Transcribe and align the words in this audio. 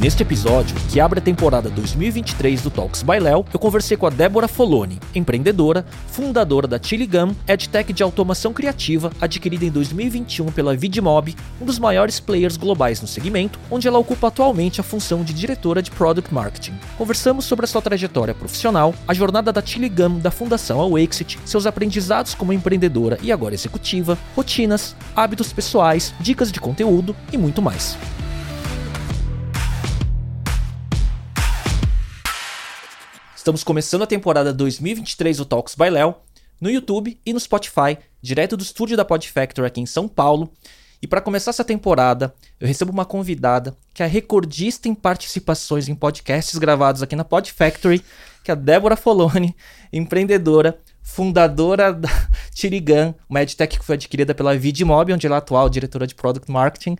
Neste 0.00 0.22
episódio, 0.22 0.74
que 0.88 0.98
abre 0.98 1.18
a 1.18 1.22
temporada 1.22 1.68
2023 1.68 2.62
do 2.62 2.70
Talks 2.70 3.02
by 3.02 3.18
Léo, 3.20 3.44
eu 3.52 3.60
conversei 3.60 3.98
com 3.98 4.06
a 4.06 4.10
Débora 4.10 4.48
Foloni, 4.48 4.98
empreendedora, 5.14 5.84
fundadora 6.06 6.66
da 6.66 6.80
Chili 6.82 7.06
Gum, 7.06 7.34
EdTech 7.46 7.92
de 7.92 8.02
automação 8.02 8.54
criativa, 8.54 9.12
adquirida 9.20 9.66
em 9.66 9.70
2021 9.70 10.46
pela 10.52 10.74
Vidmob, 10.74 11.36
um 11.60 11.66
dos 11.66 11.78
maiores 11.78 12.18
players 12.18 12.56
globais 12.56 13.02
no 13.02 13.06
segmento, 13.06 13.58
onde 13.70 13.86
ela 13.86 13.98
ocupa 13.98 14.28
atualmente 14.28 14.80
a 14.80 14.82
função 14.82 15.22
de 15.22 15.34
diretora 15.34 15.82
de 15.82 15.90
Product 15.90 16.32
Marketing. 16.32 16.72
Conversamos 16.96 17.44
sobre 17.44 17.66
a 17.66 17.68
sua 17.68 17.82
trajetória 17.82 18.32
profissional, 18.32 18.94
a 19.06 19.12
jornada 19.12 19.52
da 19.52 19.60
Chili 19.60 19.90
Gum 19.90 20.18
da 20.18 20.30
fundação 20.30 20.80
ao 20.80 20.98
Exit, 20.98 21.38
seus 21.44 21.66
aprendizados 21.66 22.32
como 22.32 22.54
empreendedora 22.54 23.18
e 23.20 23.30
agora 23.30 23.52
executiva, 23.52 24.16
rotinas, 24.34 24.96
hábitos 25.14 25.52
pessoais, 25.52 26.14
dicas 26.18 26.50
de 26.50 26.58
conteúdo 26.58 27.14
e 27.30 27.36
muito 27.36 27.60
mais. 27.60 27.98
Estamos 33.40 33.64
começando 33.64 34.02
a 34.02 34.06
temporada 34.06 34.52
2023 34.52 35.38
do 35.38 35.46
Talks 35.46 35.74
by 35.74 35.88
Léo 35.88 36.14
no 36.60 36.70
YouTube 36.70 37.18
e 37.24 37.32
no 37.32 37.40
Spotify, 37.40 37.96
direto 38.20 38.54
do 38.54 38.62
estúdio 38.62 38.98
da 38.98 39.02
Pod 39.02 39.26
Factory 39.26 39.66
aqui 39.66 39.80
em 39.80 39.86
São 39.86 40.06
Paulo. 40.06 40.52
E 41.00 41.06
para 41.06 41.22
começar 41.22 41.48
essa 41.48 41.64
temporada, 41.64 42.34
eu 42.60 42.68
recebo 42.68 42.92
uma 42.92 43.06
convidada 43.06 43.74
que 43.94 44.02
é 44.02 44.06
recordista 44.06 44.88
em 44.88 44.94
participações 44.94 45.88
em 45.88 45.94
podcasts 45.94 46.58
gravados 46.58 47.02
aqui 47.02 47.16
na 47.16 47.24
Pod 47.24 47.50
Factory, 47.50 48.04
que 48.44 48.50
é 48.50 48.52
a 48.52 48.54
Débora 48.54 48.94
Foloni, 48.94 49.56
empreendedora, 49.90 50.78
fundadora 51.02 51.94
da 51.94 52.10
Tirigan, 52.52 53.14
uma 53.26 53.40
edtech 53.40 53.78
que 53.78 53.84
foi 53.86 53.94
adquirida 53.94 54.34
pela 54.34 54.54
Vidmob, 54.54 55.14
onde 55.14 55.26
ela 55.26 55.36
é 55.36 55.38
atual 55.38 55.70
diretora 55.70 56.06
de 56.06 56.14
Product 56.14 56.52
Marketing. 56.52 56.98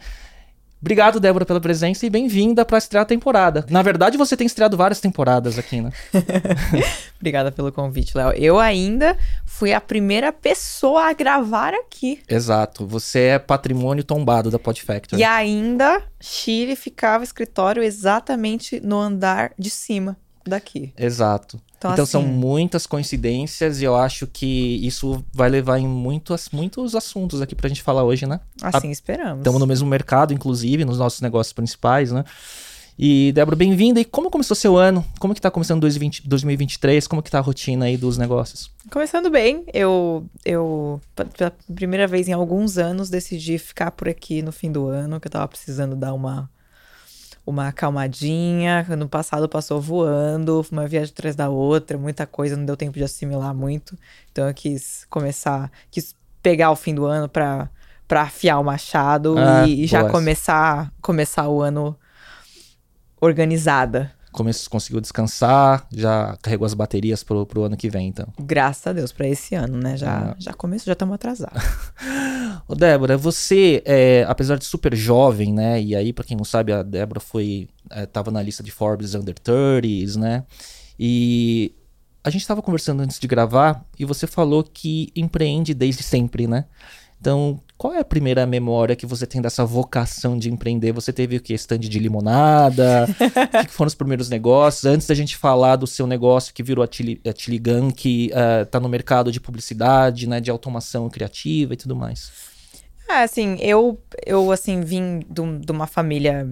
Obrigado, 0.81 1.20
Débora, 1.20 1.45
pela 1.45 1.61
presença 1.61 2.06
e 2.06 2.11
bem-vinda 2.11 2.64
para 2.64 2.78
estrear 2.78 3.03
a 3.03 3.06
temporada. 3.06 3.67
Na 3.69 3.83
verdade, 3.83 4.17
você 4.17 4.34
tem 4.34 4.47
estreado 4.47 4.78
várias 4.78 4.98
temporadas 4.98 5.59
aqui, 5.59 5.83
né? 5.83 5.92
Obrigada 7.20 7.53
pelo 7.53 7.70
convite, 7.70 8.17
Léo. 8.17 8.33
Eu 8.33 8.59
ainda 8.59 9.14
fui 9.45 9.75
a 9.75 9.81
primeira 9.81 10.33
pessoa 10.33 11.11
a 11.11 11.12
gravar 11.12 11.75
aqui. 11.75 12.22
Exato. 12.27 12.87
Você 12.87 13.20
é 13.20 13.39
patrimônio 13.39 14.03
tombado 14.03 14.50
da 14.50 14.59
Pod 14.59 14.81
Factory. 14.83 15.20
E 15.20 15.25
ainda, 15.25 16.03
Chile 16.19 16.75
ficava 16.75 17.22
escritório 17.25 17.83
exatamente 17.83 18.81
no 18.81 18.98
andar 18.98 19.53
de 19.59 19.69
cima 19.69 20.17
daqui. 20.47 20.94
Exato. 20.97 21.61
Então, 21.81 21.92
então 21.92 22.03
assim, 22.03 22.12
são 22.12 22.23
muitas 22.23 22.86
coincidências 22.86 23.81
e 23.81 23.84
eu 23.84 23.97
acho 23.97 24.27
que 24.27 24.78
isso 24.86 25.25
vai 25.33 25.48
levar 25.48 25.78
em 25.78 25.89
muitos, 25.89 26.50
muitos 26.53 26.95
assuntos 26.95 27.41
aqui 27.41 27.55
pra 27.55 27.70
gente 27.70 27.83
falar 27.83 28.05
hoje, 28.05 28.27
né? 28.27 28.39
Assim 28.61 28.89
a, 28.89 28.92
esperamos. 28.92 29.39
Estamos 29.39 29.59
no 29.59 29.67
mesmo 29.67 29.89
mercado, 29.89 30.34
inclusive, 30.34 30.84
nos 30.84 30.98
nossos 30.98 31.22
negócios 31.22 31.55
principais, 31.55 32.12
né? 32.12 32.22
E, 32.98 33.33
Débora, 33.33 33.56
bem-vinda. 33.56 33.98
E 33.98 34.05
como 34.05 34.31
começou 34.31 34.55
seu 34.55 34.77
ano? 34.77 35.03
Como 35.19 35.34
que 35.34 35.41
tá 35.41 35.50
começando 35.50 35.81
2020, 35.81 36.28
2023? 36.28 37.06
Como 37.06 37.22
que 37.22 37.31
tá 37.31 37.39
a 37.39 37.41
rotina 37.41 37.87
aí 37.87 37.97
dos 37.97 38.19
negócios? 38.19 38.70
Começando 38.91 39.31
bem. 39.31 39.65
Eu, 39.72 40.27
eu, 40.44 41.00
pela 41.34 41.50
primeira 41.75 42.06
vez 42.06 42.28
em 42.28 42.34
alguns 42.34 42.77
anos, 42.77 43.09
decidi 43.09 43.56
ficar 43.56 43.91
por 43.92 44.06
aqui 44.06 44.42
no 44.42 44.53
fim 44.53 44.70
do 44.70 44.87
ano, 44.87 45.19
que 45.19 45.28
eu 45.28 45.33
tava 45.33 45.48
precisando 45.48 45.97
dar 45.97 46.12
uma 46.12 46.50
uma 47.46 47.69
acalmadinha. 47.69 48.84
No 48.96 49.08
passado 49.08 49.48
passou 49.48 49.80
voando, 49.80 50.64
uma 50.70 50.86
viagem 50.86 51.12
atrás 51.12 51.34
da 51.34 51.48
outra, 51.48 51.98
muita 51.98 52.27
coisa, 52.27 52.56
não 52.56 52.65
deu 52.65 52.76
tempo 52.76 52.98
de 52.98 53.04
assimilar 53.04 53.54
muito. 53.54 53.97
Então 54.31 54.47
eu 54.48 54.54
quis 54.54 55.06
começar, 55.10 55.70
quis 55.91 56.15
pegar 56.42 56.70
o 56.70 56.76
fim 56.76 56.94
do 56.94 57.04
ano 57.04 57.28
para 57.28 57.69
para 58.06 58.22
afiar 58.22 58.59
o 58.59 58.65
machado 58.65 59.37
ah, 59.38 59.69
e, 59.69 59.84
e 59.84 59.87
já 59.87 60.09
começar 60.10 60.92
começar 61.00 61.48
o 61.48 61.62
ano 61.62 61.97
organizada 63.20 64.12
conseguiu 64.32 65.00
descansar, 65.00 65.86
já 65.92 66.36
carregou 66.42 66.66
as 66.66 66.74
baterias 66.74 67.22
pro, 67.22 67.44
pro 67.46 67.64
ano 67.64 67.76
que 67.76 67.91
vem, 67.91 68.08
então. 68.08 68.26
Graças 68.38 68.86
a 68.86 68.92
Deus, 68.92 69.12
para 69.12 69.28
esse 69.28 69.54
ano, 69.54 69.78
né? 69.78 69.96
Já, 69.96 70.34
é. 70.38 70.42
já 70.42 70.52
começou, 70.52 70.86
já 70.86 70.92
estamos 70.92 71.14
atrasados. 71.14 71.62
Ô, 72.66 72.74
Débora, 72.74 73.16
você, 73.16 73.82
é, 73.84 74.24
apesar 74.28 74.56
de 74.56 74.64
super 74.64 74.94
jovem, 74.94 75.52
né? 75.52 75.80
E 75.82 75.94
aí, 75.94 76.12
para 76.12 76.24
quem 76.24 76.36
não 76.36 76.44
sabe, 76.44 76.72
a 76.72 76.82
Débora 76.82 77.20
foi. 77.20 77.68
É, 77.91 78.06
tava 78.06 78.30
na 78.30 78.42
lista 78.42 78.62
de 78.62 78.70
Forbes 78.70 79.14
Under 79.14 79.34
30s, 79.34 80.16
né? 80.16 80.44
E 80.98 81.74
a 82.22 82.30
gente 82.30 82.42
estava 82.42 82.62
conversando 82.62 83.02
antes 83.02 83.18
de 83.18 83.26
gravar 83.26 83.84
e 83.98 84.04
você 84.04 84.26
falou 84.26 84.62
que 84.62 85.10
empreende 85.16 85.72
desde 85.72 86.02
sempre, 86.02 86.47
né? 86.47 86.66
Então, 87.20 87.60
qual 87.76 87.92
é 87.92 87.98
a 87.98 88.04
primeira 88.04 88.47
memória 88.47 88.97
que 88.97 89.04
você 89.04 89.26
tem 89.26 89.42
dessa 89.42 89.64
vocação 89.64 90.38
de 90.38 90.50
empreender? 90.50 90.92
Você 90.92 91.12
teve 91.12 91.36
o 91.36 91.41
que? 91.41 91.53
Stand 91.53 91.81
de 91.81 91.98
limonada? 91.98 93.06
o 93.62 93.66
que 93.66 93.72
foram 93.72 93.88
os 93.88 93.94
primeiros 93.94 94.31
negócios? 94.31 94.86
Antes 94.86 95.06
da 95.06 95.14
gente 95.14 95.36
falar 95.36 95.76
do 95.76 95.86
seu 95.86 96.06
negócio 96.06 96.54
que 96.54 96.62
virou 96.62 96.82
a 96.82 97.32
Tiligan, 97.32 97.91
que 97.91 98.30
está 98.64 98.78
uh, 98.78 98.80
no 98.80 98.88
mercado 98.88 99.30
de 99.30 99.38
publicidade, 99.38 100.26
né? 100.26 100.41
De 100.41 100.50
automação 100.50 101.10
criativa 101.10 101.75
e 101.75 101.76
tudo 101.76 101.94
mais. 101.94 102.32
É, 103.06 103.22
assim, 103.22 103.59
eu, 103.60 104.00
eu 104.25 104.50
assim, 104.50 104.80
vim 104.80 105.20
de 105.28 105.70
uma 105.72 105.86
família 105.86 106.48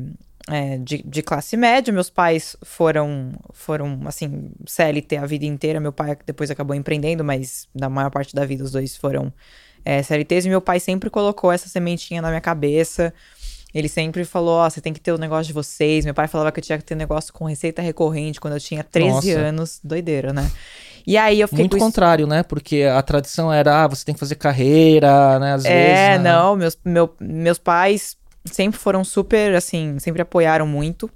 é, 0.48 0.76
de, 0.76 1.02
de 1.02 1.22
classe 1.22 1.56
média. 1.56 1.92
Meus 1.92 2.10
pais 2.10 2.56
foram, 2.62 3.32
foram, 3.54 4.00
assim, 4.06 4.50
CLT 4.66 5.16
a 5.16 5.24
vida 5.24 5.46
inteira. 5.46 5.80
Meu 5.80 5.92
pai 5.92 6.16
depois 6.26 6.50
acabou 6.50 6.76
empreendendo, 6.76 7.24
mas 7.24 7.68
na 7.74 7.88
maior 7.88 8.10
parte 8.10 8.34
da 8.34 8.44
vida 8.44 8.64
os 8.64 8.72
dois 8.72 8.96
foram 8.96 9.32
é, 9.84 10.02
CLTs, 10.02 10.46
e 10.46 10.48
meu 10.48 10.60
pai 10.60 10.80
sempre 10.80 11.10
colocou 11.10 11.50
essa 11.52 11.68
sementinha 11.68 12.22
na 12.22 12.28
minha 12.28 12.40
cabeça. 12.40 13.12
Ele 13.74 13.88
sempre 13.88 14.24
falou: 14.24 14.54
Ó, 14.54 14.66
oh, 14.66 14.70
você 14.70 14.80
tem 14.80 14.92
que 14.92 15.00
ter 15.00 15.12
o 15.12 15.18
negócio 15.18 15.46
de 15.46 15.52
vocês. 15.52 16.04
Meu 16.04 16.14
pai 16.14 16.26
falava 16.26 16.50
que 16.50 16.60
eu 16.60 16.64
tinha 16.64 16.78
que 16.78 16.84
ter 16.84 16.94
negócio 16.94 17.32
com 17.32 17.44
receita 17.44 17.82
recorrente 17.82 18.40
quando 18.40 18.54
eu 18.54 18.60
tinha 18.60 18.82
13 18.82 19.10
Nossa. 19.10 19.30
anos. 19.38 19.80
Doideira, 19.84 20.32
né? 20.32 20.50
E 21.06 21.16
aí 21.16 21.40
eu 21.40 21.48
fiquei. 21.48 21.62
Muito 21.64 21.78
contrário, 21.78 22.26
né? 22.26 22.42
Porque 22.42 22.82
a 22.82 23.02
tradição 23.02 23.52
era: 23.52 23.84
ah, 23.84 23.86
você 23.86 24.04
tem 24.04 24.14
que 24.14 24.18
fazer 24.18 24.36
carreira, 24.36 25.38
né? 25.38 25.54
Às 25.54 25.64
é, 25.64 25.68
vezes. 25.68 25.98
É, 25.98 26.18
né? 26.18 26.32
não. 26.32 26.56
Meus, 26.56 26.78
meu, 26.84 27.14
meus 27.20 27.58
pais 27.58 28.16
sempre 28.44 28.78
foram 28.78 29.04
super, 29.04 29.54
assim, 29.54 29.98
sempre 29.98 30.22
apoiaram 30.22 30.66
muito. 30.66 31.10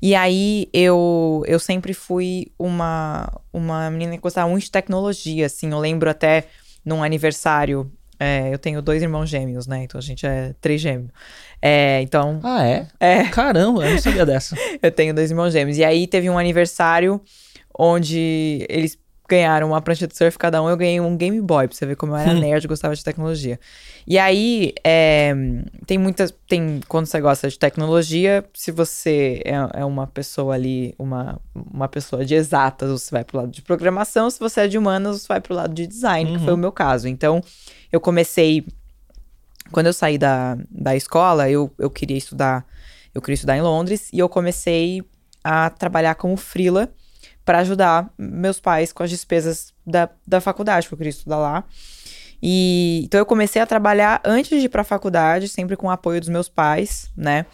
E 0.00 0.14
aí 0.14 0.68
eu, 0.72 1.42
eu 1.46 1.58
sempre 1.58 1.94
fui 1.94 2.52
uma, 2.58 3.26
uma 3.52 3.90
menina 3.90 4.12
que 4.12 4.22
gostava 4.22 4.48
muito 4.48 4.64
de 4.64 4.70
tecnologia, 4.70 5.46
assim. 5.46 5.70
Eu 5.70 5.78
lembro 5.78 6.10
até 6.10 6.46
num 6.84 7.02
aniversário. 7.02 7.90
É, 8.18 8.52
eu 8.52 8.58
tenho 8.58 8.80
dois 8.80 9.02
irmãos 9.02 9.28
gêmeos, 9.28 9.66
né? 9.66 9.84
Então 9.84 9.98
a 9.98 10.02
gente 10.02 10.24
é 10.26 10.54
três 10.60 10.80
gêmeos. 10.80 11.10
É, 11.60 12.00
então. 12.02 12.40
Ah, 12.42 12.66
é? 12.66 12.86
É. 13.00 13.24
Caramba, 13.24 13.84
eu 13.84 13.92
não 13.92 13.98
sabia 13.98 14.24
dessa. 14.24 14.56
eu 14.82 14.90
tenho 14.90 15.14
dois 15.14 15.30
irmãos 15.30 15.52
gêmeos. 15.52 15.78
E 15.78 15.84
aí 15.84 16.06
teve 16.06 16.30
um 16.30 16.38
aniversário 16.38 17.20
onde 17.76 18.64
eles 18.68 18.96
ganharam 19.28 19.68
uma 19.68 19.80
prancha 19.80 20.06
de 20.06 20.16
surf 20.16 20.38
cada 20.38 20.62
um, 20.62 20.68
eu 20.68 20.76
ganhei 20.76 21.00
um 21.00 21.16
Game 21.16 21.40
Boy, 21.40 21.66
pra 21.66 21.76
você 21.76 21.86
ver 21.86 21.96
como 21.96 22.12
eu 22.12 22.16
era 22.16 22.32
hum. 22.32 22.40
nerd, 22.40 22.68
gostava 22.68 22.94
de 22.94 23.02
tecnologia. 23.02 23.58
E 24.06 24.18
aí, 24.18 24.74
é, 24.84 25.34
tem 25.86 25.96
muitas. 25.96 26.32
Tem, 26.46 26.80
quando 26.88 27.06
você 27.06 27.20
gosta 27.20 27.48
de 27.48 27.58
tecnologia, 27.58 28.44
se 28.52 28.70
você 28.70 29.40
é, 29.44 29.80
é, 29.80 29.84
uma 29.84 30.06
pessoa 30.06 30.54
ali, 30.54 30.94
uma, 30.98 31.40
uma 31.54 31.88
pessoa 31.88 32.24
de 32.24 32.34
exatas, 32.34 32.90
você 32.90 33.10
vai 33.10 33.24
pro 33.24 33.38
lado 33.38 33.50
de 33.50 33.62
programação, 33.62 34.28
se 34.28 34.38
você 34.38 34.62
é 34.62 34.68
de 34.68 34.76
humanas, 34.76 35.22
você 35.22 35.28
vai 35.28 35.40
pro 35.40 35.54
lado 35.54 35.72
de 35.72 35.86
design, 35.86 36.30
uhum. 36.30 36.36
que 36.36 36.44
foi 36.44 36.52
o 36.52 36.56
uhum. 36.56 36.60
meu 36.60 36.72
caso. 36.72 37.08
Então, 37.08 37.42
eu 37.90 38.00
comecei. 38.00 38.66
Quando 39.72 39.86
eu 39.86 39.94
saí 39.94 40.18
da, 40.18 40.58
da 40.70 40.94
escola, 40.94 41.48
eu, 41.48 41.72
eu 41.78 41.88
queria 41.88 42.18
estudar. 42.18 42.66
Eu 43.14 43.22
queria 43.22 43.34
estudar 43.34 43.56
em 43.56 43.62
Londres 43.62 44.10
e 44.12 44.18
eu 44.18 44.28
comecei 44.28 45.02
a 45.42 45.70
trabalhar 45.70 46.16
como 46.16 46.36
freela 46.36 46.92
para 47.44 47.58
ajudar 47.58 48.10
meus 48.18 48.58
pais 48.58 48.92
com 48.92 49.02
as 49.02 49.10
despesas 49.10 49.72
da, 49.86 50.08
da 50.26 50.40
faculdade, 50.40 50.86
porque 50.86 50.94
eu 50.94 50.98
queria 50.98 51.10
estudar 51.10 51.38
lá. 51.38 51.64
E 52.42 53.02
então 53.04 53.18
eu 53.18 53.26
comecei 53.26 53.60
a 53.60 53.66
trabalhar 53.66 54.20
antes 54.24 54.58
de 54.58 54.66
ir 54.66 54.68
para 54.68 54.82
a 54.82 54.84
faculdade, 54.84 55.48
sempre 55.48 55.76
com 55.76 55.86
o 55.86 55.90
apoio 55.90 56.20
dos 56.20 56.28
meus 56.28 56.48
pais, 56.48 57.10
né? 57.16 57.46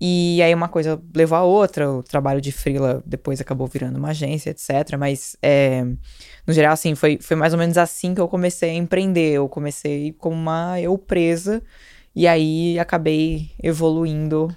E 0.00 0.40
aí 0.42 0.54
uma 0.54 0.68
coisa 0.68 0.98
levou 1.14 1.36
a 1.36 1.42
outra, 1.42 1.90
o 1.90 2.02
trabalho 2.02 2.40
de 2.40 2.50
freela 2.50 3.02
depois 3.04 3.38
acabou 3.38 3.66
virando 3.66 3.98
uma 3.98 4.08
agência, 4.08 4.48
etc. 4.48 4.96
Mas, 4.98 5.36
é, 5.42 5.84
no 6.46 6.54
geral, 6.54 6.72
assim, 6.72 6.94
foi, 6.94 7.18
foi 7.20 7.36
mais 7.36 7.52
ou 7.52 7.58
menos 7.58 7.76
assim 7.76 8.14
que 8.14 8.20
eu 8.20 8.26
comecei 8.26 8.70
a 8.70 8.74
empreender. 8.74 9.32
Eu 9.32 9.46
comecei 9.46 10.12
como 10.12 10.34
uma 10.34 10.80
eu 10.80 10.96
presa, 10.96 11.62
e 12.16 12.26
aí 12.26 12.78
acabei 12.78 13.50
evoluindo 13.62 14.48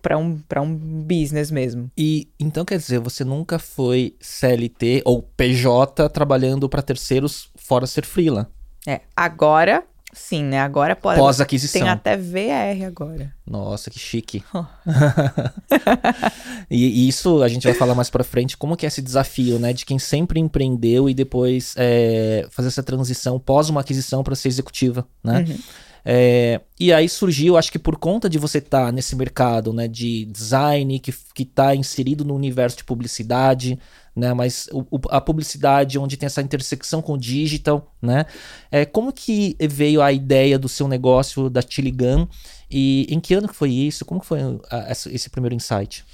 para 0.00 0.16
um, 0.16 0.38
pra 0.38 0.62
um 0.62 0.74
business 0.74 1.50
mesmo. 1.50 1.90
E 1.96 2.28
então 2.38 2.64
quer 2.64 2.78
dizer, 2.78 2.98
você 2.98 3.24
nunca 3.24 3.58
foi 3.58 4.14
CLT 4.20 5.02
ou 5.04 5.22
PJ 5.22 6.08
trabalhando 6.08 6.68
para 6.68 6.82
terceiros 6.82 7.50
fora 7.56 7.86
ser 7.86 8.04
freela? 8.04 8.50
É, 8.86 9.00
agora 9.16 9.84
Sim, 10.12 10.44
né? 10.44 10.60
Agora 10.60 10.96
pode. 10.96 11.20
Pós-aquisição. 11.20 11.82
Tem 11.82 11.88
até 11.88 12.16
VR 12.16 12.84
agora. 12.86 13.32
Nossa, 13.46 13.90
que 13.90 13.98
chique. 13.98 14.42
e, 16.68 17.04
e, 17.04 17.08
isso 17.08 17.42
a 17.42 17.48
gente 17.48 17.62
vai 17.62 17.74
falar 17.74 17.94
mais 17.94 18.10
pra 18.10 18.24
frente, 18.24 18.56
como 18.56 18.76
que 18.76 18.84
é 18.84 18.88
esse 18.88 19.00
desafio, 19.00 19.58
né? 19.58 19.72
De 19.72 19.86
quem 19.86 19.98
sempre 19.98 20.40
empreendeu 20.40 21.08
e 21.08 21.14
depois 21.14 21.74
é, 21.76 22.46
fazer 22.50 22.68
essa 22.68 22.82
transição 22.82 23.38
pós 23.38 23.68
uma 23.68 23.82
aquisição 23.82 24.24
para 24.24 24.34
ser 24.34 24.48
executiva, 24.48 25.06
né? 25.22 25.44
Uhum. 25.48 25.58
É, 26.04 26.60
e 26.78 26.92
aí 26.92 27.08
surgiu, 27.08 27.56
acho 27.56 27.70
que 27.70 27.78
por 27.78 27.96
conta 27.96 28.28
de 28.28 28.38
você 28.38 28.58
estar 28.58 28.86
tá 28.86 28.92
nesse 28.92 29.14
mercado 29.14 29.72
né, 29.72 29.86
de 29.86 30.24
design, 30.26 30.98
que 30.98 31.12
está 31.42 31.74
inserido 31.74 32.24
no 32.24 32.34
universo 32.34 32.78
de 32.78 32.84
publicidade, 32.84 33.78
né, 34.14 34.32
mas 34.34 34.68
o, 34.72 34.84
a 35.10 35.20
publicidade 35.20 35.98
onde 35.98 36.16
tem 36.16 36.26
essa 36.26 36.42
intersecção 36.42 37.00
com 37.00 37.14
o 37.14 37.18
digital, 37.18 37.94
né? 38.02 38.26
É, 38.70 38.84
como 38.84 39.12
que 39.12 39.56
veio 39.60 40.02
a 40.02 40.12
ideia 40.12 40.58
do 40.58 40.68
seu 40.68 40.88
negócio 40.88 41.48
da 41.48 41.62
Chiligan 41.62 42.26
e 42.70 43.06
em 43.08 43.20
que 43.20 43.34
ano 43.34 43.48
que 43.48 43.54
foi 43.54 43.70
isso? 43.70 44.04
Como 44.04 44.22
foi 44.22 44.40
a, 44.70 44.90
esse 44.90 45.30
primeiro 45.30 45.54
insight? 45.54 46.04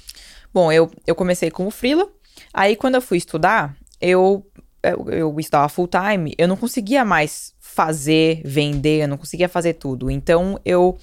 Bom, 0.53 0.71
eu, 0.71 0.91
eu 1.05 1.15
comecei 1.15 1.49
como 1.51 1.71
freela, 1.71 2.07
aí 2.53 2.75
quando 2.75 2.95
eu 2.95 3.01
fui 3.01 3.17
estudar, 3.17 3.75
eu, 3.99 4.45
eu, 4.83 5.09
eu 5.09 5.39
estava 5.39 5.67
full 5.69 5.87
time, 5.87 6.33
eu 6.37 6.47
não 6.47 6.55
conseguia 6.55 7.03
mais 7.03 7.53
fazer, 7.77 8.41
vender, 8.43 9.03
eu 9.03 9.07
não 9.07 9.17
conseguia 9.17 9.47
fazer 9.47 9.73
tudo. 9.73 10.09
Então 10.09 10.59
eu 10.65 10.97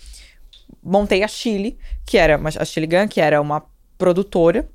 montei 0.82 1.22
a 1.22 1.28
Chile, 1.28 1.78
que 2.04 2.18
era 2.18 2.36
uma, 2.36 2.48
a 2.48 2.64
Chile 2.64 2.88
Gun, 2.88 3.06
que 3.06 3.20
era 3.20 3.40
uma 3.40 3.64
produtora. 3.96 4.68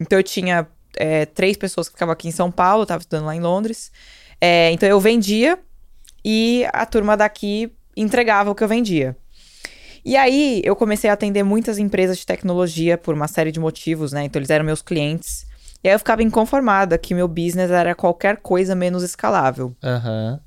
Então 0.00 0.18
eu 0.18 0.22
tinha 0.24 0.66
é, 0.96 1.26
três 1.26 1.56
pessoas 1.56 1.88
que 1.88 1.94
ficavam 1.94 2.12
aqui 2.12 2.26
em 2.26 2.32
São 2.32 2.50
Paulo, 2.50 2.80
eu 2.80 2.82
estava 2.82 3.00
estudando 3.00 3.26
lá 3.26 3.36
em 3.36 3.40
Londres. 3.40 3.92
É, 4.40 4.72
então 4.72 4.88
eu 4.88 4.98
vendia 4.98 5.60
e 6.24 6.66
a 6.72 6.84
turma 6.84 7.16
daqui 7.16 7.72
entregava 7.96 8.50
o 8.50 8.54
que 8.54 8.64
eu 8.64 8.68
vendia. 8.68 9.16
E 10.04 10.16
aí 10.16 10.60
eu 10.64 10.74
comecei 10.74 11.08
a 11.08 11.12
atender 11.12 11.44
muitas 11.44 11.78
empresas 11.78 12.18
de 12.18 12.26
tecnologia 12.26 12.98
por 12.98 13.14
uma 13.14 13.28
série 13.28 13.52
de 13.52 13.60
motivos, 13.60 14.10
né? 14.10 14.24
Então 14.24 14.40
eles 14.40 14.50
eram 14.50 14.64
meus 14.64 14.82
clientes. 14.82 15.46
E 15.84 15.88
aí 15.88 15.94
eu 15.94 15.98
ficava 16.00 16.20
inconformada 16.20 16.98
que 16.98 17.14
meu 17.14 17.28
business 17.28 17.70
era 17.70 17.94
qualquer 17.94 18.38
coisa 18.38 18.74
menos 18.74 19.04
escalável. 19.04 19.76
Uhum. 19.84 20.40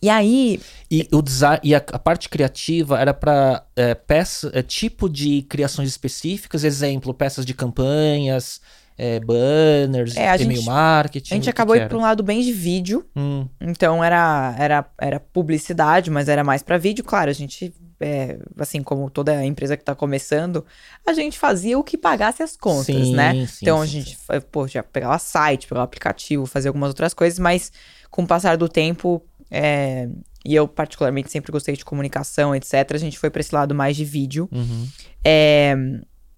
E 0.00 0.08
aí. 0.08 0.60
E, 0.90 1.08
o 1.12 1.22
design, 1.22 1.60
e 1.62 1.74
a, 1.74 1.78
a 1.78 1.98
parte 1.98 2.28
criativa 2.28 3.00
era 3.00 3.12
para 3.12 3.64
é, 3.74 3.94
peça, 3.94 4.50
é, 4.54 4.62
tipo 4.62 5.08
de 5.08 5.42
criações 5.42 5.88
específicas, 5.88 6.64
exemplo, 6.64 7.12
peças 7.12 7.44
de 7.44 7.54
campanhas, 7.54 8.60
é, 8.98 9.20
banners, 9.20 10.16
é, 10.16 10.36
e-mail 10.40 10.62
marketing. 10.62 11.34
A 11.34 11.36
gente 11.36 11.50
acabou 11.50 11.76
indo 11.76 11.88
para 11.88 11.98
um 11.98 12.02
lado 12.02 12.22
bem 12.22 12.40
de 12.40 12.52
vídeo. 12.52 13.04
Hum. 13.14 13.46
Então 13.60 14.02
era, 14.02 14.54
era, 14.58 14.86
era 14.98 15.20
publicidade, 15.20 16.10
mas 16.10 16.28
era 16.28 16.42
mais 16.42 16.62
para 16.62 16.78
vídeo. 16.78 17.04
Claro, 17.04 17.30
a 17.30 17.34
gente, 17.34 17.74
é, 18.00 18.38
assim 18.58 18.82
como 18.82 19.10
toda 19.10 19.44
empresa 19.44 19.76
que 19.76 19.82
está 19.82 19.94
começando, 19.94 20.64
a 21.06 21.12
gente 21.12 21.38
fazia 21.38 21.78
o 21.78 21.84
que 21.84 21.98
pagasse 21.98 22.42
as 22.42 22.56
contas, 22.56 22.86
sim, 22.86 23.14
né? 23.14 23.46
Sim, 23.46 23.58
então 23.62 23.78
sim, 23.78 23.82
a 23.82 23.86
gente, 23.86 24.18
pô, 24.50 24.66
já 24.66 24.82
pegava 24.82 25.18
site, 25.18 25.66
pegava 25.66 25.84
aplicativo, 25.84 26.46
fazia 26.46 26.70
algumas 26.70 26.88
outras 26.88 27.12
coisas, 27.12 27.38
mas 27.38 27.70
com 28.10 28.22
o 28.22 28.26
passar 28.26 28.56
do 28.56 28.68
tempo 28.68 29.22
é, 29.50 30.08
e 30.44 30.54
eu, 30.54 30.68
particularmente, 30.68 31.30
sempre 31.30 31.50
gostei 31.50 31.76
de 31.76 31.84
comunicação, 31.84 32.54
etc. 32.54 32.74
A 32.92 32.98
gente 32.98 33.18
foi 33.18 33.30
para 33.30 33.40
esse 33.40 33.54
lado 33.54 33.74
mais 33.74 33.96
de 33.96 34.04
vídeo. 34.04 34.48
Uhum. 34.52 34.88
É, 35.24 35.74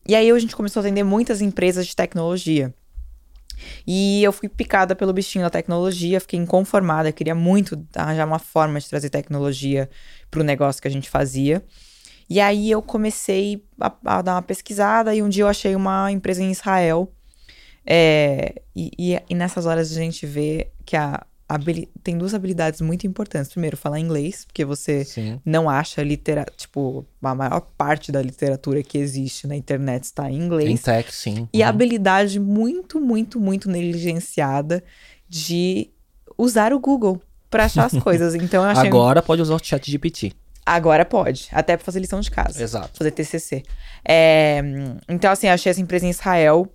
e 0.06 0.14
aí 0.14 0.30
a 0.30 0.38
gente 0.38 0.56
começou 0.56 0.80
a 0.80 0.82
atender 0.82 1.04
muitas 1.04 1.42
empresas 1.42 1.86
de 1.86 1.94
tecnologia. 1.94 2.74
E 3.86 4.22
eu 4.22 4.32
fui 4.32 4.48
picada 4.48 4.94
pelo 4.94 5.12
bichinho 5.12 5.44
da 5.44 5.50
tecnologia, 5.50 6.20
fiquei 6.20 6.38
inconformada, 6.38 7.12
queria 7.12 7.34
muito 7.34 7.84
arranjar 7.94 8.26
uma 8.26 8.38
forma 8.38 8.80
de 8.80 8.88
trazer 8.88 9.10
tecnologia 9.10 9.90
para 10.30 10.40
o 10.40 10.44
negócio 10.44 10.80
que 10.80 10.88
a 10.88 10.90
gente 10.90 11.10
fazia. 11.10 11.62
E 12.30 12.40
aí 12.40 12.70
eu 12.70 12.82
comecei 12.82 13.64
a, 13.80 13.92
a, 14.04 14.22
dar 14.22 14.34
uma 14.34 14.42
pesquisada 14.42 15.14
e 15.14 15.22
um 15.22 15.28
dia 15.28 15.44
eu 15.44 15.48
achei 15.48 15.74
uma 15.74 16.12
empresa 16.12 16.42
em 16.42 16.50
Israel. 16.50 17.12
É, 17.84 18.62
e, 18.76 18.90
e, 18.98 19.22
e, 19.30 19.34
nessas 19.34 19.64
horas 19.64 19.90
a 19.90 19.94
gente 19.94 20.26
vê 20.26 20.70
que 20.84 20.94
a, 20.94 21.24
tem 22.02 22.18
duas 22.18 22.34
habilidades 22.34 22.80
muito 22.82 23.06
importantes. 23.06 23.50
Primeiro, 23.50 23.76
falar 23.76 23.98
inglês, 23.98 24.44
porque 24.44 24.64
você 24.64 25.04
Sim. 25.04 25.40
não 25.44 25.68
acha 25.68 26.02
literatura. 26.02 26.54
Tipo, 26.56 27.06
a 27.22 27.34
maior 27.34 27.60
parte 27.76 28.12
da 28.12 28.20
literatura 28.20 28.82
que 28.82 28.98
existe 28.98 29.46
na 29.46 29.56
internet 29.56 30.04
está 30.04 30.30
em 30.30 30.36
inglês. 30.36 30.68
Em 30.68 30.76
tech, 30.76 31.14
sim. 31.14 31.48
E 31.52 31.60
uhum. 31.60 31.64
a 31.64 31.68
habilidade 31.68 32.38
muito, 32.38 33.00
muito, 33.00 33.40
muito 33.40 33.70
negligenciada 33.70 34.84
de 35.26 35.90
usar 36.36 36.72
o 36.74 36.78
Google 36.78 37.20
para 37.48 37.64
achar 37.64 37.86
as 37.86 37.94
coisas. 38.02 38.34
Então 38.34 38.62
eu 38.62 38.70
achei. 38.70 38.86
Agora 38.86 39.22
pode 39.22 39.40
usar 39.40 39.54
o 39.54 39.64
chat 39.64 39.90
GPT. 39.90 40.32
Agora 40.66 41.02
pode, 41.06 41.48
até 41.50 41.78
para 41.78 41.84
fazer 41.84 41.98
lição 41.98 42.20
de 42.20 42.30
casa. 42.30 42.62
Exato. 42.62 42.98
Fazer 42.98 43.10
TCC. 43.10 43.62
É, 44.06 44.60
então, 45.08 45.32
assim, 45.32 45.48
achei 45.48 45.70
essa 45.70 45.80
empresa 45.80 46.04
em 46.04 46.10
Israel 46.10 46.70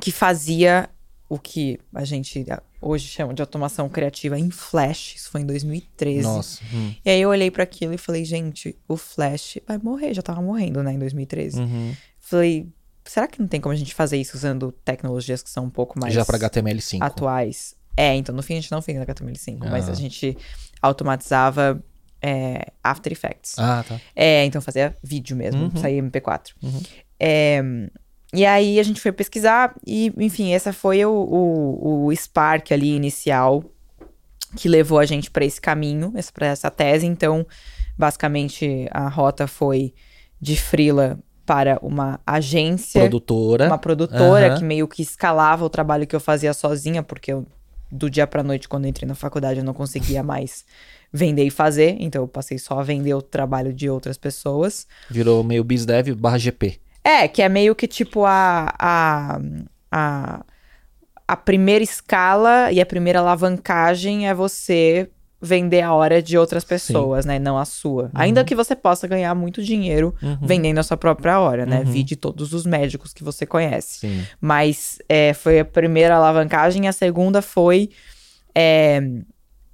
que 0.00 0.12
fazia 0.12 0.88
o 1.28 1.40
que 1.40 1.80
a 1.92 2.04
gente 2.04 2.46
hoje 2.80 3.06
chama 3.08 3.34
de 3.34 3.42
automação 3.42 3.88
criativa 3.88 4.38
em 4.38 4.50
Flash. 4.50 5.16
Isso 5.16 5.30
foi 5.30 5.40
em 5.40 5.46
2013. 5.46 6.22
Nossa. 6.22 6.62
Hum. 6.72 6.94
E 7.04 7.10
aí 7.10 7.20
eu 7.20 7.28
olhei 7.28 7.50
para 7.50 7.62
aquilo 7.62 7.92
e 7.92 7.98
falei, 7.98 8.24
gente, 8.24 8.76
o 8.86 8.96
Flash 8.96 9.58
vai 9.66 9.78
morrer. 9.78 10.14
Já 10.14 10.22
tava 10.22 10.40
morrendo, 10.40 10.82
né, 10.82 10.92
em 10.92 10.98
2013. 10.98 11.60
Uhum. 11.60 11.94
Falei, 12.18 12.68
será 13.04 13.26
que 13.26 13.40
não 13.40 13.48
tem 13.48 13.60
como 13.60 13.72
a 13.72 13.76
gente 13.76 13.94
fazer 13.94 14.16
isso 14.18 14.36
usando 14.36 14.72
tecnologias 14.84 15.42
que 15.42 15.50
são 15.50 15.64
um 15.64 15.70
pouco 15.70 15.98
mais. 15.98 16.14
Já 16.14 16.24
para 16.24 16.38
HTML5. 16.38 16.98
Atuais. 17.02 17.74
É, 17.96 18.14
então 18.14 18.34
no 18.34 18.42
fim 18.42 18.54
a 18.54 18.60
gente 18.60 18.70
não 18.70 18.80
fez 18.80 18.96
HTML5, 18.96 19.58
ah. 19.60 19.70
mas 19.70 19.88
a 19.88 19.94
gente 19.94 20.36
automatizava 20.80 21.82
é, 22.22 22.70
After 22.82 23.12
Effects. 23.12 23.58
Ah, 23.58 23.84
tá. 23.86 24.00
É, 24.14 24.44
então 24.44 24.60
fazia 24.60 24.94
vídeo 25.02 25.36
mesmo, 25.36 25.64
uhum. 25.64 25.76
saía 25.76 26.02
MP4. 26.02 26.50
Uhum. 26.62 26.80
É, 27.18 27.60
e 28.32 28.44
aí 28.44 28.78
a 28.78 28.82
gente 28.82 29.00
foi 29.00 29.10
pesquisar 29.10 29.74
e, 29.86 30.12
enfim, 30.18 30.52
essa 30.52 30.72
foi 30.72 31.04
o, 31.04 31.10
o, 31.10 32.06
o 32.06 32.12
spark 32.16 32.72
ali 32.72 32.94
inicial 32.94 33.64
que 34.56 34.68
levou 34.68 34.98
a 34.98 35.06
gente 35.06 35.30
para 35.30 35.44
esse 35.44 35.60
caminho, 35.60 36.12
para 36.32 36.46
essa 36.46 36.70
tese. 36.70 37.06
Então, 37.06 37.46
basicamente, 37.96 38.86
a 38.90 39.08
rota 39.08 39.46
foi 39.46 39.94
de 40.40 40.56
frila 40.56 41.18
para 41.44 41.78
uma 41.82 42.20
agência. 42.26 43.00
Produtora. 43.00 43.66
Uma 43.66 43.78
produtora 43.78 44.52
uhum. 44.52 44.58
que 44.58 44.64
meio 44.64 44.88
que 44.88 45.02
escalava 45.02 45.64
o 45.64 45.70
trabalho 45.70 46.06
que 46.06 46.14
eu 46.14 46.20
fazia 46.20 46.52
sozinha, 46.52 47.02
porque 47.02 47.32
eu, 47.32 47.46
do 47.90 48.10
dia 48.10 48.26
pra 48.26 48.42
noite, 48.42 48.68
quando 48.68 48.84
eu 48.84 48.90
entrei 48.90 49.08
na 49.08 49.14
faculdade, 49.14 49.60
eu 49.60 49.64
não 49.64 49.74
conseguia 49.74 50.22
mais 50.22 50.64
vender 51.10 51.44
e 51.44 51.50
fazer. 51.50 51.96
Então, 51.98 52.22
eu 52.22 52.28
passei 52.28 52.58
só 52.58 52.78
a 52.78 52.82
vender 52.82 53.14
o 53.14 53.22
trabalho 53.22 53.72
de 53.72 53.88
outras 53.88 54.18
pessoas. 54.18 54.86
Virou 55.10 55.42
meio 55.42 55.64
BizDev 55.64 56.14
barra 56.14 56.36
GP. 56.36 56.78
É, 57.04 57.26
que 57.28 57.42
é 57.42 57.48
meio 57.48 57.74
que 57.74 57.86
tipo 57.86 58.24
a, 58.24 58.72
a, 58.78 59.40
a, 59.90 60.44
a 61.26 61.36
primeira 61.36 61.82
escala 61.82 62.70
e 62.72 62.80
a 62.80 62.86
primeira 62.86 63.20
alavancagem 63.20 64.28
é 64.28 64.34
você 64.34 65.10
vender 65.40 65.82
a 65.82 65.92
hora 65.94 66.20
de 66.20 66.36
outras 66.36 66.64
pessoas, 66.64 67.24
Sim. 67.24 67.28
né? 67.28 67.38
Não 67.38 67.56
a 67.56 67.64
sua. 67.64 68.04
Uhum. 68.04 68.10
Ainda 68.14 68.44
que 68.44 68.54
você 68.54 68.74
possa 68.74 69.06
ganhar 69.06 69.34
muito 69.34 69.62
dinheiro 69.62 70.14
uhum. 70.20 70.38
vendendo 70.42 70.78
a 70.78 70.82
sua 70.82 70.96
própria 70.96 71.38
hora, 71.38 71.64
né? 71.64 71.80
Uhum. 71.80 71.92
Vide 71.92 72.16
todos 72.16 72.52
os 72.52 72.66
médicos 72.66 73.12
que 73.12 73.22
você 73.22 73.46
conhece. 73.46 74.00
Sim. 74.00 74.26
Mas 74.40 74.98
é, 75.08 75.32
foi 75.32 75.60
a 75.60 75.64
primeira 75.64 76.16
alavancagem. 76.16 76.88
A 76.88 76.92
segunda 76.92 77.40
foi 77.40 77.90
é, 78.54 79.00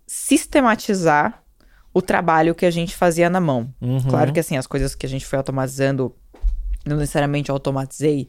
sistematizar 0.07 1.43
o 1.95 2.03
trabalho 2.03 2.55
que 2.55 2.67
a 2.67 2.71
gente 2.71 2.95
fazia 2.95 3.31
na 3.31 3.41
mão. 3.41 3.73
Uhum. 3.81 4.01
Claro 4.03 4.33
que 4.33 4.41
assim, 4.41 4.57
as 4.57 4.67
coisas 4.67 4.95
que 4.95 5.07
a 5.07 5.09
gente 5.09 5.25
foi 5.25 5.39
automatizando 5.39 6.15
não 6.85 6.97
necessariamente 6.97 7.51
automatizei 7.51 8.29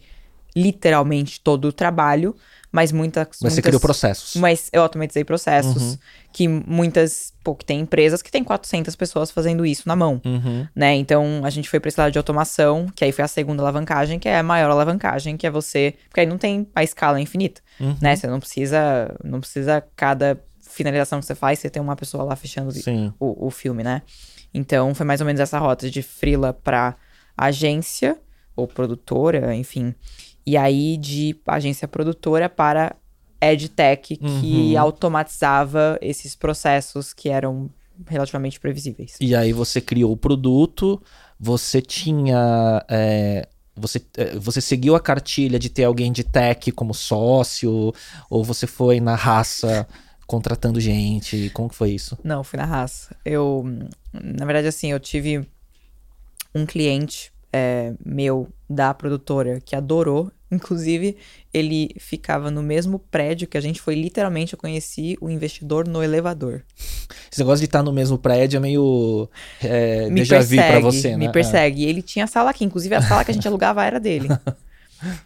literalmente 0.55 1.41
todo 1.41 1.65
o 1.65 1.73
trabalho, 1.73 2.35
mas 2.71 2.91
muitas. 2.91 3.27
Mas 3.41 3.53
você 3.53 3.61
criou 3.61 3.79
processos. 3.79 4.35
Mas 4.35 4.69
eu 4.71 4.81
automatizei 4.81 5.23
processos. 5.23 5.81
Uhum. 5.81 5.97
Que 6.31 6.47
muitas. 6.47 7.33
Pô, 7.43 7.55
que 7.55 7.65
tem 7.65 7.79
empresas 7.79 8.21
que 8.21 8.31
tem 8.31 8.43
400 8.43 8.95
pessoas 8.95 9.31
fazendo 9.31 9.65
isso 9.65 9.87
na 9.87 9.95
mão. 9.95 10.21
Uhum. 10.25 10.67
Né? 10.75 10.95
Então 10.95 11.41
a 11.43 11.49
gente 11.49 11.69
foi 11.69 11.79
para 11.79 11.89
esse 11.89 11.99
lado 11.99 12.11
de 12.11 12.17
automação, 12.17 12.87
que 12.95 13.03
aí 13.03 13.11
foi 13.11 13.23
a 13.23 13.27
segunda 13.27 13.61
alavancagem, 13.61 14.17
que 14.17 14.27
é 14.27 14.39
a 14.39 14.43
maior 14.43 14.71
alavancagem, 14.71 15.37
que 15.37 15.45
é 15.45 15.51
você. 15.51 15.95
Porque 16.09 16.21
aí 16.21 16.25
não 16.25 16.37
tem 16.37 16.67
a 16.73 16.83
escala 16.83 17.19
infinita. 17.19 17.61
Uhum. 17.79 17.97
Né? 18.01 18.15
Você 18.15 18.27
não 18.27 18.39
precisa. 18.39 19.15
Não 19.23 19.39
precisa 19.39 19.83
cada 19.95 20.39
finalização 20.61 21.19
que 21.19 21.25
você 21.25 21.35
faz, 21.35 21.59
você 21.59 21.69
tem 21.69 21.81
uma 21.81 21.95
pessoa 21.95 22.23
lá 22.23 22.35
fechando 22.35 22.73
o, 23.17 23.47
o 23.47 23.49
filme, 23.49 23.81
né? 23.81 24.01
Então 24.53 24.93
foi 24.93 25.05
mais 25.05 25.21
ou 25.21 25.25
menos 25.25 25.39
essa 25.39 25.57
rota 25.57 25.89
de 25.89 26.01
frila 26.01 26.51
para 26.51 26.95
agência 27.37 28.17
ou 28.55 28.67
produtora, 28.67 29.55
enfim. 29.55 29.93
E 30.45 30.55
aí 30.55 30.97
de 30.97 31.35
agência 31.47 31.87
produtora 31.87 32.47
para 32.47 32.95
EdTech, 33.41 34.15
que 34.17 34.73
uhum. 34.73 34.79
automatizava 34.79 35.97
esses 36.01 36.35
processos 36.35 37.13
que 37.13 37.29
eram 37.29 37.69
relativamente 38.07 38.59
previsíveis. 38.59 39.15
E 39.19 39.35
aí 39.35 39.53
você 39.53 39.79
criou 39.79 40.11
o 40.11 40.17
produto, 40.17 41.01
você 41.39 41.81
tinha. 41.81 42.83
É, 42.89 43.47
você, 43.75 44.01
é, 44.17 44.35
você 44.37 44.61
seguiu 44.61 44.95
a 44.95 44.99
cartilha 44.99 45.59
de 45.59 45.69
ter 45.69 45.83
alguém 45.83 46.11
de 46.11 46.23
tech 46.23 46.71
como 46.71 46.93
sócio, 46.93 47.93
ou 48.29 48.43
você 48.43 48.65
foi 48.67 48.99
na 48.99 49.15
raça 49.15 49.87
contratando 50.25 50.79
gente? 50.79 51.49
Como 51.51 51.69
que 51.69 51.75
foi 51.75 51.91
isso? 51.91 52.17
Não, 52.23 52.43
fui 52.43 52.57
na 52.57 52.65
raça. 52.65 53.15
Eu, 53.23 53.63
na 54.13 54.45
verdade, 54.45 54.67
assim, 54.67 54.91
eu 54.91 54.99
tive 54.99 55.47
um 56.53 56.65
cliente 56.65 57.31
é, 57.55 57.93
meu 58.05 58.49
da 58.69 58.93
produtora 58.93 59.61
que 59.63 59.77
adorou. 59.77 60.29
Inclusive, 60.51 61.15
ele 61.53 61.89
ficava 61.97 62.51
no 62.51 62.61
mesmo 62.61 62.99
prédio 62.99 63.47
que 63.47 63.57
a 63.57 63.61
gente 63.61 63.81
foi. 63.81 63.95
Literalmente, 63.95 64.53
eu 64.53 64.59
conheci 64.59 65.17
o 65.21 65.29
investidor 65.29 65.87
no 65.87 66.03
elevador. 66.03 66.63
Esse 67.31 67.39
negócio 67.39 67.59
de 67.59 67.65
estar 67.65 67.81
no 67.81 67.93
mesmo 67.93 68.17
prédio 68.17 68.57
é 68.57 68.59
meio. 68.59 69.29
É, 69.63 70.09
Me 70.09 70.21
déjà 70.21 70.39
pra 70.45 70.79
você, 70.79 71.11
né? 71.11 71.17
Me 71.17 71.31
persegue. 71.31 71.83
E 71.83 71.85
ele 71.85 72.01
tinha 72.01 72.27
sala 72.27 72.49
aqui. 72.49 72.65
Inclusive, 72.65 72.93
a 72.93 73.01
sala 73.01 73.23
que 73.23 73.31
a 73.31 73.33
gente 73.33 73.47
alugava 73.47 73.85
era 73.85 73.99
dele. 73.99 74.27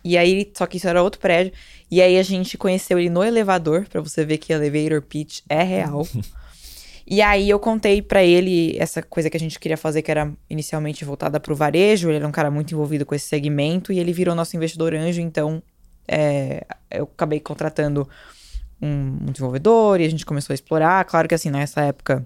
E 0.04 0.18
aí, 0.18 0.52
só 0.56 0.68
que 0.68 0.78
isso 0.78 0.88
era 0.88 1.02
outro 1.02 1.20
prédio. 1.20 1.52
E 1.90 2.02
aí 2.02 2.18
a 2.18 2.24
gente 2.24 2.58
conheceu 2.58 3.00
ele 3.00 3.10
no 3.10 3.24
elevador, 3.24 3.88
pra 3.90 4.02
você 4.02 4.24
ver 4.24 4.38
que 4.38 4.54
elevator 4.54 5.02
pitch 5.02 5.42
é 5.50 5.64
real. 5.64 6.08
e 7.10 7.22
aí 7.24 7.50
eu 7.50 7.60
contei 7.60 8.02
pra 8.04 8.24
ele 8.24 8.78
essa 8.78 9.02
coisa 9.02 9.30
que 9.30 9.36
a 9.36 9.40
gente 9.40 9.60
queria 9.60 9.76
fazer, 9.78 10.04
que 10.04 10.12
era 10.12 10.32
inicialmente 10.50 11.04
voltada 11.04 11.40
pro 11.40 11.56
varejo. 11.56 12.10
Ele 12.10 12.18
era 12.18 12.28
um 12.28 12.32
cara 12.32 12.52
muito 12.52 12.72
envolvido 12.74 13.06
com 13.06 13.16
esse 13.16 13.26
segmento 13.26 13.92
e 13.92 13.98
ele 13.98 14.14
virou 14.14 14.36
nosso 14.36 14.56
investidor 14.56 14.94
anjo. 14.94 15.20
Então, 15.20 15.64
é, 16.08 16.66
eu 16.92 17.06
acabei 17.06 17.40
contratando 17.40 18.08
um, 18.80 19.18
um 19.22 19.32
desenvolvedor 19.32 20.00
e 20.00 20.06
a 20.06 20.10
gente 20.10 20.26
começou 20.26 20.54
a 20.54 20.56
explorar. 20.56 21.04
Claro 21.06 21.28
que 21.28 21.34
assim, 21.34 21.50
nessa 21.50 21.82
época. 21.82 22.26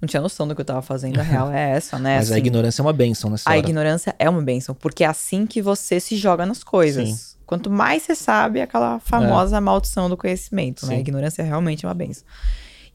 Não 0.00 0.06
tinha 0.06 0.20
noção 0.22 0.46
do 0.46 0.54
que 0.54 0.60
eu 0.60 0.64
tava 0.64 0.82
fazendo, 0.82 1.18
a 1.18 1.22
real 1.24 1.50
é 1.50 1.70
essa, 1.70 1.98
né? 1.98 2.18
Mas 2.18 2.30
a 2.30 2.34
Assim, 2.34 2.40
ignorância 2.40 2.82
é 2.82 2.84
uma 2.84 2.92
benção 2.92 3.30
nessa 3.30 3.48
a 3.50 3.52
hora. 3.52 3.58
ignorância 3.58 4.14
é 4.18 4.28
uma 4.30 4.42
benção, 4.42 4.74
porque 4.74 5.02
é 5.02 5.06
assim 5.08 5.44
que 5.46 5.60
você 5.60 5.98
se 5.98 6.16
joga 6.16 6.46
nas 6.46 6.62
coisas. 6.62 7.08
Sim. 7.08 7.36
Quanto 7.44 7.68
mais 7.70 8.02
você 8.02 8.14
sabe, 8.14 8.58
é 8.58 8.62
aquela 8.62 9.00
famosa 9.00 9.58
maldição 9.60 10.08
do 10.08 10.16
conhecimento, 10.16 10.84
né? 10.86 10.92
Sim. 10.92 10.98
A 10.98 11.00
ignorância 11.00 11.42
é 11.42 11.44
realmente 11.46 11.84
uma 11.86 11.94
benção. 11.94 12.22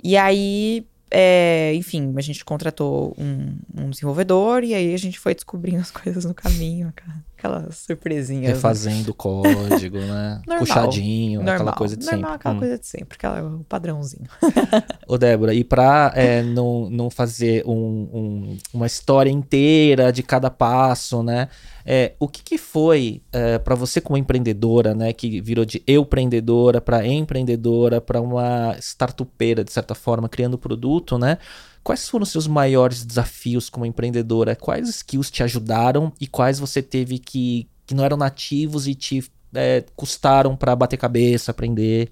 E 0.03 0.17
aí, 0.17 0.85
é, 1.09 1.73
enfim, 1.75 2.13
a 2.17 2.21
gente 2.21 2.43
contratou 2.43 3.15
um, 3.17 3.55
um 3.75 3.89
desenvolvedor 3.89 4.63
e 4.63 4.73
aí 4.73 4.93
a 4.93 4.97
gente 4.97 5.17
foi 5.19 5.33
descobrindo 5.33 5.79
as 5.79 5.91
coisas 5.91 6.25
no 6.25 6.33
caminho, 6.33 6.89
aquela- 6.89 7.23
aquelas 7.37 7.77
surpresinhas. 7.77 8.43
né? 8.47 8.53
Refazendo 8.53 9.11
o 9.11 9.13
código, 9.13 9.97
né? 9.99 10.41
Normal. 10.47 10.59
Puxadinho, 10.59 11.39
Normal, 11.39 11.55
aquela 11.55 11.73
coisa 11.73 11.97
de 11.97 12.05
normal, 12.05 12.21
sempre. 12.21 12.35
aquela 12.35 12.55
Hum. 12.55 12.59
coisa 12.59 12.79
de 12.79 12.87
sempre, 12.87 13.15
aquela, 13.17 13.43
o 13.43 13.63
padrãozinho. 13.65 14.27
Ô, 15.07 15.17
Débora, 15.17 15.53
e 15.53 15.63
pra 15.63 16.11
é, 16.15 16.41
não, 16.41 16.89
não 16.89 17.09
fazer 17.09 17.63
um- 17.65 18.09
um- 18.13 18.57
uma 18.73 18.87
história 18.87 19.29
inteira 19.29 20.11
de 20.11 20.23
cada 20.23 20.49
passo, 20.49 21.21
né? 21.21 21.47
É, 21.85 22.13
o 22.19 22.27
que, 22.27 22.41
que 22.41 22.57
foi 22.57 23.21
é, 23.31 23.59
para 23.59 23.75
você 23.75 23.99
como 23.99 24.17
empreendedora, 24.17 24.93
né? 24.93 25.11
Que 25.11 25.41
virou 25.41 25.65
de 25.65 25.83
eu 25.85 26.01
empreendedora 26.03 26.79
para 26.79 27.05
empreendedora, 27.05 27.99
para 27.99 28.21
uma 28.21 28.75
startupeira, 28.79 29.63
de 29.63 29.71
certa 29.71 29.93
forma, 29.93 30.29
criando 30.29 30.57
produto, 30.57 31.17
né? 31.17 31.37
Quais 31.83 32.07
foram 32.07 32.23
os 32.23 32.29
seus 32.29 32.47
maiores 32.47 33.05
desafios 33.05 33.69
como 33.69 33.85
empreendedora? 33.85 34.55
Quais 34.55 34.87
skills 34.87 35.29
te 35.29 35.43
ajudaram 35.43 36.13
e 36.19 36.25
quais 36.25 36.59
você 36.59 36.81
teve 36.81 37.19
que, 37.19 37.67
que 37.85 37.93
não 37.93 38.05
eram 38.05 38.15
nativos 38.15 38.87
e 38.87 38.95
te 38.95 39.23
é, 39.53 39.83
custaram 39.95 40.55
para 40.55 40.75
bater 40.75 40.97
cabeça, 40.97 41.51
aprender 41.51 42.09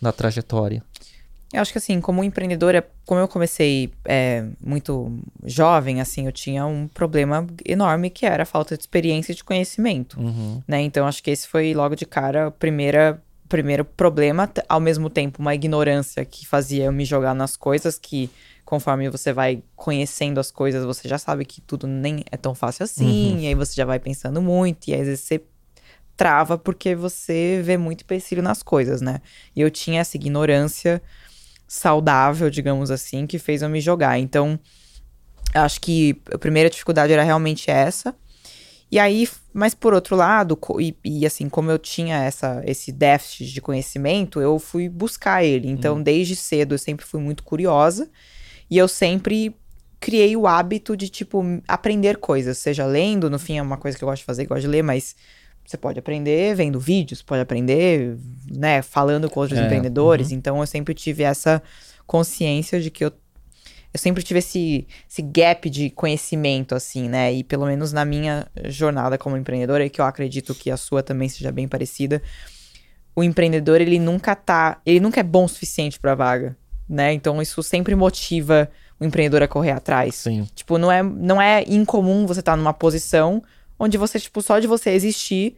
na 0.00 0.12
trajetória? 0.12 0.82
Eu 1.54 1.62
acho 1.62 1.70
que 1.70 1.78
assim, 1.78 2.00
como 2.00 2.24
empreendedora, 2.24 2.84
como 3.06 3.20
eu 3.20 3.28
comecei 3.28 3.92
é, 4.04 4.44
muito 4.60 5.16
jovem, 5.44 6.00
assim, 6.00 6.26
eu 6.26 6.32
tinha 6.32 6.66
um 6.66 6.88
problema 6.88 7.46
enorme 7.64 8.10
que 8.10 8.26
era 8.26 8.42
a 8.42 8.46
falta 8.46 8.76
de 8.76 8.82
experiência 8.82 9.32
e 9.32 9.34
de 9.36 9.44
conhecimento, 9.44 10.18
Uhum. 10.18 10.60
né? 10.66 10.80
Então 10.82 11.06
acho 11.06 11.22
que 11.22 11.30
esse 11.30 11.46
foi 11.46 11.72
logo 11.72 11.94
de 11.94 12.04
cara 12.04 12.48
o 12.48 12.50
primeira, 12.50 13.22
primeiro 13.48 13.84
problema, 13.84 14.50
ao 14.68 14.80
mesmo 14.80 15.08
tempo 15.08 15.40
uma 15.40 15.54
ignorância 15.54 16.24
que 16.24 16.44
fazia 16.46 16.86
eu 16.86 16.92
me 16.92 17.04
jogar 17.04 17.34
nas 17.34 17.56
coisas 17.56 17.98
que 17.98 18.28
conforme 18.64 19.08
você 19.08 19.32
vai 19.32 19.62
conhecendo 19.76 20.40
as 20.40 20.50
coisas, 20.50 20.84
você 20.84 21.06
já 21.06 21.18
sabe 21.18 21.44
que 21.44 21.60
tudo 21.60 21.86
nem 21.86 22.24
é 22.32 22.36
tão 22.36 22.54
fácil 22.54 22.82
assim, 22.84 23.40
e 23.40 23.46
aí 23.46 23.54
você 23.54 23.74
já 23.74 23.84
vai 23.84 24.00
pensando 24.00 24.42
muito, 24.42 24.88
e 24.88 24.94
às 24.94 25.06
vezes 25.06 25.20
você 25.20 25.40
trava 26.16 26.56
porque 26.56 26.94
você 26.94 27.60
vê 27.62 27.76
muito 27.76 28.02
empecilho 28.02 28.42
nas 28.42 28.62
coisas, 28.62 29.00
né? 29.00 29.20
E 29.54 29.60
eu 29.60 29.70
tinha 29.70 30.00
essa 30.00 30.16
ignorância 30.16 31.02
saudável, 31.74 32.48
digamos 32.48 32.88
assim, 32.88 33.26
que 33.26 33.36
fez 33.36 33.60
eu 33.60 33.68
me 33.68 33.80
jogar. 33.80 34.16
Então, 34.16 34.58
acho 35.52 35.80
que 35.80 36.22
a 36.32 36.38
primeira 36.38 36.70
dificuldade 36.70 37.12
era 37.12 37.24
realmente 37.24 37.68
essa. 37.68 38.14
E 38.92 38.98
aí, 38.98 39.28
mas 39.52 39.74
por 39.74 39.92
outro 39.92 40.14
lado, 40.14 40.56
e, 40.78 40.96
e 41.04 41.26
assim, 41.26 41.48
como 41.48 41.72
eu 41.72 41.78
tinha 41.78 42.16
essa, 42.18 42.62
esse 42.64 42.92
déficit 42.92 43.52
de 43.52 43.60
conhecimento, 43.60 44.40
eu 44.40 44.56
fui 44.60 44.88
buscar 44.88 45.42
ele. 45.42 45.68
Então, 45.68 46.00
desde 46.00 46.36
cedo, 46.36 46.74
eu 46.74 46.78
sempre 46.78 47.04
fui 47.04 47.20
muito 47.20 47.42
curiosa. 47.42 48.08
E 48.70 48.78
eu 48.78 48.86
sempre 48.86 49.56
criei 49.98 50.36
o 50.36 50.46
hábito 50.46 50.96
de, 50.96 51.08
tipo, 51.08 51.42
aprender 51.66 52.18
coisas. 52.18 52.56
Seja 52.56 52.86
lendo, 52.86 53.28
no 53.28 53.38
fim 53.38 53.58
é 53.58 53.62
uma 53.62 53.76
coisa 53.76 53.98
que 53.98 54.04
eu 54.04 54.08
gosto 54.08 54.20
de 54.20 54.26
fazer, 54.26 54.46
gosto 54.46 54.62
de 54.62 54.68
ler, 54.68 54.82
mas 54.82 55.16
você 55.64 55.76
pode 55.76 55.98
aprender 55.98 56.54
vendo 56.54 56.78
vídeos, 56.78 57.22
pode 57.22 57.40
aprender, 57.40 58.16
né, 58.50 58.82
falando 58.82 59.30
com 59.30 59.40
outros 59.40 59.58
É, 59.58 59.64
empreendedores. 59.64 60.30
Então, 60.30 60.60
eu 60.60 60.66
sempre 60.66 60.94
tive 60.94 61.22
essa 61.22 61.62
consciência 62.06 62.80
de 62.80 62.90
que 62.90 63.04
eu 63.04 63.12
eu 63.92 63.98
sempre 64.00 64.24
tive 64.24 64.40
esse, 64.40 64.88
esse 65.08 65.22
gap 65.22 65.70
de 65.70 65.88
conhecimento, 65.88 66.74
assim, 66.74 67.08
né? 67.08 67.32
E 67.32 67.44
pelo 67.44 67.64
menos 67.64 67.92
na 67.92 68.04
minha 68.04 68.44
jornada 68.64 69.16
como 69.16 69.36
empreendedora, 69.36 69.86
e 69.86 69.88
que 69.88 70.00
eu 70.00 70.04
acredito 70.04 70.52
que 70.52 70.68
a 70.68 70.76
sua 70.76 71.00
também 71.00 71.28
seja 71.28 71.52
bem 71.52 71.68
parecida, 71.68 72.20
o 73.14 73.22
empreendedor, 73.22 73.80
ele 73.80 74.00
nunca 74.00 74.34
tá. 74.34 74.80
Ele 74.84 74.98
nunca 74.98 75.20
é 75.20 75.22
bom 75.22 75.44
o 75.44 75.48
suficiente 75.48 76.00
pra 76.00 76.16
vaga, 76.16 76.56
né? 76.88 77.12
Então 77.12 77.40
isso 77.40 77.62
sempre 77.62 77.94
motiva 77.94 78.68
o 78.98 79.04
empreendedor 79.04 79.44
a 79.44 79.48
correr 79.48 79.70
atrás. 79.70 80.16
Sim. 80.16 80.48
Tipo, 80.56 80.76
não 80.76 80.90
é, 80.90 81.00
não 81.00 81.40
é 81.40 81.62
incomum 81.68 82.26
você 82.26 82.40
estar 82.40 82.56
numa 82.56 82.72
posição 82.74 83.44
onde 83.78 83.96
você, 83.98 84.18
tipo, 84.20 84.40
só 84.42 84.58
de 84.58 84.66
você 84.66 84.90
existir, 84.90 85.56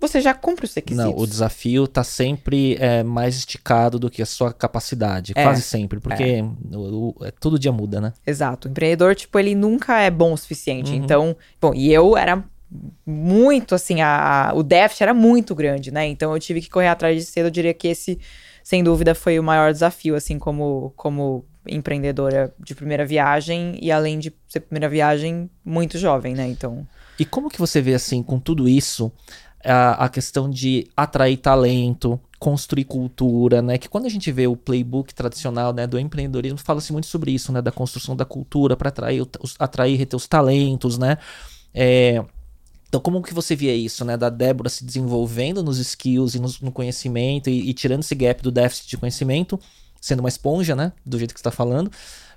você 0.00 0.20
já 0.20 0.34
cumpre 0.34 0.64
os 0.64 0.74
requisitos. 0.74 1.12
Não, 1.12 1.16
o 1.16 1.26
desafio 1.26 1.86
tá 1.86 2.02
sempre 2.02 2.76
é, 2.80 3.02
mais 3.04 3.36
esticado 3.36 3.98
do 4.00 4.10
que 4.10 4.20
a 4.20 4.26
sua 4.26 4.52
capacidade. 4.52 5.32
É, 5.36 5.44
Quase 5.44 5.62
sempre, 5.62 6.00
porque 6.00 6.42
o- 6.72 7.14
o- 7.20 7.24
é, 7.24 7.30
todo 7.30 7.56
dia 7.58 7.70
muda, 7.70 8.00
né? 8.00 8.12
Exato. 8.26 8.66
O 8.66 8.70
empreendedor, 8.70 9.14
tipo, 9.14 9.38
ele 9.38 9.54
nunca 9.54 10.00
é 10.00 10.10
bom 10.10 10.32
o 10.32 10.36
suficiente. 10.36 10.90
Uhum. 10.90 10.96
Então, 10.96 11.36
bom, 11.60 11.72
e 11.72 11.92
eu 11.92 12.16
era 12.16 12.42
muito, 13.06 13.74
assim, 13.74 14.00
a, 14.00 14.48
a- 14.50 14.54
o 14.54 14.62
déficit 14.62 15.02
era 15.04 15.14
muito 15.14 15.54
grande, 15.54 15.90
né? 15.92 16.06
Então 16.06 16.32
eu 16.32 16.40
tive 16.40 16.60
que 16.60 16.70
correr 16.70 16.88
atrás 16.88 17.16
de 17.16 17.24
cedo. 17.24 17.46
Eu 17.46 17.50
diria 17.50 17.74
que 17.74 17.88
esse, 17.88 18.18
sem 18.64 18.82
dúvida, 18.82 19.14
foi 19.14 19.38
o 19.38 19.42
maior 19.42 19.72
desafio, 19.72 20.14
assim, 20.16 20.38
como, 20.38 20.92
como 20.96 21.44
empreendedora 21.66 22.52
de 22.58 22.74
primeira 22.74 23.04
viagem. 23.06 23.78
E 23.80 23.90
além 23.92 24.18
de 24.18 24.32
ser 24.48 24.60
primeira 24.60 24.88
viagem, 24.88 25.48
muito 25.64 25.98
jovem, 25.98 26.34
né? 26.34 26.46
Então, 26.48 26.86
E 27.22 27.24
como 27.24 27.48
que 27.48 27.56
você 27.60 27.80
vê, 27.80 27.94
assim, 27.94 28.20
com 28.20 28.40
tudo 28.40 28.68
isso, 28.68 29.12
a, 29.64 30.06
a 30.06 30.08
questão 30.08 30.50
de 30.50 30.88
atrair 30.96 31.36
talento, 31.36 32.18
construir 32.36 32.82
cultura, 32.82 33.62
né? 33.62 33.78
Que 33.78 33.88
quando 33.88 34.06
a 34.06 34.08
gente 34.08 34.32
vê 34.32 34.48
o 34.48 34.56
playbook 34.56 35.14
tradicional, 35.14 35.72
né, 35.72 35.86
do 35.86 36.00
empreendedorismo, 36.00 36.58
fala-se 36.58 36.92
muito 36.92 37.06
sobre 37.06 37.30
isso, 37.30 37.52
né? 37.52 37.62
Da 37.62 37.70
construção 37.70 38.16
da 38.16 38.24
cultura 38.24 38.76
para 38.76 38.88
atrair, 38.88 39.22
os- 39.40 39.54
atrair 39.56 39.96
reter 39.96 40.16
os 40.16 40.26
talentos, 40.26 40.98
né? 40.98 41.16
É, 41.72 42.24
então, 42.88 43.00
como 43.00 43.22
que 43.22 43.32
você 43.32 43.54
via 43.54 43.72
isso, 43.72 44.04
né? 44.04 44.16
Da 44.16 44.28
Débora 44.28 44.68
se 44.68 44.84
desenvolvendo 44.84 45.62
nos 45.62 45.78
skills 45.78 46.34
e 46.34 46.40
nos- 46.40 46.60
no, 46.60 46.72
conhecimento 46.72 47.48
e, 47.48 47.70
e 47.70 47.72
tirando 47.72 48.00
esse 48.00 48.16
gap 48.16 48.42
do 48.42 48.50
déficit 48.50 48.88
de 48.90 48.96
conhecimento, 48.96 49.60
sendo 50.00 50.18
uma 50.18 50.28
esponja, 50.28 50.74
né? 50.74 50.92
Do 51.06 51.18
jeito 51.18 51.34
que 51.34 51.38
está 51.40 51.52
falando, 51.52 51.88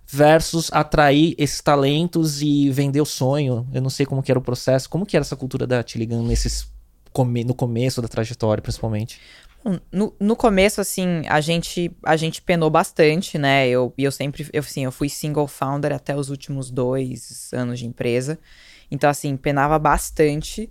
versus 0.08 0.70
atrair 0.72 1.36
esses 1.38 1.62
talentos 1.62 2.42
e 2.42 2.70
vender 2.70 3.02
o 3.02 3.06
sonho. 3.06 3.68
Eu 3.74 3.82
não 3.82 3.90
sei 3.90 4.06
como 4.06 4.22
que 4.22 4.32
era 4.32 4.40
o 4.40 4.44
processo, 4.44 4.90
como 4.90 5.06
que 5.06 5.16
era 5.16 5.24
essa 5.24 5.36
cultura 5.36 5.66
da 5.66 5.84
Tiligan 5.84 6.22
nesses 6.24 6.74
no 7.46 7.54
começo 7.54 8.02
da 8.02 8.10
trajetória, 8.10 8.62
principalmente. 8.62 9.22
No, 9.92 10.14
no 10.20 10.36
começo, 10.36 10.80
assim, 10.80 11.24
a 11.28 11.42
gente, 11.42 11.92
a 12.04 12.16
gente 12.16 12.40
penou 12.42 12.70
bastante, 12.70 13.38
né? 13.38 13.68
Eu, 13.68 13.92
e 13.98 14.04
eu 14.04 14.12
sempre, 14.12 14.48
eu, 14.54 14.60
assim, 14.60 14.84
eu 14.84 14.92
fui 14.92 15.10
single 15.10 15.48
founder 15.48 15.92
até 15.92 16.16
os 16.16 16.30
últimos 16.30 16.70
dois 16.70 17.50
anos 17.52 17.80
de 17.80 17.88
empresa. 17.88 18.38
Então, 18.92 19.10
assim, 19.10 19.36
penava 19.36 19.80
bastante. 19.80 20.70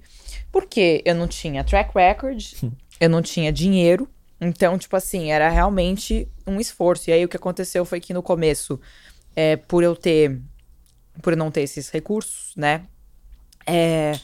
Porque 0.53 1.03
eu 1.05 1.15
não 1.15 1.27
tinha 1.27 1.65
track 1.65 1.91
record, 1.93 2.53
eu 3.01 3.09
não 3.09 3.21
tinha 3.21 3.53
dinheiro. 3.53 4.09
Então, 4.41 4.79
tipo 4.79 4.95
assim, 4.95 5.33
era 5.33 5.49
realmente 5.49 6.29
um 6.47 6.61
esforço. 6.61 7.11
E 7.11 7.13
aí, 7.13 7.25
o 7.25 7.29
que 7.29 7.37
aconteceu 7.37 7.85
foi 7.85 7.99
que 7.99 8.15
no 8.15 8.23
começo, 8.23 8.81
é, 9.37 9.57
por 9.57 9.83
eu 9.83 9.95
ter... 9.97 10.41
Por 11.23 11.33
eu 11.33 11.37
não 11.37 11.51
ter 11.51 11.63
esses 11.63 11.91
recursos, 11.91 12.55
né? 12.57 12.83
É, 13.67 14.19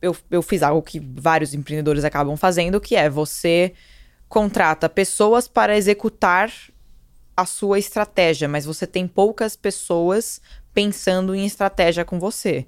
eu, 0.00 0.16
eu 0.30 0.42
fiz 0.42 0.62
algo 0.62 0.82
que 0.82 1.00
vários 1.00 1.54
empreendedores 1.54 2.04
acabam 2.04 2.36
fazendo, 2.36 2.80
que 2.80 2.94
é 2.94 3.08
você 3.08 3.72
contrata 4.28 4.88
pessoas 4.88 5.48
para 5.48 5.76
executar 5.76 6.52
a 7.36 7.46
sua 7.46 7.78
estratégia, 7.78 8.46
mas 8.48 8.64
você 8.64 8.86
tem 8.86 9.06
poucas 9.08 9.56
pessoas 9.56 10.40
pensando 10.74 11.34
em 11.34 11.46
estratégia 11.46 12.04
com 12.04 12.18
você. 12.18 12.66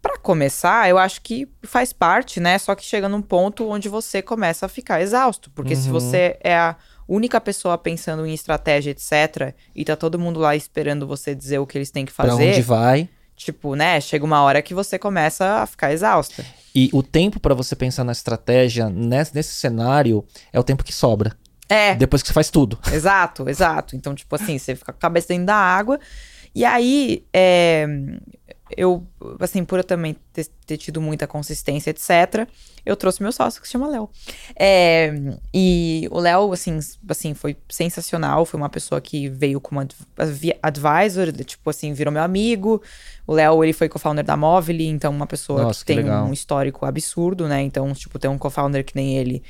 Para 0.00 0.16
começar, 0.18 0.88
eu 0.88 0.98
acho 0.98 1.20
que 1.20 1.48
faz 1.62 1.92
parte, 1.92 2.40
né? 2.40 2.58
Só 2.58 2.74
que 2.74 2.84
chega 2.84 3.08
num 3.08 3.22
ponto 3.22 3.68
onde 3.68 3.88
você 3.88 4.22
começa 4.22 4.66
a 4.66 4.68
ficar 4.68 5.00
exausto, 5.02 5.50
porque 5.50 5.76
se 5.76 5.86
Uhum. 5.88 5.92
você 5.92 6.38
é 6.42 6.56
a 6.56 6.76
única 7.08 7.40
pessoa 7.40 7.76
pensando 7.78 8.26
em 8.26 8.32
estratégia, 8.34 8.90
etc., 8.90 9.54
e 9.74 9.84
tá 9.84 9.96
todo 9.96 10.18
mundo 10.18 10.40
lá 10.40 10.54
esperando 10.56 11.06
você 11.06 11.34
dizer 11.34 11.58
o 11.58 11.66
que 11.66 11.78
eles 11.78 11.90
têm 11.90 12.04
que 12.04 12.12
Pra 12.12 12.26
fazer, 12.28 12.50
onde 12.50 12.62
vai? 12.62 13.08
tipo, 13.36 13.74
né, 13.74 14.00
chega 14.00 14.24
uma 14.24 14.42
hora 14.42 14.62
que 14.62 14.72
você 14.74 14.98
começa 14.98 15.62
a 15.62 15.66
ficar 15.66 15.92
exausta. 15.92 16.44
E 16.74 16.88
o 16.92 17.02
tempo 17.02 17.40
pra 17.40 17.54
você 17.54 17.74
pensar 17.74 18.04
na 18.04 18.12
estratégia 18.12 18.88
nesse, 18.88 19.34
nesse 19.34 19.54
cenário 19.54 20.24
é 20.52 20.60
o 20.60 20.62
tempo 20.62 20.84
que 20.84 20.92
sobra. 20.92 21.36
É, 21.68 21.94
Depois 21.94 22.22
que 22.22 22.28
você 22.28 22.34
faz 22.34 22.50
tudo. 22.50 22.78
Exato, 22.92 23.48
exato. 23.48 23.96
Então, 23.96 24.14
tipo 24.14 24.34
assim, 24.34 24.58
você 24.58 24.74
fica 24.74 24.92
com 24.92 24.98
a 24.98 25.00
cabeça 25.00 25.28
dentro 25.28 25.46
da 25.46 25.54
água. 25.54 25.98
E 26.54 26.64
aí, 26.66 27.24
é, 27.32 27.86
eu, 28.76 29.06
assim, 29.40 29.64
por 29.64 29.78
eu 29.78 29.84
também 29.84 30.16
ter, 30.32 30.46
ter 30.66 30.76
tido 30.76 31.00
muita 31.00 31.26
consistência, 31.26 31.90
etc., 31.90 32.46
eu 32.84 32.96
trouxe 32.96 33.22
meu 33.22 33.30
sócio, 33.30 33.60
que 33.60 33.66
se 33.68 33.72
chama 33.72 33.88
Léo. 33.88 34.10
É, 34.56 35.12
e 35.54 36.08
o 36.10 36.18
Léo, 36.18 36.52
assim, 36.52 36.78
assim, 37.08 37.32
foi 37.32 37.56
sensacional. 37.68 38.44
Foi 38.44 38.58
uma 38.58 38.68
pessoa 38.68 39.00
que 39.00 39.28
veio 39.28 39.60
como 39.60 39.80
adv- 39.80 40.00
advi- 40.18 40.58
advisor, 40.62 41.32
tipo 41.44 41.70
assim, 41.70 41.92
virou 41.92 42.12
meu 42.12 42.22
amigo. 42.22 42.82
O 43.26 43.32
Léo, 43.34 43.62
ele 43.62 43.72
foi 43.72 43.88
co-founder 43.88 44.24
da 44.24 44.36
Movile, 44.36 44.86
então 44.86 45.12
uma 45.12 45.26
pessoa 45.26 45.62
Nossa, 45.64 45.80
que 45.80 45.86
que 45.86 45.94
tem 45.94 46.04
legal. 46.04 46.26
um 46.26 46.32
histórico 46.32 46.84
absurdo, 46.84 47.46
né? 47.46 47.62
Então, 47.62 47.92
tipo, 47.94 48.18
ter 48.18 48.28
um 48.28 48.36
co-founder 48.38 48.84
que 48.84 48.96
nem 48.96 49.16
ele, 49.16 49.42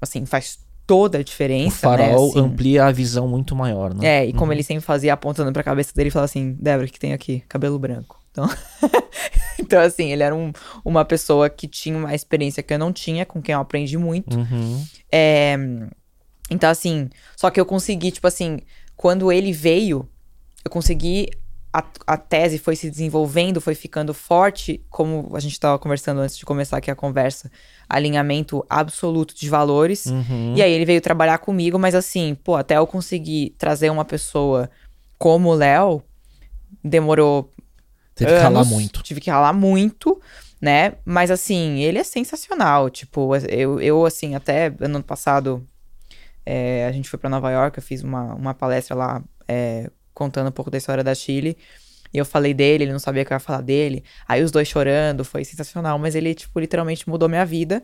assim, 0.00 0.24
faz 0.24 0.58
toda 0.86 1.18
a 1.18 1.20
O 1.20 1.24
diferença, 1.24 1.80
farol 1.80 1.98
né? 1.98 2.14
Assim, 2.14 2.38
amplia 2.40 2.84
a 2.86 2.92
visão 2.92 3.26
muito 3.28 3.54
maior, 3.54 3.94
né? 3.94 4.20
é, 4.22 4.26
e 4.26 4.32
como 4.32 4.52
ele 4.52 4.62
sempre 4.62 4.84
fazia 4.84 5.12
apontando 5.12 5.52
pra 5.52 5.62
cabeça 5.62 5.92
dele, 5.94 6.08
ele 6.08 6.10
falava 6.12 6.26
assim: 6.26 6.56
Débora, 6.60 6.86
o 6.86 6.90
que 6.90 6.98
tem 6.98 7.12
aqui? 7.12 7.42
Cabelo 7.48 7.78
branco. 7.78 8.23
Então, 8.34 8.48
então 9.60 9.80
assim, 9.80 10.10
ele 10.10 10.24
era 10.24 10.34
um- 10.34 10.52
uma 10.84 11.04
pessoa 11.04 11.48
que 11.48 11.68
tinha 11.68 11.96
uma 11.96 12.12
experiência 12.14 12.64
que 12.64 12.74
eu 12.74 12.78
não 12.78 12.92
tinha, 12.92 13.24
com 13.24 13.40
quem 13.40 13.52
eu 13.52 13.60
aprendi 13.60 13.96
muito. 13.96 14.36
Uhum. 14.36 14.84
É, 15.10 15.56
então, 16.50 16.68
assim, 16.68 17.08
só 17.36 17.48
que 17.48 17.60
eu 17.60 17.64
consegui, 17.64 18.10
tipo 18.10 18.26
assim, 18.26 18.58
quando 18.96 19.30
ele 19.30 19.52
veio, 19.52 20.08
eu 20.64 20.70
consegui. 20.70 21.28
A, 21.76 21.84
a 22.06 22.16
tese 22.16 22.56
foi 22.56 22.76
se 22.76 22.88
desenvolvendo, 22.88 23.60
foi 23.60 23.74
ficando 23.74 24.14
forte, 24.14 24.80
como 24.88 25.32
a 25.34 25.40
gente 25.40 25.54
estava 25.54 25.76
conversando 25.76 26.20
antes 26.20 26.36
de 26.38 26.44
começar 26.44 26.76
aqui 26.76 26.88
a 26.88 26.94
conversa, 26.94 27.50
alinhamento 27.88 28.64
absoluto 28.70 29.34
de 29.34 29.48
valores. 29.50 30.06
Uhum. 30.06 30.54
E 30.56 30.62
aí 30.62 30.70
ele 30.70 30.84
veio 30.84 31.00
trabalhar 31.00 31.38
comigo, 31.38 31.76
mas 31.76 31.96
assim, 31.96 32.36
pô, 32.44 32.54
até 32.54 32.76
eu 32.76 32.86
conseguir 32.86 33.56
trazer 33.58 33.90
uma 33.90 34.04
pessoa 34.04 34.70
como 35.18 35.48
o 35.48 35.54
Léo, 35.54 36.00
demorou 36.82 37.50
Teve 38.14 38.30
que 38.30 38.38
ralar 38.38 38.60
anos, 38.60 38.68
muito. 38.68 39.02
Tive 39.02 39.20
que 39.20 39.30
ralar 39.30 39.52
muito, 39.52 40.20
né? 40.60 40.94
Mas 41.04 41.30
assim, 41.30 41.80
ele 41.80 41.98
é 41.98 42.04
sensacional. 42.04 42.88
Tipo, 42.88 43.30
eu, 43.48 43.80
eu 43.80 44.06
assim, 44.06 44.34
até 44.34 44.72
ano 44.80 45.02
passado, 45.02 45.66
é, 46.46 46.86
a 46.86 46.92
gente 46.92 47.08
foi 47.08 47.18
pra 47.18 47.28
Nova 47.28 47.50
York, 47.50 47.78
eu 47.78 47.82
fiz 47.82 48.02
uma, 48.02 48.34
uma 48.34 48.54
palestra 48.54 48.94
lá 48.94 49.22
é, 49.48 49.90
contando 50.12 50.48
um 50.48 50.52
pouco 50.52 50.70
da 50.70 50.78
história 50.78 51.02
da 51.02 51.14
Chile. 51.14 51.56
E 52.12 52.18
eu 52.18 52.24
falei 52.24 52.54
dele, 52.54 52.84
ele 52.84 52.92
não 52.92 53.00
sabia 53.00 53.24
que 53.24 53.32
eu 53.32 53.34
ia 53.34 53.40
falar 53.40 53.60
dele. 53.60 54.04
Aí 54.28 54.42
os 54.42 54.52
dois 54.52 54.68
chorando, 54.68 55.24
foi 55.24 55.44
sensacional. 55.44 55.98
Mas 55.98 56.14
ele, 56.14 56.32
tipo, 56.32 56.60
literalmente 56.60 57.08
mudou 57.08 57.28
minha 57.28 57.44
vida. 57.44 57.82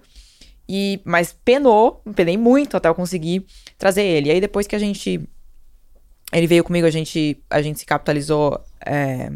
E, 0.68 1.00
mas 1.04 1.32
penou, 1.32 2.00
penei 2.14 2.36
muito 2.36 2.76
até 2.76 2.88
eu 2.88 2.94
conseguir 2.94 3.44
trazer 3.76 4.04
ele. 4.04 4.28
E 4.28 4.30
aí 4.30 4.40
depois 4.40 4.68
que 4.68 4.76
a 4.76 4.78
gente. 4.78 5.20
Ele 6.32 6.46
veio 6.46 6.62
comigo, 6.62 6.86
a 6.86 6.90
gente, 6.90 7.42
a 7.50 7.60
gente 7.60 7.80
se 7.80 7.84
capitalizou 7.84 8.62
é, 8.86 9.32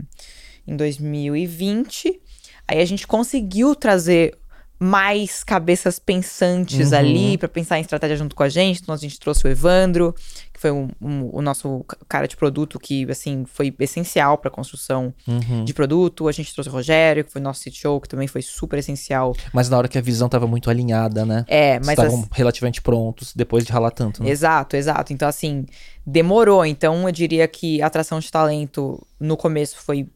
em 0.67 0.77
2020. 0.77 2.21
Aí 2.67 2.81
a 2.81 2.85
gente 2.85 3.07
conseguiu 3.07 3.75
trazer 3.75 4.37
mais 4.77 5.45
cabeças 5.45 5.99
pensantes 6.01 6.91
Uhum. 6.91 6.99
ali 6.99 7.39
pra 7.39 7.49
pensar 7.49 7.79
em 7.79 7.83
estratégia 7.83 8.17
junto 8.17 8.35
com 8.35 8.43
a 8.43 8.49
gente. 8.49 8.81
Então 8.83 8.95
a 8.95 8.99
gente 8.99 9.19
trouxe 9.21 9.47
o 9.47 9.49
Evandro, 9.49 10.13
que 10.53 10.61
foi 10.61 10.73
um- 10.73 10.89
um- 11.01 11.31
o 11.33 11.41
nosso 11.41 11.85
ca- 11.85 11.97
cara 12.09 12.27
de 12.27 12.37
produto 12.37 12.79
que 12.79 13.09
assim 13.11 13.45
foi 13.47 13.73
essencial 13.79 14.37
pra 14.37 14.51
construção 14.51 15.15
Uhum. 15.29 15.65
de 15.65 15.73
produto. 15.73 16.27
A 16.29 16.33
gente 16.33 16.53
trouxe 16.53 16.69
o 16.69 16.73
Rogério, 16.73 17.25
que 17.25 17.31
foi 17.33 17.41
nosso 17.41 17.61
CTO, 17.63 18.01
que 18.01 18.09
também 18.09 18.27
foi 18.27 18.43
super 18.43 18.79
essencial. 18.79 19.35
Mas 19.53 19.71
na 19.71 19.79
hora 19.79 19.89
que 19.89 19.97
a 19.97 20.03
visão 20.03 20.29
tava 20.29 20.47
muito 20.47 20.69
alinhada, 20.69 21.25
né? 21.25 21.45
É, 21.47 21.79
mas 21.79 21.91
estavam 21.91 22.21
as- 22.23 22.29
relativamente 22.37 22.83
prontos 22.83 23.33
depois 23.35 23.65
de 23.65 23.73
ralar 23.73 23.93
tanto, 23.93 24.23
né? 24.23 24.29
Exato, 24.29 24.77
exato. 24.77 25.13
Então, 25.13 25.29
assim, 25.29 25.65
demorou. 26.05 26.67
Então, 26.67 27.07
eu 27.09 27.13
diria 27.13 27.47
que 27.47 27.81
a 27.81 27.87
atração 27.87 28.19
de 28.19 28.31
talento 28.31 29.07
no 29.21 29.37
começo 29.37 29.77
foi 29.79 30.09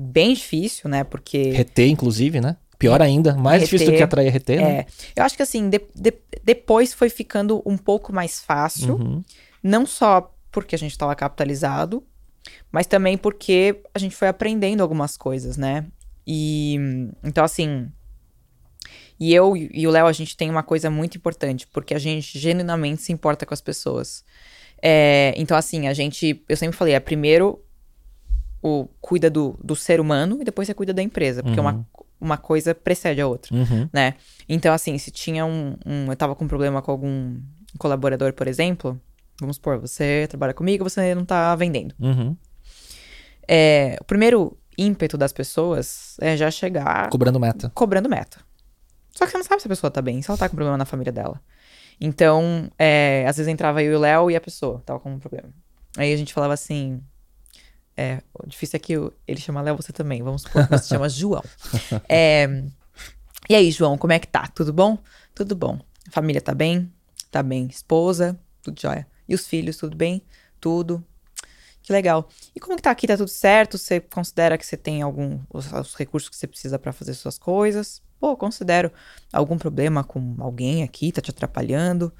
bem 0.00 0.32
difícil, 0.34 0.88
né? 0.88 1.02
Porque. 1.04 1.50
Reter, 1.50 1.88
inclusive, 1.88 2.40
né? 2.40 2.56
Pior 2.78 3.02
ainda, 3.02 3.34
mais 3.34 3.62
difícil 3.62 3.86
do 3.88 3.90
Reter, 3.90 3.98
que 3.98 4.02
atrair 4.04 4.32
reter, 4.32 4.60
né? 4.60 4.78
É, 4.80 4.86
eu 5.16 5.24
acho 5.24 5.36
que 5.36 5.42
assim, 5.42 5.68
de- 5.68 5.80
de- 5.96 6.14
depois 6.44 6.94
foi 6.94 7.08
ficando 7.10 7.60
um 7.66 7.76
pouco 7.76 8.12
mais 8.12 8.38
fácil, 8.40 8.94
Uhum. 8.94 9.24
não 9.60 9.84
só 9.84 10.32
porque 10.52 10.76
a 10.76 10.78
gente 10.78 10.92
estava 10.92 11.12
capitalizado, 11.16 12.04
mas 12.70 12.86
também 12.86 13.18
porque 13.18 13.82
a 13.92 13.98
gente 13.98 14.14
foi 14.14 14.28
aprendendo 14.28 14.80
algumas 14.80 15.16
coisas, 15.16 15.56
né? 15.56 15.86
E 16.24 16.76
então 17.24 17.42
assim, 17.42 17.88
e 19.18 19.34
eu 19.34 19.56
e 19.56 19.84
o 19.86 19.90
Léo 19.90 20.06
a 20.06 20.12
gente 20.12 20.36
tem 20.36 20.48
uma 20.48 20.62
coisa 20.62 20.88
muito 20.88 21.16
importante, 21.18 21.66
porque 21.66 21.94
a 21.94 21.98
gente 21.98 22.38
genuinamente 22.38 23.02
se 23.02 23.12
importa 23.12 23.44
com 23.44 23.52
as 23.54 23.60
pessoas. 23.60 24.24
É, 24.80 25.34
então 25.36 25.56
assim, 25.56 25.88
a 25.88 25.92
gente, 25.92 26.44
eu 26.48 26.56
sempre 26.56 26.76
falei, 26.76 26.94
é 26.94 27.00
primeiro 27.00 27.60
o 28.62 28.88
cuida 29.00 29.30
do, 29.30 29.58
do 29.62 29.74
ser 29.76 30.00
humano 30.00 30.38
e 30.40 30.44
depois 30.44 30.66
você 30.66 30.74
cuida 30.74 30.92
da 30.92 31.02
empresa, 31.02 31.42
porque 31.42 31.60
uma, 31.60 31.86
uma 32.20 32.36
coisa 32.36 32.74
precede 32.74 33.20
a 33.20 33.26
outra 33.26 33.54
Uhum. 33.54 33.88
né? 33.92 34.14
Então, 34.48 34.72
assim, 34.74 34.96
se 34.98 35.10
tinha 35.10 35.44
um, 35.46 35.76
um- 35.86 36.10
Eu 36.10 36.16
tava 36.16 36.34
com 36.34 36.44
um 36.44 36.48
problema 36.48 36.82
com 36.82 36.90
algum 36.90 37.40
colaborador, 37.78 38.32
por 38.32 38.48
exemplo. 38.48 39.00
Vamos 39.40 39.56
supor, 39.56 39.78
você 39.78 40.26
trabalha 40.28 40.52
comigo, 40.52 40.82
você 40.82 41.14
não 41.14 41.24
tá 41.24 41.54
vendendo. 41.54 41.94
Uhum. 42.00 42.36
É, 43.46 43.96
o 44.00 44.04
primeiro 44.04 44.56
ímpeto 44.76 45.16
das 45.16 45.32
pessoas 45.32 46.16
é 46.20 46.36
já 46.36 46.50
chegar 46.50 47.08
Cobrando 47.10 47.38
meta. 47.40 47.70
cobrando 47.74 48.08
meta. 48.08 48.38
Só 49.12 49.24
que 49.24 49.32
você 49.32 49.38
não 49.38 49.44
sabe 49.44 49.60
se 49.62 49.66
a 49.66 49.70
pessoa 49.70 49.90
tá 49.90 50.00
bem, 50.02 50.22
se 50.22 50.30
ela 50.30 50.38
tá 50.38 50.48
com 50.48 50.54
problema 50.56 50.76
na 50.76 50.84
família 50.84 51.12
dela. 51.12 51.40
Então, 52.00 52.70
é, 52.78 53.24
às 53.28 53.36
vezes 53.36 53.50
entrava 53.52 53.82
eu 53.82 53.92
e 53.92 53.96
o 53.96 53.98
Léo 53.98 54.30
e 54.30 54.36
a 54.36 54.40
pessoa 54.40 54.80
tava 54.86 55.00
com 55.00 55.12
um 55.12 55.18
problema. 55.18 55.48
Aí 55.96 56.12
a 56.12 56.16
gente 56.16 56.32
falava 56.32 56.54
assim. 56.54 57.00
É, 58.00 58.22
o 58.32 58.46
difícil 58.46 58.76
é 58.76 58.80
que 58.80 58.96
o- 58.96 59.12
ele 59.26 59.40
chama 59.40 59.60
Léo, 59.60 59.76
você 59.76 59.92
também. 59.92 60.22
Vamos 60.22 60.42
supor 60.42 60.68
que 60.68 60.78
você 60.78 60.88
chama 60.88 61.08
João. 61.10 61.42
É, 62.08 62.46
e 63.50 63.54
aí, 63.56 63.70
João, 63.72 63.98
como 63.98 64.12
é 64.12 64.18
que 64.20 64.26
tá? 64.28 64.46
Tudo 64.54 64.72
bom? 64.72 64.96
Tudo 65.34 65.56
bom. 65.56 65.80
A 66.06 66.10
família 66.12 66.40
tá 66.40 66.54
bem? 66.54 66.92
Tá 67.30 67.42
bem. 67.42 67.66
Esposa? 67.66 68.38
Tudo 68.62 68.80
jóia. 68.80 69.04
E 69.28 69.34
os 69.34 69.46
filhos, 69.48 69.76
tudo 69.76 69.96
bem? 69.96 70.22
Tudo. 70.60 71.04
Que 71.82 71.92
legal. 71.92 72.28
E 72.54 72.60
como 72.60 72.76
que 72.76 72.82
tá 72.82 72.90
aqui? 72.90 73.06
Tá 73.06 73.16
tudo 73.16 73.28
certo? 73.28 73.76
Você 73.78 73.98
considera 73.98 74.56
que 74.56 74.64
você 74.64 74.76
tem 74.76 75.02
algum 75.02 75.40
os, 75.52 75.72
os 75.72 75.94
recursos 75.96 76.28
que 76.28 76.36
você 76.36 76.46
precisa 76.46 76.78
pra 76.78 76.92
fazer 76.92 77.14
suas 77.14 77.36
coisas? 77.38 78.00
Pô, 78.20 78.36
considero. 78.36 78.92
Algum 79.32 79.58
problema 79.58 80.04
com 80.04 80.36
alguém 80.38 80.82
aqui? 80.84 81.10
Tá 81.10 81.20
te 81.20 81.30
atrapalhando? 81.30 82.12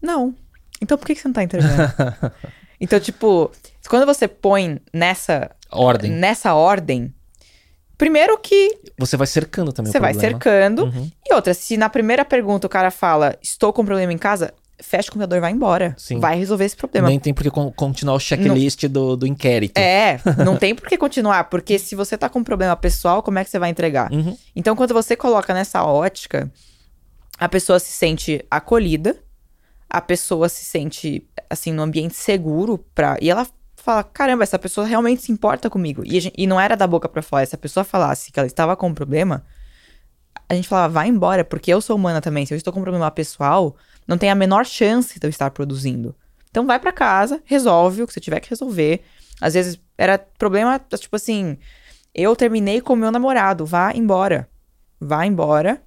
Não. 0.00 0.34
Então 0.80 0.96
por 0.98 1.06
que, 1.06 1.14
que 1.14 1.20
você 1.22 1.28
não 1.28 1.32
tá 1.32 1.42
entregando? 1.42 1.74
então, 2.82 2.98
tipo, 2.98 3.50
quando 3.88 4.04
você 4.04 4.26
põe 4.26 4.80
nessa, 4.92 5.50
Ordem. 5.70 6.10
nessa 6.10 6.52
ordem, 6.54 7.14
primeiro 7.96 8.36
que 8.38 8.78
Você 8.98 9.16
vai 9.16 9.26
cercando 9.26 9.72
também 9.72 9.92
você 9.92 10.00
vai 10.00 10.12
cercando. 10.12 10.84
Uhum. 10.86 11.10
E 11.24 11.32
outra, 11.32 11.54
se 11.54 11.76
na 11.76 11.88
primeira 11.88 12.24
pergunta 12.24 12.66
o 12.66 12.70
cara 12.70 12.90
fala, 12.90 13.38
estou 13.40 13.72
com 13.72 13.84
problema 13.84 14.12
em 14.12 14.18
casa, 14.18 14.52
fecha 14.80 15.08
o 15.08 15.12
computador 15.12 15.38
e 15.38 15.40
vai 15.40 15.52
embora. 15.52 15.94
Sim. 15.96 16.18
Vai 16.18 16.36
resolver 16.36 16.64
esse 16.64 16.76
problema. 16.76 17.08
Nem 17.08 17.20
tem 17.20 17.32
por 17.32 17.44
que 17.44 17.50
con- 17.50 17.70
continuar 17.70 18.16
o 18.16 18.20
checklist 18.20 18.84
do, 18.88 19.16
do 19.16 19.26
inquérito. 19.26 19.78
É, 19.78 20.20
não 20.44 20.56
tem 20.56 20.74
por 20.74 20.88
que 20.88 20.98
continuar, 20.98 21.44
porque 21.44 21.78
se 21.78 21.94
você 21.94 22.18
tá 22.18 22.28
com 22.28 22.40
um 22.40 22.44
problema 22.44 22.74
pessoal, 22.76 23.22
como 23.22 23.38
é 23.38 23.44
que 23.44 23.50
você 23.50 23.58
vai 23.60 23.70
entregar? 23.70 24.10
Uhum. 24.12 24.36
Então, 24.56 24.74
quando 24.74 24.92
você 24.92 25.14
coloca 25.14 25.54
nessa 25.54 25.84
ótica, 25.84 26.50
a 27.38 27.48
pessoa 27.48 27.78
se 27.78 27.92
sente 27.92 28.44
acolhida, 28.50 29.16
a 29.92 30.00
pessoa 30.00 30.48
se 30.48 30.64
sente, 30.64 31.28
assim, 31.50 31.70
num 31.70 31.82
ambiente 31.82 32.14
seguro 32.14 32.78
pra. 32.94 33.18
E 33.20 33.28
ela 33.28 33.46
fala: 33.76 34.02
caramba, 34.02 34.42
essa 34.42 34.58
pessoa 34.58 34.86
realmente 34.86 35.20
se 35.22 35.30
importa 35.30 35.68
comigo. 35.68 36.02
E, 36.06 36.16
a 36.16 36.20
gen- 36.20 36.32
e 36.36 36.46
não 36.46 36.58
era 36.58 36.74
da 36.74 36.86
boca 36.86 37.08
pra 37.08 37.20
fora. 37.20 37.44
Se 37.44 37.54
a 37.54 37.58
pessoa 37.58 37.84
falasse 37.84 38.32
que 38.32 38.40
ela 38.40 38.46
estava 38.46 38.74
com 38.74 38.88
um 38.88 38.94
problema, 38.94 39.44
a 40.48 40.54
gente 40.54 40.66
falava: 40.66 40.94
vai 40.94 41.08
embora, 41.08 41.44
porque 41.44 41.72
eu 41.72 41.80
sou 41.82 41.96
humana 41.96 42.20
também. 42.22 42.46
Se 42.46 42.54
eu 42.54 42.56
estou 42.56 42.72
com 42.72 42.80
um 42.80 42.82
problema 42.82 43.10
pessoal, 43.10 43.76
não 44.08 44.16
tem 44.16 44.30
a 44.30 44.34
menor 44.34 44.64
chance 44.64 45.20
de 45.20 45.26
eu 45.26 45.30
estar 45.30 45.50
produzindo. 45.50 46.14
Então, 46.50 46.66
vai 46.66 46.78
pra 46.78 46.92
casa, 46.92 47.42
resolve 47.44 48.02
o 48.02 48.06
que 48.06 48.12
você 48.12 48.20
tiver 48.20 48.40
que 48.40 48.50
resolver. 48.50 49.02
Às 49.40 49.54
vezes 49.54 49.78
era 49.98 50.18
problema, 50.18 50.78
tipo 50.98 51.16
assim, 51.16 51.58
eu 52.14 52.34
terminei 52.36 52.80
com 52.80 52.92
o 52.92 52.96
meu 52.96 53.10
namorado, 53.10 53.64
vá 53.66 53.92
embora. 53.94 54.48
Vá 55.00 55.26
embora. 55.26 55.82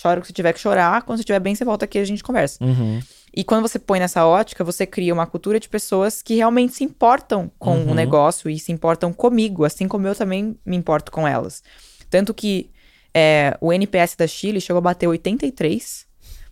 Chora 0.00 0.18
o 0.18 0.22
que 0.22 0.26
você 0.28 0.32
tiver 0.32 0.52
que 0.52 0.60
chorar. 0.60 1.02
Quando 1.02 1.18
você 1.18 1.22
estiver 1.22 1.38
bem, 1.40 1.54
você 1.54 1.64
volta 1.64 1.84
aqui 1.84 1.98
e 1.98 2.00
a 2.00 2.04
gente 2.04 2.22
conversa. 2.22 2.62
Uhum. 2.64 3.00
E 3.34 3.42
quando 3.42 3.62
você 3.62 3.78
põe 3.78 3.98
nessa 3.98 4.26
ótica, 4.26 4.62
você 4.62 4.86
cria 4.86 5.12
uma 5.14 5.26
cultura 5.26 5.58
de 5.58 5.68
pessoas 5.68 6.20
que 6.20 6.34
realmente 6.34 6.74
se 6.74 6.84
importam 6.84 7.50
com 7.58 7.76
Uhum. 7.78 7.92
o 7.92 7.94
negócio 7.94 8.50
e 8.50 8.58
se 8.58 8.70
importam 8.72 9.12
comigo, 9.12 9.64
assim 9.64 9.88
como 9.88 10.06
eu 10.06 10.14
também 10.14 10.58
me 10.66 10.76
importo 10.76 11.10
com 11.10 11.26
elas. 11.26 11.62
Tanto 12.10 12.34
que 12.34 12.70
é, 13.14 13.56
o 13.60 13.72
NPS 13.72 14.16
da 14.16 14.26
Chile 14.26 14.60
chegou 14.60 14.78
a 14.78 14.82
bater 14.82 15.06
83. 15.06 16.06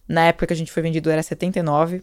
Na 0.09 0.27
época 0.27 0.47
que 0.47 0.53
a 0.53 0.57
gente 0.57 0.73
foi 0.73 0.83
vendido 0.83 1.11
era 1.11 1.23
79. 1.23 2.03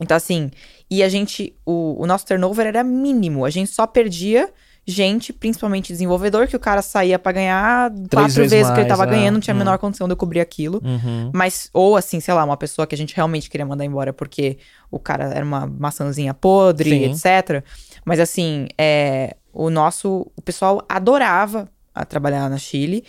Então, 0.00 0.16
assim, 0.16 0.50
e 0.90 1.02
a 1.02 1.08
gente, 1.08 1.54
o, 1.66 2.02
o 2.02 2.06
nosso 2.06 2.24
turnover 2.26 2.66
era 2.66 2.82
mínimo, 2.82 3.44
a 3.44 3.50
gente 3.50 3.70
só 3.70 3.86
perdia 3.86 4.48
gente, 4.86 5.32
principalmente 5.32 5.92
desenvolvedor, 5.92 6.48
que 6.48 6.56
o 6.56 6.60
cara 6.60 6.82
saía 6.82 7.18
pra 7.18 7.30
ganhar 7.32 7.92
quatro 8.10 8.48
vezes 8.48 8.70
que 8.70 8.80
ele 8.80 8.88
tava 8.88 9.04
é. 9.04 9.06
ganhando, 9.06 9.34
não 9.34 9.40
tinha 9.40 9.54
a 9.54 9.56
Hum. 9.56 9.58
menor 9.58 9.78
condição 9.78 10.08
de 10.08 10.12
eu 10.12 10.16
cobrir 10.16 10.40
aquilo. 10.40 10.80
Uhum. 10.84 11.30
Mas, 11.32 11.70
ou 11.72 11.96
assim, 11.96 12.18
sei 12.20 12.34
lá, 12.34 12.44
uma 12.44 12.56
pessoa 12.56 12.86
que 12.86 12.94
a 12.94 12.98
gente 12.98 13.14
realmente 13.14 13.48
queria 13.48 13.64
mandar 13.64 13.84
embora 13.84 14.12
porque 14.12 14.58
o 14.90 14.98
cara 14.98 15.24
era 15.32 15.44
uma 15.44 15.66
maçãzinha 15.66 16.34
podre, 16.34 16.90
Sim. 16.90 17.04
etc. 17.12 17.64
Mas 18.04 18.18
assim, 18.18 18.66
é, 18.76 19.36
o 19.52 19.70
nosso. 19.70 20.30
O 20.36 20.42
pessoal 20.42 20.84
adorava 20.88 21.68
a 21.94 22.04
trabalhar 22.04 22.48
na 22.50 22.58
Chile. 22.58 23.04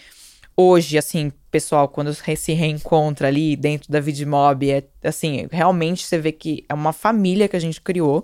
Hoje, 0.55 0.99
assim, 0.99 1.31
pessoal, 1.49 1.88
quando 1.88 2.13
se 2.13 2.53
reencontra 2.53 3.27
ali 3.27 3.55
dentro 3.55 3.91
da 3.91 3.99
Vidmob, 3.99 4.69
é 4.69 4.83
assim, 5.03 5.47
realmente 5.51 6.05
você 6.05 6.19
vê 6.19 6.31
que 6.31 6.63
é 6.69 6.73
uma 6.75 6.93
família 6.93 7.47
que 7.47 7.55
a 7.55 7.59
gente 7.59 7.81
criou. 7.81 8.23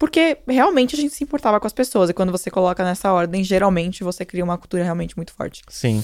Porque 0.00 0.38
realmente 0.48 0.96
a 0.96 0.98
gente 0.98 1.14
se 1.14 1.22
importava 1.22 1.60
com 1.60 1.66
as 1.66 1.74
pessoas. 1.74 2.08
E 2.08 2.14
quando 2.14 2.32
você 2.32 2.50
coloca 2.50 2.82
nessa 2.82 3.12
ordem, 3.12 3.44
geralmente 3.44 4.02
você 4.02 4.24
cria 4.24 4.42
uma 4.42 4.56
cultura 4.56 4.82
realmente 4.82 5.14
muito 5.14 5.32
forte. 5.34 5.60
Sim. 5.68 6.02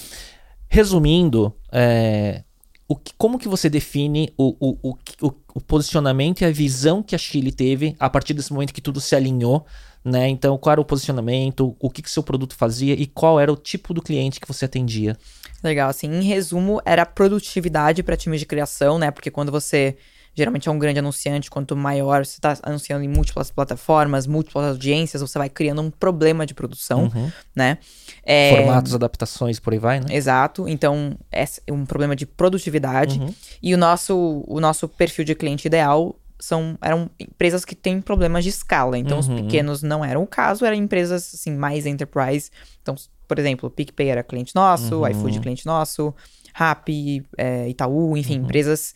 Resumindo, 0.69 1.55
é, 1.73 2.43
o 2.87 2.95
que- 2.95 3.13
como 3.17 3.39
que 3.39 3.49
você 3.49 3.71
define 3.71 4.33
o, 4.37 4.55
o, 4.61 4.91
o, 4.91 4.99
o- 5.29 5.35
o 5.55 5.61
posicionamento 5.63 6.43
e 6.43 6.45
a 6.45 6.51
visão 6.51 7.03
que 7.03 7.15
a 7.15 7.19
Chile 7.19 7.51
teve 7.51 7.97
a 7.99 8.11
partir 8.11 8.35
desse 8.35 8.53
momento 8.53 8.75
que 8.75 8.83
tudo 8.83 9.01
se 9.01 9.17
alinhou, 9.17 9.65
né? 10.05 10.29
Então, 10.29 10.59
qual 10.59 10.73
era 10.73 10.81
o 10.81 10.85
posicionamento, 10.85 11.75
o 11.81 11.89
que, 11.89 12.03
que 12.03 12.11
seu 12.11 12.23
produto 12.23 12.55
fazia 12.55 12.93
e 12.93 13.07
qual 13.07 13.41
era 13.41 13.51
o 13.51 13.57
tipo 13.57 13.95
do 13.95 14.03
cliente 14.03 14.39
que 14.39 14.47
você 14.47 14.67
atendia? 14.67 15.17
Legal, 15.65 15.89
assim, 15.89 16.07
em 16.09 16.23
resumo, 16.25 16.83
era 16.85 17.07
produtividade 17.07 18.03
para 18.03 18.15
times 18.17 18.41
de 18.41 18.47
criação, 18.47 18.99
né? 18.99 19.11
Porque 19.11 19.31
quando 19.31 19.51
você 19.51 19.97
geralmente 20.37 20.69
é 20.69 20.73
um 20.73 20.79
grande 20.79 20.99
anunciante, 20.99 21.51
quanto 21.51 21.75
maior 21.75 22.25
você 22.27 22.33
está 22.37 22.57
anunciando 22.63 23.03
em 23.03 23.09
múltiplas 23.09 23.51
plataformas, 23.51 24.27
múltiplas 24.27 24.67
audiências, 24.67 25.23
você 25.23 25.39
vai 25.39 25.49
criando 25.49 25.81
um 25.81 25.91
problema 25.91 26.45
de 26.45 26.53
produção, 26.55 27.05
Uhum. 27.15 27.33
né? 27.55 27.79
É, 28.23 28.51
Formatos, 28.51 28.95
adaptações, 28.95 29.59
por 29.59 29.73
aí 29.73 29.79
vai, 29.79 29.99
né? 29.99 30.07
Exato. 30.11 30.69
Então, 30.69 31.17
é 31.33 31.45
um 31.73 31.87
problema 31.87 32.15
de 32.15 32.27
produtividade. 32.27 33.19
Uhum. 33.19 33.35
E 33.63 33.75
o 33.75 33.79
nosso, 33.79 34.45
o 34.47 34.61
nosso 34.61 34.87
perfil 34.89 35.25
de 35.25 35.35
cliente 35.35 35.67
ideal 35.67 36.15
são, 36.39 36.77
eram 36.83 37.09
empresas 37.19 37.65
que 37.65 37.75
têm 37.75 37.99
problemas 38.03 38.45
de 38.45 38.51
escala. 38.51 38.99
Então, 38.99 39.19
os 39.19 39.27
Uhum. 39.29 39.37
pequenos 39.37 39.83
não 39.83 40.05
eram 40.05 40.23
o 40.23 40.27
caso, 40.27 40.67
eram 40.67 40.77
empresas 40.77 41.33
assim, 41.35 41.53
mais 41.57 41.87
enterprise. 41.87 42.51
Então, 42.83 42.95
por 43.27 43.39
exemplo, 43.39 43.69
o 43.69 43.71
PicPay 43.71 44.09
era 44.09 44.23
cliente 44.23 44.55
nosso, 44.55 44.97
Uhum. 44.97 45.09
iFood 45.09 45.41
cliente 45.41 45.65
nosso, 45.65 46.15
Rappi, 46.55 47.23
é, 47.37 47.69
Itaú, 47.69 48.17
enfim, 48.17 48.39
Uhum. 48.39 48.45
empresas 48.45 48.95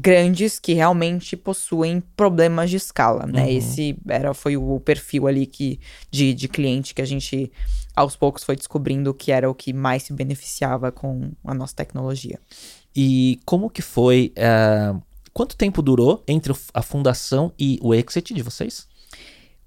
grandes 0.00 0.60
que 0.60 0.74
realmente 0.74 1.36
possuem 1.36 2.00
problemas 2.16 2.70
de 2.70 2.76
escala, 2.76 3.26
né? 3.26 3.42
Uhum. 3.42 3.48
Esse 3.48 3.96
era, 4.08 4.32
foi 4.32 4.56
o 4.56 4.78
perfil 4.78 5.26
ali 5.26 5.44
que, 5.44 5.80
de, 6.08 6.32
de 6.32 6.46
cliente 6.46 6.94
que 6.94 7.02
a 7.02 7.04
gente, 7.04 7.50
aos 7.96 8.14
poucos, 8.14 8.44
foi 8.44 8.54
descobrindo 8.54 9.12
que 9.12 9.32
era 9.32 9.50
o 9.50 9.54
que 9.54 9.72
mais 9.72 10.04
se 10.04 10.12
beneficiava 10.12 10.92
com 10.92 11.32
a 11.44 11.52
nossa 11.52 11.74
tecnologia. 11.74 12.38
E 12.94 13.40
como 13.44 13.68
que 13.68 13.82
foi. 13.82 14.32
eh, 14.36 14.94
quanto 15.32 15.56
tempo 15.56 15.82
durou 15.82 16.22
entre 16.28 16.52
a 16.72 16.82
fundação 16.82 17.52
e 17.58 17.78
o 17.82 17.92
exit 17.92 18.32
de 18.32 18.42
vocês? 18.42 18.86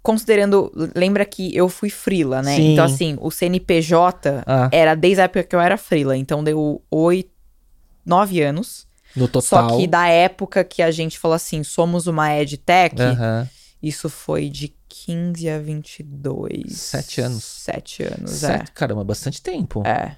Considerando, 0.01 0.71
lembra 0.95 1.25
que 1.25 1.55
eu 1.55 1.67
fui 1.67 1.89
frila, 1.89 2.41
né? 2.41 2.55
Sim. 2.55 2.71
Então, 2.71 2.85
assim, 2.85 3.17
o 3.19 3.29
CNPJ 3.29 4.43
Ah, 4.47 4.69
era 4.71 4.95
desde 4.95 5.21
a 5.21 5.25
época 5.25 5.43
que 5.43 5.55
eu 5.55 5.59
era 5.59 5.77
frila, 5.77 6.15
então 6.15 6.41
deu 6.43 6.81
oito, 6.89 7.29
nove 8.05 8.41
anos. 8.41 8.89
No 9.15 9.27
total. 9.27 9.69
Só 9.69 9.77
que 9.77 9.87
da 9.87 10.07
época 10.07 10.63
que 10.63 10.81
a 10.81 10.91
gente 10.91 11.17
falou 11.19 11.35
assim, 11.35 11.63
somos 11.63 12.07
uma 12.07 12.31
EdTech, 12.35 13.01
Aham. 13.01 13.47
isso 13.81 14.09
foi 14.09 14.49
de 14.49 14.73
15 14.89 15.49
a 15.49 15.59
22. 15.59 16.73
Sete 16.77 17.21
anos. 17.21 17.43
Sete 17.43 18.03
anos, 18.03 18.31
Sete, 18.31 18.71
Caramba, 18.71 19.03
bastante 19.03 19.41
tempo. 19.41 19.83
é. 19.85 20.15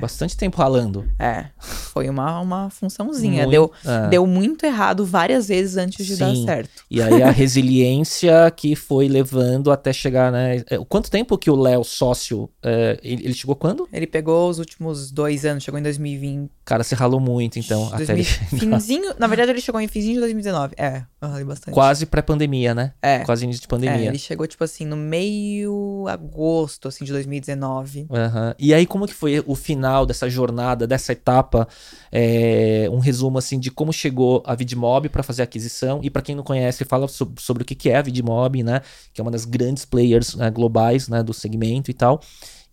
Bastante 0.00 0.36
tempo 0.36 0.56
ralando. 0.58 1.08
É, 1.16 1.26
é. 1.26 1.50
Foi 1.60 2.08
uma, 2.08 2.40
uma 2.40 2.70
funçãozinha. 2.70 3.46
Muito- 3.46 3.50
Deu, 3.50 3.72
é. 3.84 4.08
deu 4.08 4.26
muito 4.26 4.66
errado 4.66 5.06
várias 5.06 5.46
vezes 5.46 5.76
antes 5.76 6.04
de 6.04 6.16
dar 6.16 6.34
Sim. 6.34 6.44
certo. 6.44 6.82
E 6.90 7.00
aí 7.00 7.22
a 7.22 7.30
resiliência 7.30 8.50
que 8.50 8.74
foi 8.74 9.06
levando 9.06 9.70
até 9.70 9.92
chegar, 9.92 10.32
né? 10.32 10.64
é, 10.68 10.78
Quanto 10.88 11.08
tempo 11.08 11.38
que 11.38 11.48
o 11.48 11.54
Léo, 11.54 11.84
sócio, 11.84 12.50
é, 12.64 12.98
ele 13.00 13.26
ele 13.26 13.34
chegou 13.34 13.54
quando? 13.54 13.88
Ele 13.92 14.08
pegou 14.08 14.48
os 14.50 14.58
últimos 14.58 15.12
dois 15.12 15.44
anos, 15.44 15.62
chegou 15.62 15.78
em 15.78 15.82
2020. 15.84 16.50
Cara, 16.66 16.82
você 16.82 16.96
ralou 16.96 17.20
muito, 17.20 17.60
então, 17.60 17.86
até 17.94 18.06
2000, 18.06 18.14
ele 18.16 18.24
chegar. 18.24 18.58
finzinho, 18.80 19.14
na 19.20 19.28
verdade, 19.28 19.52
ele 19.52 19.60
chegou 19.60 19.80
em 19.80 19.86
finzinho 19.86 20.14
de 20.14 20.20
2019. 20.20 20.74
É, 20.76 21.04
eu 21.22 21.28
ralei 21.28 21.44
bastante. 21.44 21.72
Quase 21.72 22.04
pré-pandemia, 22.06 22.74
né? 22.74 22.92
É. 23.00 23.20
Quase 23.20 23.44
início 23.44 23.60
de 23.60 23.66
É, 23.66 23.70
pandemia. 23.70 24.08
ele 24.08 24.18
chegou, 24.18 24.44
tipo 24.48 24.64
assim, 24.64 24.84
no 24.84 24.96
meio 24.96 26.06
agosto, 26.08 26.88
assim, 26.88 27.04
de 27.04 27.12
2019. 27.12 28.08
Aham. 28.10 28.52
E 28.58 28.74
aí, 28.74 28.84
como 28.84 29.06
que 29.06 29.14
foi 29.14 29.40
o 29.46 29.54
final 29.54 30.04
dessa 30.04 30.28
jornada, 30.28 30.88
dessa 30.88 31.12
etapa? 31.12 31.68
É, 32.10 32.88
um 32.90 32.98
resumo, 32.98 33.38
assim, 33.38 33.60
de 33.60 33.70
como 33.70 33.92
chegou 33.92 34.42
a 34.44 34.54
Vidmob 34.56 35.08
para 35.08 35.22
fazer 35.22 35.42
a 35.42 35.44
aquisição. 35.44 36.00
E 36.02 36.10
para 36.10 36.20
quem 36.22 36.34
não 36.34 36.42
conhece, 36.42 36.84
fala 36.84 37.06
so- 37.06 37.32
sobre 37.38 37.62
o 37.62 37.66
que 37.66 37.76
que 37.76 37.90
é 37.90 37.96
a 37.98 38.02
Vidmob, 38.02 38.62
né? 38.64 38.80
Que 39.14 39.20
é 39.20 39.22
uma 39.22 39.30
das 39.30 39.44
grandes 39.44 39.84
players 39.84 40.34
né, 40.34 40.50
globais 40.50 41.08
né, 41.08 41.22
do 41.22 41.32
segmento 41.32 41.92
e 41.92 41.94
tal. 41.94 42.20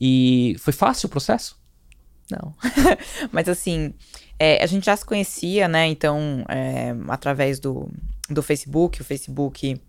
E 0.01 0.55
foi 0.59 0.73
fácil 0.73 1.05
o 1.05 1.09
processo? 1.09 1.61
Não. 2.37 2.53
Mas 3.31 3.47
assim, 3.47 3.93
é, 4.39 4.63
a 4.63 4.65
gente 4.65 4.85
já 4.85 4.95
se 4.95 5.05
conhecia, 5.05 5.67
né? 5.67 5.87
Então, 5.87 6.43
é, 6.49 6.95
através 7.07 7.59
do, 7.59 7.89
do 8.29 8.41
Facebook, 8.41 9.01
o 9.01 9.05
Facebook 9.05 9.79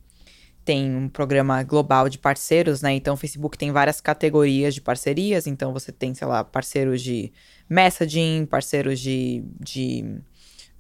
tem 0.65 0.95
um 0.95 1.09
programa 1.09 1.63
global 1.63 2.09
de 2.09 2.19
parceiros, 2.19 2.81
né? 2.81 2.93
Então, 2.93 3.15
o 3.15 3.17
Facebook 3.17 3.59
tem 3.59 3.71
várias 3.71 4.01
categorias 4.01 4.75
de 4.75 4.81
parcerias. 4.81 5.47
Então, 5.47 5.73
você 5.73 5.93
tem, 5.93 6.15
sei 6.15 6.27
lá, 6.27 6.43
parceiros 6.43 7.03
de 7.03 7.33
messaging, 7.69 8.47
parceiros 8.47 8.99
de, 9.01 9.45
de 9.61 10.21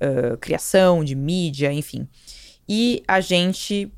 ah, 0.00 0.36
criação, 0.38 1.04
de 1.04 1.14
mídia, 1.14 1.72
enfim. 1.72 2.08
E 2.68 3.02
a 3.08 3.20
gente 3.20 3.90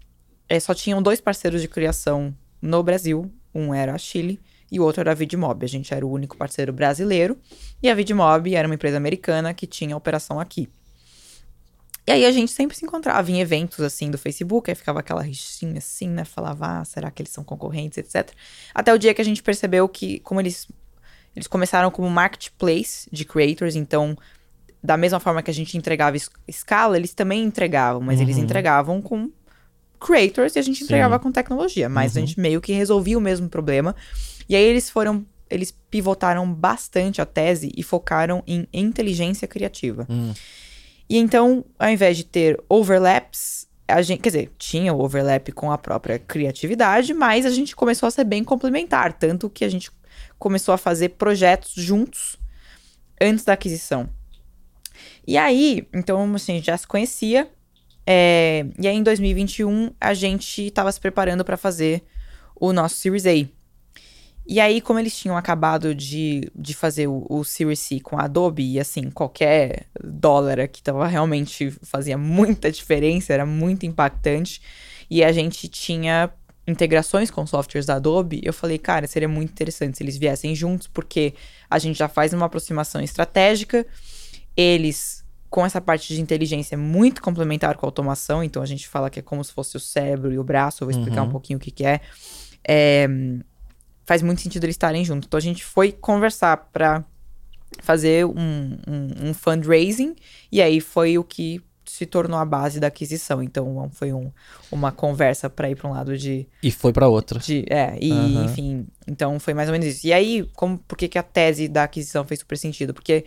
é, 0.49 0.59
só 0.61 0.75
tinham 0.75 1.03
dois 1.03 1.21
parceiros 1.21 1.61
de 1.61 1.69
criação 1.69 2.35
no 2.61 2.83
Brasil. 2.83 3.31
Um 3.55 3.75
era 3.75 3.95
a 3.95 3.99
Chile 3.99 4.39
e 4.71 4.81
o 4.81 4.83
outro 4.83 5.01
era 5.01 5.13
a 5.13 5.15
Vidmob. 5.15 5.65
A 5.65 5.69
gente 5.69 5.93
era 5.95 6.05
o 6.07 6.11
único 6.11 6.37
parceiro 6.37 6.73
brasileiro. 6.73 7.37
E 7.83 7.89
a 7.89 7.95
Vidmob 7.95 8.55
era 8.55 8.67
uma 8.67 8.75
empresa 8.75 8.97
americana 8.97 9.53
que 9.55 9.67
tinha 9.67 9.97
operação 9.97 10.39
aqui. 10.41 10.69
E 12.07 12.13
aí 12.13 12.25
a 12.25 12.31
gente 12.31 12.53
sempre 12.53 12.77
se 12.77 12.85
encontrava 12.85 13.29
em 13.31 13.41
eventos 13.41 13.81
assim 13.81 14.11
do 14.11 14.17
Facebook, 14.19 14.71
aí 14.71 14.75
ficava 14.77 15.01
aquela 15.01 15.23
rixinha 15.23 15.79
assim, 15.79 16.09
né? 16.09 16.25
Falava, 16.25 16.79
ah, 16.81 16.85
será 16.85 17.11
que 17.11 17.21
eles 17.21 17.33
são 17.33 17.43
concorrentes, 17.43 17.99
etc. 17.99 18.31
Até 18.73 18.95
o 18.95 18.99
dia 18.99 19.13
que 19.13 19.21
a 19.21 19.25
gente 19.25 19.43
percebeu 19.43 19.89
que, 19.89 20.21
como 20.21 20.41
eles, 20.41 20.69
eles 21.35 21.49
começaram 21.49 21.91
como 21.91 22.09
marketplace 22.09 23.09
de 23.11 23.25
creators, 23.25 23.75
então, 23.75 24.17
da 24.81 24.97
mesma 24.97 25.19
forma 25.19 25.43
que 25.43 25.51
a 25.51 25.55
gente 25.55 25.77
entregava 25.77 26.17
es- 26.17 26.31
escala, 26.47 26.97
eles 26.97 27.13
também 27.13 27.43
entregavam, 27.43 28.01
mas 28.01 28.21
eles 28.21 28.37
Uhum. 28.37 28.45
entregavam 28.45 29.03
com 29.03 29.29
creators 29.99 30.55
e 30.55 30.61
a 30.61 30.63
gente 30.63 30.79
Sim. 30.79 30.85
entregava 30.85 31.19
com 31.19 31.33
tecnologia. 31.33 31.89
Mas 31.89 32.15
Uhum. 32.15 32.23
a 32.23 32.27
gente 32.27 32.39
meio 32.39 32.61
que 32.61 32.73
resolvia 32.73 33.19
o 33.19 33.21
mesmo 33.21 33.49
problema. 33.49 33.97
E 34.49 34.57
aí 34.57 34.63
eles 34.63 34.91
foram. 34.91 35.25
Eles 35.49 35.71
pivotaram 35.71 36.53
bastante 36.53 37.23
a 37.23 37.27
tese 37.27 37.71
e 37.77 37.83
focaram 37.83 38.43
em 38.47 38.67
inteligência 38.73 39.47
criativa. 39.47 40.05
Hum. 40.11 40.35
E 41.09 41.19
então, 41.19 41.65
ao 41.79 41.89
invés 41.89 42.17
de 42.17 42.25
ter 42.25 42.61
overlaps, 42.69 43.69
a 43.87 44.03
gente, 44.03 44.21
quer 44.21 44.31
dizer, 44.31 44.53
tinha 44.59 44.93
o 44.93 45.01
overlap 45.01 45.53
com 45.53 45.71
a 45.71 45.79
própria 45.79 46.19
criatividade, 46.19 47.15
mas 47.15 47.47
a 47.47 47.51
gente 47.51 47.77
começou 47.77 48.09
a 48.09 48.11
ser 48.11 48.25
bem 48.25 48.43
complementar, 48.43 49.13
tanto 49.13 49.49
que 49.49 49.65
a 49.65 49.69
gente 49.69 49.91
começou 50.39 50.75
a 50.75 50.79
fazer 50.79 51.11
projetos 51.11 51.73
juntos 51.77 52.37
antes 53.21 53.45
da 53.45 53.53
aquisição. 53.53 54.09
E 55.27 55.37
aí, 55.37 55.87
então, 55.95 56.35
assim, 56.35 56.53
a 56.53 56.55
gente 56.57 56.67
já 56.67 56.77
se 56.77 56.87
conhecia. 56.87 57.49
é, 58.07 58.67
e 58.81 58.87
aí, 58.87 58.97
em 58.97 59.03
2021, 59.03 59.93
a 60.01 60.15
gente 60.15 60.67
estava 60.67 60.91
se 60.91 61.01
preparando 61.01 61.45
para 61.45 61.57
fazer 61.57 62.05
o 62.55 62.73
nosso 62.73 62.97
Series 62.97 63.27
A. 63.27 63.56
E 64.49 64.61
aí, 64.61 64.81
como 64.81 64.99
eles 64.99 65.17
tinham 65.17 65.37
acabado 65.37 65.93
de, 65.95 66.51
de 66.55 66.73
fazer 66.73 67.09
o, 67.09 67.27
o 67.29 67.43
Series 67.45 67.81
C 67.81 67.99
com 68.01 68.17
a 68.19 68.25
Adobe, 68.25 68.63
e 68.63 68.79
assim, 68.79 69.11
qualquer 69.11 69.87
dólar 70.03 70.61
aqui 70.61 70.81
tava 70.83 71.07
realmente 71.07 71.71
fazia 71.83 72.17
muita 72.17 72.71
diferença, 72.71 73.33
era 73.33 73.45
muito 73.45 73.85
impactante. 73.87 74.61
E 75.11 75.25
a 75.25 75.33
gente 75.33 75.67
tinha 75.69 76.31
integrações 76.67 77.31
com 77.31 77.47
softwares 77.47 77.87
da 77.87 77.95
Adobe. 77.97 78.41
Eu 78.43 78.53
falei, 78.53 78.79
cara, 78.79 79.07
seria 79.07 79.29
muito 79.29 79.51
interessante 79.51 79.97
se 79.99 80.03
eles 80.05 80.17
viessem 80.17 80.55
juntos, 80.55 80.87
porque 80.87 81.35
a 81.69 81.79
gente 81.79 81.99
já 81.99 82.09
faz 82.09 82.33
uma 82.33 82.47
aproximação 82.47 83.01
estratégica. 83.01 83.85
Eles, 84.57 85.25
com 85.51 85.65
essa 85.67 85.81
parte 85.81 86.15
de 86.15 86.21
inteligência 86.21 86.77
muito 86.79 87.21
complementar 87.23 87.77
com 87.77 87.85
a 87.87 87.89
automação, 87.89 88.43
então 88.43 88.63
a 88.63 88.67
gente 88.67 88.89
fala 88.89 89.11
que 89.11 89.19
é 89.19 89.23
como 89.23 89.43
se 89.45 89.53
fosse 89.53 89.77
o 89.77 89.81
cérebro 89.81 90.33
e 90.33 90.39
o 90.39 90.45
braço. 90.45 90.83
Eu 90.85 90.89
vou 90.91 90.97
explicar 90.99 91.23
Uhum. 91.23 91.29
um 91.29 91.33
pouquinho 91.33 91.57
o 91.59 91.61
que, 91.61 91.71
que 91.71 91.85
é. 91.85 92.01
É, 92.67 93.09
faz 94.07 94.23
muito 94.23 94.41
sentido 94.41 94.65
eles 94.65 94.75
estarem 94.75 95.05
juntos. 95.05 95.27
Então 95.27 95.39
a 95.39 95.43
gente 95.43 95.65
foi 95.65 95.93
conversar 95.93 96.57
para 96.73 97.05
fazer 97.81 98.25
um, 98.25 98.79
um, 98.87 99.29
um 99.29 99.35
fundraising 99.35 100.15
e 100.51 100.63
aí 100.63 100.81
foi 100.81 101.19
o 101.19 101.25
que 101.25 101.61
se 101.85 102.05
tornou 102.05 102.39
a 102.39 102.45
base 102.45 102.81
da 102.81 102.89
aquisição. 102.89 103.43
Então 103.43 103.89
foi 103.93 104.13
um, 104.13 104.31
uma 104.71 104.93
conversa 104.93 105.49
para 105.49 105.71
ir 105.71 105.77
para 105.77 105.89
um 105.89 105.93
lado 105.93 106.17
de. 106.17 106.47
E 106.63 106.71
foi 106.71 106.93
para 106.93 107.09
outro. 107.09 107.39
De, 107.39 107.65
é, 107.69 107.97
e 108.01 108.13
Aham. 108.13 108.45
enfim. 108.45 108.87
Então 109.07 109.39
foi 109.39 109.55
mais 109.55 109.69
ou 109.69 109.73
menos 109.73 109.87
isso. 109.87 110.07
E 110.07 110.13
aí, 110.13 110.49
como, 110.55 110.79
por 110.79 110.97
que, 110.97 111.09
que 111.09 111.19
a 111.19 111.23
tese 111.23 111.69
da 111.69 111.85
aquisição 111.85 112.25
fez 112.25 112.41
super 112.41 112.59
sentido? 112.59 112.93
Porque 112.93 113.25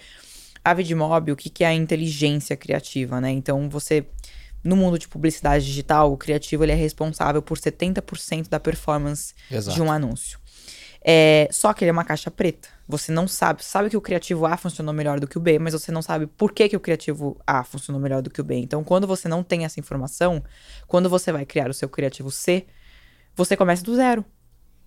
a 0.64 0.74
Vidmob, 0.74 1.32
o 1.32 1.36
que, 1.36 1.50
que 1.50 1.64
é 1.64 1.68
a 1.68 1.74
inteligência 1.74 2.56
criativa, 2.56 3.20
né? 3.20 3.32
Então 3.32 3.70
você. 3.70 4.06
No 4.62 4.76
mundo 4.76 5.00
de 5.00 5.08
publicidade 5.08 5.66
digital, 5.66 6.12
o 6.12 6.18
criativo 6.18 6.66
ele 6.66 6.74
é 6.74 6.76
responsável 6.76 7.42
por 7.42 7.58
70% 7.58 8.50
da 8.50 8.60
performance 8.60 9.34
Exato. 9.50 9.74
de 9.74 9.82
um 9.82 9.90
anúncio. 9.90 10.38
É, 11.02 11.48
só 11.52 11.74
que 11.74 11.84
ele 11.84 11.90
é 11.90 11.94
uma 11.94 12.04
caixa 12.04 12.30
preta. 12.30 12.68
Você 12.88 13.12
não 13.12 13.28
sabe. 13.28 13.64
Você 13.64 13.70
sabe 13.70 13.90
que 13.90 13.96
o 13.98 14.02
criativo 14.02 14.46
A 14.46 14.58
funcionou 14.58 14.94
melhor 14.94 15.20
do 15.20 15.28
que 15.28 15.38
o 15.38 15.42
B, 15.42 15.58
mas 15.60 15.74
você 15.74 15.92
não 15.92 16.02
sabe 16.02 16.28
por 16.28 16.52
que, 16.52 16.68
que 16.68 16.76
o 16.76 16.80
criativo 16.80 17.40
A 17.48 17.64
funcionou 17.64 18.02
melhor 18.02 18.22
do 18.22 18.30
que 18.30 18.42
o 18.42 18.44
B. 18.44 18.56
Então, 18.56 18.84
quando 18.84 19.08
você 19.08 19.28
não 19.28 19.42
tem 19.44 19.64
essa 19.64 19.80
informação, 19.80 20.44
quando 20.88 21.10
você 21.10 21.32
vai 21.32 21.46
criar 21.46 21.70
o 21.70 21.74
seu 21.74 21.88
criativo 21.88 22.30
C, 22.32 22.66
você 23.36 23.56
começa 23.56 23.84
do 23.84 23.96
zero. 23.96 24.26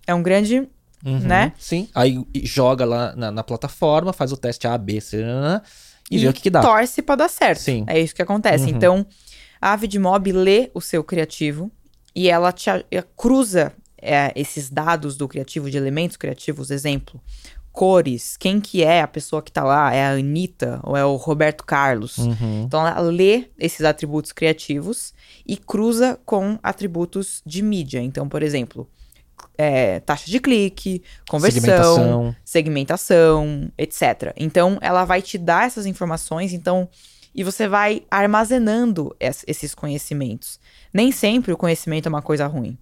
É 0.05 0.13
um 0.13 0.21
grande. 0.21 0.67
Uhum, 1.05 1.19
né? 1.19 1.51
Sim. 1.57 1.89
Aí 1.95 2.23
joga 2.43 2.85
lá 2.85 3.15
na, 3.15 3.31
na 3.31 3.43
plataforma, 3.43 4.13
faz 4.13 4.31
o 4.31 4.37
teste 4.37 4.67
A, 4.67 4.77
B, 4.77 5.01
C, 5.01 5.17
nanana, 5.21 5.61
e, 6.09 6.19
vê 6.19 6.27
o 6.29 6.33
que, 6.33 6.43
que 6.43 6.49
dá. 6.49 6.61
torce 6.61 7.01
pra 7.01 7.15
dar 7.15 7.29
certo. 7.29 7.59
Sim. 7.59 7.83
É 7.87 7.99
isso 7.99 8.15
que 8.15 8.21
acontece. 8.21 8.65
Uhum. 8.65 8.69
Então, 8.69 9.05
a 9.59 9.75
Vidmob 9.75 10.31
lê 10.31 10.69
o 10.73 10.79
seu 10.79 11.03
criativo 11.03 11.71
e 12.15 12.29
ela 12.29 12.51
te 12.53 12.69
a- 12.69 12.83
eh, 12.91 13.03
cruza 13.17 13.73
é, 14.03 14.31
esses 14.35 14.69
dados 14.69 15.15
do 15.17 15.27
criativo, 15.27 15.69
de 15.71 15.77
elementos 15.77 16.17
criativos, 16.17 16.69
exemplo, 16.71 17.19
cores, 17.71 18.37
quem 18.37 18.61
que 18.61 18.83
é 18.83 19.01
a 19.01 19.07
pessoa 19.07 19.41
que 19.41 19.51
tá 19.51 19.63
lá, 19.63 19.91
é 19.93 20.05
a 20.05 20.11
Anitta 20.11 20.79
ou 20.83 20.95
é 20.95 21.03
o 21.03 21.15
Roberto 21.15 21.63
Carlos. 21.63 22.19
Uhum. 22.19 22.63
Então, 22.65 22.85
ela 22.85 22.99
lê 22.99 23.49
esses 23.57 23.81
atributos 23.83 24.31
criativos 24.31 25.13
e 25.45 25.57
cruza 25.57 26.19
com 26.23 26.59
atributos 26.61 27.41
de 27.45 27.63
mídia. 27.63 27.99
Então, 27.99 28.29
por 28.29 28.43
exemplo, 28.43 28.87
é, 29.57 29.99
taxa 30.01 30.29
de 30.29 30.39
clique, 30.39 31.01
conversão, 31.27 31.61
Segmentação. 31.61 32.35
segmentação, 32.45 33.71
etc. 33.77 34.33
Então, 34.37 34.77
ela 34.81 35.03
vai 35.03 35.21
te 35.21 35.37
dar 35.39 35.65
essas 35.65 35.85
informações, 35.87 36.53
então, 36.53 36.87
e 37.33 37.43
você 37.43 37.67
vai 37.67 38.03
armazenando 38.11 39.15
es- 39.19 39.43
esses 39.47 39.73
conhecimentos. 39.73 40.59
Nem 40.93 41.11
sempre 41.11 41.51
o 41.51 41.57
conhecimento 41.57 42.05
é 42.05 42.09
uma 42.09 42.21
coisa 42.21 42.45
ruim. 42.45 42.77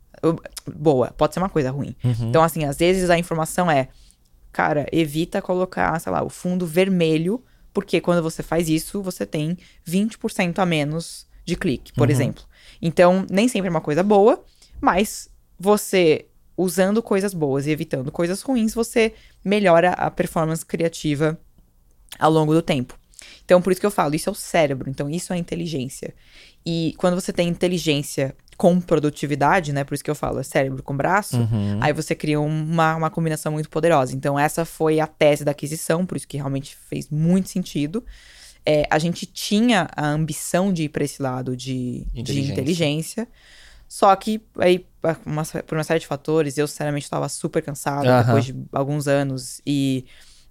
Boa, 0.76 1.12
pode 1.12 1.34
ser 1.34 1.40
uma 1.40 1.50
coisa 1.50 1.72
ruim. 1.72 1.96
Uhum. 2.04 2.30
Então, 2.30 2.44
assim, 2.44 2.66
às 2.66 2.78
vezes 2.78 3.10
a 3.10 3.18
informação 3.18 3.70
é, 3.70 3.88
cara, 4.52 4.86
evita 4.92 5.42
colocar, 5.42 6.00
sei 6.00 6.12
lá, 6.12 6.24
o 6.24 6.30
fundo 6.30 6.66
vermelho, 6.66 7.44
porque 7.74 8.00
quando 8.02 8.22
você 8.22 8.44
faz 8.44 8.70
isso, 8.70 9.02
você 9.02 9.26
tem 9.26 9.58
20% 9.88 10.60
a 10.60 10.66
menos 10.66 11.26
de 11.46 11.56
clique, 11.56 11.92
por 11.94 12.08
Uhum. 12.08 12.12
exemplo. 12.14 12.44
Então, 12.82 13.26
nem 13.30 13.48
sempre 13.48 13.68
é 13.68 13.72
uma 13.72 13.82
coisa 13.82 14.04
boa, 14.04 14.44
mas 14.80 15.30
você 15.60 16.26
usando 16.58 17.02
coisas 17.02 17.34
boas 17.34 17.66
e 17.66 17.72
evitando 17.72 18.12
coisas 18.12 18.42
ruins, 18.42 18.74
você 18.74 19.14
melhora 19.44 19.92
a 19.94 20.12
performance 20.12 20.66
criativa 20.66 21.40
ao 22.20 22.32
longo 22.32 22.54
do 22.54 22.62
tempo. 22.62 23.00
Então, 23.44 23.62
por 23.62 23.72
isso 23.72 23.80
que 23.80 23.86
eu 23.88 23.92
falo, 23.92 24.14
isso 24.16 24.30
é 24.30 24.32
o 24.32 24.36
cérebro, 24.36 24.90
então 24.90 25.10
isso 25.10 25.34
é 25.34 25.38
inteligência. 25.38 26.14
E 26.66 26.94
quando 26.98 27.16
você 27.16 27.32
tem 27.34 27.48
inteligência 27.48 28.36
com 28.62 28.80
produtividade, 28.80 29.74
né? 29.74 29.84
Por 29.84 29.96
isso 29.96 30.04
que 30.04 30.12
eu 30.12 30.14
falo, 30.14 30.40
é 30.40 30.44
cérebro 30.44 30.84
com 30.84 30.96
braço, 30.96 31.38
Uhum. 31.38 31.80
aí 31.82 31.92
você 31.92 32.14
cria 32.14 32.40
uma, 32.40 32.96
uma 32.96 33.10
combinação 33.10 33.52
muito 33.52 33.68
poderosa. 33.72 34.16
Então, 34.16 34.38
essa 34.38 34.64
foi 34.66 35.00
a 35.00 35.08
tese 35.08 35.44
da 35.44 35.50
aquisição, 35.50 36.06
por 36.06 36.16
isso 36.16 36.28
que 36.28 36.38
realmente 36.38 36.78
fez 36.88 37.10
muito 37.10 37.50
sentido. 37.50 38.06
É, 38.64 38.86
a 38.92 39.00
gente 39.00 39.26
tinha 39.26 39.88
a 39.96 40.06
ambição 40.08 40.72
de 40.72 40.84
ir 40.84 40.90
para 40.90 41.04
esse 41.04 41.20
lado 41.24 41.58
de 41.58 42.06
de 42.14 42.22
Inteligência. 42.22 42.52
inteligência. 42.52 43.28
Só 43.90 44.16
que 44.16 44.40
aí, 44.60 44.86
uma- 45.26 45.44
por 45.66 45.76
uma 45.76 45.84
série 45.84 46.00
de 46.00 46.06
fatores, 46.06 46.56
eu 46.60 46.68
sinceramente 46.68 47.06
estava 47.06 47.28
super 47.28 47.64
cansada 47.64 48.12
Aham. 48.12 48.24
depois 48.26 48.46
de 48.46 48.56
alguns 48.72 49.08
anos. 49.08 49.60
E 49.66 50.06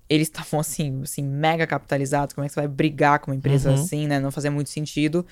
eles 0.08 0.26
estavam 0.34 0.58
assim, 0.58 1.00
assim, 1.04 1.22
mega 1.22 1.64
capitalizados. 1.64 2.34
Como 2.34 2.44
é 2.44 2.48
que 2.48 2.54
você 2.54 2.60
vai 2.60 2.68
brigar 2.68 3.20
com 3.20 3.30
uma 3.30 3.36
empresa 3.36 3.68
Uhum. 3.68 3.74
assim, 3.76 4.08
né? 4.08 4.18
Não 4.18 4.32
fazia 4.32 4.50
muito 4.50 4.68
sentido. 4.70 5.24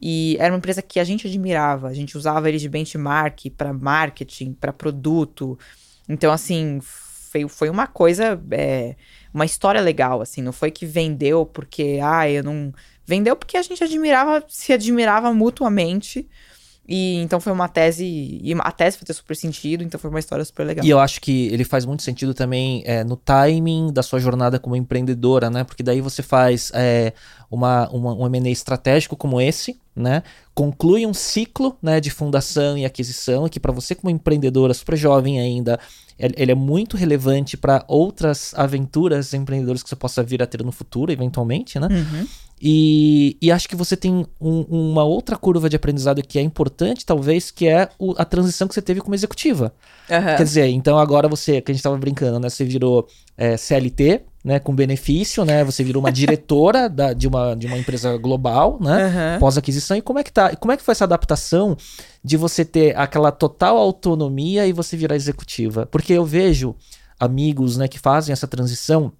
E 0.00 0.36
era 0.38 0.52
uma 0.52 0.58
empresa 0.58 0.82
que 0.82 1.00
a 1.00 1.04
gente 1.04 1.26
admirava. 1.26 1.88
A 1.88 1.94
gente 1.94 2.16
usava 2.16 2.48
eles 2.48 2.60
de 2.60 2.68
benchmark 2.68 3.50
para 3.56 3.72
marketing, 3.72 4.52
para 4.52 4.72
produto. 4.72 5.58
Então, 6.08 6.32
assim, 6.32 6.80
foi, 6.82 7.48
foi 7.48 7.70
uma 7.70 7.86
coisa, 7.86 8.40
é, 8.50 8.94
uma 9.32 9.44
história 9.44 9.80
legal, 9.80 10.20
assim. 10.20 10.42
Não 10.42 10.52
foi 10.52 10.70
que 10.70 10.86
vendeu 10.86 11.44
porque, 11.44 11.98
ah, 12.02 12.28
eu 12.30 12.42
não. 12.42 12.72
Vendeu 13.06 13.36
porque 13.36 13.56
a 13.56 13.62
gente 13.62 13.82
admirava, 13.82 14.44
se 14.48 14.72
admirava 14.72 15.32
mutuamente. 15.32 16.28
E 16.86 17.16
então 17.22 17.40
foi 17.40 17.52
uma 17.52 17.66
tese. 17.66 18.04
E 18.04 18.52
a 18.58 18.70
tese 18.70 18.98
foi 18.98 19.06
ter 19.06 19.14
super 19.14 19.34
sentido, 19.34 19.82
então 19.82 19.98
foi 19.98 20.10
uma 20.10 20.18
história 20.18 20.44
super 20.44 20.64
legal. 20.66 20.84
E 20.84 20.90
eu 20.90 20.98
acho 20.98 21.20
que 21.20 21.46
ele 21.46 21.64
faz 21.64 21.86
muito 21.86 22.02
sentido 22.02 22.34
também 22.34 22.82
é, 22.84 23.02
no 23.02 23.16
timing 23.16 23.92
da 23.92 24.02
sua 24.02 24.18
jornada 24.18 24.58
como 24.58 24.76
empreendedora, 24.76 25.48
né? 25.48 25.64
Porque 25.64 25.82
daí 25.82 26.02
você 26.02 26.22
faz 26.22 26.70
é, 26.74 27.14
uma, 27.50 27.88
uma, 27.88 28.14
um 28.14 28.26
M&A 28.26 28.50
estratégico 28.50 29.16
como 29.16 29.40
esse, 29.40 29.80
né? 29.96 30.22
Conclui 30.54 31.06
um 31.06 31.14
ciclo 31.14 31.76
né, 31.82 32.00
de 32.00 32.10
fundação 32.10 32.76
e 32.76 32.84
aquisição, 32.84 33.48
que 33.48 33.58
para 33.58 33.72
você 33.72 33.94
como 33.94 34.10
empreendedora 34.10 34.74
super 34.74 34.96
jovem 34.96 35.40
ainda, 35.40 35.80
ele 36.18 36.34
ele 36.36 36.52
é 36.52 36.54
muito 36.54 36.96
relevante 36.96 37.56
para 37.56 37.82
outras 37.88 38.52
aventuras 38.54 39.32
empreendedoras 39.32 39.82
que 39.82 39.88
você 39.88 39.96
possa 39.96 40.22
vir 40.22 40.42
a 40.42 40.46
ter 40.46 40.62
no 40.62 40.70
futuro, 40.70 41.10
eventualmente, 41.10 41.80
né? 41.80 41.88
Uhum. 41.90 42.26
E, 42.66 43.36
e 43.42 43.52
acho 43.52 43.68
que 43.68 43.76
você 43.76 43.94
tem 43.94 44.24
um- 44.40 44.60
uma 44.62 45.04
outra 45.04 45.36
curva 45.36 45.68
de 45.68 45.76
aprendizado 45.76 46.22
que 46.22 46.38
é 46.38 46.42
importante, 46.42 47.04
talvez, 47.04 47.50
que 47.50 47.68
é 47.68 47.90
o- 47.98 48.14
a 48.16 48.24
transição 48.24 48.66
que 48.66 48.72
você 48.72 48.80
teve 48.80 49.02
como 49.02 49.14
executiva. 49.14 49.74
Aham. 50.10 50.36
Quer 50.36 50.44
dizer, 50.44 50.66
então 50.68 50.98
agora 50.98 51.28
você, 51.28 51.60
que 51.60 51.70
a 51.70 51.74
gente 51.74 51.82
tava 51.82 51.98
brincando, 51.98 52.40
né? 52.40 52.48
Você 52.48 52.64
virou 52.64 53.06
é, 53.36 53.56
CLT, 53.58 54.22
né? 54.42 54.58
Com 54.60 54.74
benefício, 54.74 55.44
né? 55.44 55.62
Você 55.64 55.84
virou 55.84 56.00
uma 56.02 56.10
diretora 56.12 56.88
da- 56.88 57.12
de, 57.12 57.28
uma, 57.28 57.54
de 57.54 57.66
uma 57.66 57.76
empresa 57.76 58.16
global, 58.16 58.78
né? 58.80 59.04
Aham. 59.04 59.36
Pós-aquisição. 59.40 59.96
E 59.96 60.00
como 60.00 60.18
é 60.18 60.24
que 60.24 60.32
tá? 60.32 60.56
Como 60.56 60.72
é 60.72 60.76
que 60.78 60.82
foi 60.82 60.92
essa 60.92 61.04
adaptação 61.04 61.76
de 62.24 62.36
você 62.38 62.64
ter 62.64 62.96
aquela 62.96 63.30
total 63.30 63.76
autonomia 63.76 64.66
e 64.66 64.72
você 64.72 64.96
virar 64.96 65.16
executiva? 65.16 65.84
Porque 65.84 66.14
eu 66.14 66.24
vejo 66.24 66.74
amigos, 67.20 67.76
né, 67.76 67.88
que 67.88 67.98
fazem 67.98 68.32
essa 68.32 68.46
transição, 68.48 69.12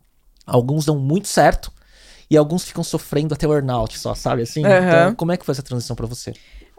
alguns 0.46 0.84
dão 0.86 0.98
muito 0.98 1.28
certo. 1.28 1.70
E 2.30 2.36
alguns 2.36 2.64
ficam 2.64 2.82
sofrendo 2.84 3.34
até 3.34 3.46
o 3.46 3.52
earnout 3.52 3.98
só, 3.98 4.14
sabe 4.14 4.42
assim? 4.42 4.64
Aham. 4.64 4.86
Então, 4.86 5.14
como 5.14 5.32
é 5.32 5.36
que 5.36 5.44
foi 5.44 5.52
essa 5.52 5.62
transição 5.62 5.94
pra 5.96 6.06
você? 6.06 6.32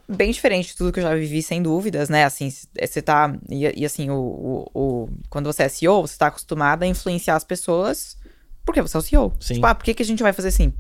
bem 0.08 0.30
diferente 0.32 0.68
de 0.68 0.76
tudo 0.76 0.92
que 0.94 1.00
eu 1.00 1.04
já 1.04 1.16
vivi, 1.16 1.42
sem 1.42 1.64
dúvidas, 1.64 2.10
né? 2.10 2.26
Assim, 2.26 2.48
você 2.80 3.02
tá. 3.02 3.36
E, 3.50 3.82
e 3.82 3.84
assim, 3.86 4.12
o, 4.12 4.16
o, 4.16 4.70
o- 4.80 5.10
quando 5.32 5.48
você 5.48 5.64
é 5.64 5.68
CEO, 5.70 6.06
você 6.08 6.16
tá 6.16 6.28
acostumado 6.28 6.84
a 6.84 6.86
influenciar 6.86 7.36
as 7.36 7.44
pessoas 7.44 8.16
porque 8.64 8.82
você 8.84 8.96
é 8.96 9.00
o 9.00 9.02
CEO. 9.02 9.34
Sim. 9.40 9.56
Tipo, 9.56 9.66
ah, 9.66 9.74
por 9.74 9.84
que, 9.84 9.96
que 9.96 10.04
a 10.04 10.06
gente 10.06 10.22
vai 10.22 10.32
fazer 10.32 10.50
assim? 10.50 10.72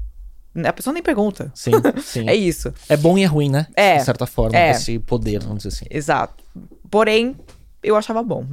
A 0.63 0.71
pessoa 0.71 0.93
nem 0.93 1.01
pergunta. 1.01 1.51
Sim, 1.55 1.71
sim. 2.03 2.29
É 2.29 2.35
isso. 2.35 2.71
É 2.87 2.95
bom 2.95 3.17
e 3.17 3.23
é 3.23 3.25
ruim, 3.25 3.49
né? 3.49 3.65
É, 3.75 3.97
De 3.97 4.05
certa 4.05 4.27
forma, 4.27 4.57
é. 4.59 4.69
esse 4.71 4.99
poder, 4.99 5.39
vamos 5.41 5.63
dizer 5.63 5.69
assim. 5.69 5.85
Exato. 5.89 6.43
Porém, 6.89 7.35
eu 7.85 7.95
achava 7.95 8.23
bom. 8.23 8.45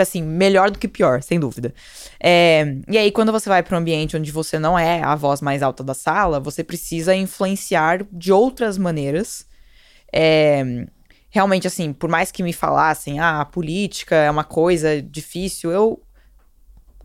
Assim, 0.00 0.22
melhor 0.22 0.70
do 0.70 0.78
que 0.78 0.86
pior, 0.86 1.22
sem 1.22 1.40
dúvida. 1.40 1.74
É, 2.20 2.76
e 2.88 2.98
aí, 2.98 3.10
quando 3.10 3.32
você 3.32 3.48
vai 3.48 3.62
para 3.62 3.76
um 3.76 3.80
ambiente 3.80 4.16
onde 4.16 4.30
você 4.30 4.58
não 4.58 4.78
é 4.78 5.02
a 5.02 5.14
voz 5.14 5.40
mais 5.40 5.62
alta 5.62 5.82
da 5.82 5.94
sala, 5.94 6.38
você 6.38 6.62
precisa 6.62 7.14
influenciar 7.14 8.04
de 8.12 8.32
outras 8.32 8.78
maneiras. 8.78 9.46
É, 10.12 10.86
realmente, 11.30 11.66
assim, 11.66 11.92
por 11.92 12.08
mais 12.08 12.30
que 12.30 12.42
me 12.42 12.52
falassem, 12.52 13.18
ah, 13.18 13.40
a 13.40 13.44
política 13.44 14.14
é 14.14 14.30
uma 14.30 14.44
coisa 14.44 15.02
difícil, 15.02 15.72
eu 15.72 16.00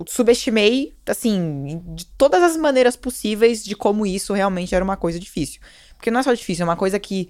subestimei, 0.07 0.93
assim, 1.07 1.81
de 1.95 2.05
todas 2.05 2.41
as 2.43 2.55
maneiras 2.55 2.95
possíveis 2.95 3.63
de 3.63 3.75
como 3.75 4.05
isso 4.05 4.33
realmente 4.33 4.73
era 4.75 4.83
uma 4.83 4.95
coisa 4.95 5.19
difícil. 5.19 5.59
Porque 5.95 6.11
não 6.11 6.19
é 6.19 6.23
só 6.23 6.33
difícil, 6.33 6.63
é 6.63 6.65
uma 6.65 6.77
coisa 6.77 6.99
que 6.99 7.29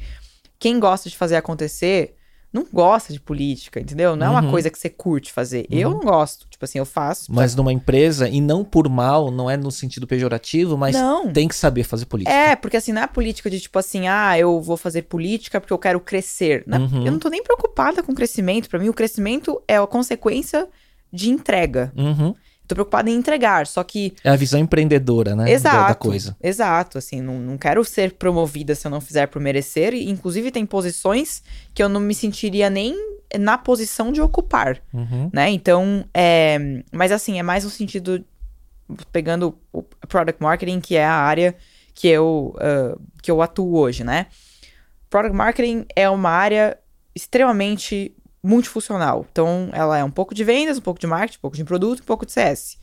quem 0.59 0.79
gosta 0.79 1.09
de 1.09 1.17
fazer 1.17 1.37
acontecer 1.37 2.15
não 2.51 2.65
gosta 2.73 3.13
de 3.13 3.19
política, 3.19 3.79
entendeu? 3.79 4.15
Não 4.15 4.25
é 4.25 4.29
uma 4.29 4.41
Uhum. 4.43 4.49
coisa 4.51 4.69
que 4.69 4.77
você 4.79 4.89
curte 4.89 5.31
fazer. 5.31 5.67
Eu 5.69 5.91
não 5.91 5.99
gosto. 5.99 6.47
Tipo 6.49 6.65
assim, 6.65 6.79
eu 6.79 6.85
faço. 6.85 7.31
Mas 7.31 7.55
numa 7.55 7.71
empresa, 7.71 8.27
e 8.27 8.41
não 8.41 8.63
por 8.65 8.89
mal, 8.89 9.29
não 9.29 9.49
é 9.49 9.55
no 9.55 9.71
sentido 9.71 10.07
pejorativo, 10.07 10.75
mas 10.77 10.95
Não. 10.95 11.31
tem 11.31 11.47
que 11.47 11.55
saber 11.55 11.83
fazer 11.83 12.05
política. 12.05 12.35
É, 12.35 12.55
porque 12.55 12.75
assim, 12.77 12.91
não 12.91 13.01
é 13.03 13.07
política 13.07 13.49
de 13.49 13.59
tipo 13.59 13.77
assim, 13.77 14.07
ah, 14.07 14.37
eu 14.37 14.59
vou 14.61 14.75
fazer 14.77 15.03
política 15.03 15.61
porque 15.61 15.71
eu 15.73 15.77
quero 15.77 15.99
crescer. 15.99 16.63
Não 16.65 16.77
é- 16.77 16.81
Uhum. 16.81 17.05
Eu 17.05 17.11
não 17.11 17.19
tô 17.19 17.29
nem 17.29 17.43
preocupada 17.43 18.01
com 18.01 18.13
crescimento. 18.15 18.67
Pra 18.69 18.79
mim, 18.79 18.89
o 18.89 18.93
crescimento 18.93 19.61
é 19.67 19.77
a 19.77 19.85
consequência 19.87 20.67
de 21.13 21.29
entrega. 21.29 21.91
Uhum. 21.95 22.33
Tô 22.69 22.75
preocupada 22.75 23.09
em 23.09 23.15
entregar, 23.15 23.65
só 23.65 23.83
que. 23.83 24.13
É 24.23 24.29
a 24.29 24.35
visão 24.35 24.59
empreendedora, 24.59 25.35
né? 25.35 25.45
da- 25.45 25.49
Exato. 25.51 25.87
Da 25.87 25.95
coisa. 25.95 26.37
Exato, 26.41 26.99
assim, 26.99 27.19
não, 27.19 27.39
não 27.39 27.57
quero 27.57 27.83
ser 27.83 28.13
promovida 28.13 28.75
se 28.75 28.85
eu 28.85 28.91
não 28.91 29.01
fizer 29.01 29.25
por 29.25 29.41
merecer. 29.41 29.95
E, 29.95 30.07
inclusive, 30.07 30.51
tem 30.51 30.67
posições 30.67 31.41
que 31.73 31.81
eu 31.81 31.89
não 31.89 31.99
me 31.99 32.13
sentiria 32.13 32.69
nem 32.69 32.95
na 33.39 33.57
posição 33.57 34.11
de 34.11 34.21
ocupar. 34.21 34.79
Uhum. 34.93 35.31
né? 35.33 35.49
Então, 35.49 36.05
é, 36.13 36.83
mas 36.91 37.11
assim, 37.11 37.39
é 37.39 37.43
mais 37.43 37.63
no 37.63 37.71
sentido 37.71 38.23
pegando 39.11 39.57
o 39.73 39.81
product 40.07 40.39
marketing, 40.41 40.79
que 40.79 40.95
é 40.95 41.05
a 41.05 41.13
área 41.13 41.55
que 41.95 42.07
eu, 42.07 42.55
ah, 42.59 42.95
que 43.21 43.31
eu 43.31 43.41
atuo 43.41 43.75
hoje, 43.77 44.03
né? 44.03 44.27
product 45.09 45.35
marketing 45.35 45.85
é 45.95 46.07
uma 46.07 46.29
área 46.29 46.77
extremamente 47.15 48.15
multifuncional. 48.43 49.25
Então, 49.31 49.69
ela 49.73 49.97
é 49.97 50.03
um 50.03 50.11
pouco 50.11 50.33
de 50.33 50.43
vendas, 50.43 50.77
um 50.77 50.81
pouco 50.81 50.99
de 50.99 51.07
marketing, 51.07 51.37
um 51.37 51.41
pouco 51.41 51.57
de 51.57 51.63
produto, 51.63 52.01
um 52.01 52.05
pouco 52.05 52.25
de 52.25 52.31
CS. 52.31 52.77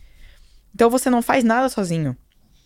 Então, 0.74 0.90
você 0.90 1.08
não 1.08 1.22
faz 1.22 1.42
nada 1.42 1.68
sozinho. 1.68 2.16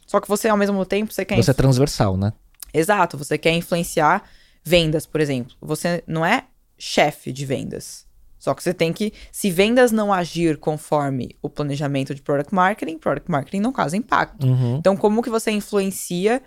Só 0.07 0.21
que 0.21 0.29
você, 0.29 0.49
ao 0.49 0.57
mesmo 0.57 0.85
tempo, 0.85 1.13
você 1.13 1.25
quer... 1.25 1.37
Você 1.37 1.53
é 1.53 1.55
transversal, 1.55 2.17
né? 2.17 2.33
Exato, 2.75 3.17
você 3.17 3.39
quer 3.39 3.53
influenciar 3.53 4.25
vendas, 4.65 5.07
por 5.07 5.21
exemplo. 5.21 5.55
Você 5.61 6.03
não 6.07 6.25
é 6.25 6.45
chefe 6.77 7.33
de 7.33 7.47
vendas. 7.47 8.07
Só 8.39 8.55
que 8.55 8.63
você 8.63 8.73
tem 8.73 8.93
que, 8.93 9.13
se 9.31 9.51
vendas 9.51 9.93
não 9.93 10.13
agir 10.13 10.57
conforme 10.57 11.37
o 11.43 11.51
planejamento 11.51 12.15
de 12.15 12.23
product 12.23 12.55
marketing, 12.55 12.99
product 12.99 13.31
marketing 13.31 13.61
não 13.61 13.71
causa 13.71 13.97
impacto. 13.97 14.47
Uhum. 14.47 14.77
Então, 14.79 14.97
como 14.97 15.23
que 15.23 15.29
você 15.29 15.51
influencia 15.51 16.43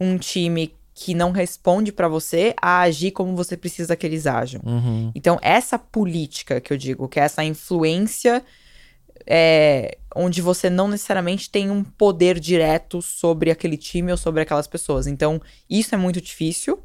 um 0.00 0.16
time 0.16 0.74
que 0.98 1.12
não 1.14 1.30
responde 1.30 1.92
para 1.92 2.08
você 2.08 2.54
a 2.60 2.80
agir 2.80 3.10
como 3.10 3.36
você 3.36 3.54
precisa 3.54 3.94
que 3.94 4.06
eles 4.06 4.26
ajam? 4.26 4.62
Uhum. 4.64 5.12
Então, 5.14 5.38
essa 5.42 5.78
política 5.78 6.58
que 6.58 6.72
eu 6.72 6.76
digo, 6.78 7.06
que 7.06 7.20
é 7.20 7.24
essa 7.24 7.44
influência 7.44 8.42
é, 9.26 9.98
onde 10.14 10.40
você 10.40 10.70
não 10.70 10.88
necessariamente 10.88 11.50
tem 11.50 11.70
um 11.70 11.84
poder 11.84 12.40
direto 12.40 13.02
sobre 13.02 13.50
aquele 13.50 13.76
time 13.76 14.10
ou 14.10 14.16
sobre 14.16 14.40
aquelas 14.40 14.66
pessoas. 14.66 15.06
Então, 15.06 15.38
isso 15.68 15.94
é 15.94 15.98
muito 15.98 16.18
difícil. 16.20 16.82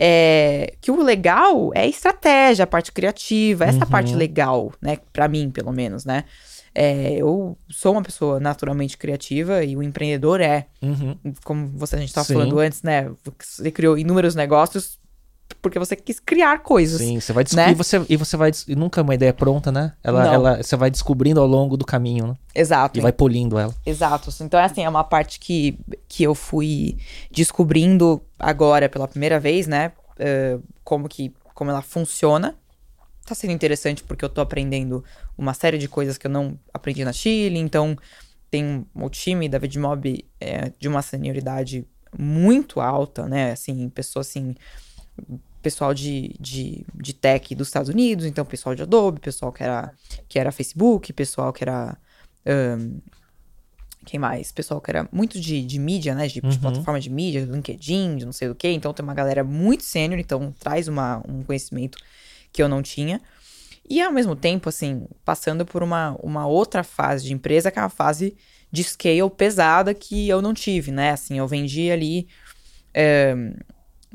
É, 0.00 0.74
que 0.80 0.90
o 0.90 1.02
legal 1.02 1.70
é 1.74 1.80
a 1.82 1.86
estratégia, 1.86 2.62
a 2.64 2.66
parte 2.66 2.92
criativa, 2.92 3.64
essa 3.64 3.84
Uhum. 3.84 3.90
parte 3.90 4.14
legal, 4.14 4.72
né? 4.80 4.98
Pra 5.12 5.26
mim, 5.28 5.50
pelo 5.50 5.72
menos, 5.72 6.04
né? 6.04 6.24
É, 6.78 7.14
eu 7.14 7.56
sou 7.68 7.92
uma 7.92 8.02
pessoa 8.02 8.38
naturalmente 8.38 8.96
criativa 8.96 9.64
e 9.64 9.76
o 9.76 9.82
empreendedor 9.82 10.40
é. 10.40 10.66
Uhum. 10.82 11.16
Como 11.44 11.68
você, 11.74 11.96
a 11.96 11.98
gente 11.98 12.08
estava 12.08 12.26
falando 12.26 12.58
antes, 12.58 12.82
né? 12.82 13.10
Você 13.40 13.70
criou 13.70 13.98
inúmeros 13.98 14.34
negócios 14.34 14.98
porque 15.62 15.78
você 15.78 15.96
quis 15.96 16.20
criar 16.20 16.58
coisas. 16.58 17.00
Sim, 17.00 17.18
você 17.18 17.32
vai 17.32 17.42
descobrir 17.42 17.66
né? 17.66 17.72
e 17.72 17.74
você, 17.74 18.06
e 18.08 18.16
você 18.16 18.36
vai. 18.36 18.52
E 18.68 18.76
nunca 18.76 19.00
é 19.00 19.02
uma 19.02 19.14
ideia 19.14 19.32
pronta, 19.32 19.72
né? 19.72 19.94
Ela, 20.04 20.24
Não. 20.24 20.34
ela, 20.34 20.62
você 20.62 20.76
vai 20.76 20.90
descobrindo 20.90 21.40
ao 21.40 21.46
longo 21.46 21.76
do 21.76 21.84
caminho, 21.84 22.28
né? 22.28 22.36
Exato. 22.54 22.98
E 22.98 23.02
vai 23.02 23.12
polindo 23.12 23.58
ela. 23.58 23.74
Exato. 23.84 24.30
Então, 24.40 24.60
é 24.60 24.64
assim, 24.64 24.84
é 24.84 24.88
uma 24.88 25.04
parte 25.04 25.40
que, 25.40 25.78
que 26.06 26.22
eu 26.22 26.34
fui 26.34 26.96
descobrindo 27.30 28.22
agora 28.38 28.88
pela 28.88 29.08
primeira 29.08 29.40
vez, 29.40 29.66
né? 29.66 29.92
eh, 30.18 30.58
como 30.84 31.08
que 31.08 31.32
como 31.54 31.70
ela 31.70 31.82
funciona. 31.82 32.54
Tá 33.28 33.34
sendo 33.34 33.52
interessante 33.52 34.02
porque 34.02 34.24
eu 34.24 34.28
tô 34.30 34.40
aprendendo 34.40 35.04
uma 35.36 35.52
série 35.52 35.76
de 35.76 35.86
coisas 35.86 36.16
que 36.16 36.26
eu 36.26 36.30
não 36.30 36.58
aprendi 36.72 37.04
na 37.04 37.12
Chile. 37.12 37.58
Então, 37.58 37.94
tem 38.50 38.86
o 38.94 39.10
time 39.10 39.50
da 39.50 39.58
Vidmob 39.58 40.24
é, 40.40 40.72
de 40.78 40.88
uma 40.88 41.02
senioridade 41.02 41.86
muito 42.18 42.80
alta, 42.80 43.28
né? 43.28 43.52
Assim, 43.52 43.90
pessoa 43.90 44.22
assim. 44.22 44.54
Pessoal 45.60 45.92
de, 45.92 46.34
de, 46.40 46.86
de 46.94 47.12
tech 47.12 47.54
dos 47.54 47.68
Estados 47.68 47.90
Unidos, 47.90 48.24
então 48.24 48.46
pessoal 48.46 48.74
de 48.74 48.82
Adobe, 48.82 49.20
pessoal 49.20 49.52
que 49.52 49.62
era, 49.62 49.92
que 50.26 50.38
era 50.38 50.50
Facebook, 50.50 51.12
pessoal 51.12 51.52
que 51.52 51.64
era 51.64 51.98
ahn, 52.46 53.00
quem 54.06 54.18
mais? 54.18 54.50
Pessoal 54.52 54.80
que 54.80 54.90
era 54.90 55.06
muito 55.12 55.38
de, 55.38 55.62
de 55.62 55.78
mídia, 55.78 56.14
né? 56.14 56.28
De, 56.28 56.34
de 56.34 56.46
Uhum. 56.46 56.58
plataforma 56.58 56.98
de 56.98 57.10
mídia, 57.10 57.44
LinkedIn, 57.44 58.16
de 58.16 58.24
não 58.24 58.32
sei 58.32 58.48
o 58.48 58.54
quê. 58.54 58.68
Então 58.70 58.94
tem 58.94 59.04
uma 59.04 59.12
galera 59.12 59.44
muito 59.44 59.82
sênior, 59.84 60.18
então 60.18 60.54
traz 60.58 60.88
uma, 60.88 61.22
um 61.28 61.42
conhecimento 61.42 61.98
que 62.52 62.62
eu 62.62 62.68
não 62.68 62.82
tinha. 62.82 63.20
E 63.88 64.02
ao 64.02 64.12
mesmo 64.12 64.36
tempo, 64.36 64.68
assim, 64.68 65.06
passando 65.24 65.64
por 65.64 65.82
uma, 65.82 66.14
uma 66.22 66.46
outra 66.46 66.82
fase 66.84 67.24
de 67.24 67.32
empresa, 67.32 67.70
que 67.70 67.78
é 67.78 67.82
uma 67.82 67.88
fase 67.88 68.36
de 68.70 68.84
scale 68.84 69.30
pesada 69.30 69.94
que 69.94 70.28
eu 70.28 70.42
não 70.42 70.52
tive, 70.52 70.90
né? 70.90 71.12
Assim, 71.12 71.38
eu 71.38 71.48
vendi 71.48 71.90
ali 71.90 72.28
eh, 72.92 73.34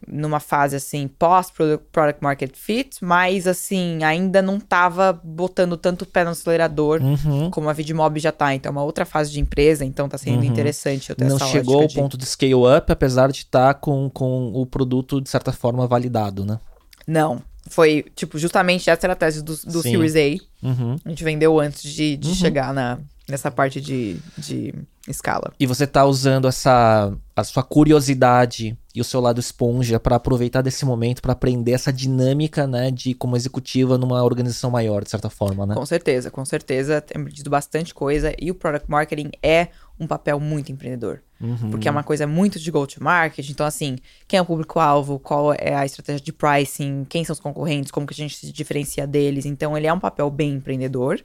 numa 0.08 0.40
fase 0.40 0.76
assim, 0.76 1.08
pós-product 1.08 2.22
market 2.22 2.56
fit, 2.56 3.04
mas 3.04 3.48
assim, 3.48 4.04
ainda 4.04 4.42
não 4.42 4.60
tava 4.60 5.14
botando 5.24 5.76
tanto 5.78 6.06
pé 6.06 6.24
no 6.24 6.32
acelerador 6.32 7.02
Uhum. 7.02 7.50
como 7.50 7.70
a 7.70 7.74
Vidmob 7.74 8.20
já 8.20 8.32
tá. 8.32 8.54
Então, 8.54 8.70
é 8.70 8.74
uma 8.74 8.84
outra 8.84 9.06
fase 9.06 9.32
de 9.32 9.40
empresa, 9.40 9.84
então 9.86 10.08
tá 10.10 10.18
sendo 10.18 10.44
Uhum. 10.44 10.50
interessante 10.52 11.10
eu 11.10 11.16
ter 11.16 11.26
Não 11.26 11.40
chegou 11.40 11.82
ao 11.82 11.88
de- 11.88 11.96
ponto 11.96 12.18
de 12.18 12.26
scale 12.26 12.54
up, 12.78 12.92
apesar 12.92 13.32
de 13.32 13.40
estar 13.40 13.74
com, 13.76 14.10
com 14.10 14.52
o 14.54 14.66
produto, 14.66 15.20
de 15.22 15.30
certa 15.30 15.52
forma, 15.52 15.88
validado, 15.88 16.46
né? 16.46 16.60
Não. 17.08 17.42
Foi, 17.74 18.06
tipo, 18.16 18.38
justamente 18.38 18.88
essa 18.90 19.06
era 19.06 19.14
a 19.14 19.16
tese 19.16 19.42
do, 19.42 19.56
do 19.56 19.82
Sim. 19.82 19.92
Series 19.92 20.16
A. 20.16 20.68
Uhum. 20.68 20.96
A 21.04 21.10
gente 21.10 21.24
vendeu 21.24 21.60
antes 21.60 21.82
de, 21.92 22.16
de 22.18 22.30
Uhum. 22.30 22.36
chegar 22.36 22.72
na, 22.74 23.00
nessa 23.28 23.50
parte 23.50 23.82
de, 23.82 24.18
de 24.38 24.74
escala. 25.08 25.52
E 25.60 25.66
você 25.66 25.88
tá 25.88 26.06
usando 26.06 26.48
essa 26.48 27.12
a 27.36 27.44
sua 27.44 27.64
curiosidade 27.64 28.78
e 28.94 29.02
o 29.02 29.04
seu 29.04 29.20
lado 29.20 29.40
esponja 29.40 30.00
para 30.00 30.18
aproveitar 30.18 30.62
desse 30.62 30.86
momento 30.86 31.20
para 31.20 31.34
aprender 31.34 31.72
essa 31.72 31.92
dinâmica, 31.92 32.68
né, 32.68 32.92
de 32.92 33.16
como 33.16 33.36
executiva 33.36 33.98
numa 33.98 34.24
organização 34.24 34.70
maior, 34.70 35.04
de 35.04 35.10
certa 35.10 35.32
forma, 35.32 35.66
né? 35.66 35.74
Com 35.74 35.86
certeza, 35.86 36.30
com 36.30 36.46
certeza. 36.46 37.02
Tem 37.02 37.20
aprendido 37.20 37.50
bastante 37.50 37.92
coisa. 37.92 38.36
E 38.40 38.52
o 38.52 38.56
product 38.56 38.90
marketing 38.90 39.32
é 39.42 39.70
um 40.00 40.06
papel 40.06 40.40
muito 40.40 40.72
empreendedor. 40.72 41.22
Uhum. 41.44 41.72
Porque 41.72 41.90
é 41.90 41.92
uma 41.92 42.04
coisa 42.04 42.26
muito 42.26 42.58
de 42.58 42.72
go-to-market. 42.72 43.50
Então, 43.50 43.66
assim, 43.66 43.98
quem 44.28 44.38
é 44.38 44.42
o 44.42 44.46
público-alvo, 44.46 45.20
qual 45.20 45.54
é 45.54 45.76
a 45.76 45.86
estratégia 45.86 46.24
de 46.24 46.32
pricing, 46.32 47.06
quem 47.10 47.26
são 47.26 47.34
os 47.34 47.40
concorrentes, 47.40 47.92
como 47.92 48.08
que 48.08 48.14
a 48.14 48.16
gente 48.16 48.38
se 48.38 48.52
diferencia 48.52 49.06
deles. 49.06 49.46
Então, 49.46 49.78
ele 49.78 49.86
é 49.86 49.92
um 49.94 50.00
papel 50.00 50.30
bem 50.30 50.54
empreendedor. 50.54 51.20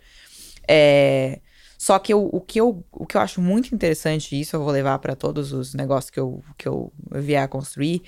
É, 0.67 1.41
Só 1.81 1.97
que 2.01 2.13
eu- 2.13 2.29
o, 2.33 2.41
que 2.41 2.61
eu, 2.61 2.85
o 2.91 3.07
que 3.07 3.17
eu 3.17 3.21
acho 3.21 3.41
muito 3.41 3.73
interessante, 3.73 4.35
e 4.35 4.41
isso 4.41 4.57
eu 4.57 4.65
vou 4.65 4.73
levar 4.73 4.99
para 4.99 5.15
todos 5.15 5.53
os 5.53 5.75
negócios 5.75 6.11
que 6.11 6.19
eu, 6.19 6.43
que 6.59 6.67
eu 6.67 6.93
vier 7.13 7.45
a 7.45 7.47
construir, 7.47 8.03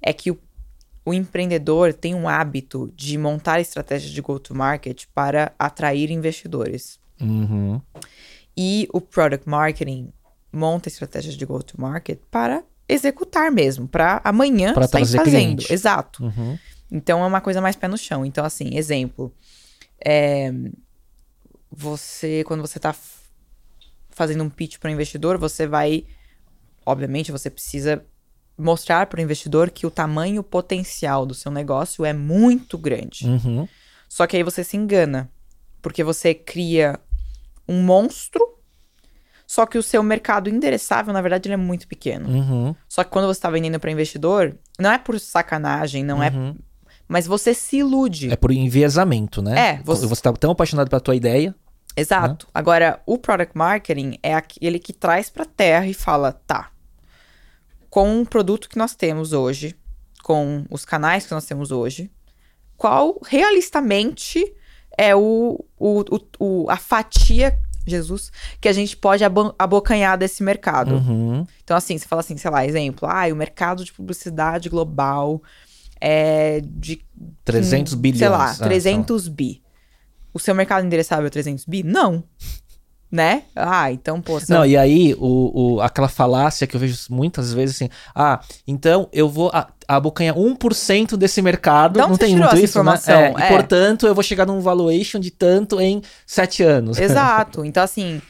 é 0.00 0.12
que 0.12 0.30
o, 0.30 0.38
o 1.04 1.12
empreendedor 1.12 1.92
tem 1.92 2.14
um 2.14 2.28
hábito 2.28 2.92
de 2.94 3.18
montar 3.18 3.60
estratégias 3.60 4.12
de 4.12 4.20
go-to-market 4.22 5.06
para 5.12 5.52
atrair 5.58 6.12
investidores. 6.12 7.00
Uhum. 7.20 7.80
E 8.56 8.88
o 8.92 9.00
product 9.00 9.48
marketing 9.48 10.12
monta 10.52 10.88
estratégias 10.88 11.34
de 11.34 11.44
go-to-market 11.46 12.18
para 12.30 12.62
executar 12.88 13.50
mesmo, 13.52 13.86
para 13.86 14.20
amanhã 14.24 14.72
Pra 14.74 14.88
trazer 14.88 15.18
fazendo. 15.18 15.34
cliente. 15.62 15.72
Exato. 15.72 16.24
Uhum. 16.24 16.58
Então 16.90 17.22
é 17.22 17.26
uma 17.26 17.40
coisa 17.40 17.60
mais 17.60 17.76
pé 17.76 17.86
no 17.88 17.98
chão. 17.98 18.24
Então, 18.24 18.44
assim, 18.44 18.76
exemplo. 18.76 19.32
é, 20.04 20.50
você, 21.70 22.42
quando 22.44 22.60
você 22.60 22.78
tá 22.78 22.90
f- 22.90 23.18
fazendo 24.10 24.42
um 24.42 24.50
pitch 24.50 24.78
para 24.78 24.88
o 24.88 24.92
investidor, 24.92 25.38
você 25.38 25.66
vai. 25.66 26.04
Obviamente, 26.84 27.30
você 27.30 27.50
precisa 27.50 28.02
mostrar 28.56 29.06
para 29.06 29.18
o 29.18 29.22
investidor 29.22 29.70
que 29.70 29.86
o 29.86 29.90
tamanho 29.90 30.42
potencial 30.42 31.26
do 31.26 31.34
seu 31.34 31.52
negócio 31.52 32.04
é 32.04 32.12
muito 32.12 32.76
grande. 32.78 33.26
Uhum. 33.26 33.68
Só 34.08 34.26
que 34.26 34.36
aí 34.36 34.42
você 34.42 34.64
se 34.64 34.76
engana. 34.76 35.30
Porque 35.82 36.02
você 36.02 36.34
cria 36.34 36.98
um 37.68 37.82
monstro, 37.82 38.57
só 39.50 39.64
que 39.64 39.78
o 39.78 39.82
seu 39.82 40.02
mercado 40.02 40.50
endereçável, 40.50 41.10
na 41.10 41.22
verdade, 41.22 41.48
ele 41.48 41.54
é 41.54 41.56
muito 41.56 41.88
pequeno. 41.88 42.28
Uhum. 42.28 42.74
Só 42.86 43.02
que 43.02 43.08
quando 43.10 43.24
você 43.24 43.38
está 43.38 43.48
vendendo 43.48 43.80
para 43.80 43.90
investidor, 43.90 44.54
não 44.78 44.92
é 44.92 44.98
por 44.98 45.18
sacanagem, 45.18 46.04
não 46.04 46.22
é. 46.22 46.28
Uhum. 46.28 46.54
Mas 47.08 47.26
você 47.26 47.54
se 47.54 47.78
ilude. 47.78 48.30
É 48.30 48.36
por 48.36 48.52
enviesamento, 48.52 49.40
né? 49.40 49.58
É, 49.78 49.82
você- 49.82 50.06
Você 50.06 50.20
tá 50.20 50.30
tão 50.34 50.50
apaixonado 50.50 50.90
pela 50.90 51.00
tua 51.00 51.16
ideia. 51.16 51.54
Exato. 51.96 52.46
Agora, 52.52 53.00
o 53.06 53.16
product 53.16 53.56
marketing 53.56 54.18
é 54.22 54.34
aquele 54.34 54.78
que 54.78 54.92
traz 54.92 55.30
para 55.30 55.46
terra 55.46 55.86
e 55.86 55.94
fala, 55.94 56.30
tá. 56.46 56.70
Com 57.88 58.20
o 58.20 58.26
produto 58.26 58.68
que 58.68 58.76
nós 58.76 58.94
temos 58.94 59.32
hoje, 59.32 59.74
com 60.22 60.66
os 60.70 60.84
canais 60.84 61.24
que 61.26 61.32
nós 61.32 61.46
temos 61.46 61.70
hoje, 61.72 62.10
qual 62.76 63.18
realistamente 63.26 64.44
é 64.96 65.16
o, 65.16 65.64
o, 65.78 66.00
o, 66.00 66.20
o- 66.38 66.70
a 66.70 66.76
fatia, 66.76 67.58
Jesus, 67.90 68.30
que 68.60 68.68
a 68.68 68.72
gente 68.72 68.96
pode 68.96 69.24
abo- 69.24 69.54
abocanhar 69.58 70.16
desse 70.18 70.42
mercado? 70.42 70.94
Uhum. 70.96 71.46
Então, 71.62 71.76
assim, 71.76 71.96
você 71.98 72.06
fala 72.06 72.20
assim, 72.20 72.36
sei 72.36 72.50
lá, 72.50 72.66
exemplo, 72.66 73.08
ah, 73.08 73.26
o 73.32 73.36
mercado 73.36 73.84
de 73.84 73.92
publicidade 73.92 74.68
global 74.68 75.42
é 76.00 76.60
de 76.64 77.00
300 77.44 77.94
Hum, 77.94 77.98
bilhões. 77.98 78.18
Sei 78.18 78.28
lá, 78.28 78.44
Ah, 78.50 78.54
sei 78.54 78.66
300 78.66 79.28
bi. 79.28 79.62
O 80.32 80.38
seu 80.38 80.54
mercado 80.54 80.84
endereçável 80.86 81.26
é 81.26 81.30
300 81.30 81.64
bi? 81.64 81.82
Não. 81.82 82.22
Né? 83.10 83.44
Ah, 83.56 83.90
então, 83.90 84.20
pô, 84.20 84.38
Não, 84.50 84.66
e 84.66 84.76
aí, 84.76 85.14
o, 85.18 85.76
o- 85.76 85.80
aquela 85.80 86.08
falácia 86.08 86.66
que 86.66 86.76
eu 86.76 86.80
vejo 86.80 86.98
muitas 87.08 87.54
vezes 87.54 87.76
assim, 87.76 87.88
ah, 88.14 88.38
então 88.66 89.08
eu 89.12 89.28
vou 89.30 89.50
a- 89.52 89.66
abocanhar 89.86 90.36
1% 90.36 91.16
desse 91.16 91.40
mercado, 91.40 91.98
não 91.98 92.08
você 92.10 92.26
tem 92.26 92.36
muito 92.36 92.44
isso, 92.48 92.56
né? 92.56 92.64
informação? 92.64 93.18
É, 93.20 93.34
É. 93.38 93.46
E, 93.46 93.48
portanto, 93.48 94.06
eu 94.06 94.14
vou 94.14 94.22
chegar 94.22 94.44
num 94.46 94.60
valuation 94.60 95.18
de 95.18 95.30
tanto 95.30 95.80
em 95.80 96.02
7 96.26 96.62
anos. 96.62 96.98
Exato. 96.98 97.64
Então, 97.68 97.82
assim, 97.82 98.20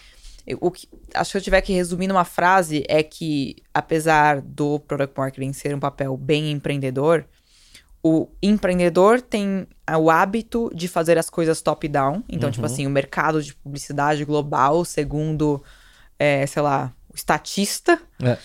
o 0.61 0.71
que, 0.71 0.89
acho 1.13 1.33
que 1.33 1.37
eu 1.39 1.43
tiver 1.43 1.61
que 1.61 1.73
resumir 1.73 2.07
numa 2.07 2.25
frase 2.25 2.85
é 2.89 3.03
que, 3.03 3.57
apesar 3.75 4.41
do 4.41 4.79
product 4.79 5.19
marketing 5.19 5.53
ser 5.53 5.75
um 5.75 5.81
papel 5.81 6.17
bem 6.17 6.53
empreendedor, 6.53 7.25
o 8.03 8.29
empreendedor 8.43 9.21
tem 9.21 9.67
a- 9.87 9.99
o 9.99 10.11
hábito 10.11 10.71
de 10.75 10.87
fazer 10.89 11.19
as 11.19 11.29
coisas 11.29 11.61
top-down. 11.61 12.23
Então, 12.29 12.51
tipo 12.51 12.65
assim, 12.67 12.87
o 12.87 12.91
mercado 12.91 13.43
de 13.43 13.55
publicidade 13.55 14.25
global, 14.25 14.85
segundo, 14.85 15.63
é, 16.19 16.47
sei 16.47 16.63
lá, 16.63 16.93
o 17.13 17.17
estatista. 17.17 18.01
É. 18.23 18.37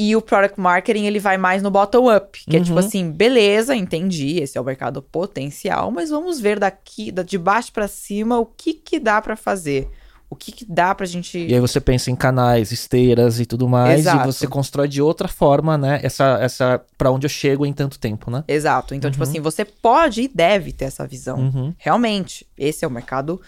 E 0.00 0.14
o 0.14 0.22
product 0.22 0.60
marketing, 0.60 1.06
ele 1.06 1.18
vai 1.18 1.36
mais 1.36 1.60
no 1.62 1.70
bottom 1.72 2.14
up, 2.14 2.38
que 2.48 2.56
é 2.56 2.60
tipo 2.60 2.72
Uhum. 2.74 2.78
assim, 2.78 3.10
beleza, 3.10 3.74
entendi, 3.74 4.38
esse 4.38 4.56
é 4.56 4.60
o 4.60 4.64
mercado 4.64 5.02
potencial, 5.02 5.90
mas 5.90 6.10
vamos 6.10 6.38
ver 6.38 6.58
daqui, 6.60 7.10
da- 7.10 7.24
de 7.24 7.36
baixo 7.36 7.72
pra 7.72 7.88
cima, 7.88 8.38
o 8.38 8.46
que 8.46 8.74
que 8.74 9.00
dá 9.00 9.20
pra 9.20 9.34
fazer. 9.34 9.88
O 10.30 10.36
que 10.36 10.52
que 10.52 10.64
dá 10.64 10.94
pra 10.94 11.06
gente 11.06 11.38
E 11.38 11.54
aí 11.54 11.60
você 11.60 11.80
pensa 11.80 12.10
em 12.10 12.16
canais, 12.16 12.70
esteiras 12.70 13.40
e 13.40 13.46
tudo 13.46 13.66
mais, 13.66 14.00
Exato. 14.00 14.28
e 14.28 14.32
você 14.32 14.46
constrói 14.46 14.86
de 14.86 15.00
outra 15.00 15.26
forma, 15.26 15.78
né? 15.78 16.00
Essa, 16.02 16.38
essa 16.42 16.84
para 16.98 17.10
onde 17.10 17.24
eu 17.24 17.30
chego 17.30 17.64
em 17.64 17.72
tanto 17.72 17.98
tempo, 17.98 18.30
né? 18.30 18.44
Exato. 18.46 18.94
Então, 18.94 19.10
tipo 19.10 19.22
assim, 19.22 19.40
você 19.40 19.64
pode 19.64 20.22
e 20.22 20.28
deve 20.28 20.72
ter 20.72 20.84
essa 20.84 21.06
visão. 21.06 21.38
Uhum. 21.38 21.74
Realmente, 21.78 22.46
esse 22.58 22.84
é 22.84 22.88
o 22.88 22.90
mercado. 22.90 23.40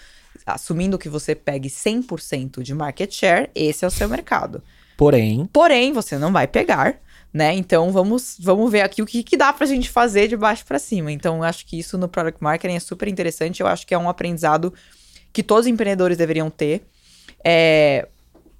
Assumindo 0.46 0.96
que 0.96 1.08
você 1.08 1.34
pegue 1.34 1.68
100% 1.68 2.62
de 2.62 2.74
market 2.74 3.12
share, 3.12 3.50
esse 3.54 3.84
é 3.84 3.88
o 3.88 3.90
seu 3.90 4.08
mercado. 4.08 4.62
Porém, 4.96 5.48
Porém, 5.52 5.92
você 5.92 6.18
não 6.18 6.32
vai 6.32 6.46
pegar, 6.46 6.98
né? 7.32 7.54
Então, 7.54 7.92
vamos, 7.92 8.36
vamos 8.40 8.70
ver 8.72 8.80
aqui 8.80 9.02
o 9.02 9.06
que, 9.06 9.22
que 9.22 9.36
dá 9.36 9.52
pra 9.52 9.66
gente 9.66 9.90
fazer 9.90 10.28
de 10.28 10.36
baixo 10.36 10.64
pra 10.64 10.78
cima. 10.78 11.12
Então, 11.12 11.38
eu 11.38 11.44
acho 11.44 11.66
que 11.66 11.78
isso 11.78 11.98
no 11.98 12.08
product 12.08 12.42
marketing 12.42 12.74
é 12.76 12.80
super 12.80 13.06
interessante. 13.06 13.60
Eu 13.60 13.66
acho 13.66 13.86
que 13.86 13.94
é 13.94 13.98
um 13.98 14.08
aprendizado 14.08 14.72
que 15.32 15.42
todos 15.42 15.66
os 15.66 15.70
empreendedores 15.72 16.16
deveriam 16.16 16.50
ter. 16.50 16.86
É, 17.44 18.06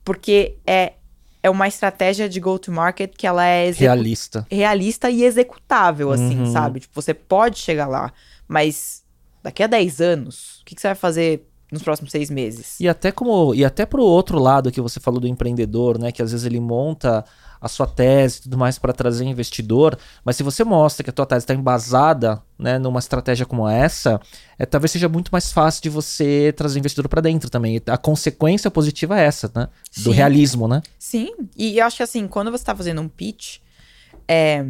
porque 0.05 0.57
é, 0.67 0.95
é 1.43 1.51
uma 1.51 1.69
estratégia 1.69 2.29
de 2.29 2.41
go-to-market 2.41 3.13
que 3.17 3.27
ela 3.27 3.45
é 3.45 3.71
realista. 3.71 4.47
realista 4.51 5.11
e 5.11 5.25
executável, 5.25 6.11
assim, 6.13 6.41
Uhum. 6.41 6.53
sabe? 6.53 6.81
Tipo, 6.81 7.01
você 7.01 7.13
pode 7.15 7.59
chegar 7.59 7.87
lá, 7.87 8.13
mas 8.49 9.03
daqui 9.43 9.63
a 9.63 9.67
10 9.67 10.01
anos, 10.01 10.61
o 10.61 10.65
que, 10.65 10.75
que 10.75 10.81
você 10.81 10.89
vai 10.89 10.95
fazer 10.95 11.47
nos 11.73 11.83
próximos 11.83 12.11
seis 12.11 12.31
meses? 12.31 12.81
E 12.81 12.89
até 12.89 13.13
como 13.13 13.55
e 13.55 13.65
até 13.65 13.87
pro 13.87 14.03
outro 14.03 14.39
lado 14.39 14.73
que 14.73 14.81
você 14.81 14.99
falou 14.99 15.21
do 15.21 15.29
empreendedor, 15.29 15.99
né, 15.99 16.11
que 16.11 16.21
às 16.23 16.33
vezes 16.33 16.45
ele 16.47 16.59
monta 16.61 17.25
a 17.61 17.69
sua 17.69 17.87
tese 17.87 18.39
e 18.39 18.43
tudo 18.43 18.57
mais 18.57 18.79
para 18.79 18.93
trazer 18.93 19.25
investidor, 19.25 19.99
mas 20.25 20.37
se 20.37 20.43
você 20.43 20.65
mostra 20.65 21.05
que 21.05 21.11
a 21.11 21.13
tua 21.13 21.27
tese 21.27 21.45
está 21.45 21.55
embasada, 21.55 22.43
né, 22.59 22.79
numa 22.79 22.99
estratégia 22.99 23.45
como 23.45 23.69
essa, 23.69 24.21
é, 24.59 24.65
talvez 24.65 24.91
seja 24.91 25.09
muito 25.09 25.31
mais 25.31 25.53
fácil 25.53 25.83
de 25.83 25.91
você 25.91 26.55
trazer 26.57 26.79
investidor 26.79 27.09
para 27.09 27.21
dentro 27.21 27.51
também. 27.51 27.81
A 27.87 27.99
consequência 27.99 28.71
positiva 28.71 29.21
é 29.21 29.25
essa, 29.25 29.51
né, 29.55 29.69
do 29.99 30.11
Sim. 30.11 30.13
realismo, 30.13 30.67
né? 30.67 30.83
Sim, 30.99 31.35
e 31.57 31.79
eu 31.79 31.87
acho 31.87 31.99
que 31.99 32.03
assim, 32.03 32.27
quando 32.27 32.51
você 32.51 32.65
tá 32.65 32.75
fazendo 32.75 33.01
um 33.01 33.09
pitch, 33.09 33.59
é, 34.27 34.65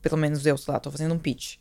pelo 0.00 0.16
menos 0.16 0.46
eu, 0.46 0.56
sei 0.56 0.72
lá, 0.72 0.78
tô 0.78 0.90
fazendo 0.90 1.14
um 1.14 1.18
pitch. 1.18 1.56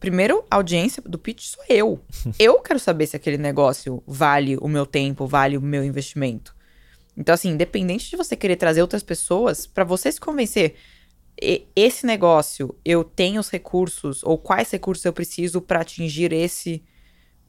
Primeiro, 0.00 0.44
a 0.50 0.56
audiência 0.56 1.02
do 1.04 1.18
pitch 1.18 1.46
sou 1.46 1.64
eu. 1.68 2.00
eu 2.38 2.60
quero 2.60 2.78
saber 2.78 3.06
se 3.06 3.16
aquele 3.16 3.38
negócio 3.38 4.02
vale 4.06 4.56
o 4.58 4.68
meu 4.68 4.86
tempo, 4.86 5.26
vale 5.26 5.56
o 5.56 5.62
meu 5.62 5.84
investimento. 5.84 6.53
Então, 7.16 7.34
assim, 7.34 7.50
independente 7.50 8.10
de 8.10 8.16
você 8.16 8.36
querer 8.36 8.56
trazer 8.56 8.82
outras 8.82 9.02
pessoas, 9.02 9.66
pra 9.66 9.84
você 9.84 10.10
se 10.10 10.20
convencer, 10.20 10.74
esse 11.74 12.06
negócio, 12.06 12.74
eu 12.84 13.02
tenho 13.02 13.40
os 13.40 13.50
recursos, 13.50 14.22
ou 14.22 14.38
quais 14.38 14.70
recursos 14.70 15.04
eu 15.04 15.12
preciso 15.12 15.60
pra 15.60 15.80
atingir 15.80 16.32
esse 16.32 16.82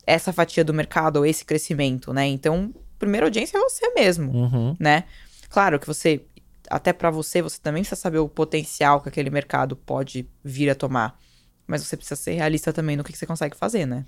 essa 0.07 0.31
fatia 0.31 0.63
do 0.63 0.73
mercado, 0.73 1.17
ou 1.17 1.25
esse 1.25 1.43
crescimento, 1.43 2.13
né? 2.13 2.27
Então, 2.27 2.71
primeira 2.99 3.25
audiência 3.25 3.57
é 3.57 3.61
você 3.61 3.89
mesmo 3.93 4.31
Uhum. 4.31 4.75
né? 4.79 5.05
Claro 5.49 5.79
que 5.79 5.87
você, 5.87 6.21
até 6.69 6.93
pra 6.93 7.09
você, 7.09 7.41
você 7.41 7.59
também 7.59 7.81
precisa 7.81 7.99
saber 7.99 8.19
o 8.19 8.29
potencial 8.29 9.01
que 9.01 9.09
aquele 9.09 9.31
mercado 9.31 9.75
pode 9.75 10.27
vir 10.43 10.69
a 10.69 10.75
tomar. 10.75 11.19
Mas 11.65 11.83
você 11.83 11.97
precisa 11.97 12.15
ser 12.15 12.33
realista 12.33 12.71
também 12.71 12.95
no 12.95 13.03
que, 13.03 13.11
que 13.11 13.17
você 13.17 13.25
consegue 13.25 13.57
fazer, 13.57 13.87
né? 13.87 14.05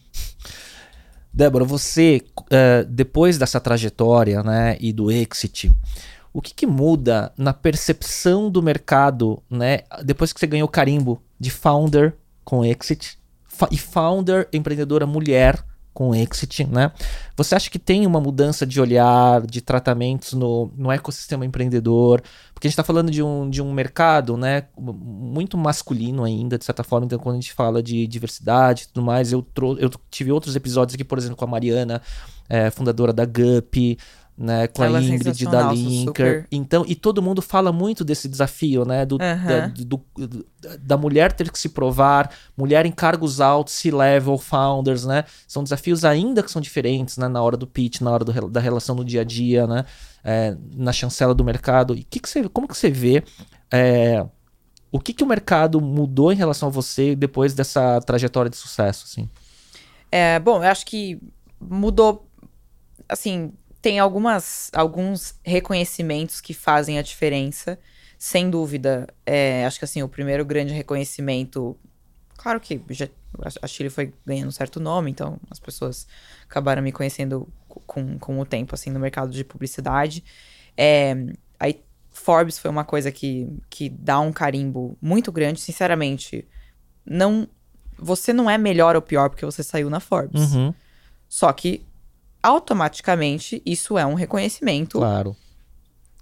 Débora, 1.37 1.63
você, 1.63 2.21
eh, 2.49 2.83
depois 2.89 3.37
dessa 3.37 3.59
trajetória 3.59 4.41
né, 4.41 4.75
e 4.79 4.91
do 4.91 5.11
exit, 5.11 5.71
o 6.33 6.41
que, 6.41 6.51
que 6.51 6.65
muda 6.65 7.31
na 7.37 7.53
percepção 7.53 8.49
do 8.49 8.61
mercado, 8.63 9.41
né? 9.47 9.81
Depois 10.03 10.33
que 10.33 10.39
você 10.39 10.47
ganhou 10.47 10.67
o 10.67 10.71
carimbo 10.71 11.21
de 11.39 11.51
founder 11.51 12.15
com 12.43 12.65
exit 12.65 13.19
fa- 13.47 13.69
e 13.71 13.77
founder 13.77 14.47
empreendedora 14.51 15.05
mulher 15.05 15.63
com 15.97 16.13
exit, 16.13 16.63
né? 16.63 16.91
Você 17.35 17.55
acha 17.55 17.71
que 17.71 17.79
tem 17.79 18.05
uma 18.05 18.21
mudança 18.21 18.67
de 18.67 18.79
olhar, 18.79 19.41
de 19.47 19.61
tratamentos 19.61 20.33
no, 20.33 20.71
no 20.77 20.91
ecossistema 20.91 21.43
empreendedor? 21.43 22.21
Porque 22.53 22.67
a 22.67 22.69
gente 22.69 22.73
está 22.73 22.83
falando 22.83 23.09
de 23.09 23.23
um, 23.23 23.49
de 23.49 23.63
um 23.63 23.73
mercado, 23.73 24.37
né, 24.37 24.67
muito 24.77 25.57
masculino 25.57 26.23
ainda, 26.23 26.55
de 26.55 26.63
certa 26.63 26.83
forma. 26.83 27.07
Então, 27.07 27.17
quando 27.17 27.37
a 27.37 27.39
gente 27.39 27.51
fala 27.51 27.81
de 27.81 28.05
diversidade 28.05 28.83
e 28.83 28.87
tudo 28.89 29.03
mais, 29.03 29.33
eu, 29.33 29.43
eu 29.79 29.89
tive 30.11 30.31
outros 30.31 30.55
episódios 30.55 30.93
aqui, 30.93 31.03
por 31.03 31.17
exemplo, 31.17 31.35
com 31.35 31.45
a 31.45 31.47
Mariana, 31.47 31.99
eh, 32.47 32.69
fundadora 32.69 33.11
da 33.11 33.25
GUP, 33.25 33.97
né, 34.37 34.67
com 34.67 34.83
Ela 34.83 34.99
a 34.99 35.01
é 35.01 35.05
Ingrid 35.05 35.45
da 35.47 35.71
Linker. 35.71 36.05
super- 36.05 36.47
Então, 36.51 36.85
e 36.87 36.93
todo 36.93 37.21
mundo 37.23 37.41
fala 37.41 37.71
muito 37.71 38.05
desse 38.05 38.27
desafio, 38.27 38.85
né, 38.85 39.03
do, 39.05 39.17
da, 39.17 39.31
Aham. 39.33 39.73
do- 39.75 40.05
da 40.79 40.95
mulher 40.95 41.31
ter 41.33 41.49
que 41.51 41.57
se 41.57 41.69
provar, 41.69 42.31
mulher 42.55 42.85
em 42.85 42.91
cargos 42.91 43.41
altos, 43.41 43.73
C-level, 43.73 44.37
founders, 44.37 45.05
né? 45.05 45.23
São 45.47 45.63
desafios 45.63 46.05
ainda 46.05 46.43
que 46.43 46.51
são 46.51 46.61
diferentes, 46.61 47.17
né? 47.17 47.27
Na 47.27 47.41
hora 47.41 47.57
do 47.57 47.65
pitch, 47.65 48.01
na 48.01 48.11
hora 48.11 48.23
do 48.23 48.47
da 48.49 48.59
relação 48.59 48.95
no 48.95 49.03
dia 49.03 49.21
a 49.21 49.23
dia, 49.23 49.65
né? 49.65 49.85
É, 50.23 50.55
na 50.75 50.91
chancela 50.91 51.33
do 51.33 51.43
mercado. 51.43 51.95
E 51.95 52.03
que 52.03 52.19
que 52.19 52.29
você, 52.29 52.47
como 52.49 52.67
que 52.67 52.77
você 52.77 52.91
vê 52.91 53.23
é, 53.71 54.25
o 54.91 54.99
que, 54.99 55.13
que 55.13 55.23
o 55.23 55.27
mercado 55.27 55.81
mudou 55.81 56.31
em 56.31 56.35
relação 56.35 56.69
a 56.69 56.71
você 56.71 57.15
depois 57.15 57.53
dessa 57.53 57.99
trajetória 58.01 58.49
de 58.51 58.57
sucesso, 58.57 59.05
assim? 59.07 59.27
É, 60.11 60.39
bom, 60.39 60.63
eu 60.63 60.69
acho 60.69 60.85
que 60.85 61.19
mudou. 61.59 62.27
Assim, 63.09 63.51
tem 63.81 63.99
algumas, 63.99 64.69
alguns 64.73 65.35
reconhecimentos 65.43 66.41
que 66.41 66.53
fazem 66.53 66.97
a 66.97 67.01
diferença. 67.01 67.79
Sem 68.17 68.49
dúvida, 68.49 69.07
é, 69.25 69.65
acho 69.65 69.77
que 69.79 69.85
assim, 69.85 70.01
o 70.01 70.09
primeiro 70.09 70.43
grande 70.43 70.73
reconhecimento. 70.73 71.77
Claro 72.35 72.59
que 72.59 72.81
já, 72.89 73.07
a- 73.61 73.67
Chile 73.67 73.89
foi 73.89 74.13
ganhando 74.25 74.47
um 74.49 74.51
certo 74.51 74.79
nome, 74.79 75.11
então 75.11 75.39
as 75.49 75.59
pessoas 75.59 76.07
acabaram 76.49 76.81
me 76.81 76.91
conhecendo 76.91 77.47
co- 77.67 77.81
com, 77.85 78.17
com 78.17 78.39
o 78.39 78.45
tempo, 78.45 78.73
assim, 78.73 78.89
no 78.89 78.99
mercado 78.99 79.31
de 79.31 79.43
publicidade. 79.43 80.23
É, 80.75 81.15
aí, 81.59 81.81
Forbes 82.11 82.57
foi 82.57 82.71
uma 82.71 82.83
coisa 82.83 83.11
que, 83.11 83.47
que 83.69 83.89
dá 83.89 84.19
um 84.19 84.31
carimbo 84.33 84.97
muito 85.01 85.31
grande, 85.31 85.59
sinceramente. 85.61 86.47
Não, 87.05 87.47
você 87.97 88.33
não 88.33 88.49
é 88.49 88.57
melhor 88.57 88.95
ou 88.95 89.01
pior 89.01 89.29
porque 89.29 89.45
você 89.45 89.61
saiu 89.63 89.89
na 89.89 89.99
Forbes. 89.99 90.53
Uhum, 90.53 90.73
Só 91.29 91.51
que 91.53 91.85
automaticamente 92.47 93.61
isso 93.65 93.97
é 93.97 94.05
um 94.05 94.13
reconhecimento. 94.13 94.99
claro. 94.99 95.35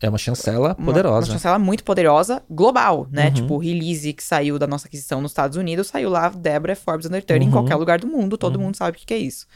É 0.01 0.09
uma 0.09 0.17
chancela 0.17 0.75
uma- 0.77 0.85
poderosa. 0.87 1.27
Uma 1.27 1.33
chancela 1.33 1.57
muito 1.57 1.83
poderosa, 1.83 2.43
global, 2.49 3.07
né? 3.09 3.27
Uhum. 3.27 3.33
Tipo, 3.33 3.53
o 3.55 3.57
release 3.57 4.11
que 4.11 4.21
saiu 4.21 4.59
da 4.59 4.67
nossa 4.67 4.87
aquisição 4.87 5.21
nos 5.21 5.31
Estados 5.31 5.55
Unidos, 5.57 5.87
saiu 5.87 6.09
lá, 6.09 6.27
Débora 6.29 6.75
Forbes 6.75 7.05
Under 7.07 7.23
30 7.23 7.43
em 7.43 7.47
Uhum. 7.47 7.53
qualquer 7.53 7.75
lugar 7.75 7.97
do 7.99 8.05
mundo, 8.05 8.37
todo 8.37 8.59
mundo 8.59 8.75
sabe 8.75 8.97
o 8.97 8.99
que 8.99 9.05
que 9.05 9.13
é 9.13 9.17
isso. 9.17 9.47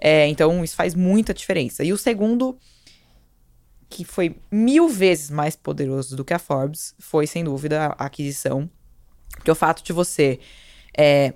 É, 0.00 0.26
então, 0.28 0.64
isso 0.64 0.74
faz 0.74 0.94
muita 0.94 1.34
diferença. 1.34 1.84
E 1.84 1.92
o 1.92 1.98
segundo, 1.98 2.56
que 3.90 4.02
foi 4.04 4.34
mil 4.50 4.88
vezes 4.88 5.28
mais 5.30 5.54
poderoso 5.54 6.16
do 6.16 6.24
que 6.24 6.32
a 6.32 6.38
Forbes, 6.38 6.94
foi, 6.98 7.26
sem 7.26 7.44
dúvida, 7.44 7.94
a 7.98 8.06
aquisição. 8.06 8.68
Porque 9.36 9.50
o 9.50 9.54
fato 9.54 9.84
de 9.84 9.92
você. 9.92 10.40
é, 10.96 11.34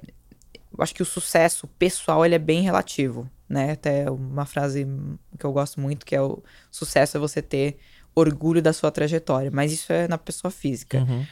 eu 0.77 0.83
acho 0.83 0.95
que 0.95 1.03
o 1.03 1.07
sucesso 1.07 1.67
pessoal 1.79 2.25
ele 2.25 2.35
é 2.35 2.39
bem 2.39 2.63
relativo, 2.63 3.31
né? 3.49 3.73
Até 3.73 4.11
uma 4.11 4.45
frase 4.45 4.87
que 5.39 5.45
eu 5.45 5.53
gosto 5.53 5.81
muito, 5.81 6.05
que 6.05 6.15
é 6.15 6.21
o 6.23 6.43
sucesso 6.71 7.17
é 7.17 7.21
você 7.21 7.41
ter 7.41 7.77
orgulho 8.15 8.63
da 8.63 8.73
sua 8.73 8.91
trajetória, 8.91 9.51
mas 9.53 9.73
isso 9.73 9.93
é 9.93 10.09
na 10.09 10.19
pessoa 10.19 10.51
física. 10.51 10.99
Uhum. 10.99 11.25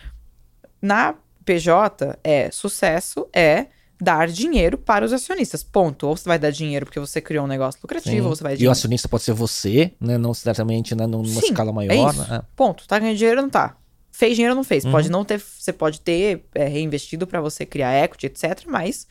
Na 0.80 1.14
PJ, 1.44 2.18
é 2.22 2.50
sucesso 2.50 3.26
é 3.32 3.66
dar 4.00 4.28
dinheiro 4.28 4.76
para 4.76 5.04
os 5.04 5.12
acionistas. 5.12 5.62
Ponto. 5.62 6.06
Ou 6.06 6.16
você 6.16 6.28
vai 6.28 6.38
dar 6.38 6.50
dinheiro 6.50 6.84
porque 6.84 7.00
você 7.00 7.20
criou 7.20 7.44
um 7.44 7.48
negócio 7.48 7.80
lucrativo, 7.82 8.16
Sim. 8.16 8.20
ou 8.22 8.36
você 8.36 8.42
vai 8.42 8.56
dar 8.56 8.62
E 8.62 8.66
o 8.66 8.70
acionista 8.70 9.08
pode 9.08 9.22
ser 9.22 9.32
você, 9.32 9.92
né? 10.00 10.18
Não 10.18 10.30
necessariamente 10.30 10.94
né, 10.94 11.06
numa 11.06 11.24
Sim, 11.24 11.38
escala 11.38 11.70
É 11.70 11.72
maior. 11.72 12.12
isso. 12.12 12.30
né? 12.30 12.42
Ponto. 12.54 12.86
Tá 12.86 12.98
ganhando 12.98 13.16
dinheiro 13.16 13.38
ou 13.40 13.42
não 13.44 13.50
tá? 13.50 13.76
Fez 14.10 14.34
dinheiro 14.34 14.52
ou 14.52 14.56
não 14.56 14.64
fez? 14.64 14.84
Uhum. 14.84 14.92
Pode 14.92 15.10
não 15.10 15.24
ter. 15.24 15.40
Você 15.40 15.72
pode 15.72 16.00
ter 16.00 16.44
é, 16.54 16.66
reinvestido 16.66 17.26
para 17.26 17.40
você 17.40 17.64
criar 17.64 18.04
equity, 18.04 18.26
etc. 18.26 18.64
Mas 18.66 19.06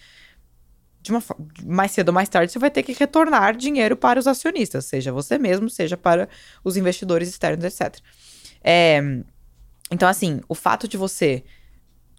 de 1.03 1.11
uma 1.11 1.21
mais 1.65 1.91
cedo 1.91 2.09
ou 2.09 2.13
mais 2.13 2.29
tarde 2.29 2.51
você 2.51 2.57
vai 2.57 2.71
ter 2.71 2.81
que 2.81 2.93
retornar 2.93 3.57
dinheiro 3.57 3.95
para 3.97 4.17
os 4.17 4.25
acionistas, 4.25 4.85
seja 4.85 5.11
você 5.11 5.37
mesmo, 5.37 5.69
seja 5.69 5.97
para 5.97 6.29
os 6.63 6.77
investidores 6.77 7.27
externos, 7.27 7.65
etc. 7.65 7.99
É, 8.63 9.01
então, 9.91 10.07
assim, 10.07 10.39
o 10.47 10.55
fato 10.55 10.87
de 10.87 10.95
você 10.95 11.43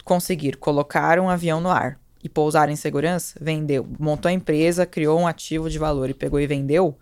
conseguir 0.04 0.58
colocar 0.58 1.18
um 1.18 1.30
avião 1.30 1.62
no 1.62 1.70
ar 1.70 1.98
e 2.22 2.28
pousar 2.28 2.68
em 2.68 2.76
segurança, 2.76 3.38
vendeu, 3.40 3.88
montou 3.98 4.28
a 4.28 4.32
empresa, 4.32 4.84
criou 4.84 5.18
um 5.18 5.26
ativo 5.26 5.70
de 5.70 5.78
valor 5.78 6.10
e 6.10 6.14
pegou 6.14 6.38
e 6.38 6.46
vendeu, 6.46 6.98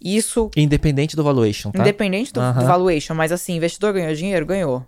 isso 0.00 0.50
Independente 0.56 1.14
do 1.14 1.22
valuation, 1.22 1.70
tá? 1.70 1.80
Independente 1.80 2.32
do, 2.32 2.40
do 2.40 2.66
valuation, 2.66 3.14
mas 3.14 3.30
assim, 3.30 3.56
investidor 3.56 3.92
ganhou 3.94 4.12
dinheiro? 4.12 4.44
Ganhou. 4.44 4.84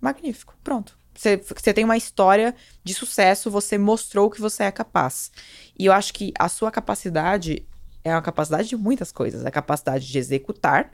Magnífico, 0.00 0.54
pronto. 0.64 0.98
Você, 1.20 1.36
você 1.36 1.74
tem 1.74 1.84
uma 1.84 1.98
história 1.98 2.54
de 2.82 2.94
sucesso, 2.94 3.50
você 3.50 3.76
mostrou 3.76 4.30
que 4.30 4.40
você 4.40 4.62
é 4.62 4.70
capaz. 4.70 5.30
E 5.78 5.84
eu 5.84 5.92
acho 5.92 6.14
que 6.14 6.32
a 6.38 6.48
sua 6.48 6.70
capacidade 6.70 7.62
é 8.02 8.10
uma 8.10 8.22
capacidade 8.22 8.70
de 8.70 8.74
muitas 8.74 9.12
coisas. 9.12 9.44
A 9.44 9.50
capacidade 9.50 10.10
de 10.10 10.16
executar, 10.16 10.92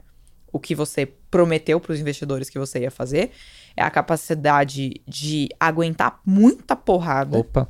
o 0.51 0.59
que 0.59 0.75
você 0.75 1.05
prometeu 1.31 1.79
para 1.79 1.93
os 1.93 1.99
investidores 2.01 2.49
que 2.49 2.59
você 2.59 2.79
ia 2.79 2.91
fazer, 2.91 3.31
é 3.73 3.81
a 3.81 3.89
capacidade 3.89 5.01
de 5.07 5.47
aguentar 5.57 6.19
muita 6.25 6.75
porrada, 6.75 7.37
Opa. 7.37 7.69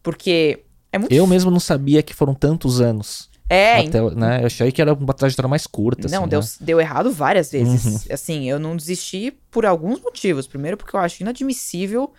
porque 0.00 0.66
é 0.92 0.98
muito 0.98 1.12
Eu 1.12 1.26
mesmo 1.26 1.50
não 1.50 1.58
sabia 1.58 2.00
que 2.00 2.14
foram 2.14 2.32
tantos 2.32 2.80
anos. 2.80 3.28
É, 3.48 3.80
até, 3.80 4.00
né? 4.14 4.40
Eu 4.42 4.46
achei 4.46 4.70
que 4.72 4.80
era 4.82 4.92
uma 4.92 5.14
trajetória 5.14 5.48
mais 5.48 5.66
curta. 5.66 6.06
Não, 6.08 6.20
assim, 6.20 6.28
deu, 6.28 6.40
né? 6.40 6.46
deu 6.60 6.80
errado 6.80 7.10
várias 7.12 7.50
vezes. 7.50 8.10
Assim, 8.10 8.48
eu 8.48 8.58
não 8.58 8.76
desisti 8.76 9.30
por 9.50 9.64
alguns 9.64 10.00
motivos. 10.00 10.46
Primeiro, 10.46 10.76
porque 10.76 10.94
eu 10.94 11.00
acho 11.00 11.22
inadmissível, 11.22 12.12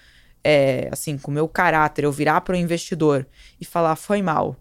é, 0.44 0.90
assim, 0.92 1.18
com 1.18 1.30
o 1.32 1.34
meu 1.34 1.48
caráter, 1.48 2.04
eu 2.06 2.12
virar 2.12 2.42
para 2.42 2.54
o 2.54 2.58
investidor 2.58 3.28
e 3.60 3.66
falar: 3.66 3.96
foi 3.96 4.22
mal, 4.22 4.56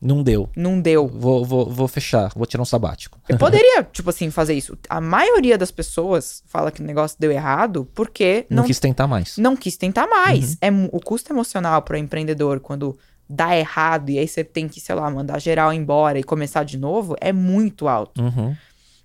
Não 0.00 0.22
deu. 0.22 0.48
não 0.56 0.80
deu. 0.80 1.08
Vou, 1.08 1.44
vou, 1.44 1.68
vou 1.70 1.88
fechar, 1.88 2.30
vou 2.36 2.46
tirar 2.46 2.62
um 2.62 2.66
sabático. 2.66 3.18
Eu 3.28 3.36
poderia, 3.38 3.82
tipo 3.82 4.10
assim, 4.10 4.30
fazer 4.30 4.54
isso. 4.54 4.76
A 4.88 5.00
maioria 5.00 5.56
das 5.58 5.70
pessoas 5.70 6.42
fala 6.46 6.70
que 6.70 6.80
o 6.82 6.84
negócio 6.84 7.16
deu 7.18 7.32
errado 7.32 7.88
porque 7.94 8.46
Não, 8.50 8.58
não, 8.58 8.64
quis 8.64 8.78
tentar 8.78 9.06
mais. 9.06 9.36
não 9.38 9.56
quis 9.56 9.76
tentar 9.76 10.06
mais. 10.06 10.56
É, 10.60 10.70
mu- 10.70 10.88
o 10.92 11.00
custo 11.00 11.32
emocional 11.32 11.82
para 11.82 11.94
o 11.94 11.98
empreendedor 11.98 12.60
quando 12.60 12.96
dá 13.32 13.56
errado 13.56 14.10
e 14.10 14.18
aí 14.18 14.28
você 14.28 14.44
tem 14.44 14.68
que, 14.68 14.78
sei 14.78 14.94
lá, 14.94 15.10
mandar 15.10 15.40
geral 15.40 15.72
embora 15.72 16.18
e 16.18 16.22
começar 16.22 16.64
de 16.64 16.76
novo 16.76 17.16
é 17.18 17.32
muito 17.32 17.88
alto. 17.88 18.20
Uhum. 18.20 18.54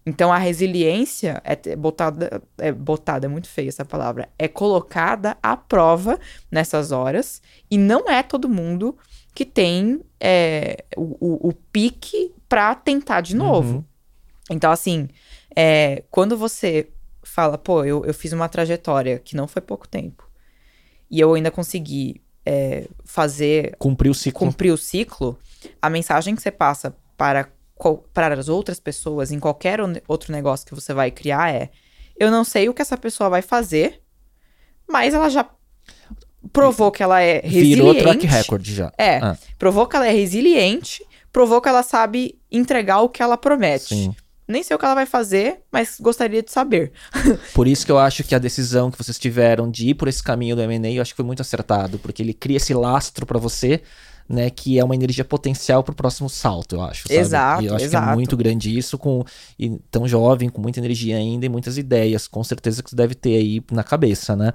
Então 0.05 0.32
a 0.32 0.38
resiliência 0.38 1.41
é 1.45 1.75
botada, 1.75 2.41
é 2.57 2.71
botada, 2.71 3.25
é 3.25 3.30
muito 3.30 3.47
feia 3.47 3.69
essa 3.69 3.86
palavra, 3.86 4.30
é 4.38 4.47
colocada 4.47 5.38
à 5.41 5.55
prova 5.55 6.19
nessas 6.51 6.91
horas 6.91 7.41
e 7.71 7.78
não 7.78 8.09
é 8.09 8.21
todo 8.21 8.49
mundo 8.49 8.97
que 9.34 9.45
tem 9.45 10.01
é, 10.19 10.84
o, 10.97 11.17
o, 11.19 11.49
o 11.49 11.53
pique 11.53 12.34
pra 12.49 12.75
tentar 12.75 13.21
de 13.21 13.36
novo. 13.36 13.75
Uhum. 13.75 13.84
Então 14.51 14.71
assim, 14.71 15.07
é, 15.55 16.03
quando 16.11 16.38
você 16.38 16.89
fala, 17.23 17.57
pô, 17.57 17.84
eu, 17.86 18.03
eu 18.05 18.13
fiz 18.13 18.34
uma 18.34 18.49
trajetória 18.49 19.19
que 19.19 19.38
não 19.38 19.47
foi 19.47 19.61
pouco 19.61 19.88
tempo 19.88 20.30
e 21.09 21.19
eu 21.19 21.34
ainda 21.34 21.51
consegui 21.51 22.21
é, 22.47 22.87
fazer 23.03 23.75
Cumpriu 23.77 24.11
o 24.11 24.15
ciclo. 24.15 24.39
cumprir 24.47 24.71
o 24.71 24.77
ciclo, 24.77 25.37
a 25.81 25.89
mensagem 25.89 26.33
que 26.35 26.41
você 26.41 26.51
passa 26.51 26.95
para, 27.17 27.49
para 28.13 28.35
as 28.39 28.47
outras 28.47 28.79
pessoas 28.79 29.31
em 29.31 29.39
qualquer 29.39 29.79
outro 30.07 30.31
negócio 30.31 30.65
que 30.65 30.73
você 30.73 30.93
vai 30.93 31.11
criar 31.11 31.53
é: 31.53 31.69
eu 32.17 32.31
não 32.31 32.43
sei 32.45 32.69
o 32.69 32.73
que 32.73 32.81
essa 32.81 32.97
pessoa 32.97 33.29
vai 33.29 33.41
fazer, 33.41 34.01
mas 34.87 35.13
ela 35.13 35.29
já 35.29 35.45
provou 36.53 36.91
que 36.91 37.03
ela 37.03 37.21
é 37.21 37.41
Virou 37.41 37.87
resiliente. 37.93 37.99
track 38.01 38.25
record 38.27 38.65
já. 38.65 38.91
É, 38.97 39.17
Ah, 39.17 39.37
provou 39.59 39.85
que 39.87 39.95
ela 39.95 40.07
é 40.07 40.11
resiliente, 40.11 41.03
provou 41.31 41.59
que 41.61 41.67
ela 41.69 41.83
sabe 41.83 42.39
entregar 42.51 43.01
o 43.01 43.09
que 43.09 43.21
ela 43.21 43.37
promete. 43.37 43.93
sim. 43.95 44.15
Nem 44.47 44.63
sei 44.63 44.75
o 44.75 44.79
que 44.79 44.85
ela 44.85 44.95
vai 44.95 45.05
fazer, 45.05 45.59
mas 45.71 45.97
gostaria 45.99 46.41
de 46.41 46.51
saber. 46.51 46.91
Por 47.53 47.67
isso 47.67 47.85
que 47.85 47.91
eu 47.91 47.99
acho 47.99 48.23
que 48.23 48.33
a 48.33 48.39
decisão 48.39 48.89
que 48.89 48.97
vocês 48.97 49.19
tiveram 49.19 49.69
de 49.69 49.89
ir 49.89 49.95
por 49.95 50.07
esse 50.07 50.23
caminho 50.23 50.55
do 50.55 50.61
M&A, 50.61 50.91
eu 50.91 51.01
acho 51.01 51.11
que 51.11 51.17
foi 51.17 51.25
muito 51.25 51.41
acertado, 51.41 51.99
porque 51.99 52.21
ele 52.21 52.33
cria 52.33 52.57
esse 52.57 52.73
lastro 52.73 53.25
pra 53.25 53.37
você, 53.37 53.81
né, 54.29 54.49
que 54.49 54.77
é 54.77 54.83
uma 54.83 54.95
energia 54.95 55.23
potencial 55.23 55.83
pro 55.83 55.95
próximo 55.95 56.29
salto, 56.29 56.75
eu 56.75 56.81
acho, 56.81 57.03
sabe? 57.07 57.19
Exato, 57.19 57.63
E 57.63 57.65
eu 57.67 57.75
acho 57.75 57.79
que 57.79 57.95
é 57.95 57.99
exato. 57.99 58.13
muito 58.13 58.35
grande 58.35 58.77
isso, 58.77 58.97
com 58.97 59.23
e 59.57 59.69
tão 59.89 60.07
jovem, 60.07 60.49
com 60.49 60.61
muita 60.61 60.79
energia 60.79 61.17
ainda 61.17 61.45
e 61.45 61.49
muitas 61.49 61.77
ideias, 61.77 62.27
com 62.27 62.43
certeza 62.43 62.83
que 62.83 62.89
você 62.89 62.95
deve 62.95 63.15
ter 63.15 63.35
aí 63.35 63.61
na 63.71 63.83
cabeça, 63.83 64.35
né? 64.35 64.53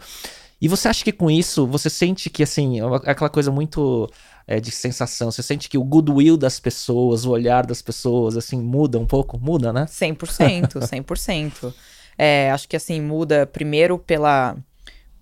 E 0.63 0.69
você 0.69 0.87
acha 0.87 1.03
que 1.03 1.11
com 1.11 1.29
isso, 1.29 1.67
você 1.67 1.91
sente 1.91 2.31
que, 2.31 2.41
assim, 2.41 2.81
é 2.81 2.85
é 2.85 3.11
aquela 3.11 3.29
coisa 3.29 3.51
muito 3.51 4.09
é, 4.47 4.61
de 4.61 4.71
sensação, 4.71 5.29
você 5.29 5.43
sente 5.43 5.69
que 5.69 5.77
o 5.77 5.83
goodwill 5.83 6.37
das 6.37 6.61
pessoas, 6.61 7.25
o 7.25 7.31
olhar 7.31 7.67
das 7.67 7.83
pessoas, 7.83 8.37
assim, 8.37 8.63
muda 8.63 8.97
um 8.97 9.05
pouco? 9.05 9.37
Muda, 9.37 9.73
né? 9.73 9.87
100%, 9.87 10.79
100%. 10.79 11.75
É, 12.19 12.51
acho 12.51 12.69
que 12.69 12.77
assim, 12.77 13.01
muda 13.01 13.47
primeiro 13.47 13.99
pela. 13.99 14.55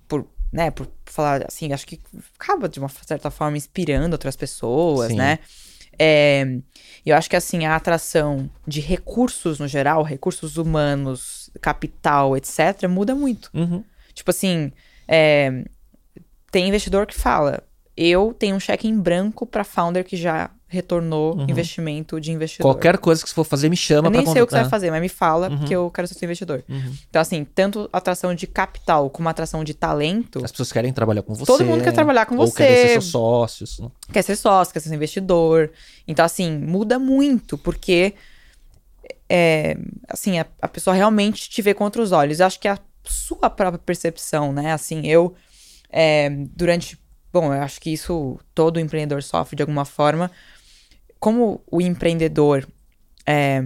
Por, 0.09 0.27
né, 0.53 0.73
por 0.73 0.89
falar 1.07 1.47
assim, 1.47 1.73
acho 1.73 1.87
que 1.87 2.01
acaba 2.39 2.69
de 2.69 2.81
uma 2.81 2.89
certa 2.89 3.31
forma 3.31 3.57
inspirando 3.57 4.13
outras 4.15 4.35
pessoas, 4.35 5.13
Sim. 5.13 5.17
né? 5.17 5.39
É, 5.97 6.59
eu 7.07 7.17
acho 7.17 7.31
que 7.31 7.37
assim, 7.37 7.65
a 7.65 7.77
atração 7.77 8.51
de 8.67 8.81
recursos 8.81 9.61
no 9.61 9.69
geral, 9.69 10.03
recursos 10.03 10.57
humanos, 10.57 11.49
capital, 11.61 12.37
etc., 12.37 12.89
muda 12.89 13.15
muito. 13.15 13.51
Uhum. 13.55 13.85
Tipo 14.13 14.33
assim, 14.33 14.73
é, 15.11 15.65
tem 16.53 16.69
investidor 16.69 17.07
que 17.07 17.15
fala: 17.15 17.63
eu 17.97 18.33
tenho 18.39 18.55
um 18.57 18.61
cheque 18.61 18.87
em 18.89 18.97
branco 18.99 19.45
para 19.45 19.65
founder 19.65 20.05
que 20.05 20.17
já 20.17 20.51
retornou 20.73 21.35
Uhum. 21.37 21.47
investimento 21.51 22.21
de 22.21 22.31
investidor. 22.31 22.65
Qualquer 22.73 22.97
coisa 22.97 23.21
que 23.21 23.29
você 23.29 23.35
for 23.35 23.43
fazer, 23.43 23.69
me 23.69 23.77
chama 23.77 24.07
Eu 24.07 24.13
pra 24.13 24.23
nem 24.23 24.33
sei 24.33 24.41
o 24.41 24.47
que 24.47 24.53
você 24.53 24.61
vai 24.61 24.69
fazer, 24.71 24.89
mas 24.93 25.01
me 25.01 25.09
fala, 25.09 25.49
Uhum. 25.51 25.59
porque 25.59 25.75
eu 25.75 25.91
quero 25.91 26.07
ser 26.07 26.15
seu 26.15 26.27
investidor. 26.27 26.63
Uhum. 26.69 26.95
Então, 27.11 27.21
assim, 27.21 27.45
tanto 27.45 27.91
atração 27.93 28.33
de 28.37 28.47
capital 28.47 29.11
como 29.11 29.29
atração 29.29 29.65
de 29.65 29.75
talento, 29.75 30.45
As 30.45 30.53
pessoas 30.53 30.71
querem 30.71 30.93
trabalhar 30.93 31.23
com 31.23 31.35
você. 31.35 31.45
Todo 31.45 31.65
mundo 31.65 31.83
quer 31.83 31.93
trabalhar 31.93 32.25
com 32.25 32.37
ou 32.37 32.47
você. 32.47 32.59
querem 32.59 32.77
ser 32.77 32.89
seus 32.93 33.07
sócios. 33.07 33.81
né? 33.81 33.89
quer 34.13 34.23
ser 34.23 34.37
sócio, 34.37 34.73
quer 34.73 34.79
ser 34.79 34.95
investidor. 34.95 35.73
Então, 36.07 36.25
assim, 36.25 36.57
muda 36.57 37.01
muito, 37.01 37.59
porque 37.59 38.15
é, 39.29 39.77
assim, 40.09 40.39
a, 40.39 40.47
a 40.63 40.69
pessoa 40.69 40.95
realmente 40.95 41.51
te 41.51 41.61
vê 41.63 41.75
com 41.75 41.83
outros 41.83 42.13
olhos. 42.13 42.39
Eu 42.41 42.47
acho 42.47 42.61
que 42.61 42.69
a 42.69 42.79
sua 43.05 43.51
própria 43.51 43.79
percepção, 43.79 44.53
né? 44.53 44.73
Assim, 44.73 45.07
eu, 45.07 45.35
é, 45.91 46.31
durante. 46.55 46.99
Bom, 47.33 47.55
eu 47.55 47.63
acho 47.63 47.81
que 47.81 47.91
isso 47.91 48.39
todo 48.55 48.81
empreendedor 48.81 49.23
sofre 49.23 49.57
de 49.57 49.63
alguma 49.63 49.85
forma. 49.85 50.31
Como 51.19 51.63
o 51.71 51.81
empreendedor, 51.81 52.67
é, 53.27 53.63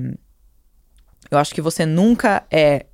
eu 1.31 1.39
acho 1.39 1.55
que 1.55 1.63
você 1.63 1.87
nunca 1.87 2.45
é 2.51 2.87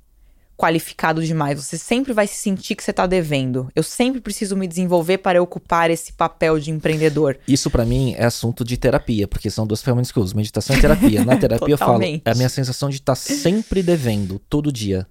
qualificado 0.61 1.25
demais. 1.25 1.57
Você 1.57 1.75
sempre 1.75 2.13
vai 2.13 2.27
se 2.27 2.35
sentir 2.35 2.75
que 2.75 2.83
você 2.83 2.93
tá 2.93 3.07
devendo. 3.07 3.67
Eu 3.75 3.81
sempre 3.81 4.21
preciso 4.21 4.55
me 4.55 4.67
desenvolver 4.67 5.17
para 5.17 5.41
ocupar 5.41 5.89
esse 5.89 6.13
papel 6.13 6.59
de 6.59 6.69
empreendedor. 6.69 7.39
Isso 7.47 7.71
pra 7.71 7.83
mim 7.83 8.13
é 8.15 8.25
assunto 8.25 8.63
de 8.63 8.77
terapia, 8.77 9.27
porque 9.27 9.49
são 9.49 9.65
duas 9.65 9.81
ferramentas 9.81 10.11
que 10.11 10.19
eu 10.19 10.23
uso, 10.23 10.35
meditação 10.35 10.75
e 10.75 10.79
terapia. 10.79 11.25
Na 11.25 11.35
terapia 11.35 11.73
eu 11.73 11.77
falo, 11.79 12.03
é 12.03 12.21
a 12.23 12.35
minha 12.35 12.49
sensação 12.49 12.89
de 12.89 12.97
estar 12.97 13.15
sempre 13.15 13.81
devendo, 13.81 14.37
todo 14.47 14.71
dia. 14.71 15.07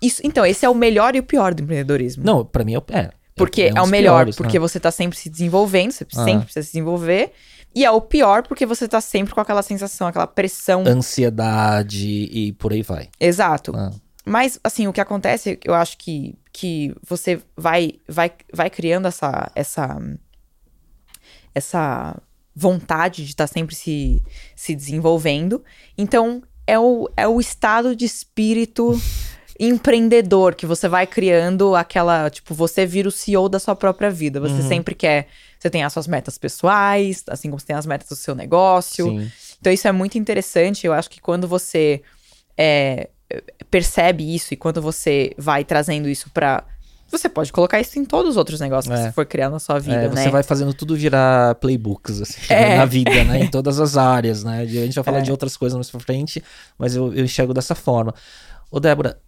Isso, 0.00 0.20
então, 0.24 0.44
esse 0.44 0.64
é 0.64 0.68
o 0.68 0.74
melhor 0.74 1.14
e 1.16 1.20
o 1.20 1.22
pior 1.22 1.54
do 1.54 1.62
empreendedorismo. 1.62 2.22
Não, 2.24 2.44
pra 2.44 2.64
mim 2.64 2.74
é, 2.74 2.78
o- 2.78 2.84
é 2.90 3.10
porque 3.34 3.62
é, 3.62 3.72
um 3.72 3.78
o 3.78 3.82
dos 3.82 3.90
melhor, 3.90 4.16
piores, 4.18 4.36
porque 4.36 4.58
né? 4.58 4.60
você 4.60 4.78
tá 4.80 4.90
sempre 4.90 5.16
se 5.18 5.28
desenvolvendo, 5.28 5.92
você 5.92 6.06
Ah. 6.16 6.24
sempre 6.24 6.44
precisa 6.44 6.62
se 6.64 6.72
desenvolver. 6.72 7.32
E 7.74 7.84
é 7.84 7.90
o 7.90 8.00
pior, 8.00 8.42
porque 8.46 8.64
você 8.64 8.88
tá 8.88 9.00
sempre 9.02 9.34
com 9.34 9.40
aquela 9.40 9.62
sensação, 9.62 10.06
aquela 10.06 10.26
pressão. 10.26 10.84
Ansiedade 10.86 12.06
e 12.08 12.52
por 12.54 12.72
aí 12.72 12.82
vai. 12.82 13.08
Exato. 13.20 13.72
Ah, 13.76 13.90
Mas, 14.24 14.58
assim, 14.64 14.86
o 14.88 14.92
que 14.92 15.00
acontece, 15.00 15.58
eu 15.64 15.74
acho 15.74 15.98
que, 15.98 16.34
que 16.52 16.94
você 17.06 17.38
vai, 17.56 17.92
vai, 18.08 18.32
vai 18.52 18.70
criando 18.70 19.06
essa, 19.06 19.50
essa, 19.54 19.98
essa 21.54 22.16
vontade 22.54 23.24
de 23.24 23.30
estar 23.30 23.46
sempre 23.46 23.74
se, 23.74 24.22
se 24.54 24.74
desenvolvendo. 24.74 25.62
Então, 25.96 26.42
é 26.66 26.78
o, 26.78 27.08
é 27.16 27.28
o 27.28 27.40
estado 27.40 27.94
de 27.94 28.04
espírito 28.04 28.98
empreendedor 29.58 30.54
que 30.54 30.66
você 30.66 30.88
vai 30.88 31.06
criando 31.06 31.74
aquela, 31.74 32.28
tipo, 32.30 32.54
você 32.54 32.84
vira 32.86 33.08
o 33.08 33.12
CEO 33.12 33.48
da 33.48 33.58
sua 33.58 33.74
própria 33.76 34.10
vida. 34.10 34.40
Você 34.40 34.62
Uhum. 34.62 34.68
sempre 34.68 34.94
quer, 34.94 35.28
você 35.58 35.70
tem 35.70 35.82
as 35.84 35.92
suas 35.92 36.06
metas 36.06 36.36
pessoais, 36.38 37.22
assim 37.28 37.48
como 37.50 37.58
você 37.60 37.66
tem 37.66 37.76
as 37.76 37.86
metas 37.86 38.08
do 38.08 38.16
seu 38.16 38.34
negócio. 38.34 39.06
sim. 39.08 39.30
Então 39.60 39.72
isso 39.72 39.88
é 39.88 39.92
muito 39.92 40.18
interessante. 40.18 40.86
Eu 40.86 40.92
acho 40.92 41.08
que 41.08 41.20
quando 41.20 41.48
você 41.48 42.02
é, 42.56 43.08
percebe 43.70 44.34
isso 44.34 44.52
e 44.54 44.56
quando 44.56 44.80
você 44.82 45.32
vai 45.38 45.64
trazendo 45.64 46.08
isso 46.08 46.30
pra. 46.30 46.62
Você 47.10 47.28
pode 47.28 47.52
colocar 47.52 47.80
isso 47.80 47.98
em 47.98 48.04
todos 48.04 48.32
os 48.32 48.36
outros 48.36 48.58
negócios 48.60 48.92
que 48.92 49.00
É. 49.00 49.04
você 49.04 49.12
for 49.12 49.24
criar 49.24 49.48
na 49.48 49.58
sua 49.60 49.78
vida, 49.78 49.96
É, 49.96 50.08
né? 50.08 50.22
Você 50.24 50.28
vai 50.30 50.42
fazendo 50.42 50.74
tudo 50.74 50.96
virar 50.96 51.54
playbooks, 51.56 52.20
assim, 52.20 52.40
É. 52.52 52.76
na 52.78 52.84
vida, 52.84 53.24
né? 53.24 53.40
Em 53.44 53.48
todas 53.48 53.78
as 53.78 53.96
áreas, 53.96 54.42
né? 54.44 54.60
A 54.60 54.66
gente 54.66 54.94
vai 54.96 55.04
falar 55.04 55.18
É. 55.18 55.22
de 55.22 55.30
outras 55.30 55.56
coisas 55.56 55.76
mais 55.76 55.88
pra 55.90 56.00
frente, 56.00 56.42
mas 56.76 56.96
eu, 56.96 57.14
eu 57.14 57.24
enxergo 57.24 57.54
dessa 57.54 57.74
forma. 57.76 58.12
Ô, 58.70 58.80
Débora, 58.80 59.18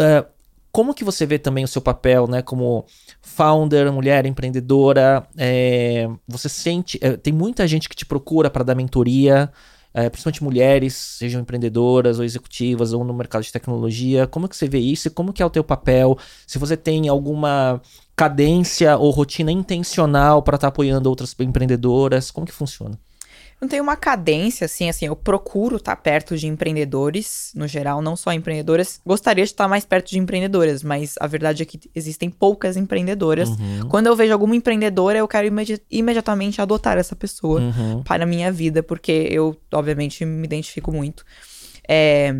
é, 0.00 0.24
como 0.72 0.92
que 0.92 1.04
você 1.04 1.24
vê 1.24 1.38
também 1.38 1.64
o 1.64 1.68
seu 1.68 1.80
papel, 1.80 2.26
né? 2.26 2.42
Como 2.42 2.84
founder, 3.22 3.90
mulher 3.90 4.26
empreendedora, 4.26 5.26
é, 5.36 6.06
você 6.28 6.48
sente... 6.48 6.98
é, 7.00 7.16
tem 7.16 7.32
muita 7.32 7.66
gente 7.66 7.88
que 7.88 7.96
te 7.96 8.04
procura 8.04 8.50
para 8.50 8.62
dar 8.62 8.74
mentoria, 8.74 9.50
é, 9.94 10.10
principalmente 10.10 10.44
mulheres, 10.44 10.94
sejam 10.94 11.40
empreendedoras 11.40 12.18
ou 12.18 12.24
executivas 12.26 12.92
ou 12.92 13.02
no 13.02 13.14
mercado 13.14 13.42
de 13.42 13.50
tecnologia. 13.50 14.26
Como 14.26 14.46
que 14.46 14.54
você 14.54 14.68
vê 14.68 14.78
isso 14.78 15.08
e 15.08 15.10
como 15.10 15.32
que 15.32 15.42
é 15.42 15.46
o 15.46 15.50
teu 15.50 15.64
papel? 15.64 16.18
Se 16.46 16.58
você 16.58 16.76
tem 16.76 17.08
alguma 17.08 17.80
cadência 18.14 18.98
ou 18.98 19.10
rotina 19.10 19.50
intencional 19.50 20.42
para 20.42 20.56
estar 20.56 20.68
apoiando 20.68 21.08
outras 21.08 21.34
empreendedoras, 21.40 22.30
como 22.30 22.46
que 22.46 22.52
funciona? 22.52 22.98
Não 23.66 23.70
tem 23.70 23.80
uma 23.80 23.96
cadência, 23.96 24.64
assim, 24.66 24.88
assim, 24.88 25.06
eu 25.06 25.16
procuro 25.16 25.74
estar 25.74 25.96
perto 25.96 26.36
de 26.36 26.46
empreendedores, 26.46 27.50
no 27.52 27.66
geral, 27.66 28.00
não 28.00 28.14
só 28.14 28.32
empreendedoras. 28.32 29.00
Gostaria 29.04 29.44
de 29.44 29.50
estar 29.50 29.66
mais 29.66 29.84
perto 29.84 30.08
de 30.10 30.20
empreendedoras, 30.20 30.84
mas 30.84 31.14
a 31.18 31.26
verdade 31.26 31.64
é 31.64 31.66
que 31.66 31.80
existem 31.92 32.30
poucas 32.30 32.76
empreendedoras. 32.76 33.48
Uhum, 33.48 33.88
Quando 33.88 34.06
eu 34.06 34.14
vejo 34.14 34.32
alguma 34.32 34.54
empreendedora, 34.54 35.18
eu 35.18 35.26
quero 35.26 35.48
imedi- 35.48 35.82
imediatamente 35.90 36.62
adotar 36.62 36.96
essa 36.96 37.16
pessoa. 37.16 37.60
uhum, 37.60 38.04
para 38.04 38.22
a 38.22 38.26
minha 38.26 38.52
vida, 38.52 38.84
porque 38.84 39.26
eu, 39.32 39.56
obviamente, 39.72 40.24
me 40.24 40.44
identifico 40.44 40.92
muito. 40.92 41.24
É, 41.88 42.32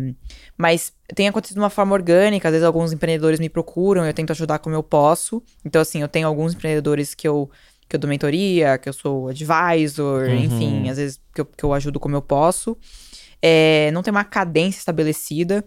Mas 0.57 0.93
tem 1.13 1.27
acontecido 1.27 1.55
de 1.55 1.61
uma 1.61 1.69
forma 1.69 1.93
orgânica, 1.93 2.47
às 2.47 2.53
vezes 2.53 2.65
alguns 2.65 2.93
empreendedores 2.93 3.37
me 3.39 3.49
procuram, 3.49 4.05
eu 4.05 4.13
tento 4.13 4.31
ajudar 4.31 4.59
como 4.59 4.75
eu 4.75 4.81
posso. 4.83 5.43
Então, 5.65 5.81
assim, 5.81 6.01
eu 6.01 6.07
tenho 6.07 6.25
alguns 6.25 6.53
empreendedores 6.53 7.13
que 7.13 7.27
eu, 7.27 7.49
que 7.87 7.95
eu 7.95 7.99
dou 7.99 8.09
mentoria, 8.09 8.77
que 8.77 8.89
eu 8.89 8.93
sou 8.93 9.29
advisor, 9.29 10.23
Uhum. 10.27 10.35
enfim, 10.35 10.89
às 10.89 10.97
vezes 10.97 11.21
que 11.33 11.41
eu, 11.41 11.45
que 11.45 11.63
eu 11.63 11.73
ajudo 11.73 11.99
como 11.99 12.15
eu 12.15 12.21
posso. 12.21 12.77
É, 13.41 13.89
não 13.91 14.01
tem 14.03 14.11
uma 14.11 14.23
cadência 14.23 14.79
estabelecida. 14.79 15.63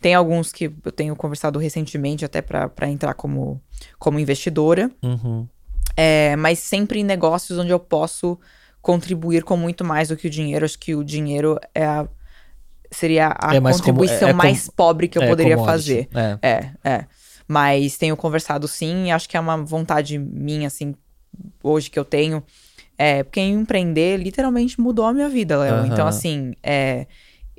Tem 0.00 0.14
alguns 0.14 0.52
que 0.52 0.72
eu 0.84 0.92
tenho 0.92 1.14
conversado 1.16 1.58
recentemente 1.58 2.24
até 2.24 2.40
para 2.40 2.70
entrar 2.88 3.14
como, 3.14 3.60
como 3.98 4.18
investidora. 4.20 4.90
Uhum. 5.02 5.46
É, 5.96 6.36
mas 6.36 6.60
sempre 6.60 7.00
em 7.00 7.04
negócios 7.04 7.58
onde 7.58 7.70
eu 7.72 7.80
posso 7.80 8.38
contribuir 8.80 9.42
com 9.42 9.56
muito 9.56 9.84
mais 9.84 10.08
do 10.08 10.16
que 10.16 10.28
o 10.28 10.30
dinheiro. 10.30 10.64
Acho 10.64 10.78
que 10.78 10.94
o 10.94 11.02
dinheiro 11.02 11.58
é 11.74 11.84
a- 11.84 12.08
seria 12.92 13.34
a 13.38 13.56
É 13.56 13.60
como- 13.60 13.72
contribuição 13.74 14.28
é- 14.28 14.30
é 14.30 14.32
com- 14.32 14.38
mais 14.38 14.68
pobre 14.68 15.08
que 15.08 15.18
eu 15.18 15.22
É, 15.22 15.28
poderia 15.28 15.58
fazer. 15.58 16.08
É. 16.40 16.70
É. 16.84 17.04
Mas 17.48 17.96
tenho 17.98 18.16
conversado 18.16 18.68
sim, 18.68 19.10
acho 19.10 19.28
que 19.28 19.36
é 19.36 19.40
uma 19.40 19.56
vontade 19.56 20.16
minha, 20.18 20.68
assim, 20.68 20.94
hoje 21.62 21.90
que 21.90 21.98
eu 21.98 22.04
tenho. 22.04 22.42
É, 22.96 23.22
porque 23.22 23.40
empreender 23.40 24.16
literalmente 24.16 24.80
mudou 24.80 25.06
a 25.06 25.12
minha 25.12 25.28
vida, 25.28 25.56
Léo. 25.56 25.74
Aham. 25.74 25.86
Então, 25.86 26.06
assim, 26.06 26.54
é, 26.62 27.06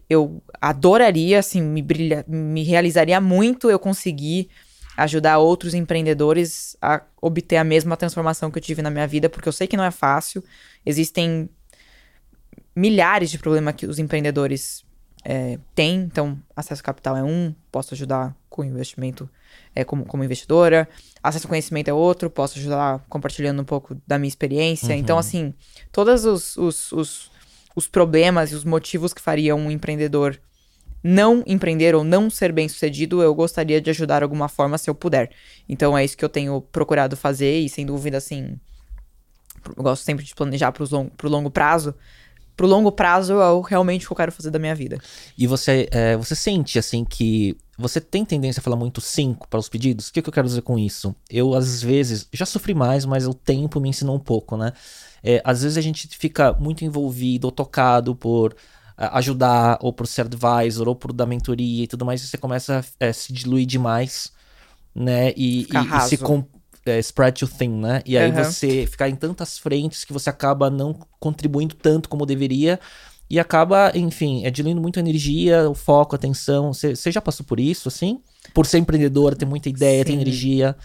eu 0.09 0.41
adoraria, 0.59 1.39
assim, 1.39 1.61
me, 1.61 1.81
brilha, 1.81 2.25
me 2.27 2.63
realizaria 2.63 3.21
muito 3.21 3.69
eu 3.69 3.79
conseguir 3.79 4.49
ajudar 4.97 5.37
outros 5.37 5.73
empreendedores 5.73 6.75
a 6.81 7.01
obter 7.21 7.55
a 7.55 7.63
mesma 7.63 7.95
transformação 7.95 8.51
que 8.51 8.57
eu 8.57 8.61
tive 8.61 8.81
na 8.81 8.89
minha 8.89 9.07
vida, 9.07 9.29
porque 9.29 9.47
eu 9.47 9.53
sei 9.53 9.65
que 9.65 9.77
não 9.77 9.83
é 9.83 9.91
fácil. 9.91 10.43
Existem 10.85 11.49
milhares 12.75 13.31
de 13.31 13.39
problemas 13.39 13.75
que 13.75 13.85
os 13.85 13.97
empreendedores 13.97 14.83
é, 15.23 15.57
têm. 15.73 16.01
Então, 16.01 16.37
acesso 16.55 16.81
a 16.81 16.83
capital 16.83 17.15
é 17.15 17.23
um, 17.23 17.53
posso 17.71 17.93
ajudar 17.93 18.35
com 18.49 18.63
investimento 18.63 19.29
é, 19.79 19.83
como, 19.83 20.05
como 20.05 20.23
investidora. 20.23 20.87
Acesso 21.23 21.45
ao 21.47 21.49
conhecimento 21.49 21.87
é 21.89 21.93
outro, 21.93 22.29
posso 22.29 22.57
ajudar 22.59 23.03
compartilhando 23.09 23.61
um 23.61 23.65
pouco 23.65 23.95
da 24.07 24.17
minha 24.17 24.27
experiência. 24.29 24.93
Então, 24.99 25.17
assim, 25.17 25.53
todos 25.91 26.25
os, 26.25 26.57
os, 26.57 26.91
os, 26.91 27.31
os 27.75 27.87
problemas 27.87 28.51
e 28.51 28.55
os 28.55 28.63
motivos 28.63 29.13
que 29.13 29.21
fariam 29.21 29.59
um 29.59 29.71
empreendedor 29.71 30.39
não 31.01 31.43
empreender 31.47 31.95
ou 31.95 32.03
não 32.03 32.29
ser 32.29 32.51
bem 32.51 32.67
sucedido, 32.67 33.21
eu 33.21 33.33
gostaria 33.33 33.79
de 33.79 33.89
ajudar 33.89 34.17
de 34.19 34.23
alguma 34.23 34.49
forma 34.49 34.77
se 34.77 34.89
eu 34.89 34.95
puder. 34.95 35.31
Então 35.67 35.97
é 35.97 36.03
isso 36.03 36.17
que 36.17 36.25
eu 36.25 36.29
tenho 36.29 36.59
procurado 36.59 37.15
fazer 37.15 37.59
e 37.59 37.69
sem 37.69 37.85
dúvida 37.85 38.17
assim, 38.17 38.59
eu 39.77 39.83
gosto 39.83 40.03
sempre 40.03 40.25
de 40.25 40.35
planejar 40.35 40.71
pro 40.71 40.85
longo, 40.89 41.11
pro 41.11 41.29
longo 41.29 41.49
prazo. 41.49 41.95
Pro 42.55 42.67
longo 42.67 42.91
prazo 42.91 43.33
é 43.39 43.49
o- 43.51 43.61
realmente 43.61 44.03
o 44.05 44.07
que 44.07 44.11
eu 44.13 44.17
quero 44.17 44.31
fazer 44.33 44.51
da 44.51 44.59
minha 44.59 44.75
vida. 44.75 44.97
E 45.37 45.47
você, 45.47 45.87
é, 45.91 46.17
você 46.17 46.35
sente, 46.35 46.77
assim, 46.77 47.05
que 47.05 47.55
você 47.79 48.01
tem 48.01 48.25
tendência 48.25 48.59
a 48.59 48.63
falar 48.63 48.75
muito 48.75 49.01
sim 49.01 49.35
para 49.49 49.59
os 49.59 49.69
pedidos? 49.69 50.09
O 50.09 50.13
que, 50.13 50.21
que 50.21 50.29
eu 50.29 50.33
quero 50.33 50.47
dizer 50.47 50.61
com 50.63 50.77
isso? 50.77 51.15
Eu, 51.29 51.53
às 51.55 51.81
vezes, 51.81 52.27
já 52.33 52.45
sofri 52.45 52.73
mais, 52.75 53.05
mas 53.05 53.25
o 53.27 53.33
tempo 53.33 53.79
me 53.79 53.89
ensinou 53.89 54.15
um 54.15 54.19
pouco, 54.19 54.57
né? 54.57 54.73
É, 55.23 55.41
às 55.45 55.63
vezes 55.63 55.77
a 55.77 55.81
gente 55.81 56.07
fica 56.17 56.53
muito 56.53 56.83
envolvido 56.85 57.47
ou 57.47 57.51
tocado 57.51 58.15
por 58.15 58.55
ah, 58.97 59.17
ajudar, 59.19 59.77
ou 59.81 59.93
por 59.93 60.07
ser 60.07 60.21
advisor, 60.21 60.87
ou 60.87 60.95
por 60.95 61.13
dar 61.13 61.25
mentoria 61.25 61.83
e 61.83 61.87
tudo 61.87 62.05
mais, 62.05 62.21
e 62.23 62.27
você 62.27 62.37
começa 62.37 62.79
a 62.99 63.05
é, 63.05 63.13
se 63.13 63.31
diluir 63.33 63.65
demais, 63.65 64.31
né? 64.95 65.31
E, 65.35 65.67
e- 65.69 65.97
e 65.97 65.99
se 66.01 66.17
com, 66.17 66.43
é, 66.85 66.99
spread 66.99 67.39
too 67.39 67.47
thin, 67.47 67.69
né? 67.69 68.01
E 68.05 68.17
aí 68.17 68.31
Aham. 68.31 68.43
você 68.43 68.85
ficar 68.87 69.09
em 69.09 69.15
tantas 69.15 69.57
frentes 69.57 70.03
que 70.03 70.13
você 70.13 70.29
acaba 70.29 70.69
não 70.69 70.93
contribuindo 71.19 71.75
tanto 71.75 72.09
como 72.09 72.25
deveria. 72.25 72.79
E 73.29 73.39
acaba, 73.39 73.91
enfim, 73.93 74.45
é 74.45 74.49
diluindo 74.49 74.81
muito 74.81 74.97
a 74.97 75.01
energia, 75.01 75.69
o 75.69 75.75
foco, 75.75 76.15
a 76.15 76.17
atenção. 76.17 76.73
Você 76.73 77.11
já 77.11 77.21
passou 77.21 77.45
por 77.45 77.59
isso, 77.59 77.87
assim? 77.87 78.19
Por 78.53 78.65
ser 78.65 78.79
empreendedora, 78.79 79.35
ter 79.35 79.45
muita 79.45 79.69
ideia, 79.69 80.03
ter 80.03 80.13
energia. 80.13 80.75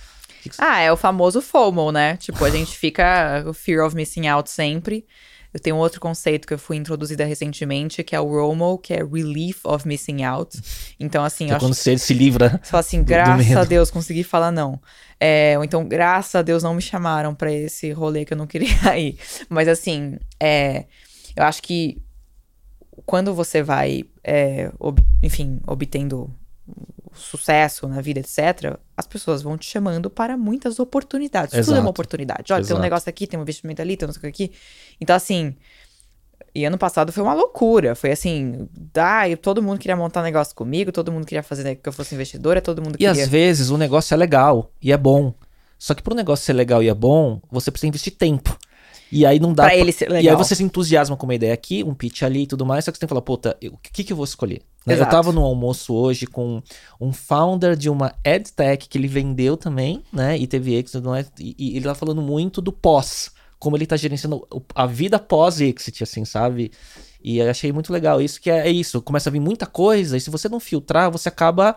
Ah, 0.59 0.80
é 0.80 0.92
o 0.92 0.97
famoso 0.97 1.40
FOMO, 1.40 1.90
né? 1.90 2.18
Tipo, 2.18 2.45
a 2.45 2.51
gente 2.51 2.76
fica 2.76 3.42
o 3.47 3.55
fear 3.55 3.86
of 3.86 3.97
missing 3.97 4.26
out 4.26 4.51
sempre. 4.51 5.07
Eu 5.55 5.61
tenho 5.61 5.76
outro 5.76 6.01
conceito 6.01 6.49
que 6.49 6.53
eu 6.53 6.59
fui 6.59 6.76
introduzida 6.76 7.24
recentemente, 7.24 8.03
que 8.03 8.14
é 8.16 8.20
o 8.20 8.26
ROMO, 8.26 8.76
que 8.76 8.92
é 8.92 8.97
Relief 9.05 9.61
of 9.64 9.86
Missing 9.86 10.24
Out. 10.24 10.61
Então, 10.99 11.24
assim, 11.24 11.47
É 11.47 11.53
eu 11.53 11.57
acho 11.57 11.64
quando 11.64 11.74
você 11.74 11.97
se 11.97 12.12
livra. 12.12 12.61
Você 12.61 12.70
fala 12.72 12.80
assim, 12.80 12.99
do 12.99 13.05
graças 13.05 13.47
medo. 13.47 13.61
a 13.61 13.64
Deus 13.64 13.88
consegui 13.88 14.24
falar 14.24 14.51
não. 14.51 14.80
É, 15.20 15.55
ou 15.57 15.62
então, 15.62 15.86
graças 15.86 16.34
a 16.34 16.42
Deus 16.42 16.64
não 16.64 16.74
me 16.74 16.82
chamaram 16.82 17.36
pra 17.36 17.53
esse 17.53 17.92
rolê 17.92 18.24
que 18.24 18.32
eu 18.32 18.36
não 18.36 18.49
queria 18.49 18.68
ir. 18.99 19.16
Mas 19.49 19.68
assim, 19.68 20.18
é, 20.42 20.86
eu 21.36 21.45
acho 21.45 21.62
que 21.62 22.03
quando 23.07 23.34
você 23.34 23.62
vai, 23.62 24.05
é, 24.22 24.70
ob- 24.78 25.02
enfim, 25.22 25.61
obtendo 25.66 26.30
sucesso 27.12 27.86
na 27.86 28.00
vida, 28.00 28.20
etc., 28.20 28.76
as 28.96 29.07
pessoas 29.07 29.42
vão 29.42 29.57
te 29.57 29.66
chamando 29.66 30.11
para 30.11 30.36
muitas 30.36 30.78
oportunidades. 30.78 31.50
Tudo 31.50 31.59
é 31.59 31.61
Exato. 31.61 31.80
uma 31.80 31.90
oportunidade. 31.90 32.52
Olha, 32.52 32.62
tem 32.62 32.72
um 32.72 32.76
Exato. 32.76 32.82
negócio 32.82 33.09
aqui, 33.09 33.26
tem 33.26 33.38
um 33.38 33.42
investimento 33.42 33.80
ali, 33.80 33.96
tem 33.96 34.07
um 34.07 34.11
negócio 34.11 34.28
aqui. 34.28 34.50
Então, 35.00 35.14
assim, 35.14 35.55
e 36.55 36.64
ano 36.64 36.78
passado 36.78 37.12
foi 37.12 37.22
uma 37.22 37.34
loucura. 37.34 37.94
Foi 37.94 38.11
assim, 38.11 38.68
ah, 38.94 39.28
e 39.28 39.36
todo 39.36 39.62
mundo 39.62 39.78
queria 39.78 39.96
montar 39.96 40.22
negócio 40.22 40.55
comigo, 40.55 40.90
todo 40.90 41.12
mundo 41.12 41.26
queria 41.26 41.42
fazer 41.42 41.76
que 41.76 41.88
eu 41.88 41.92
fosse 41.92 42.14
investidora, 42.14 42.61
todo 42.61 42.82
mundo 42.82 42.94
E 42.96 42.98
queria. 42.98 43.11
às 43.12 43.28
vezes 43.28 43.70
o 43.70 43.76
negócio 43.78 44.14
é 44.14 44.16
legal 44.16 44.70
e 44.82 44.92
é 44.92 44.96
bom. 44.96 45.34
Só 45.78 45.94
que 45.94 46.02
pro 46.02 46.14
negócio 46.14 46.44
ser 46.46 46.52
legal 46.55 46.82
e 46.82 46.88
é 46.88 46.94
bom, 46.94 47.40
você 47.50 47.70
precisa 47.70 47.88
investir 47.88 48.14
tempo. 48.16 48.57
E 49.14 49.24
aí 49.24 49.38
não 49.38 49.52
dá. 49.52 49.64
Pra 49.64 49.76
ele 49.76 49.92
ser 49.92 50.10
E 50.10 50.14
aí 50.14 50.22
legal. 50.22 50.38
você 50.38 50.54
se 50.54 50.62
entusiasma 50.62 51.16
com 51.16 51.24
uma 51.24 51.34
ideia 51.34 51.54
aqui, 51.54 51.84
um 51.84 51.94
pitch 51.94 52.22
ali 52.22 52.42
e 52.42 52.46
tudo 52.46 52.66
mais, 52.66 52.84
só 52.84 52.90
que 52.90 52.96
você 52.96 53.00
tem 53.00 53.06
que 53.06 53.10
falar, 53.10 53.22
puta, 53.22 53.56
o 53.70 53.78
que, 53.78 54.02
que 54.02 54.12
eu 54.12 54.16
vou 54.16 54.24
escolher? 54.24 54.62
Né? 54.84 54.98
Eu 54.98 55.06
tava 55.06 55.32
no 55.32 55.42
almoço 55.42 55.94
hoje 55.94 56.26
com 56.26 56.62
um 57.00 57.12
founder 57.12 57.74
de 57.76 57.88
uma 57.88 58.14
edtech 58.24 58.88
que 58.88 58.98
ele 58.98 59.08
vendeu 59.08 59.56
também, 59.56 60.02
né? 60.12 60.36
E 60.36 60.46
teve 60.46 60.74
exit, 60.74 61.00
não 61.00 61.14
é? 61.14 61.24
E, 61.38 61.54
e 61.58 61.76
ele 61.76 61.84
tá 61.84 61.94
falando 61.94 62.20
muito 62.20 62.60
do 62.60 62.70
pós, 62.70 63.30
como 63.58 63.76
ele 63.76 63.86
tá 63.86 63.96
gerenciando 63.96 64.46
a 64.74 64.86
vida 64.86 65.18
pós-exit, 65.18 66.02
assim, 66.02 66.24
sabe? 66.24 66.70
E 67.22 67.38
eu 67.38 67.48
achei 67.48 67.72
muito 67.72 67.90
legal 67.90 68.20
isso, 68.20 68.38
que 68.38 68.50
é, 68.50 68.68
é 68.68 68.70
isso, 68.70 69.00
começa 69.00 69.30
a 69.30 69.32
vir 69.32 69.40
muita 69.40 69.64
coisa, 69.64 70.18
e 70.18 70.20
se 70.20 70.28
você 70.28 70.46
não 70.50 70.60
filtrar, 70.60 71.10
você 71.10 71.30
acaba 71.30 71.74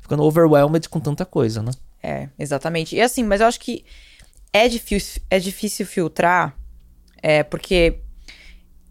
ficando 0.00 0.22
overwhelmed 0.22 0.88
com 0.88 1.00
tanta 1.00 1.24
coisa, 1.24 1.60
né? 1.60 1.72
É, 2.00 2.28
exatamente. 2.38 2.94
E 2.94 3.00
assim, 3.00 3.24
mas 3.24 3.40
eu 3.40 3.48
acho 3.48 3.58
que 3.58 3.84
é 4.52 4.68
difícil, 4.68 5.20
é 5.28 5.40
difícil 5.40 5.84
filtrar, 5.84 6.56
é, 7.24 7.42
porque 7.42 8.00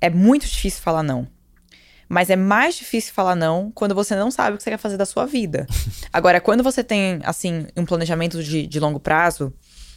é 0.01 0.09
muito 0.09 0.47
difícil 0.47 0.81
falar 0.81 1.03
não. 1.03 1.27
Mas 2.09 2.31
é 2.31 2.35
mais 2.35 2.75
difícil 2.75 3.13
falar 3.13 3.35
não 3.35 3.71
quando 3.71 3.93
você 3.93 4.15
não 4.15 4.31
sabe 4.31 4.55
o 4.55 4.57
que 4.57 4.63
você 4.63 4.71
quer 4.71 4.77
fazer 4.77 4.97
da 4.97 5.05
sua 5.05 5.27
vida. 5.27 5.67
Agora, 6.11 6.41
quando 6.41 6.63
você 6.63 6.83
tem, 6.83 7.19
assim, 7.23 7.67
um 7.77 7.85
planejamento 7.85 8.43
de, 8.43 8.65
de 8.65 8.79
longo 8.79 8.99
prazo, 8.99 9.53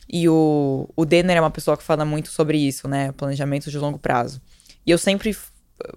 e 0.06 0.28
o, 0.28 0.86
o 0.94 1.04
Denner 1.06 1.38
é 1.38 1.40
uma 1.40 1.50
pessoa 1.50 1.78
que 1.78 1.82
fala 1.82 2.04
muito 2.04 2.28
sobre 2.28 2.58
isso, 2.58 2.86
né? 2.86 3.10
Planejamento 3.12 3.70
de 3.70 3.78
longo 3.78 3.98
prazo. 3.98 4.40
E 4.86 4.90
eu 4.90 4.98
sempre 4.98 5.34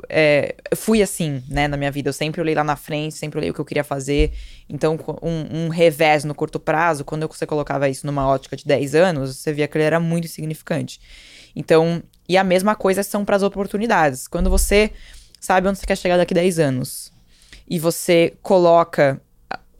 é, 0.07 0.55
fui 0.75 1.01
assim, 1.01 1.43
né, 1.49 1.67
na 1.67 1.75
minha 1.75 1.91
vida. 1.91 2.07
Eu 2.07 2.13
sempre 2.13 2.39
olhei 2.39 2.55
lá 2.55 2.63
na 2.63 2.77
frente, 2.77 3.15
sempre 3.15 3.37
olhei 3.37 3.51
o 3.51 3.53
que 3.53 3.59
eu 3.59 3.65
queria 3.65 3.83
fazer. 3.83 4.33
Então, 4.69 4.97
um, 5.21 5.65
um 5.65 5.69
revés 5.69 6.23
no 6.23 6.33
curto 6.33 6.57
prazo, 6.57 7.03
quando 7.03 7.27
você 7.27 7.45
colocava 7.45 7.89
isso 7.89 8.07
numa 8.07 8.25
ótica 8.25 8.55
de 8.55 8.65
10 8.65 8.95
anos, 8.95 9.37
você 9.37 9.51
via 9.51 9.67
que 9.67 9.77
ele 9.77 9.83
era 9.83 9.99
muito 9.99 10.25
insignificante. 10.25 10.99
Então, 11.55 12.01
e 12.29 12.37
a 12.37 12.43
mesma 12.43 12.75
coisa 12.75 13.01
são 13.01 13.25
para 13.25 13.35
as 13.35 13.41
oportunidades. 13.43 14.27
Quando 14.27 14.49
você 14.49 14.91
sabe 15.41 15.67
onde 15.67 15.79
você 15.79 15.87
quer 15.87 15.97
chegar 15.97 16.15
daqui 16.17 16.33
10 16.33 16.59
anos 16.59 17.11
e 17.67 17.79
você 17.79 18.37
coloca 18.43 19.19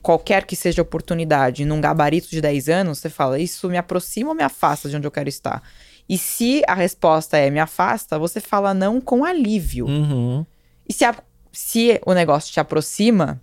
qualquer 0.01 0.45
que 0.45 0.55
seja 0.55 0.81
a 0.81 0.83
oportunidade 0.83 1.63
num 1.65 1.79
gabarito 1.79 2.29
de 2.29 2.41
10 2.41 2.67
anos, 2.69 2.97
você 2.97 3.09
fala, 3.09 3.37
isso 3.39 3.69
me 3.69 3.77
aproxima 3.77 4.29
ou 4.29 4.35
me 4.35 4.43
afasta 4.43 4.89
de 4.89 4.97
onde 4.97 5.05
eu 5.05 5.11
quero 5.11 5.29
estar? 5.29 5.61
E 6.07 6.17
se 6.17 6.63
a 6.67 6.73
resposta 6.73 7.37
é 7.37 7.51
me 7.51 7.59
afasta, 7.59 8.17
você 8.17 8.39
fala 8.39 8.73
não 8.73 8.99
com 8.99 9.23
alívio. 9.23 9.85
Uhum. 9.85 10.43
E 10.87 10.91
se, 10.93 11.05
a- 11.05 11.21
se 11.51 12.01
o 12.03 12.13
negócio 12.13 12.51
te 12.51 12.59
aproxima, 12.59 13.39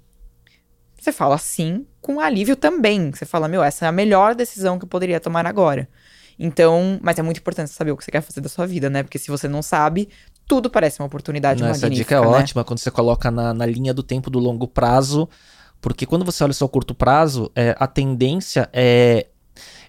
você 0.99 1.13
fala 1.13 1.39
sim 1.39 1.87
com 2.01 2.19
alívio 2.19 2.57
também. 2.57 3.13
Você 3.13 3.25
fala, 3.25 3.47
meu, 3.47 3.63
essa 3.63 3.85
é 3.85 3.89
a 3.89 3.93
melhor 3.93 4.35
decisão 4.35 4.79
que 4.79 4.85
eu 4.85 4.89
poderia 4.89 5.21
tomar 5.21 5.47
agora. 5.47 5.89
Então, 6.39 6.99
mas 7.03 7.19
é 7.19 7.23
muito 7.23 7.39
importante 7.39 7.71
saber 7.71 7.93
o 7.93 7.97
que 7.97 8.05
você 8.05 8.11
quer 8.11 8.21
fazer 8.21 8.41
da 8.41 8.49
sua 8.49 8.67
vida, 8.67 8.91
né? 8.91 9.03
Porque 9.03 9.19
se 9.19 9.31
você 9.31 9.49
não 9.49 9.63
sabe, 9.63 10.09
tudo 10.47 10.71
parece 10.71 11.01
uma 11.01 11.07
oportunidade 11.07 11.63
Não, 11.63 11.69
Essa 11.69 11.87
magnífica, 11.87 12.17
dica 12.17 12.27
é 12.27 12.31
né? 12.31 12.39
ótima 12.39 12.65
quando 12.65 12.79
você 12.79 12.91
coloca 12.91 13.31
na, 13.31 13.53
na 13.53 13.67
linha 13.67 13.93
do 13.93 14.03
tempo 14.03 14.31
do 14.31 14.39
longo 14.39 14.69
prazo, 14.69 15.29
porque 15.81 16.07
quando 16.07 16.25
você 16.25 16.45
olha 16.45 16.53
só 16.53 16.65
o 16.65 16.69
curto 16.69 16.95
prazo, 16.95 17.51
é, 17.55 17.75
a 17.79 17.87
tendência 17.87 18.69
é. 18.73 19.27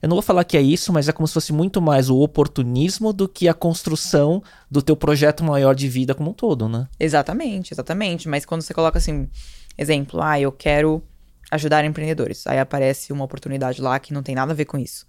Eu 0.02 0.08
não 0.08 0.16
vou 0.16 0.22
falar 0.22 0.44
que 0.44 0.56
é 0.56 0.62
isso, 0.62 0.94
mas 0.94 1.10
é 1.10 1.12
como 1.12 1.28
se 1.28 1.34
fosse 1.34 1.52
muito 1.52 1.82
mais 1.82 2.08
o 2.10 2.18
oportunismo 2.20 3.12
do 3.12 3.28
que 3.28 3.50
a 3.50 3.54
construção 3.54 4.42
do 4.70 4.82
teu 4.82 4.96
projeto 4.96 5.44
maior 5.44 5.74
de 5.74 5.90
vida 5.90 6.14
como 6.14 6.30
um 6.30 6.34
todo, 6.34 6.70
né? 6.70 6.88
Exatamente, 7.00 7.74
exatamente. 7.74 8.30
Mas 8.30 8.46
quando 8.46 8.62
você 8.62 8.74
coloca 8.74 9.00
assim, 9.00 9.28
exemplo, 9.76 10.22
ah, 10.22 10.40
eu 10.40 10.52
quero 10.52 11.04
ajudar 11.52 11.84
empreendedores. 11.84 12.46
Aí 12.48 12.60
aparece 12.60 13.12
uma 13.12 13.26
oportunidade 13.26 13.82
lá 13.82 13.98
que 14.00 14.14
não 14.14 14.22
tem 14.22 14.36
nada 14.36 14.52
a 14.52 14.56
ver 14.56 14.66
com 14.66 14.78
isso. 14.78 15.06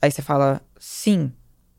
Aí 0.00 0.10
você 0.10 0.22
fala, 0.22 0.60
sim. 0.78 1.32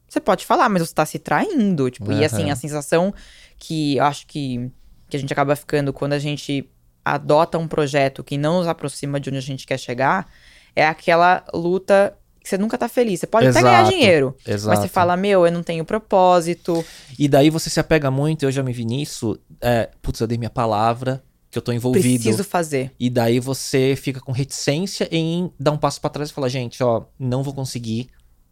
Você 0.08 0.20
pode 0.20 0.46
falar, 0.46 0.70
mas 0.70 0.82
você 0.82 0.94
tá 0.94 1.06
se 1.06 1.20
traindo. 1.20 1.90
Tipo, 1.90 2.12
e 2.12 2.26
assim, 2.26 2.50
a 2.50 2.56
sensação 2.56 3.14
que 3.58 3.98
eu 3.98 4.04
acho 4.04 4.26
que, 4.26 4.72
que 5.08 5.16
a 5.16 5.20
gente 5.20 5.32
acaba 5.32 5.56
ficando 5.56 5.94
quando 5.94 6.14
a 6.14 6.20
gente 6.20 6.68
adota 7.04 7.58
um 7.58 7.68
projeto 7.68 8.24
que 8.24 8.38
não 8.38 8.58
nos 8.60 8.68
aproxima 8.68 9.20
de 9.20 9.30
onde 9.30 9.38
a 9.38 9.42
gente 9.42 9.66
quer 9.66 9.78
chegar, 9.78 10.28
é 10.76 10.86
aquela 10.86 11.44
luta 11.54 12.16
que 12.42 12.50
você 12.50 12.58
nunca 12.58 12.78
tá 12.78 12.88
feliz. 12.88 13.20
Você 13.20 13.28
pode 13.28 13.48
Exato, 13.48 13.66
até 13.66 13.76
ganhar 13.76 13.90
dinheiro, 13.90 14.36
Exato. 14.46 14.70
mas 14.70 14.80
você 14.80 14.88
fala, 14.88 15.16
meu, 15.18 15.46
eu 15.46 15.52
não 15.52 15.62
tenho 15.62 15.84
propósito. 15.86 16.84
E 17.18 17.28
daí 17.28 17.50
você 17.50 17.70
se 17.70 17.80
apega 17.80 18.10
muito, 18.10 18.44
eu 18.44 18.52
já 18.52 18.64
me 18.64 18.74
vi 18.74 18.86
nisso. 18.86 19.40
É, 19.62 19.90
putz, 20.02 20.20
eu 20.20 20.28
dei 20.28 20.38
minha 20.38 20.50
palavra, 20.50 21.22
que 21.50 21.58
eu 21.58 21.62
tô 21.62 21.72
envolvido. 21.72 22.24
Preciso 22.24 22.44
fazer. 22.44 22.92
E 23.00 23.10
daí 23.10 23.40
você 23.40 23.96
fica 23.96 24.20
com 24.20 24.32
reticência 24.32 25.08
em 25.12 25.52
dar 25.60 25.72
um 25.72 25.78
passo 25.78 26.00
pra 26.00 26.10
trás 26.10 26.30
e 26.30 26.34
falar, 26.34 26.50
gente, 26.50 26.82
ó, 26.84 27.04
não 27.18 27.42
vou 27.42 27.54
conseguir, 27.54 28.10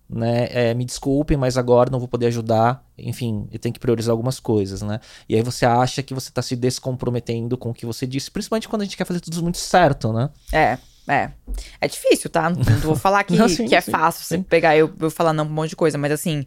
né? 0.09 0.47
É, 0.49 0.73
me 0.73 0.83
desculpem, 0.83 1.37
mas 1.37 1.57
agora 1.57 1.91
não 1.91 1.99
vou 1.99 2.07
poder 2.07 2.27
ajudar. 2.27 2.83
Enfim, 2.97 3.47
eu 3.51 3.59
tenho 3.59 3.73
que 3.73 3.79
priorizar 3.79 4.11
algumas 4.11 4.39
coisas, 4.39 4.81
né? 4.81 4.99
E 5.29 5.35
aí 5.35 5.41
você 5.41 5.65
acha 5.65 6.01
que 6.01 6.13
você 6.13 6.31
tá 6.31 6.41
se 6.41 6.55
descomprometendo 6.55 7.57
com 7.57 7.69
o 7.69 7.73
que 7.73 7.85
você 7.85 8.07
disse, 8.07 8.31
principalmente 8.31 8.67
quando 8.67 8.81
a 8.81 8.85
gente 8.85 8.97
quer 8.97 9.05
fazer 9.05 9.19
tudo 9.19 9.43
muito 9.43 9.59
certo, 9.59 10.11
né? 10.11 10.29
É, 10.51 10.77
é. 11.07 11.31
É 11.79 11.87
difícil, 11.87 12.29
tá? 12.31 12.49
Não, 12.49 12.57
não 12.57 12.79
vou 12.79 12.95
falar 12.95 13.23
que, 13.23 13.35
Não, 13.37 13.47
sim, 13.47 13.67
que 13.67 13.75
é 13.75 13.81
sim, 13.81 13.91
fácil 13.91 14.23
você 14.23 14.37
sim. 14.37 14.43
pegar 14.43 14.75
eu, 14.75 14.91
eu 14.99 15.11
falar 15.11 15.33
não 15.33 15.45
pra 15.45 15.51
um 15.51 15.55
monte 15.55 15.69
de 15.69 15.75
coisa, 15.75 15.97
mas 15.99 16.11
assim, 16.11 16.45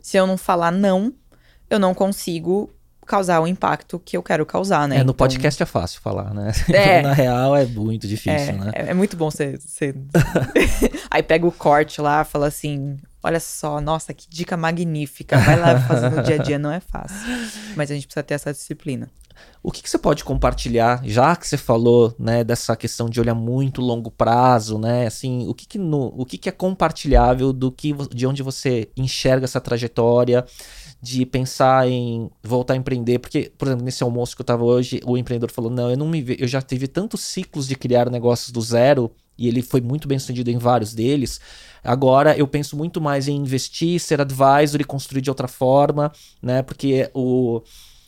se 0.00 0.16
eu 0.16 0.26
não 0.26 0.36
falar 0.36 0.72
não, 0.72 1.14
eu 1.70 1.78
não 1.78 1.94
consigo 1.94 2.70
causar 3.04 3.40
o 3.40 3.46
impacto 3.46 3.98
que 3.98 4.16
eu 4.16 4.22
quero 4.22 4.44
causar, 4.46 4.86
né? 4.88 4.96
É, 4.96 4.98
no 4.98 5.04
Então, 5.04 5.14
podcast 5.14 5.62
é 5.62 5.66
fácil 5.66 6.00
falar, 6.00 6.32
né? 6.34 6.52
É. 6.72 7.00
Na 7.02 7.12
real 7.12 7.54
é 7.56 7.64
muito 7.66 8.06
difícil, 8.08 8.50
É, 8.50 8.52
né? 8.52 8.70
é, 8.74 8.90
é 8.90 8.94
muito 8.94 9.16
bom 9.16 9.30
você. 9.30 9.56
você- 9.58 9.94
Aí 11.10 11.22
pega 11.22 11.46
o 11.46 11.52
corte 11.52 12.00
lá, 12.00 12.24
fala 12.24 12.46
assim: 12.48 12.96
olha 13.22 13.40
só, 13.40 13.80
nossa, 13.80 14.12
que 14.14 14.26
dica 14.28 14.56
magnífica. 14.56 15.38
Vai 15.38 15.58
lá 15.58 15.80
fazer 15.80 16.10
no 16.10 16.22
dia 16.22 16.36
a 16.36 16.38
dia, 16.38 16.58
não 16.58 16.70
é 16.72 16.80
fácil. 16.80 17.16
Mas 17.76 17.90
a 17.90 17.94
gente 17.94 18.06
precisa 18.06 18.22
ter 18.22 18.34
essa 18.34 18.52
disciplina. 18.52 19.08
O 19.62 19.72
que, 19.72 19.82
que 19.82 19.90
você 19.90 19.98
pode 19.98 20.22
compartilhar, 20.22 21.00
já 21.04 21.34
que 21.34 21.46
você 21.46 21.56
falou, 21.56 22.14
né, 22.18 22.44
dessa 22.44 22.76
questão 22.76 23.08
de 23.08 23.20
olhar 23.20 23.34
muito 23.34 23.80
longo 23.80 24.08
prazo, 24.10 24.78
né, 24.78 25.06
assim, 25.08 25.48
o 25.48 25.54
que 25.54 25.66
que, 25.66 25.76
no, 25.76 26.12
o 26.16 26.24
que, 26.24 26.38
que 26.38 26.48
é 26.48 26.52
compartilhável 26.52 27.52
do 27.52 27.72
que, 27.72 27.92
de 28.14 28.26
onde 28.28 28.44
você 28.44 28.88
enxerga 28.96 29.44
essa 29.44 29.60
trajetória, 29.60 30.44
de 31.04 31.26
pensar 31.26 31.86
em 31.86 32.30
voltar 32.42 32.72
a 32.72 32.76
empreender, 32.78 33.18
porque, 33.18 33.52
por 33.58 33.68
exemplo, 33.68 33.84
nesse 33.84 34.02
almoço 34.02 34.34
que 34.34 34.40
eu 34.40 34.46
tava 34.46 34.64
hoje, 34.64 35.00
o 35.04 35.18
empreendedor 35.18 35.52
falou, 35.52 35.70
não, 35.70 35.90
eu 35.90 35.98
não 35.98 36.08
me 36.08 36.24
eu 36.38 36.48
já 36.48 36.62
tive 36.62 36.88
tantos 36.88 37.20
ciclos 37.20 37.68
de 37.68 37.76
criar 37.76 38.08
negócios 38.08 38.50
do 38.50 38.62
zero, 38.62 39.10
e 39.36 39.46
ele 39.46 39.60
foi 39.60 39.82
muito 39.82 40.08
bem 40.08 40.18
sucedido 40.18 40.50
em 40.50 40.56
vários 40.56 40.94
deles, 40.94 41.42
agora 41.82 42.34
eu 42.38 42.48
penso 42.48 42.74
muito 42.74 43.02
mais 43.02 43.28
em 43.28 43.36
investir, 43.36 44.00
ser 44.00 44.18
advisor 44.18 44.80
e 44.80 44.84
construir 44.84 45.20
de 45.20 45.28
outra 45.28 45.46
forma, 45.46 46.10
né, 46.40 46.62
porque 46.62 47.10
o 47.12 47.60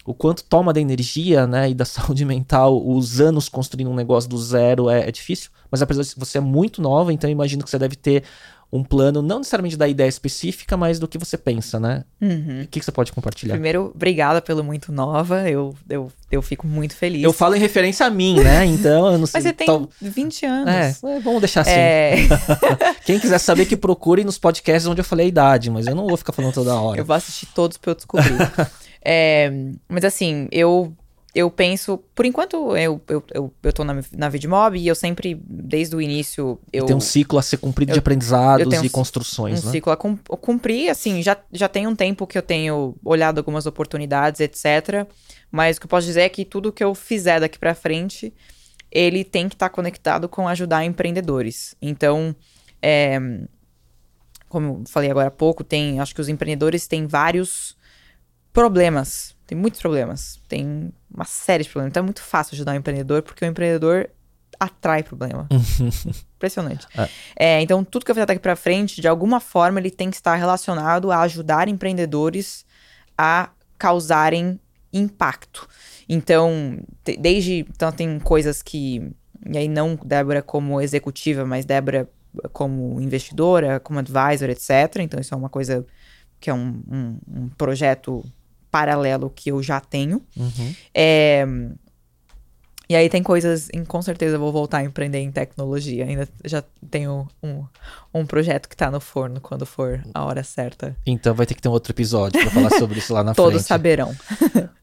o 0.06 0.14
quanto 0.14 0.44
toma 0.44 0.72
da 0.72 0.80
energia, 0.80 1.48
né, 1.48 1.68
e 1.70 1.74
da 1.74 1.84
saúde 1.84 2.24
mental, 2.24 2.80
os 2.88 3.20
anos 3.20 3.48
construindo 3.48 3.90
um 3.90 3.94
negócio 3.94 4.30
do 4.30 4.38
zero 4.38 4.88
é, 4.88 5.08
é 5.08 5.12
difícil, 5.12 5.50
mas 5.70 5.82
apesar 5.82 6.02
de 6.02 6.14
você 6.16 6.38
é 6.38 6.40
muito 6.40 6.80
nova, 6.80 7.12
então 7.12 7.28
imagino 7.28 7.64
que 7.64 7.68
você 7.68 7.78
deve 7.78 7.96
ter 7.96 8.22
um 8.72 8.82
plano, 8.82 9.22
não 9.22 9.38
necessariamente 9.38 9.76
da 9.76 9.86
ideia 9.86 10.08
específica, 10.08 10.76
mas 10.76 10.98
do 10.98 11.06
que 11.06 11.16
você 11.16 11.38
pensa, 11.38 11.78
né? 11.78 12.04
Uhum. 12.20 12.62
O 12.64 12.66
que, 12.66 12.80
que 12.80 12.84
você 12.84 12.90
pode 12.92 13.12
compartilhar? 13.12 13.54
Primeiro, 13.54 13.92
obrigada 13.94 14.42
pelo 14.42 14.62
muito 14.64 14.90
nova. 14.92 15.48
Eu, 15.48 15.74
eu, 15.88 16.12
eu 16.30 16.42
fico 16.42 16.66
muito 16.66 16.94
feliz. 16.96 17.22
Eu 17.22 17.32
falo 17.32 17.54
em 17.54 17.58
referência 17.60 18.04
a 18.04 18.10
mim, 18.10 18.40
né? 18.40 18.64
Então 18.66 19.12
eu 19.12 19.18
não 19.18 19.26
sei. 19.26 19.38
Mas 19.38 19.44
você 19.44 19.52
tem 19.52 19.66
tal- 19.66 19.88
20 20.02 20.46
anos. 20.46 20.74
É, 20.74 21.16
é, 21.16 21.20
vamos 21.20 21.40
deixar 21.40 21.60
assim. 21.62 21.70
É, 21.70 22.16
Quem 23.06 23.18
quiser 23.20 23.38
saber 23.38 23.66
que 23.66 23.76
procure 23.76 24.24
nos 24.24 24.36
podcasts 24.38 24.86
onde 24.86 25.00
eu 25.00 25.04
falei 25.04 25.26
a 25.26 25.28
idade, 25.28 25.70
mas 25.70 25.86
eu 25.86 25.94
não 25.94 26.06
vou 26.06 26.16
ficar 26.16 26.32
falando 26.32 26.52
toda 26.52 26.74
hora. 26.74 27.00
eu 27.00 27.04
vou 27.04 27.14
assistir 27.16 27.46
todos 27.54 27.76
pra 27.76 27.92
eu 27.92 27.94
descobrir. 27.94 28.36
É, 29.08 29.52
mas 29.88 30.04
assim, 30.04 30.48
eu, 30.50 30.92
eu 31.36 31.50
penso. 31.50 31.98
Por 32.14 32.24
enquanto, 32.24 32.74
eu, 32.78 32.98
eu, 33.06 33.22
eu, 33.34 33.54
eu 33.62 33.72
tô 33.72 33.84
na, 33.84 34.02
na 34.12 34.28
Vidmob 34.30 34.78
e 34.78 34.88
eu 34.88 34.94
sempre, 34.94 35.38
desde 35.46 35.94
o 35.94 36.00
início, 36.00 36.58
eu. 36.72 36.86
Tem 36.86 36.96
um 36.96 37.00
ciclo 37.00 37.38
a 37.38 37.42
ser 37.42 37.58
cumprido 37.58 37.92
de 37.92 37.98
eu 37.98 38.00
aprendizados 38.00 38.66
tenho 38.70 38.80
um 38.80 38.86
e 38.86 38.88
construções, 38.88 39.62
um 39.62 39.66
né? 39.66 39.72
ciclo 39.72 39.92
a 39.92 39.96
cum- 39.98 40.18
a 40.32 40.36
cumprir, 40.38 40.88
assim, 40.88 41.22
já, 41.22 41.36
já 41.52 41.68
tem 41.68 41.86
um 41.86 41.94
tempo 41.94 42.26
que 42.26 42.38
eu 42.38 42.42
tenho 42.42 42.96
olhado 43.04 43.36
algumas 43.36 43.66
oportunidades, 43.66 44.40
etc. 44.40 45.06
Mas 45.50 45.76
o 45.76 45.80
que 45.80 45.84
eu 45.84 45.90
posso 45.90 46.06
dizer 46.06 46.22
é 46.22 46.28
que 46.30 46.42
tudo 46.42 46.72
que 46.72 46.82
eu 46.82 46.94
fizer 46.94 47.38
daqui 47.38 47.58
pra 47.58 47.74
frente, 47.74 48.32
ele 48.90 49.22
tem 49.22 49.46
que 49.46 49.56
estar 49.56 49.68
conectado 49.68 50.30
com 50.30 50.48
ajudar 50.48 50.86
empreendedores. 50.86 51.76
Então, 51.82 52.34
é, 52.80 53.20
como 54.48 54.66
eu 54.68 54.84
falei 54.88 55.10
agora 55.10 55.28
há 55.28 55.30
pouco, 55.30 55.62
tem, 55.62 56.00
acho 56.00 56.14
que 56.14 56.20
os 56.22 56.30
empreendedores 56.30 56.86
têm 56.86 57.06
vários 57.06 57.76
problemas. 58.54 59.35
Tem 59.46 59.56
muitos 59.56 59.80
problemas. 59.80 60.40
Tem 60.48 60.92
uma 61.12 61.24
série 61.24 61.62
de 61.62 61.70
problemas. 61.70 61.92
Então 61.92 62.02
é 62.02 62.04
muito 62.04 62.22
fácil 62.22 62.54
ajudar 62.54 62.72
um 62.72 62.76
empreendedor, 62.76 63.22
porque 63.22 63.44
o 63.44 63.48
empreendedor 63.48 64.10
atrai 64.58 65.02
problema. 65.02 65.46
Impressionante. 66.36 66.86
É. 66.96 67.08
É, 67.36 67.62
então, 67.62 67.84
tudo 67.84 68.04
que 68.04 68.10
eu 68.10 68.14
fizer 68.14 68.26
daqui 68.26 68.40
pra 68.40 68.56
frente, 68.56 69.00
de 69.00 69.08
alguma 69.08 69.40
forma, 69.40 69.78
ele 69.78 69.90
tem 69.90 70.10
que 70.10 70.16
estar 70.16 70.34
relacionado 70.34 71.10
a 71.10 71.20
ajudar 71.20 71.68
empreendedores 71.68 72.64
a 73.16 73.50
causarem 73.78 74.58
impacto. 74.92 75.68
Então, 76.08 76.78
desde. 77.18 77.66
Então, 77.70 77.92
tem 77.92 78.18
coisas 78.18 78.62
que. 78.62 79.12
E 79.48 79.56
aí, 79.56 79.68
não 79.68 79.96
Débora 79.96 80.42
como 80.42 80.80
executiva, 80.80 81.44
mas 81.44 81.64
Débora 81.64 82.08
como 82.52 83.00
investidora, 83.00 83.80
como 83.80 83.98
advisor, 83.98 84.50
etc. 84.50 84.96
Então, 85.00 85.20
isso 85.20 85.32
é 85.32 85.36
uma 85.36 85.48
coisa 85.48 85.86
que 86.40 86.50
é 86.50 86.54
um, 86.54 86.82
um, 86.90 87.18
um 87.28 87.48
projeto 87.48 88.22
paralelo 88.70 89.30
que 89.30 89.50
eu 89.50 89.62
já 89.62 89.80
tenho. 89.80 90.22
Uhum. 90.36 90.74
É, 90.94 91.46
E 92.88 92.94
aí 92.94 93.08
tem 93.08 93.20
coisas, 93.20 93.68
em, 93.74 93.84
com 93.84 94.00
certeza 94.00 94.36
eu 94.36 94.40
vou 94.40 94.52
voltar 94.52 94.78
a 94.78 94.84
empreender 94.84 95.18
em 95.18 95.32
tecnologia. 95.32 96.04
Ainda 96.04 96.28
já 96.44 96.62
tenho 96.88 97.26
um, 97.42 97.64
um 98.14 98.24
projeto 98.24 98.68
que 98.68 98.76
tá 98.76 98.90
no 98.92 99.00
forno 99.00 99.40
quando 99.40 99.66
for 99.66 100.00
a 100.14 100.24
hora 100.24 100.44
certa. 100.44 100.96
Então 101.04 101.34
vai 101.34 101.46
ter 101.46 101.54
que 101.54 101.62
ter 101.62 101.68
um 101.68 101.72
outro 101.72 101.90
episódio 101.92 102.40
pra 102.40 102.50
falar 102.50 102.70
sobre 102.78 103.00
isso 103.00 103.12
lá 103.12 103.24
na 103.24 103.34
Todos 103.34 103.54
frente. 103.54 103.66
saberão. 103.66 104.14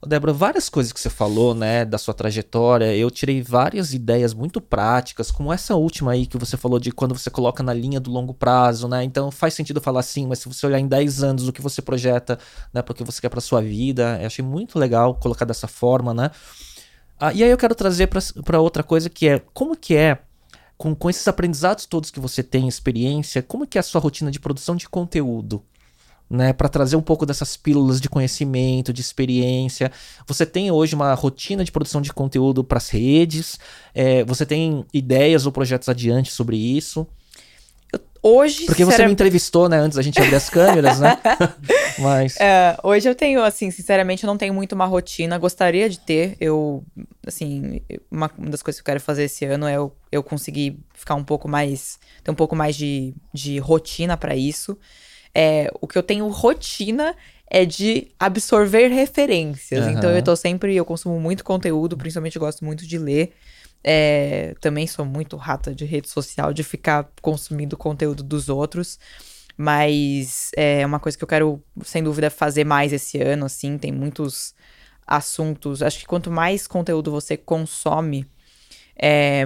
Ô, 0.01 0.05
Débora, 0.05 0.33
várias 0.33 0.67
coisas 0.67 0.91
que 0.91 0.99
você 0.99 1.09
falou, 1.09 1.55
né, 1.55 1.85
da 1.85 1.97
sua 1.97 2.13
trajetória, 2.13 2.93
eu 2.93 3.09
tirei 3.09 3.41
várias 3.41 3.93
ideias 3.93 4.33
muito 4.33 4.59
práticas, 4.59 5.31
como 5.31 5.53
essa 5.53 5.75
última 5.75 6.11
aí 6.11 6.25
que 6.25 6.37
você 6.37 6.57
falou 6.57 6.79
de 6.79 6.91
quando 6.91 7.17
você 7.17 7.29
coloca 7.29 7.63
na 7.63 7.73
linha 7.73 8.01
do 8.01 8.11
longo 8.11 8.33
prazo, 8.33 8.85
né? 8.89 9.01
Então 9.05 9.31
faz 9.31 9.53
sentido 9.53 9.79
falar 9.79 10.01
assim, 10.01 10.27
mas 10.27 10.39
se 10.39 10.49
você 10.49 10.65
olhar 10.65 10.79
em 10.79 10.87
10 10.87 11.23
anos 11.23 11.47
o 11.47 11.53
que 11.53 11.61
você 11.61 11.81
projeta, 11.81 12.37
né, 12.73 12.81
para 12.81 12.91
o 12.91 12.95
que 12.95 13.03
você 13.03 13.21
quer 13.21 13.29
para 13.29 13.39
sua 13.39 13.61
vida, 13.61 14.17
eu 14.19 14.27
achei 14.27 14.43
muito 14.43 14.77
legal 14.77 15.15
colocar 15.15 15.45
dessa 15.45 15.69
forma, 15.69 16.13
né? 16.13 16.29
Ah, 17.25 17.31
e 17.33 17.41
aí 17.41 17.49
eu 17.49 17.57
quero 17.57 17.73
trazer 17.73 18.09
para 18.43 18.59
outra 18.59 18.83
coisa 18.83 19.09
que 19.09 19.29
é 19.29 19.39
como 19.53 19.77
que 19.77 19.95
é 19.95 20.19
com, 20.77 20.93
com 20.93 21.09
esses 21.09 21.25
aprendizados 21.25 21.85
todos 21.85 22.11
que 22.11 22.19
você 22.19 22.43
tem, 22.43 22.67
experiência, 22.67 23.41
como 23.41 23.65
que 23.65 23.77
é 23.77 23.79
a 23.79 23.83
sua 23.83 24.01
rotina 24.01 24.29
de 24.29 24.41
produção 24.41 24.75
de 24.75 24.89
conteúdo? 24.89 25.63
Né, 26.29 26.51
para 26.51 26.67
trazer 26.67 26.97
um 26.97 27.01
pouco 27.01 27.25
dessas 27.25 27.55
pílulas 27.55 28.01
de 28.01 28.09
conhecimento, 28.09 28.91
de 28.91 28.99
experiência. 28.99 29.89
Você 30.27 30.45
tem 30.45 30.69
hoje 30.69 30.95
uma 30.95 31.13
rotina 31.13 31.63
de 31.63 31.71
produção 31.71 32.01
de 32.01 32.11
conteúdo 32.11 32.61
para 32.61 32.77
as 32.77 32.89
redes? 32.89 33.57
É, 33.93 34.25
você 34.25 34.45
tem 34.45 34.85
ideias 34.93 35.45
ou 35.45 35.51
projetos 35.53 35.87
adiante 35.87 36.29
sobre 36.29 36.57
isso? 36.57 37.07
Hoje, 38.25 38.65
Porque 38.65 38.85
você 38.85 39.05
me 39.05 39.11
entrevistou, 39.11 39.67
né, 39.67 39.77
antes 39.77 39.97
da 39.97 40.01
gente 40.01 40.21
abrir 40.21 40.35
as 40.35 40.49
câmeras, 40.49 40.97
né? 40.97 41.17
Mas 41.99 42.37
É, 42.39 42.77
hoje 42.81 43.09
eu 43.09 43.13
tenho, 43.13 43.43
assim, 43.43 43.69
sinceramente, 43.69 44.23
eu 44.23 44.27
não 44.27 44.37
tenho 44.37 44.53
muito 44.53 44.71
uma 44.71 44.85
rotina. 44.85 45.37
Gostaria 45.37 45.89
de 45.89 45.99
ter. 45.99 46.37
Eu, 46.39 46.85
assim, 47.27 47.81
uma, 48.09 48.31
das 48.37 48.63
coisas 48.63 48.79
que 48.79 48.81
eu 48.81 48.93
quero 48.93 49.01
fazer 49.01 49.25
esse 49.25 49.43
ano 49.43 49.67
é 49.67 49.75
eu, 49.75 49.93
eu 50.09 50.23
conseguir 50.23 50.79
ficar 50.93 51.15
um 51.15 51.23
pouco 51.23 51.49
mais. 51.49 51.99
ter 52.23 52.31
um 52.31 52.35
pouco 52.35 52.55
mais 52.55 52.77
de, 52.77 53.13
de 53.33 53.59
rotina 53.59 54.15
pra 54.15 54.35
isso. 54.37 54.77
É, 55.35 55.69
o 55.81 55.87
que 55.87 55.97
eu 55.97 56.03
tenho 56.03 56.25
rotina 56.29 57.13
é 57.51 57.65
de 57.65 58.07
absorver 58.17 58.87
referências. 58.87 59.85
Então 59.87 60.09
Aham. 60.09 60.17
eu 60.19 60.23
tô 60.23 60.35
sempre. 60.37 60.73
Eu 60.73 60.85
consumo 60.85 61.19
muito 61.19 61.43
conteúdo, 61.43 61.97
principalmente 61.97 62.37
eu 62.37 62.39
gosto 62.39 62.63
muito 62.63 62.87
de 62.87 62.97
ler. 62.97 63.33
É, 63.83 64.55
também 64.61 64.87
sou 64.87 65.05
muito 65.05 65.35
rata 65.35 65.73
de 65.75 65.85
rede 65.85 66.07
social, 66.09 66.53
de 66.53 66.63
ficar 66.63 67.09
consumindo 67.21 67.75
conteúdo 67.75 68.23
dos 68.23 68.49
outros. 68.49 68.99
Mas 69.55 70.51
é 70.55 70.85
uma 70.85 70.99
coisa 70.99 71.17
que 71.17 71.23
eu 71.23 71.27
quero, 71.27 71.61
sem 71.83 72.03
dúvida, 72.03 72.29
fazer 72.29 72.63
mais 72.63 72.91
esse 72.93 73.21
ano, 73.21 73.45
assim. 73.45 73.77
Tem 73.77 73.91
muitos 73.91 74.55
assuntos. 75.05 75.83
Acho 75.83 75.99
que 75.99 76.05
quanto 76.05 76.31
mais 76.31 76.65
conteúdo 76.65 77.11
você 77.11 77.37
consome, 77.37 78.25
é, 78.95 79.45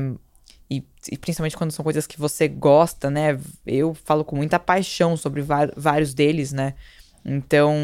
e, 0.70 0.84
e 1.12 1.18
principalmente 1.18 1.58
quando 1.58 1.72
são 1.72 1.84
coisas 1.84 2.06
que 2.06 2.20
você 2.20 2.48
gosta, 2.48 3.10
né? 3.10 3.40
Eu 3.66 3.94
falo 3.94 4.24
com 4.24 4.36
muita 4.36 4.60
paixão 4.60 5.16
sobre 5.16 5.42
vários 5.76 6.14
deles, 6.14 6.52
né? 6.52 6.74
Então, 7.28 7.76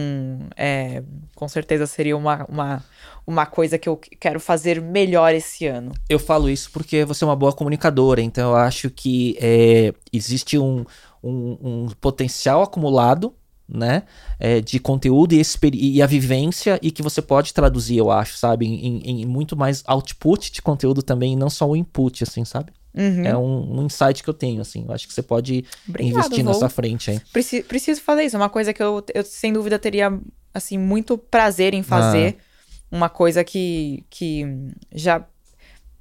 é, 0.56 1.04
com 1.36 1.50
certeza 1.50 1.86
seria 1.86 2.16
uma, 2.16 2.46
uma, 2.48 2.84
uma 3.28 3.46
coisa 3.46 3.78
que 3.78 3.90
eu 3.90 3.98
quero 3.98 4.40
fazer 4.40 4.82
melhor 4.82 5.36
esse 5.36 5.68
ano. 5.68 5.92
eu 6.08 6.18
falo 6.18 6.50
isso 6.50 6.72
porque 6.72 7.04
você 7.04 7.26
é 7.26 7.28
uma 7.28 7.36
boa 7.36 7.52
comunicadora, 7.52 8.22
então 8.22 8.52
eu 8.52 8.56
acho 8.56 8.90
que 8.90 9.38
é, 9.42 9.94
existe 10.14 10.58
um, 10.58 10.86
um, 11.22 11.58
um 11.62 11.88
potencial 12.00 12.64
acumulado 12.64 13.36
né? 13.68 14.04
É, 14.40 14.62
de 14.62 14.80
conteúdo 14.80 15.34
e, 15.34 15.42
e, 15.74 16.02
a 16.02 16.06
vivência 16.06 16.78
e 16.82 16.92
que 16.92 17.02
você 17.02 17.22
pode 17.22 17.54
traduzir, 17.54 17.98
eu 17.98 18.12
acho, 18.12 18.38
sabe? 18.38 18.68
Em, 18.68 19.22
em, 19.22 19.26
muito 19.26 19.56
mais 19.56 19.82
output 19.88 20.52
de 20.52 20.62
conteúdo 20.62 21.02
também, 21.02 21.36
não 21.36 21.50
só 21.50 21.68
o 21.68 21.76
input, 21.76 22.24
assim, 22.24 22.44
sabe? 22.44 22.72
Uhum. 22.96 23.26
É 23.26 23.36
um, 23.36 23.80
um, 23.80 23.86
insight 23.86 24.22
que 24.22 24.30
eu 24.30 24.34
tenho, 24.34 24.62
assim. 24.62 24.86
Eu 24.88 24.94
acho 24.94 25.08
que 25.08 25.14
você 25.14 25.24
pode 25.24 25.66
Obrigado, 25.88 26.12
investir 26.12 26.44
vou. 26.44 26.54
nessa 26.54 26.70
frente 26.70 27.12
aí. 27.12 27.20
Preciso, 27.32 27.66
preciso 27.66 28.02
fazer 28.02 28.24
isso. 28.24 28.36
É 28.36 28.40
uma 28.40 28.50
coisa 28.50 28.74
que 28.74 28.84
eu, 28.84 29.04
eu, 29.14 29.24
sem 29.24 29.52
dúvida, 29.52 29.80
teria, 29.80 30.18
assim, 30.54 30.78
muito 30.78 31.18
prazer 31.18 31.74
em 31.74 31.82
fazer. 31.82 32.38
Ah. 32.40 32.96
Uma 32.96 33.10
coisa 33.10 33.44
que, 33.44 34.06
que 34.10 34.46
já... 34.94 35.26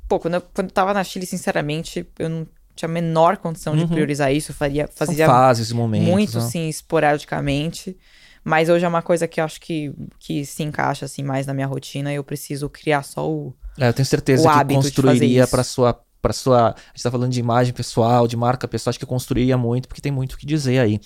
Pô, 0.07 0.20
quando 0.20 0.34
eu, 0.34 0.40
quando 0.43 0.68
eu 0.68 0.72
tava 0.72 0.93
na 0.93 1.03
Chile, 1.03 1.24
sinceramente, 1.24 2.07
eu 2.18 2.28
não 2.28 2.47
tinha 2.76 2.88
a 2.88 2.93
menor 2.93 3.38
condição 3.38 3.74
de 3.74 3.82
uhum. 3.82 3.88
priorizar 3.88 4.32
isso. 4.32 4.53
Faria, 4.53 4.86
fazia 4.95 5.24
São 5.24 5.34
fases 5.34 5.72
momentos. 5.72 6.09
Muito, 6.09 6.38
não? 6.38 6.49
sim, 6.49 6.68
esporadicamente. 6.68 7.97
Mas 8.45 8.68
hoje 8.68 8.84
é 8.84 8.88
uma 8.88 9.03
coisa 9.03 9.26
que 9.26 9.40
eu 9.40 9.45
acho 9.45 9.61
que, 9.61 9.95
que 10.18 10.45
se 10.45 10.62
encaixa, 10.62 11.07
assim, 11.07 11.22
mais 11.22 11.47
na 11.47 11.55
minha 11.55 11.66
rotina. 11.66 12.12
E 12.12 12.16
eu 12.16 12.24
preciso 12.24 12.68
criar 12.68 13.03
só 13.03 13.30
o 13.30 13.55
é, 13.78 13.88
eu 13.88 13.93
tenho 13.93 14.07
certeza 14.07 14.49
que 14.49 14.74
construiria 14.74 15.47
para 15.47 15.64
sua 15.64 15.99
para 16.23 16.33
sua. 16.33 16.68
A 16.70 16.75
gente 16.95 17.03
tá 17.03 17.11
falando 17.11 17.33
de 17.33 17.41
imagem 17.41 17.75
pessoal, 17.75 18.29
de 18.29 18.37
marca 18.37 18.68
pessoal, 18.68 18.91
acho 18.93 18.99
que 18.99 19.05
construiria 19.05 19.59
muito, 19.59 19.89
porque 19.89 20.01
tem 20.01 20.12
muito 20.12 20.35
o 20.35 20.39
que 20.39 20.47
dizer 20.47 20.79
aí. 20.79 21.01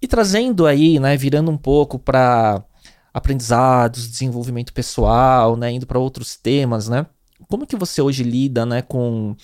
E 0.00 0.06
trazendo 0.06 0.64
aí, 0.64 1.00
né, 1.00 1.16
virando 1.16 1.50
um 1.50 1.58
pouco 1.58 1.98
para 1.98 2.64
aprendizados, 3.12 4.08
desenvolvimento 4.08 4.72
pessoal, 4.72 5.56
né, 5.56 5.72
indo 5.72 5.86
para 5.86 5.98
outros 5.98 6.36
temas, 6.36 6.88
né? 6.88 7.04
Como 7.48 7.66
que 7.66 7.76
você 7.76 8.00
hoje 8.00 8.22
lida, 8.22 8.64
né, 8.64 8.82
com 8.82 9.36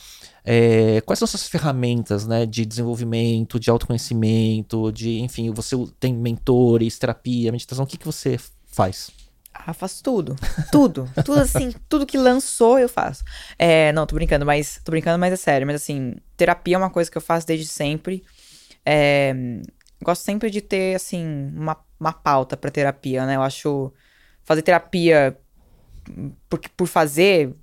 é, 0.44 1.00
quais 1.02 1.18
são 1.18 1.26
suas 1.26 1.48
ferramentas, 1.48 2.26
né, 2.26 2.46
de 2.46 2.64
desenvolvimento, 2.64 3.58
de 3.58 3.70
autoconhecimento, 3.70 4.92
de, 4.92 5.20
enfim, 5.20 5.50
você 5.50 5.76
tem 5.98 6.14
mentores, 6.14 6.98
terapia, 6.98 7.50
meditação, 7.50 7.84
o 7.84 7.88
que 7.88 7.98
que 7.98 8.06
você 8.06 8.38
faz? 8.66 9.10
Ah, 9.54 9.72
faço 9.72 10.02
tudo. 10.02 10.36
Tudo. 10.72 11.08
tudo 11.24 11.40
assim, 11.40 11.72
tudo 11.88 12.04
que 12.04 12.18
lançou 12.18 12.78
eu 12.78 12.88
faço. 12.88 13.22
É, 13.58 13.92
não, 13.92 14.06
tô 14.06 14.14
brincando, 14.16 14.44
mas. 14.44 14.80
Tô 14.84 14.90
brincando, 14.90 15.18
mas 15.18 15.32
é 15.32 15.36
sério. 15.36 15.66
Mas 15.66 15.76
assim, 15.76 16.16
terapia 16.36 16.74
é 16.74 16.78
uma 16.78 16.90
coisa 16.90 17.10
que 17.10 17.16
eu 17.16 17.22
faço 17.22 17.46
desde 17.46 17.66
sempre. 17.66 18.24
É, 18.84 19.32
gosto 20.02 20.22
sempre 20.22 20.50
de 20.50 20.60
ter, 20.60 20.96
assim, 20.96 21.52
uma, 21.54 21.76
uma 21.98 22.12
pauta 22.12 22.56
pra 22.56 22.70
terapia, 22.70 23.24
né? 23.24 23.36
Eu 23.36 23.42
acho. 23.42 23.92
Fazer 24.42 24.60
terapia 24.60 25.38
por, 26.48 26.60
por 26.76 26.86
fazer 26.86 27.54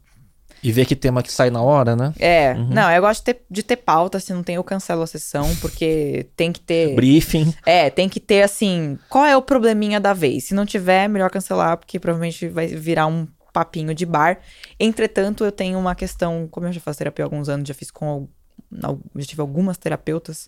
e 0.64 0.72
ver 0.72 0.86
que 0.86 0.95
tema 0.95 1.24
que 1.24 1.32
sai 1.32 1.49
na 1.49 1.62
hora, 1.62 1.95
né? 1.95 2.14
É. 2.20 2.53
Uhum. 2.53 2.70
Não, 2.70 2.91
eu 2.91 3.01
gosto 3.01 3.22
de 3.22 3.34
ter, 3.34 3.41
de 3.49 3.64
ter 3.64 3.78
pauta. 3.78 4.20
Se 4.20 4.32
não 4.32 4.43
tem, 4.43 4.55
eu 4.55 4.64
cancelo 4.64 5.01
a 5.01 5.07
sessão, 5.07 5.55
porque 5.57 6.28
tem 6.36 6.51
que 6.51 6.59
ter. 6.59 6.95
Briefing. 6.95 7.53
É, 7.66 7.89
tem 7.89 8.07
que 8.07 8.20
ter, 8.20 8.43
assim, 8.43 8.97
qual 9.09 9.26
é 9.26 9.36
o 9.36 9.41
probleminha 9.41 9.99
da 9.99 10.14
vez? 10.14 10.45
Se 10.45 10.53
não 10.53 10.66
tiver, 10.66 11.07
melhor 11.07 11.30
cancelar, 11.32 11.78
porque 11.78 11.99
provavelmente 11.99 12.47
vai 12.47 12.68
virar 12.68 13.07
um 13.07 13.28
papinho 13.51 13.93
de 13.95 14.05
bar. 14.05 14.39
Entretanto, 14.80 15.43
eu 15.43 15.51
tenho 15.51 15.80
uma 15.80 15.95
questão. 15.95 16.47
Como 16.49 16.68
eu 16.68 16.74
já 16.74 16.80
faço 16.80 16.99
terapia 16.99 17.26
há 17.26 17.28
alguns 17.28 17.49
anos, 17.49 17.68
já 17.68 17.74
fiz 17.74 17.89
com. 17.89 18.28
Já 18.72 19.26
tive 19.26 19.41
algumas 19.41 19.78
terapeutas. 19.78 20.47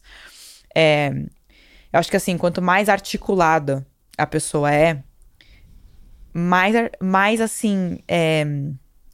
É, 0.76 1.12
eu 1.92 2.00
acho 2.00 2.10
que, 2.10 2.18
assim, 2.18 2.38
quanto 2.38 2.62
mais 2.62 2.88
articulada 2.88 3.86
a 4.16 4.28
pessoa 4.28 4.72
é, 4.72 5.04
mais, 6.32 6.76
mais 7.02 7.42
assim. 7.42 7.98
É, 8.08 8.46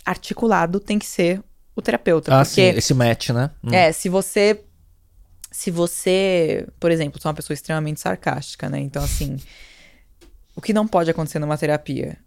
articulado 0.05 0.79
tem 0.79 0.97
que 0.97 1.05
ser 1.05 1.41
o 1.75 1.81
terapeuta. 1.81 2.33
Ah, 2.33 2.45
porque, 2.45 2.71
sim, 2.71 2.77
esse 2.77 2.93
match, 2.93 3.29
né? 3.29 3.51
Hum. 3.63 3.73
É, 3.73 3.91
se 3.91 4.09
você. 4.09 4.63
Se 5.51 5.71
você, 5.71 6.67
por 6.79 6.91
exemplo, 6.91 7.19
sou 7.19 7.29
uma 7.29 7.35
pessoa 7.35 7.55
extremamente 7.55 7.99
sarcástica, 7.99 8.69
né? 8.69 8.79
Então, 8.79 9.03
assim. 9.03 9.37
O 10.55 10.61
que 10.61 10.73
não 10.73 10.87
pode 10.87 11.09
acontecer 11.09 11.39
numa 11.39 11.57
terapia? 11.57 12.17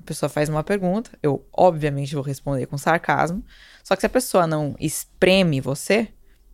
A 0.00 0.02
pessoa 0.02 0.28
faz 0.28 0.48
uma 0.48 0.64
pergunta, 0.64 1.10
eu 1.22 1.44
obviamente 1.52 2.14
vou 2.14 2.24
responder 2.24 2.66
com 2.66 2.78
sarcasmo. 2.78 3.44
Só 3.84 3.94
que 3.94 4.00
se 4.00 4.06
a 4.06 4.10
pessoa 4.10 4.46
não 4.46 4.74
espreme 4.80 5.60
você, 5.60 6.08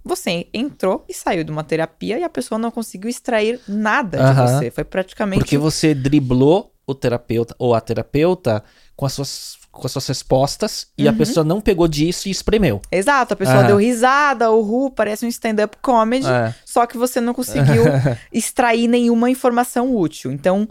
você 0.05 0.49
entrou 0.53 1.05
e 1.09 1.15
saiu 1.15 1.45
de 1.45 1.53
uma 1.53 1.63
terapia 1.63 2.19
e 2.19 2.25
a 2.25 2.29
pessoa 2.29 2.59
não 2.59 2.71
conseguiu 2.71 3.09
extrair 3.09 3.61
nada 3.69 4.19
de 4.19 4.41
você. 4.41 4.71
Foi 4.71 4.85
praticamente. 4.85 5.41
Porque 5.41 5.57
você 5.57 5.95
driblou 5.95 6.75
o 6.87 6.95
terapeuta 6.95 7.55
ou 7.59 7.75
a 7.75 7.81
terapeuta 7.81 8.65
com 8.97 9.07
as 9.07 9.13
suas 9.13 9.59
com 9.73 9.87
as 9.87 9.93
suas 9.93 10.07
respostas 10.07 10.87
e 10.97 11.09
a 11.09 11.11
uhum. 11.11 11.16
pessoa 11.16 11.43
não 11.43 11.61
pegou 11.61 11.89
disso 11.89 12.29
e 12.29 12.31
espremeu. 12.31 12.81
Exato, 12.93 13.33
a 13.33 13.37
pessoa 13.37 13.64
deu 13.64 13.79
risada, 13.79 14.51
o 14.51 14.61
Ru 14.61 14.91
parece 14.91 15.25
um 15.25 15.29
stand-up 15.29 15.79
comedy, 15.81 16.29
é. 16.29 16.55
só 16.64 16.87
que 16.87 16.99
você 16.99 17.20
não 17.20 17.33
conseguiu 17.33 17.85
extrair 18.31 18.87
nenhuma 18.87 19.31
informação 19.31 19.97
útil. 19.97 20.31
Então, 20.31 20.68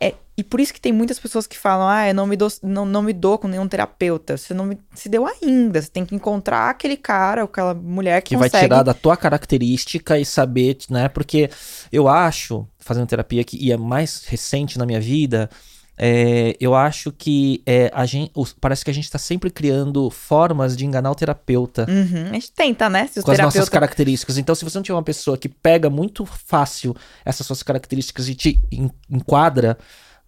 é, 0.00 0.14
e 0.36 0.44
por 0.44 0.60
isso 0.60 0.72
que 0.72 0.80
tem 0.80 0.92
muitas 0.92 1.18
pessoas 1.18 1.48
que 1.48 1.58
falam: 1.58 1.88
ah, 1.88 2.06
eu 2.06 2.14
não 2.14 2.24
me 2.24 2.36
dou, 2.36 2.48
não, 2.62 2.86
não 2.86 3.02
me 3.02 3.12
dou 3.12 3.36
com 3.38 3.48
nenhum 3.48 3.66
terapeuta. 3.66 4.36
Você 4.36 4.54
não 4.54 4.66
me, 4.66 4.78
se 4.94 5.08
deu 5.08 5.26
ainda. 5.26 5.82
Você 5.82 5.90
tem 5.90 6.06
que 6.06 6.14
encontrar 6.14 6.70
aquele 6.70 6.96
cara, 6.96 7.42
aquela 7.42 7.74
mulher 7.74 8.22
que, 8.22 8.30
que 8.30 8.36
consegue... 8.36 8.52
vai 8.52 8.62
tirar 8.62 8.82
da 8.84 8.94
tua 8.94 9.16
característica 9.16 10.16
e 10.16 10.24
saber, 10.24 10.78
né? 10.88 11.08
Porque 11.08 11.50
eu 11.90 12.06
acho, 12.06 12.64
fazendo 12.78 13.08
terapia 13.08 13.42
que 13.42 13.56
e 13.56 13.72
é 13.72 13.76
mais 13.76 14.24
recente 14.26 14.78
na 14.78 14.86
minha 14.86 15.00
vida, 15.00 15.50
é, 15.98 16.56
eu 16.60 16.74
acho 16.76 17.10
que 17.10 17.60
é, 17.66 17.90
a 17.92 18.06
gente, 18.06 18.32
parece 18.60 18.84
que 18.84 18.90
a 18.90 18.94
gente 18.94 19.04
está 19.04 19.18
sempre 19.18 19.50
criando 19.50 20.08
formas 20.10 20.76
de 20.76 20.86
enganar 20.86 21.10
o 21.10 21.14
terapeuta. 21.14 21.86
Uhum, 21.88 22.30
a 22.30 22.32
gente 22.34 22.52
tenta, 22.52 22.88
né? 22.88 23.08
Se 23.08 23.20
com 23.20 23.32
terapeuta... 23.32 23.48
as 23.48 23.54
nossas 23.54 23.68
características. 23.68 24.38
Então, 24.38 24.54
se 24.54 24.64
você 24.64 24.78
não 24.78 24.82
tiver 24.82 24.94
uma 24.94 25.02
pessoa 25.02 25.36
que 25.36 25.48
pega 25.48 25.90
muito 25.90 26.24
fácil 26.24 26.94
essas 27.24 27.46
suas 27.46 27.62
características 27.64 28.28
e 28.28 28.34
te 28.36 28.62
enquadra, 29.10 29.76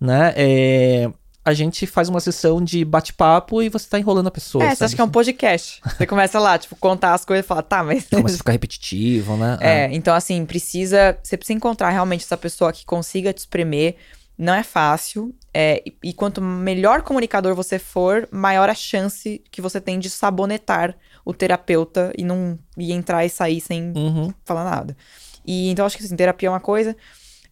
né? 0.01 0.33
É, 0.37 1.11
a 1.45 1.55
gente 1.55 1.87
faz 1.87 2.09
uma 2.09 2.21
sessão 2.21 2.63
de 2.63 2.85
bate-papo 2.85 3.63
e 3.63 3.69
você 3.69 3.89
tá 3.89 3.99
enrolando 3.99 4.27
a 4.27 4.31
pessoa. 4.31 4.65
É, 4.65 4.75
você 4.75 4.85
acha 4.85 4.95
que 4.95 5.01
é 5.01 5.05
um 5.05 5.09
podcast. 5.09 5.81
Você 5.97 6.07
começa 6.07 6.39
lá, 6.39 6.59
tipo, 6.59 6.77
contar 6.77 7.15
as 7.15 7.25
coisas 7.25 7.45
e 7.45 7.49
fala, 7.49 7.63
tá, 7.63 7.83
mas. 7.83 8.09
Começa 8.09 8.35
a 8.35 8.39
ficar 8.39 8.53
repetitivo, 8.53 9.37
né? 9.37 9.59
É, 9.61 9.71
é, 9.71 9.89
então, 9.93 10.15
assim, 10.15 10.45
precisa. 10.45 11.17
Você 11.23 11.37
precisa 11.37 11.57
encontrar 11.57 11.91
realmente 11.91 12.25
essa 12.25 12.37
pessoa 12.37 12.73
que 12.73 12.85
consiga 12.85 13.33
te 13.33 13.39
espremer 13.39 13.97
não 14.37 14.55
é 14.55 14.63
fácil. 14.63 15.35
É, 15.53 15.83
e, 15.85 15.97
e, 16.05 16.13
quanto 16.13 16.41
melhor 16.41 17.03
comunicador 17.03 17.57
você 17.57 17.79
for, 17.79 18.29
maior 18.31 18.71
a 18.71 18.75
chance 18.75 19.43
que 19.51 19.61
você 19.61 19.81
tem 19.81 19.99
de 19.99 20.09
sabonetar 20.09 20.97
o 21.25 21.35
terapeuta 21.35 22.13
e 22.17 22.23
não 22.23 22.57
e 22.79 22.93
entrar 22.93 23.25
e 23.25 23.29
sair 23.29 23.61
sem 23.61 23.93
uhum. 23.97 24.33
falar 24.45 24.65
nada. 24.65 24.97
E 25.45 25.69
então 25.71 25.85
acho 25.85 25.97
que 25.99 26.05
assim, 26.05 26.15
terapia 26.15 26.49
é 26.49 26.51
uma 26.51 26.61
coisa. 26.61 26.97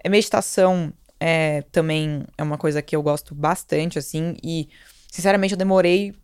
É, 0.02 0.08
meditação 0.08 0.92
é, 1.18 1.62
também 1.72 2.24
é 2.36 2.42
uma 2.42 2.56
coisa 2.56 2.80
que 2.80 2.94
eu 2.94 3.02
gosto 3.02 3.34
bastante, 3.34 3.98
assim, 3.98 4.36
e 4.42 4.68
sinceramente 5.10 5.54
eu 5.54 5.58
demorei 5.58 6.14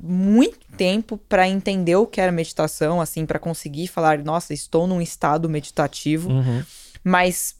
muito 0.00 0.60
tempo 0.76 1.18
para 1.18 1.48
entender 1.48 1.96
o 1.96 2.06
que 2.06 2.20
era 2.20 2.30
meditação, 2.30 3.00
assim, 3.00 3.26
para 3.26 3.40
conseguir 3.40 3.88
falar, 3.88 4.22
nossa, 4.22 4.54
estou 4.54 4.86
num 4.86 5.00
estado 5.00 5.48
meditativo. 5.48 6.30
Uhum. 6.30 6.62
Mas 7.02 7.56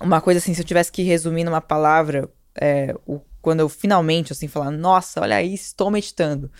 uma 0.00 0.20
coisa 0.20 0.38
assim, 0.38 0.54
se 0.54 0.60
eu 0.60 0.64
tivesse 0.64 0.92
que 0.92 1.02
resumir 1.02 1.44
numa 1.44 1.60
palavra, 1.60 2.28
é, 2.60 2.94
o, 3.06 3.20
quando 3.40 3.60
eu 3.60 3.68
finalmente, 3.68 4.32
assim, 4.32 4.48
falar, 4.48 4.70
nossa, 4.70 5.20
olha 5.20 5.36
aí, 5.36 5.54
estou 5.54 5.90
meditando. 5.90 6.50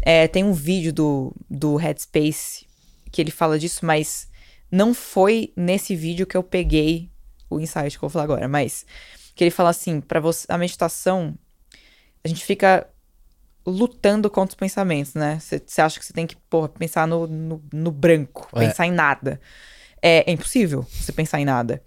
É, 0.00 0.28
tem 0.28 0.44
um 0.44 0.52
vídeo 0.52 0.92
do, 0.92 1.34
do 1.48 1.76
Headspace 1.76 2.66
que 3.10 3.20
ele 3.20 3.30
fala 3.30 3.58
disso, 3.58 3.84
mas 3.84 4.28
não 4.70 4.92
foi 4.92 5.52
nesse 5.56 5.96
vídeo 5.96 6.26
que 6.26 6.36
eu 6.36 6.42
peguei 6.42 7.10
o 7.50 7.58
insight 7.58 7.90
que 7.90 8.04
eu 8.04 8.08
vou 8.08 8.10
falar 8.10 8.24
agora, 8.24 8.46
mas 8.46 8.84
que 9.34 9.44
ele 9.44 9.50
fala 9.50 9.70
assim, 9.70 10.00
para 10.00 10.20
você, 10.20 10.46
a 10.48 10.58
meditação, 10.58 11.34
a 12.22 12.28
gente 12.28 12.44
fica 12.44 12.86
lutando 13.64 14.30
contra 14.30 14.52
os 14.52 14.58
pensamentos, 14.58 15.14
né? 15.14 15.38
Você 15.40 15.80
acha 15.80 15.98
que 15.98 16.04
você 16.04 16.12
tem 16.12 16.26
que, 16.26 16.36
porra, 16.36 16.68
pensar 16.68 17.06
no, 17.06 17.26
no, 17.26 17.62
no 17.72 17.90
branco, 17.90 18.48
é. 18.54 18.66
pensar 18.66 18.86
em 18.86 18.92
nada. 18.92 19.40
É, 20.02 20.28
é 20.30 20.32
impossível 20.32 20.86
você 20.90 21.12
pensar 21.12 21.40
em 21.40 21.44
nada. 21.44 21.82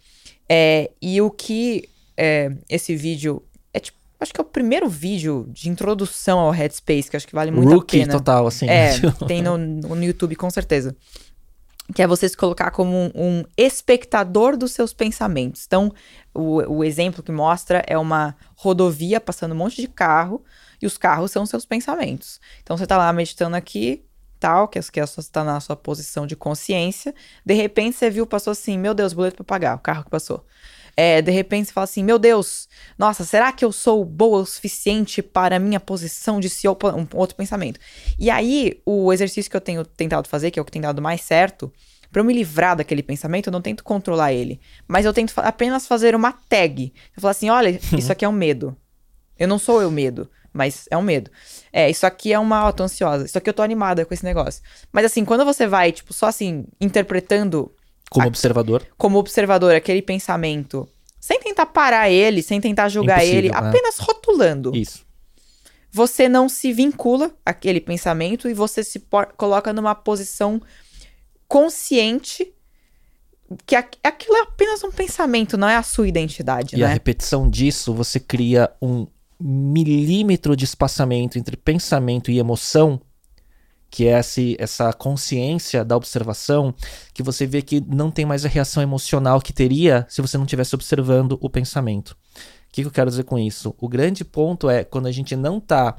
É, 0.47 0.91
e 1.01 1.21
o 1.21 1.29
que 1.29 1.89
é, 2.17 2.51
esse 2.69 2.95
vídeo 2.95 3.43
é 3.73 3.79
tipo, 3.79 3.97
acho 4.19 4.33
que 4.33 4.39
é 4.39 4.43
o 4.43 4.45
primeiro 4.45 4.87
vídeo 4.87 5.47
de 5.49 5.69
introdução 5.69 6.39
ao 6.39 6.51
Headspace, 6.51 7.09
que 7.09 7.17
acho 7.17 7.27
que 7.27 7.35
vale 7.35 7.51
muito 7.51 7.73
Rookie 7.73 8.01
a 8.01 8.05
pena. 8.05 8.17
total, 8.17 8.47
assim. 8.47 8.67
É, 8.69 8.93
tem 9.27 9.41
no, 9.41 9.57
no 9.57 10.03
YouTube 10.03 10.35
com 10.35 10.49
certeza. 10.49 10.95
Que 11.93 12.01
é 12.01 12.07
você 12.07 12.29
se 12.29 12.37
colocar 12.37 12.71
como 12.71 12.95
um, 12.95 13.11
um 13.13 13.43
espectador 13.57 14.55
dos 14.55 14.71
seus 14.71 14.93
pensamentos. 14.93 15.65
Então, 15.65 15.91
o, 16.33 16.77
o 16.77 16.83
exemplo 16.83 17.21
que 17.21 17.31
mostra 17.31 17.83
é 17.85 17.97
uma 17.97 18.35
rodovia 18.55 19.19
passando 19.19 19.51
um 19.53 19.57
monte 19.57 19.81
de 19.81 19.87
carro, 19.87 20.43
e 20.81 20.85
os 20.85 20.97
carros 20.97 21.31
são 21.31 21.45
seus 21.45 21.65
pensamentos. 21.65 22.39
Então, 22.63 22.77
você 22.77 22.87
tá 22.87 22.97
lá 22.97 23.11
meditando 23.11 23.55
aqui, 23.55 24.03
tal, 24.41 24.67
que, 24.67 24.79
que 24.79 24.99
você 24.99 25.19
está 25.19 25.43
na 25.43 25.59
sua 25.59 25.75
posição 25.75 26.25
de 26.25 26.35
consciência. 26.35 27.13
De 27.45 27.53
repente 27.53 27.95
você 27.95 28.09
viu, 28.09 28.25
passou 28.25 28.51
assim, 28.51 28.77
meu 28.77 28.93
Deus, 28.93 29.13
boleto 29.13 29.37
para 29.37 29.45
pagar, 29.45 29.75
o 29.75 29.79
carro 29.79 30.03
que 30.03 30.09
passou. 30.09 30.43
É, 30.95 31.21
de 31.21 31.31
repente 31.31 31.67
você 31.67 31.73
fala 31.73 31.85
assim, 31.85 32.03
meu 32.03 32.19
Deus, 32.19 32.67
nossa, 32.97 33.23
será 33.23 33.51
que 33.51 33.63
eu 33.63 33.71
sou 33.71 34.03
boa 34.03 34.41
o 34.41 34.45
suficiente 34.45 35.21
para 35.21 35.55
a 35.55 35.59
minha 35.59 35.79
posição 35.79 36.39
de 36.39 36.49
CEO? 36.49 36.77
Um 36.95 37.07
outro 37.17 37.35
pensamento. 37.35 37.79
E 38.19 38.29
aí, 38.29 38.81
o 38.85 39.11
exercício 39.11 39.49
que 39.49 39.57
eu 39.57 39.61
tenho 39.61 39.85
tentado 39.85 40.27
fazer, 40.27 40.51
que 40.51 40.59
é 40.59 40.61
o 40.61 40.65
que 40.65 40.71
tem 40.71 40.81
dado 40.81 41.01
mais 41.01 41.21
certo, 41.21 41.71
Pra 42.11 42.19
eu 42.19 42.25
me 42.25 42.33
livrar 42.33 42.75
daquele 42.75 43.01
pensamento, 43.01 43.47
eu 43.47 43.53
não 43.53 43.61
tento 43.61 43.83
controlar 43.83 44.33
ele. 44.33 44.59
Mas 44.85 45.05
eu 45.05 45.13
tento 45.13 45.33
apenas 45.37 45.87
fazer 45.87 46.13
uma 46.13 46.33
tag. 46.33 46.93
Eu 47.15 47.21
falo 47.21 47.31
assim: 47.31 47.49
olha, 47.49 47.69
isso 47.97 48.11
aqui 48.11 48.25
é 48.25 48.27
um 48.27 48.33
medo. 48.33 48.75
Eu 49.39 49.47
não 49.47 49.57
sou 49.57 49.81
eu 49.81 49.89
medo, 49.89 50.29
mas 50.51 50.85
é 50.91 50.97
um 50.97 51.01
medo. 51.01 51.31
É, 51.71 51.89
isso 51.89 52.05
aqui 52.05 52.33
é 52.33 52.37
uma. 52.37 52.65
Ó, 52.67 52.71
tô 52.71 52.83
ansiosa. 52.83 53.25
Isso 53.25 53.37
aqui 53.37 53.49
eu 53.49 53.53
tô 53.53 53.61
animada 53.61 54.05
com 54.05 54.13
esse 54.13 54.25
negócio. 54.25 54.61
Mas 54.91 55.05
assim, 55.05 55.23
quando 55.23 55.45
você 55.45 55.65
vai, 55.65 55.91
tipo, 55.93 56.13
só 56.13 56.27
assim, 56.27 56.65
interpretando 56.81 57.73
Como 58.11 58.27
observador. 58.27 58.85
como 58.97 59.17
observador 59.17 59.73
aquele 59.73 60.01
pensamento, 60.01 60.87
sem 61.19 61.39
tentar 61.39 61.65
parar 61.67 62.09
ele, 62.09 62.43
sem 62.43 62.59
tentar 62.59 62.89
julgar 62.89 63.17
Impossível, 63.19 63.37
ele, 63.39 63.49
né? 63.49 63.55
apenas 63.57 63.97
rotulando 63.99 64.75
Isso. 64.75 65.05
você 65.91 66.27
não 66.27 66.49
se 66.49 66.73
vincula 66.73 67.31
àquele 67.45 67.79
pensamento 67.79 68.49
e 68.49 68.53
você 68.53 68.83
se 68.83 69.01
coloca 69.37 69.71
numa 69.71 69.95
posição 69.95 70.61
consciente 71.47 72.51
que 73.65 73.75
aqu- 73.75 73.97
aquilo 74.03 74.37
é 74.37 74.41
apenas 74.41 74.83
um 74.83 74.91
pensamento, 74.91 75.57
não 75.57 75.67
é 75.67 75.75
a 75.75 75.83
sua 75.83 76.07
identidade, 76.07 76.75
E 76.77 76.83
a 76.83 76.87
né? 76.87 76.93
repetição 76.93 77.49
disso, 77.49 77.93
você 77.93 78.19
cria 78.19 78.71
um 78.81 79.05
milímetro 79.39 80.55
de 80.55 80.63
espaçamento 80.65 81.37
entre 81.37 81.57
pensamento 81.57 82.31
e 82.31 82.37
emoção, 82.39 83.01
que 83.91 84.07
é 84.07 84.17
esse, 84.17 84.55
essa 84.57 84.91
consciência 84.93 85.83
da 85.83 85.97
observação, 85.97 86.73
que 87.13 87.21
você 87.21 87.45
vê 87.45 87.61
que 87.61 87.81
não 87.81 88.09
tem 88.09 88.25
mais 88.25 88.45
a 88.45 88.49
reação 88.49 88.81
emocional 88.81 89.41
que 89.41 89.51
teria 89.51 90.05
se 90.09 90.21
você 90.21 90.37
não 90.37 90.45
estivesse 90.45 90.73
observando 90.73 91.37
o 91.41 91.49
pensamento. 91.49 92.11
O 92.11 92.71
que, 92.71 92.81
que 92.83 92.87
eu 92.87 92.91
quero 92.91 93.09
dizer 93.09 93.25
com 93.25 93.37
isso? 93.37 93.75
O 93.77 93.89
grande 93.89 94.23
ponto 94.23 94.69
é 94.69 94.85
quando 94.85 95.07
a 95.07 95.11
gente 95.11 95.35
não 95.35 95.57
está 95.57 95.97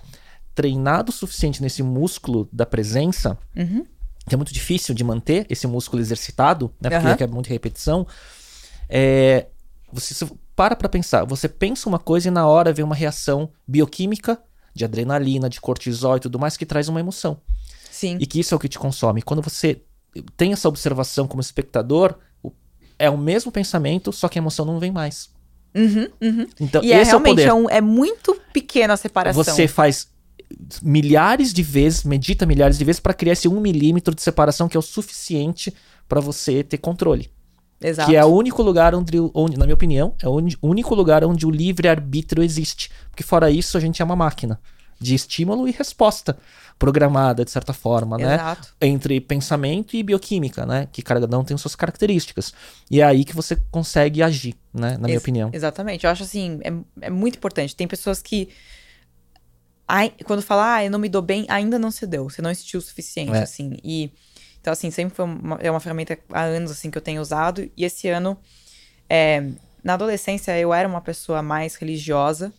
treinado 0.54 1.10
o 1.10 1.14
suficiente 1.14 1.60
nesse 1.60 1.82
músculo 1.82 2.48
da 2.50 2.64
presença, 2.64 3.36
Uhum. 3.54 3.84
que 4.26 4.34
é 4.34 4.38
muito 4.38 4.54
difícil 4.54 4.94
de 4.94 5.04
manter 5.04 5.46
esse 5.50 5.66
músculo 5.66 6.00
exercitado, 6.00 6.72
né? 6.80 6.88
Porque 6.88 6.94
Aham. 7.04 7.10
requer 7.10 7.28
muita 7.28 7.50
repetição. 7.50 8.06
É, 8.88 9.48
você 9.92 10.14
para 10.56 10.74
pra 10.76 10.88
pensar. 10.88 11.24
Você 11.26 11.46
pensa 11.48 11.88
uma 11.88 11.98
coisa 11.98 12.28
e 12.28 12.30
na 12.30 12.46
hora 12.46 12.72
vem 12.72 12.84
uma 12.84 12.94
reação 12.94 13.50
bioquímica 13.68 14.38
de 14.74 14.84
adrenalina, 14.84 15.48
de 15.50 15.60
cortisol 15.60 16.16
e 16.16 16.20
tudo 16.20 16.38
mais 16.38 16.56
que 16.56 16.64
traz 16.64 16.88
uma 16.88 17.00
emoção. 17.00 17.38
Sim. 18.02 18.16
E 18.20 18.26
que 18.26 18.40
isso 18.40 18.52
é 18.52 18.56
o 18.56 18.58
que 18.58 18.68
te 18.68 18.78
consome. 18.80 19.22
Quando 19.22 19.40
você 19.40 19.80
tem 20.36 20.52
essa 20.52 20.68
observação 20.68 21.28
como 21.28 21.40
espectador, 21.40 22.16
é 22.98 23.08
o 23.08 23.16
mesmo 23.16 23.52
pensamento, 23.52 24.12
só 24.12 24.28
que 24.28 24.38
a 24.38 24.42
emoção 24.42 24.66
não 24.66 24.80
vem 24.80 24.90
mais. 24.90 25.30
Uhum, 25.74 26.08
uhum. 26.20 26.46
Então, 26.60 26.82
E 26.82 26.92
é 26.92 26.96
é 27.00 27.02
realmente 27.04 27.36
poder. 27.36 27.48
é, 27.48 27.54
um- 27.54 27.70
é 27.70 27.80
muito 27.80 28.34
pequena 28.52 28.94
a 28.94 28.96
separação. 28.96 29.42
Você 29.44 29.68
faz 29.68 30.08
milhares 30.82 31.52
de 31.52 31.62
vezes, 31.62 32.02
medita 32.04 32.44
milhares 32.44 32.76
de 32.76 32.84
vezes 32.84 33.00
para 33.00 33.14
criar 33.14 33.34
esse 33.34 33.48
um 33.48 33.60
milímetro 33.60 34.14
de 34.14 34.20
separação 34.20 34.68
que 34.68 34.76
é 34.76 34.80
o 34.80 34.82
suficiente 34.82 35.72
para 36.08 36.20
você 36.20 36.62
ter 36.64 36.78
controle. 36.78 37.30
Exato. 37.80 38.10
Que 38.10 38.16
é 38.16 38.24
o 38.24 38.28
único 38.28 38.62
lugar 38.62 38.94
onde, 38.94 39.12
onde 39.34 39.56
na 39.56 39.64
minha 39.64 39.74
opinião, 39.74 40.14
é 40.22 40.28
o 40.28 40.42
único 40.62 40.94
lugar 40.94 41.24
onde 41.24 41.46
o 41.46 41.50
livre-arbítrio 41.50 42.42
existe. 42.42 42.90
Porque 43.10 43.22
fora 43.22 43.50
isso, 43.50 43.76
a 43.76 43.80
gente 43.80 44.02
é 44.02 44.04
uma 44.04 44.14
máquina 44.16 44.60
de 45.02 45.14
estímulo 45.14 45.66
e 45.68 45.70
resposta 45.72 46.36
programada, 46.78 47.44
de 47.44 47.50
certa 47.50 47.72
forma, 47.72 48.16
né? 48.18 48.34
Exato. 48.34 48.74
Entre 48.80 49.20
pensamento 49.20 49.96
e 49.96 50.02
bioquímica, 50.02 50.64
né? 50.66 50.88
Que 50.92 51.02
cada 51.02 51.38
um 51.38 51.44
tem 51.44 51.56
suas 51.56 51.74
características. 51.74 52.52
E 52.90 53.00
é 53.00 53.04
aí 53.04 53.24
que 53.24 53.34
você 53.36 53.56
consegue 53.70 54.22
agir, 54.22 54.54
né? 54.72 54.92
Na 54.92 55.06
minha 55.06 55.14
Ex- 55.14 55.22
opinião. 55.22 55.50
Exatamente. 55.52 56.04
Eu 56.04 56.10
acho 56.10 56.22
assim, 56.22 56.58
é, 56.62 57.06
é 57.06 57.10
muito 57.10 57.36
importante. 57.36 57.76
Tem 57.76 57.86
pessoas 57.86 58.20
que. 58.22 58.48
ai, 59.86 60.12
quando 60.24 60.42
fala, 60.42 60.74
ah, 60.76 60.84
eu 60.84 60.90
não 60.90 60.98
me 60.98 61.08
dou 61.08 61.22
bem, 61.22 61.44
ainda 61.48 61.78
não 61.78 61.90
se 61.90 62.06
deu. 62.06 62.28
Você 62.28 62.40
não 62.42 62.50
insistiu 62.50 62.78
o 62.78 62.82
suficiente, 62.82 63.32
É. 63.36 63.42
assim. 63.42 63.76
E. 63.82 64.10
Então, 64.60 64.72
assim, 64.72 64.90
sempre 64.92 65.14
foi 65.14 65.24
uma, 65.24 65.56
é 65.60 65.68
uma 65.70 65.80
ferramenta 65.80 66.16
há 66.32 66.42
anos, 66.42 66.70
assim, 66.70 66.88
que 66.90 66.96
eu 66.96 67.02
tenho 67.02 67.20
usado. 67.20 67.68
E 67.76 67.84
esse 67.84 68.08
ano, 68.08 68.38
é, 69.10 69.44
na 69.82 69.94
adolescência, 69.94 70.56
eu 70.58 70.72
era 70.72 70.88
uma 70.88 71.00
pessoa 71.00 71.42
mais 71.42 71.74
religiosa. 71.74 72.52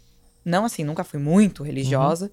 Não, 0.45 0.65
assim, 0.65 0.83
nunca 0.83 1.03
fui 1.03 1.19
muito 1.19 1.63
religiosa. 1.63 2.31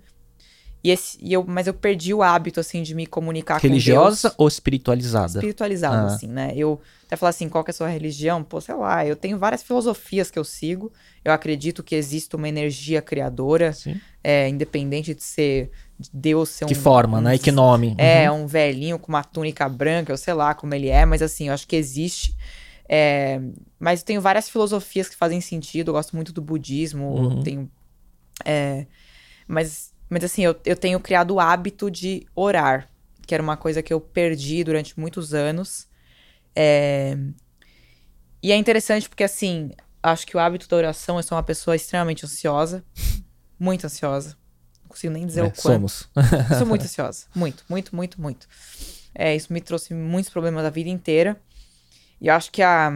E 0.83 0.91
esse, 0.91 1.19
e 1.21 1.31
eu, 1.31 1.45
mas 1.47 1.67
eu 1.67 1.75
perdi 1.75 2.15
o 2.15 2.23
hábito, 2.23 2.59
assim, 2.59 2.83
de 2.83 2.95
me 2.95 3.07
comunicar 3.07 3.61
com 3.61 3.67
Religiosa 3.67 4.29
Deus 4.31 4.35
ou 4.39 4.49
espiritualizada? 4.49 5.39
espiritualizado, 5.39 6.07
Ah. 6.07 6.15
assim, 6.15 6.27
né? 6.27 6.53
Eu 6.57 6.81
até 7.05 7.17
falar 7.17 7.31
assim, 7.31 7.51
qual 7.51 7.63
que 7.63 7.71
é 7.71 7.73
a 7.73 7.75
sua 7.75 7.89
religião? 7.89 8.43
Pô, 8.43 8.63
sei 8.63 8.75
lá, 8.75 9.05
eu 9.07 9.15
tenho 9.15 9.39
várias 9.39 9.63
filosofias 9.63 10.31
que 10.31 10.39
eu 10.39 10.45
sigo. 10.45 10.91
Eu 11.23 11.33
acredito 11.35 11.83
que 11.83 11.95
existe 11.95 12.35
uma 12.35 12.49
energia 12.49 13.03
criadora, 13.03 13.75
é, 14.25 14.49
independente 14.49 15.15
de 15.15 15.23
ser 15.23 15.71
de 15.99 16.09
Deus 16.15 16.49
ser 16.49 16.65
Que 16.65 16.73
um, 16.73 16.77
forma, 16.77 17.19
um 17.19 17.21
né? 17.21 17.35
E 17.35 17.39
que 17.39 17.53
nome. 17.53 17.95
é, 17.99 18.31
Uhum. 18.31 18.45
um 18.45 18.47
velhinho 18.47 18.99
com 18.99 19.09
uma 19.13 19.23
túnica 19.23 19.69
branca, 19.69 20.11
eu 20.11 20.17
sei 20.17 20.33
lá 20.33 20.55
como 20.55 20.75
ele 20.75 20.89
é, 20.89 21.05
mas 21.05 21.21
assim, 21.21 21.49
eu 21.49 21.53
acho 21.55 21.69
que 21.69 21.77
existe. 21.77 22.35
É, 22.89 23.39
mas 23.79 24.01
eu 24.01 24.07
tenho 24.07 24.21
várias 24.23 24.49
filosofias 24.49 25.11
que 25.11 25.15
fazem 25.15 25.43
sentido, 25.43 25.89
eu 25.91 25.93
gosto 25.93 26.17
muito 26.17 26.33
do 26.33 26.41
budismo, 26.41 27.05
Uhum. 27.07 27.43
tenho. 27.43 27.71
É, 28.45 28.87
mas, 29.47 29.93
mas 30.09 30.25
assim, 30.25 30.43
eu, 30.43 30.59
eu 30.65 30.77
tenho 30.77 30.99
criado 31.01 31.33
o 31.35 31.41
hábito 31.41 31.91
de 31.91 32.27
orar, 32.35 32.89
que 33.27 33.35
era 33.35 33.43
uma 33.43 33.57
coisa 33.57 33.83
que 33.83 33.93
eu 33.93 34.01
perdi 34.01 34.65
durante 34.65 34.99
muitos 34.99 35.33
anos. 35.35 35.89
É, 36.55 37.17
e 38.43 38.53
é 38.53 38.57
interessante 38.57 39.09
porque, 39.09 39.25
assim, 39.25 39.71
acho 40.03 40.27
que 40.27 40.37
o 40.37 40.41
hábito 40.41 40.69
da 40.69 40.77
oração, 40.77 41.17
eu 41.19 41.23
sou 41.23 41.37
uma 41.37 41.43
pessoa 41.43 41.77
extremamente 41.77 42.25
ansiosa, 42.25 42.85
muito 43.59 43.87
ansiosa. 43.87 44.37
Não 44.83 44.89
consigo 44.89 45.13
nem 45.13 45.27
dizer 45.27 45.41
É, 45.41 45.45
o 45.45 45.51
quanto. 45.51 45.61
somos. 45.61 46.09
Eu 46.51 46.59
sou 46.59 46.67
muito 46.67 46.83
ansiosa. 46.85 47.27
Muito, 47.35 47.65
muito, 47.69 47.95
muito, 47.95 48.21
muito. 48.21 48.49
É, 49.15 49.35
isso 49.37 49.53
me 49.53 49.61
trouxe 49.61 49.93
muitos 49.95 50.31
problemas 50.33 50.63
da 50.63 50.71
vida 50.71 50.89
inteira. 50.89 51.41
E 52.21 52.27
eu 52.29 52.35
acho 52.35 52.51
que 52.51 52.63
a, 52.63 52.91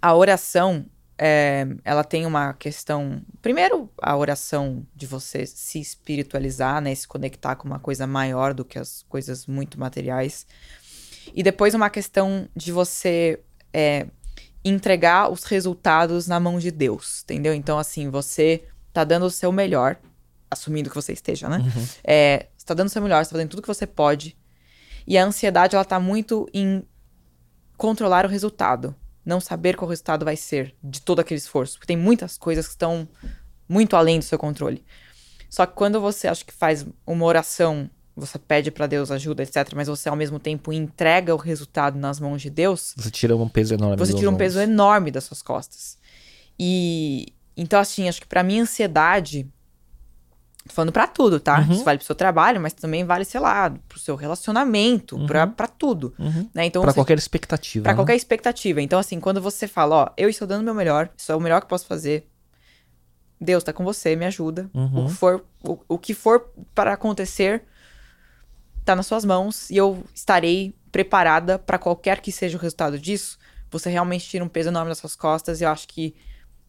a 0.00 0.14
oração, 0.14 0.86
é, 1.18 1.66
ela 1.84 2.04
tem 2.04 2.26
uma 2.26 2.52
questão. 2.52 3.22
Primeiro, 3.40 3.90
a 4.00 4.16
oração 4.16 4.86
de 4.94 5.06
você 5.06 5.46
se 5.46 5.80
espiritualizar, 5.80 6.80
né? 6.80 6.94
Se 6.94 7.08
conectar 7.08 7.56
com 7.56 7.66
uma 7.66 7.78
coisa 7.78 8.06
maior 8.06 8.52
do 8.52 8.64
que 8.64 8.78
as 8.78 9.02
coisas 9.08 9.46
muito 9.46 9.80
materiais. 9.80 10.46
E 11.34 11.42
depois, 11.42 11.74
uma 11.74 11.88
questão 11.88 12.48
de 12.54 12.70
você 12.70 13.40
é, 13.72 14.06
entregar 14.64 15.30
os 15.30 15.44
resultados 15.44 16.26
na 16.26 16.38
mão 16.38 16.58
de 16.58 16.70
Deus, 16.70 17.22
entendeu? 17.22 17.54
Então, 17.54 17.78
assim, 17.78 18.10
você 18.10 18.64
tá 18.92 19.02
dando 19.02 19.26
o 19.26 19.30
seu 19.30 19.50
melhor, 19.50 19.96
assumindo 20.50 20.90
que 20.90 20.96
você 20.96 21.12
esteja, 21.12 21.48
né? 21.48 21.58
Uhum. 21.58 21.86
É, 22.04 22.46
você 22.56 22.66
tá 22.66 22.74
dando 22.74 22.88
o 22.88 22.90
seu 22.90 23.02
melhor, 23.02 23.24
você 23.24 23.30
tá 23.30 23.36
fazendo 23.36 23.50
tudo 23.50 23.62
que 23.62 23.68
você 23.68 23.86
pode. 23.86 24.36
E 25.06 25.16
a 25.16 25.24
ansiedade, 25.24 25.74
ela 25.74 25.84
tá 25.84 25.98
muito 25.98 26.48
em 26.52 26.82
controlar 27.76 28.26
o 28.26 28.28
resultado. 28.28 28.94
Não 29.26 29.40
saber 29.40 29.76
qual 29.76 29.86
o 29.88 29.90
resultado 29.90 30.24
vai 30.24 30.36
ser 30.36 30.74
de 30.82 31.02
todo 31.02 31.18
aquele 31.20 31.38
esforço. 31.38 31.74
Porque 31.74 31.88
tem 31.88 31.96
muitas 31.96 32.38
coisas 32.38 32.64
que 32.66 32.72
estão 32.72 33.06
muito 33.68 33.96
além 33.96 34.20
do 34.20 34.24
seu 34.24 34.38
controle. 34.38 34.84
Só 35.50 35.66
que 35.66 35.74
quando 35.74 36.00
você, 36.00 36.28
acho 36.28 36.46
que 36.46 36.52
faz 36.52 36.86
uma 37.04 37.24
oração, 37.24 37.90
você 38.14 38.38
pede 38.38 38.70
pra 38.70 38.86
Deus 38.86 39.10
ajuda, 39.10 39.42
etc., 39.42 39.72
mas 39.74 39.88
você 39.88 40.08
ao 40.08 40.16
mesmo 40.16 40.38
tempo 40.38 40.72
entrega 40.72 41.34
o 41.34 41.38
resultado 41.38 41.98
nas 41.98 42.20
mãos 42.20 42.40
de 42.40 42.48
Deus, 42.50 42.94
Você 42.96 43.10
tira 43.10 43.36
um 43.36 43.48
peso 43.48 43.74
enorme. 43.74 43.96
você 43.96 44.14
tira 44.14 44.30
um 44.30 44.36
peso 44.36 44.60
enorme 44.60 45.10
das 45.10 45.24
suas 45.24 45.42
costas. 45.42 45.98
E 46.58 47.32
então 47.56 47.80
assim, 47.80 48.08
acho 48.08 48.20
que 48.20 48.26
pra 48.26 48.42
mim 48.42 48.60
ansiedade 48.60 49.46
tô 50.66 50.74
falando 50.74 50.92
pra 50.92 51.06
tudo, 51.06 51.38
tá? 51.40 51.60
Uhum. 51.60 51.72
Isso 51.72 51.84
vale 51.84 51.98
pro 51.98 52.06
seu 52.06 52.14
trabalho, 52.14 52.60
mas 52.60 52.72
também 52.72 53.04
vale, 53.04 53.24
sei 53.24 53.40
lá, 53.40 53.70
pro 53.88 53.98
seu 53.98 54.14
relacionamento, 54.16 55.18
pra 55.26 55.44
Uhum. 55.44 55.50
para 55.52 55.66
tudo, 55.66 56.14
Uhum. 56.18 56.48
né? 56.54 56.66
Então 56.66 56.82
Pra 56.82 56.90
você- 56.92 56.96
qualquer 56.98 57.18
expectativa. 57.18 57.82
pra 57.84 57.92
né? 57.92 57.96
qualquer 57.96 58.16
expectativa. 58.16 58.80
Então 58.82 58.98
assim, 58.98 59.18
quando 59.20 59.40
você 59.40 59.66
fala, 59.68 59.96
ó, 59.96 60.08
eu 60.16 60.28
estou 60.28 60.46
dando 60.46 60.60
o 60.60 60.64
meu 60.64 60.74
melhor, 60.74 61.08
isso 61.16 61.30
é 61.32 61.36
o 61.36 61.40
melhor 61.40 61.60
que 61.60 61.64
eu 61.66 61.68
posso 61.70 61.86
fazer. 61.86 62.28
Deus 63.40 63.62
tá 63.62 63.72
com 63.72 63.84
você, 63.84 64.16
me 64.16 64.24
ajuda. 64.24 64.70
Uhum. 64.72 65.04
O 65.04 65.08
que 65.08 65.14
for 65.14 65.44
o, 65.62 65.78
o 65.88 65.98
que 65.98 66.14
for 66.14 66.48
para 66.74 66.92
acontecer 66.94 67.62
tá 68.84 68.94
nas 68.96 69.06
suas 69.06 69.24
mãos 69.24 69.68
e 69.70 69.76
eu 69.76 70.02
estarei 70.14 70.74
preparada 70.92 71.58
pra 71.58 71.76
qualquer 71.78 72.20
que 72.20 72.32
seja 72.32 72.56
o 72.56 72.60
resultado 72.60 72.98
disso. 72.98 73.38
Você 73.70 73.90
realmente 73.90 74.26
tira 74.28 74.44
um 74.44 74.48
peso 74.48 74.68
enorme 74.70 74.88
das 74.88 74.98
suas 74.98 75.14
costas 75.16 75.60
e 75.60 75.64
eu 75.64 75.68
acho 75.70 75.86
que 75.88 76.14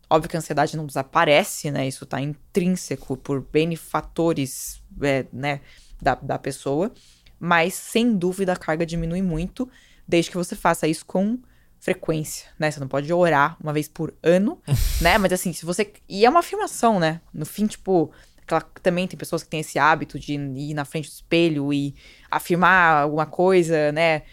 óbvio 0.10 0.30
que 0.30 0.38
a 0.38 0.40
ansiedade 0.40 0.76
não 0.78 0.86
desaparece, 0.86 1.70
né? 1.72 1.88
Isso 1.88 2.06
tá 2.06 2.22
intrínseco 2.22 3.18
por 3.18 3.42
benefatores, 3.42 4.82
é, 5.02 5.26
né, 5.32 5.62
da, 6.02 6.16
da 6.16 6.38
pessoa, 6.40 6.92
mas 7.40 7.74
sem 7.74 8.16
dúvida 8.16 8.54
a 8.54 8.56
carga 8.58 8.86
diminui 8.86 9.22
muito 9.22 9.70
desde 10.08 10.32
que 10.32 10.38
você 10.38 10.56
faça 10.56 10.88
isso 10.88 11.06
com 11.06 11.38
frequência, 11.80 12.48
né? 12.58 12.72
Você 12.72 12.80
não 12.80 12.88
pode 12.88 13.12
orar 13.14 13.58
uma 13.62 13.74
vez 13.74 13.88
por 13.88 14.14
ano, 14.24 14.60
né? 15.02 15.18
Mas 15.18 15.34
assim, 15.34 15.54
se 15.54 15.66
você. 15.66 15.92
E 16.10 16.26
é 16.26 16.30
uma 16.30 16.40
afirmação, 16.40 17.00
né? 17.00 17.22
No 17.34 17.46
fim, 17.46 17.68
tipo. 17.68 18.12
aquela- 18.42 18.62
Também 18.82 19.08
tem 19.08 19.18
pessoas 19.18 19.44
que 19.44 19.50
têm 19.50 19.60
esse 19.60 19.78
hábito 19.78 20.18
de 20.20 20.34
ir 20.34 20.74
na 20.74 20.86
frente 20.86 21.10
do 21.10 21.14
espelho 21.14 21.72
e 21.74 21.94
afirmar 22.32 23.04
alguma 23.04 23.26
coisa, 23.26 23.92
né? 23.92 24.24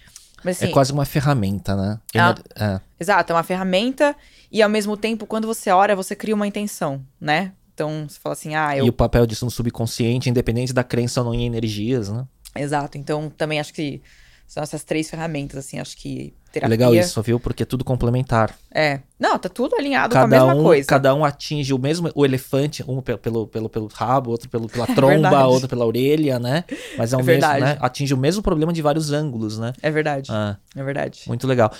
Mas 0.44 0.58
assim. 0.58 0.66
É 0.66 0.72
quase 0.72 0.92
uma 0.92 1.04
ferramenta, 1.04 1.74
né? 1.74 1.98
Ah. 2.14 2.34
É. 2.54 2.80
Exato, 3.00 3.32
é 3.32 3.36
uma 3.36 3.42
ferramenta 3.42 4.14
e 4.52 4.62
ao 4.62 4.68
mesmo 4.68 4.96
tempo, 4.96 5.26
quando 5.26 5.46
você 5.46 5.70
ora, 5.70 5.96
você 5.96 6.14
cria 6.14 6.34
uma 6.34 6.46
intenção, 6.46 7.04
né? 7.20 7.52
Então 7.72 8.06
você 8.08 8.18
fala 8.20 8.34
assim, 8.34 8.54
ah, 8.54 8.76
eu. 8.76 8.86
E 8.86 8.88
o 8.88 8.92
papel 8.92 9.26
disso 9.26 9.44
no 9.44 9.50
subconsciente, 9.50 10.30
independente 10.30 10.72
da 10.72 10.84
crença 10.84 11.20
ou 11.20 11.26
não 11.26 11.34
em 11.34 11.44
energias, 11.44 12.08
né? 12.08 12.24
Exato. 12.54 12.96
Então 12.96 13.28
também 13.36 13.58
acho 13.58 13.74
que 13.74 14.00
São 14.46 14.62
essas 14.62 14.84
três 14.84 15.10
ferramentas, 15.10 15.56
assim, 15.58 15.80
acho 15.80 15.96
que 15.96 16.32
terapia... 16.52 16.68
Legal 16.70 16.94
isso, 16.94 17.20
viu? 17.22 17.40
Porque 17.40 17.64
é 17.64 17.66
tudo 17.66 17.84
complementar. 17.84 18.54
É. 18.72 19.00
Não, 19.18 19.36
tá 19.38 19.48
tudo 19.48 19.74
alinhado 19.74 20.12
cada 20.12 20.28
com 20.28 20.34
a 20.44 20.46
mesma 20.46 20.60
um, 20.60 20.62
coisa. 20.64 20.86
Cada 20.86 21.12
um 21.14 21.24
atinge 21.24 21.74
o 21.74 21.78
mesmo, 21.78 22.08
o 22.14 22.24
elefante, 22.24 22.84
um 22.86 23.00
pe- 23.00 23.16
pelo, 23.16 23.48
pelo, 23.48 23.68
pelo 23.68 23.86
rabo, 23.92 24.30
outro 24.30 24.48
pelo, 24.48 24.68
pela 24.68 24.86
tromba, 24.94 25.08
verdade. 25.30 25.44
outro 25.48 25.68
pela 25.68 25.84
orelha, 25.84 26.38
né? 26.38 26.62
Mas 26.96 27.12
é 27.12 27.16
o 27.16 27.20
É 27.20 27.22
mesmo, 27.24 27.48
né? 27.52 27.76
Atinge 27.80 28.14
o 28.14 28.18
mesmo 28.18 28.42
problema 28.42 28.72
de 28.72 28.80
vários 28.82 29.10
ângulos, 29.10 29.58
né? 29.58 29.72
É 29.82 29.90
verdade, 29.90 30.30
Ah, 30.30 30.56
é 30.76 30.84
verdade. 30.84 31.22
muito 31.26 31.46
legal. 31.48 31.72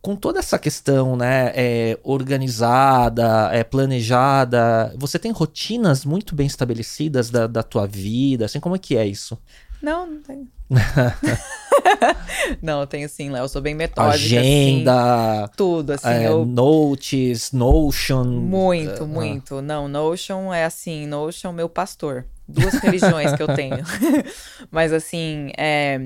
Com 0.00 0.14
toda 0.16 0.38
essa 0.38 0.58
questão, 0.58 1.16
né, 1.16 1.50
é, 1.54 1.98
organizada, 2.02 3.48
é, 3.52 3.64
planejada, 3.64 4.94
você 4.98 5.18
tem 5.18 5.32
rotinas 5.32 6.04
muito 6.04 6.34
bem 6.34 6.46
estabelecidas 6.46 7.30
da, 7.30 7.46
da 7.46 7.62
tua 7.62 7.86
vida, 7.86 8.44
assim, 8.44 8.60
como 8.60 8.76
é 8.76 8.78
que 8.78 8.96
é 8.98 9.06
isso? 9.06 9.38
Não, 9.84 10.06
não 10.06 10.22
tenho. 10.22 10.48
não, 12.62 12.80
eu 12.80 12.86
tenho 12.86 13.06
sim, 13.06 13.28
Léo. 13.28 13.44
Eu 13.44 13.48
sou 13.50 13.60
bem 13.60 13.74
metódica. 13.74 14.14
assim, 14.14 14.38
Agenda, 14.38 15.48
tudo, 15.54 15.90
assim. 15.90 16.08
é, 16.08 16.26
eu 16.26 16.46
notes, 16.46 17.52
Notion. 17.52 18.24
Muito, 18.24 19.02
ah, 19.02 19.06
muito. 19.06 19.60
Não, 19.60 19.86
Notion 19.86 20.54
é 20.54 20.64
assim, 20.64 21.06
Notion 21.06 21.52
meu 21.52 21.68
pastor. 21.68 22.24
Duas 22.48 22.72
religiões 22.74 23.34
que 23.34 23.42
eu 23.42 23.54
tenho. 23.54 23.84
Mas 24.72 24.90
assim, 24.90 25.52
é, 25.58 25.98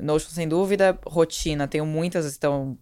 Notion 0.00 0.30
sem 0.30 0.46
dúvida, 0.46 0.96
rotina, 1.04 1.66
tenho 1.66 1.84
muitas, 1.84 2.36
então, 2.36 2.78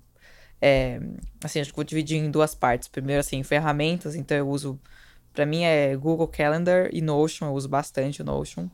é, 0.61 1.01
assim, 1.43 1.61
acho 1.61 1.71
que 1.71 1.77
vou 1.77 1.85
dividir 1.85 2.19
em 2.19 2.31
duas 2.31 2.55
partes. 2.55 2.89
Primeiro, 2.89 3.21
assim, 3.21 3.43
ferramentas, 3.43 4.15
então 4.15 4.37
eu 4.37 4.47
uso, 4.47 4.79
pra 5.33 5.47
mim 5.47 5.63
é 5.63 5.97
Google 5.97 6.29
Calendar 6.29 6.91
e 6.93 7.01
Notion, 7.01 7.47
eu 7.47 7.55
uso 7.55 7.71
bastante 7.71 8.21
o 8.21 8.25
Notion. 8.25 8.69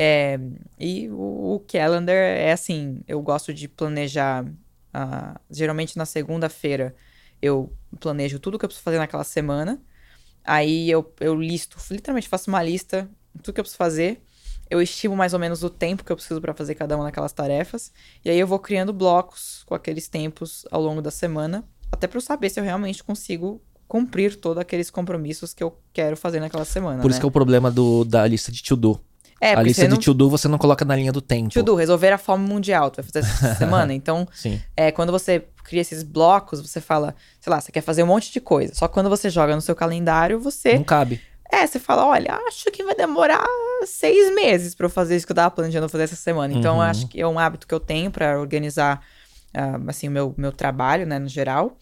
É, 0.00 0.38
e 0.78 1.08
o, 1.10 1.54
o 1.54 1.64
Calendar 1.66 2.14
é 2.14 2.52
assim, 2.52 3.00
eu 3.08 3.20
gosto 3.20 3.52
de 3.52 3.66
planejar, 3.66 4.46
ah, 4.94 5.40
geralmente 5.50 5.98
na 5.98 6.06
segunda-feira 6.06 6.94
eu 7.42 7.72
planejo 7.98 8.38
tudo 8.38 8.56
que 8.56 8.64
eu 8.64 8.68
preciso 8.68 8.84
fazer 8.84 8.98
naquela 8.98 9.24
semana. 9.24 9.82
Aí 10.44 10.88
eu, 10.88 11.12
eu 11.18 11.34
listo, 11.34 11.76
literalmente 11.90 12.28
faço 12.28 12.48
uma 12.48 12.62
lista, 12.62 13.10
tudo 13.42 13.52
que 13.52 13.58
eu 13.58 13.64
preciso 13.64 13.76
fazer. 13.76 14.22
Eu 14.70 14.80
estimo 14.80 15.16
mais 15.16 15.34
ou 15.34 15.40
menos 15.40 15.64
o 15.64 15.70
tempo 15.70 16.04
que 16.04 16.12
eu 16.12 16.16
preciso 16.16 16.40
para 16.40 16.54
fazer 16.54 16.76
cada 16.76 16.94
uma 16.94 17.04
daquelas 17.06 17.32
tarefas. 17.32 17.90
E 18.24 18.30
aí 18.30 18.38
eu 18.38 18.46
vou 18.46 18.60
criando 18.60 18.92
blocos 18.92 19.64
com 19.66 19.74
aqueles 19.74 20.06
tempos 20.06 20.64
ao 20.70 20.80
longo 20.80 21.02
da 21.02 21.10
semana, 21.10 21.64
até 21.90 22.06
para 22.06 22.18
eu 22.18 22.22
saber 22.22 22.50
se 22.50 22.60
eu 22.60 22.64
realmente 22.64 23.02
consigo 23.02 23.60
cumprir 23.88 24.36
todos 24.36 24.60
aqueles 24.60 24.90
compromissos 24.90 25.52
que 25.52 25.64
eu 25.64 25.76
quero 25.92 26.16
fazer 26.16 26.38
naquela 26.38 26.64
semana. 26.64 27.02
Por 27.02 27.08
né? 27.08 27.10
isso 27.10 27.20
que 27.20 27.26
é 27.26 27.28
o 27.28 27.32
problema 27.32 27.68
do, 27.68 28.04
da 28.04 28.24
lista 28.28 28.52
de 28.52 28.62
to-do. 28.62 29.00
É, 29.40 29.54
a 29.54 29.62
lista 29.62 29.82
de 29.82 29.88
não... 29.90 29.98
to-do 29.98 30.28
você 30.28 30.48
não 30.48 30.58
coloca 30.58 30.84
na 30.84 30.96
linha 30.96 31.12
do 31.12 31.20
tempo. 31.20 31.50
To 31.50 31.62
do, 31.62 31.74
resolver 31.74 32.10
a 32.12 32.18
fome 32.18 32.46
mundial, 32.48 32.90
tu 32.90 32.96
vai 32.96 33.04
fazer 33.04 33.18
essa 33.20 33.54
semana. 33.56 33.94
Então, 33.94 34.26
Sim. 34.32 34.60
é, 34.76 34.90
quando 34.90 35.12
você 35.12 35.44
cria 35.64 35.80
esses 35.80 36.02
blocos, 36.02 36.60
você 36.60 36.80
fala, 36.80 37.14
sei 37.40 37.50
lá, 37.50 37.60
você 37.60 37.70
quer 37.70 37.82
fazer 37.82 38.02
um 38.02 38.06
monte 38.06 38.32
de 38.32 38.40
coisa. 38.40 38.74
Só 38.74 38.88
que 38.88 38.94
quando 38.94 39.08
você 39.08 39.30
joga 39.30 39.54
no 39.54 39.60
seu 39.60 39.76
calendário, 39.76 40.40
você. 40.40 40.74
Não 40.74 40.84
cabe. 40.84 41.20
É, 41.50 41.66
você 41.66 41.78
fala, 41.78 42.04
olha, 42.06 42.34
acho 42.46 42.70
que 42.70 42.84
vai 42.84 42.94
demorar 42.94 43.42
seis 43.86 44.34
meses 44.34 44.74
pra 44.74 44.84
eu 44.86 44.90
fazer 44.90 45.16
isso 45.16 45.24
que 45.24 45.32
eu 45.32 45.36
tava 45.36 45.50
planejando 45.50 45.88
fazer 45.88 46.04
essa 46.04 46.16
semana. 46.16 46.52
Então, 46.52 46.74
Uhum. 46.76 46.82
eu 46.82 46.86
acho 46.88 47.06
que 47.08 47.20
é 47.20 47.26
um 47.26 47.38
hábito 47.38 47.66
que 47.66 47.74
eu 47.74 47.80
tenho 47.80 48.10
pra 48.10 48.38
organizar, 48.38 49.00
ah, 49.54 49.80
assim, 49.86 50.08
o 50.08 50.10
meu, 50.10 50.34
meu 50.36 50.52
trabalho, 50.52 51.06
né, 51.06 51.18
no 51.18 51.28
geral. 51.28 51.76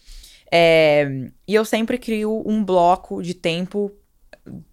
É, 0.52 1.08
e 1.48 1.54
eu 1.54 1.64
sempre 1.64 1.98
crio 1.98 2.42
um 2.46 2.64
bloco 2.64 3.20
de 3.22 3.34
tempo 3.34 3.90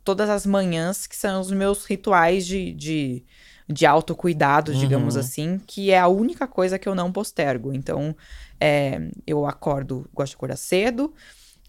todas 0.03 0.29
as 0.29 0.45
manhãs, 0.45 1.07
que 1.07 1.15
são 1.15 1.39
os 1.41 1.51
meus 1.51 1.85
rituais 1.85 2.45
de, 2.45 2.73
de, 2.73 3.23
de 3.67 3.85
autocuidado, 3.85 4.73
digamos 4.73 5.15
Uhum. 5.15 5.19
assim, 5.21 5.61
que 5.65 5.91
é 5.91 5.99
a 5.99 6.07
única 6.07 6.47
coisa 6.47 6.77
que 6.79 6.87
eu 6.87 6.95
não 6.95 7.11
postergo. 7.11 7.73
Então, 7.73 8.15
é, 8.59 9.09
eu 9.25 9.45
acordo, 9.45 10.07
gosto 10.13 10.31
de 10.31 10.35
acordar 10.35 10.57
cedo. 10.57 11.13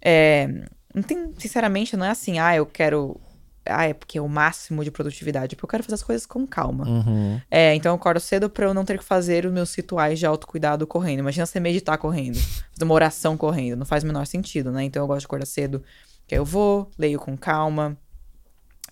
É, 0.01 0.67
não 0.95 1.03
tem, 1.03 1.33
sinceramente, 1.39 1.97
não 1.97 2.05
é 2.07 2.11
assim, 2.11 2.39
ah, 2.39 2.55
eu 2.55 2.67
quero. 2.67 3.21
Ah, 3.67 3.87
é 3.89 3.95
porque 3.95 4.19
é 4.19 4.21
o 4.21 4.29
máximo 4.29 4.85
de 4.85 4.91
produtividade. 4.91 5.55
É 5.55 5.57
porque 5.57 5.65
eu 5.65 5.69
quero 5.71 5.83
fazer 5.83 5.95
as 5.95 6.03
coisas 6.03 6.27
com 6.27 6.47
calma. 6.47 6.87
Uhum. 6.87 7.41
É, 7.51 7.75
então 7.75 7.93
eu 7.93 7.97
acordo 7.97 8.21
cedo 8.21 8.51
pra 8.51 8.67
eu 8.67 8.75
não 8.75 8.85
ter 8.85 8.99
que 8.99 9.05
fazer 9.05 9.47
os 9.47 9.53
meus 9.53 9.75
rituais 9.75 10.19
de 10.19 10.27
autocuidado 10.27 10.87
correndo. 10.87 11.21
Imagina 11.21 11.47
você 11.47 11.59
meditar 11.59 11.97
correndo, 11.97 12.35
fazer 12.75 12.85
uma 12.85 12.93
oração 12.95 13.39
correndo. 13.39 13.79
Não 13.79 13.87
faz 13.87 14.05
o 14.05 14.07
menor 14.07 14.27
sentido, 14.27 14.71
né? 14.71 14.85
Então 14.85 15.03
eu 15.03 15.07
gosto 15.07 15.21
de 15.21 15.27
acordar 15.27 15.47
cedo, 15.47 15.83
que 16.27 16.35
aí 16.35 16.39
eu 16.41 16.45
vou, 16.45 16.91
leio 16.99 17.19
com 17.19 17.37
calma, 17.37 17.97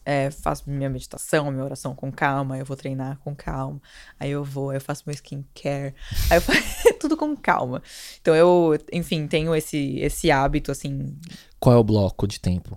é, 0.05 0.31
faço 0.31 0.69
minha 0.69 0.91
meditação, 0.91 1.51
minha 1.51 1.65
oração 1.65 1.95
com 1.95 2.11
calma, 2.11 2.55
aí 2.57 2.61
eu 2.61 2.67
vou 2.67 2.77
treinar 2.77 3.19
com 3.21 3.35
calma, 3.37 3.81
aí 4.19 4.31
eu 4.31 4.43
vou, 4.43 4.71
aí 4.71 4.77
eu 4.77 4.81
faço 4.81 5.05
meu 5.07 5.15
skincare, 5.15 5.95
aí 6.29 6.39
eu 6.39 6.43
faço 6.43 6.61
tudo 6.99 7.17
com 7.17 7.37
calma. 7.37 7.83
Então 8.21 8.35
eu, 8.35 8.77
enfim, 8.93 9.27
tenho 9.29 9.55
esse, 9.55 9.99
esse 10.01 10.31
hábito, 10.31 10.73
assim, 10.73 11.17
Qual 11.61 11.75
é 11.75 11.79
o 11.79 11.85
bloco 11.85 12.27
de 12.27 12.41
tempo? 12.41 12.77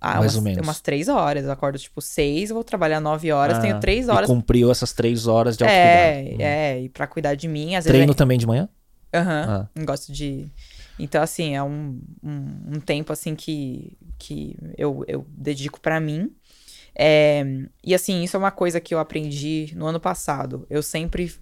ah, 0.00 0.20
Mais 0.20 0.32
umas, 0.32 0.36
ou 0.36 0.42
menos. 0.42 0.66
umas 0.66 0.80
três 0.80 1.08
horas. 1.08 1.44
Eu 1.44 1.50
acordo 1.52 1.78
tipo 1.78 2.00
seis, 2.00 2.50
vou 2.50 2.62
trabalhar 2.64 3.00
nove 3.00 3.30
horas, 3.32 3.58
Ah, 3.58 3.60
tenho 3.60 3.80
três 3.80 4.06
E 4.06 4.10
horas. 4.10 4.26
cumpriu 4.30 4.70
essas 4.70 4.92
três 4.92 5.26
horas 5.26 5.56
de 5.56 5.64
É, 5.64 6.18
autocuidado. 6.18 6.42
é, 6.42 6.80
e 6.82 6.88
pra 6.88 7.06
cuidar 7.06 7.34
de 7.34 7.46
mim, 7.48 7.74
às 7.74 7.84
vezes. 7.84 7.96
Treino 7.96 8.14
também 8.14 8.38
de 8.38 8.46
manhã? 8.46 8.68
Aham. 9.12 9.68
Ah. 9.76 9.82
Gosto 9.84 10.12
de. 10.12 10.50
Então, 10.98 11.22
assim, 11.22 11.54
é 11.54 11.62
um, 11.62 12.00
um, 12.22 12.76
um 12.76 12.80
tempo, 12.80 13.12
assim, 13.12 13.34
que, 13.34 13.96
que 14.18 14.56
eu, 14.76 15.04
eu 15.06 15.26
dedico 15.30 15.80
pra 15.80 16.00
mim. 16.00 16.34
É, 16.94 17.44
e, 17.84 17.94
assim, 17.94 18.24
isso 18.24 18.36
é 18.36 18.38
uma 18.38 18.50
coisa 18.50 18.80
que 18.80 18.94
eu 18.94 18.98
aprendi 18.98 19.72
no 19.76 19.86
ano 19.86 20.00
passado. 20.00 20.66
Eu 20.68 20.82
sempre 20.82 21.32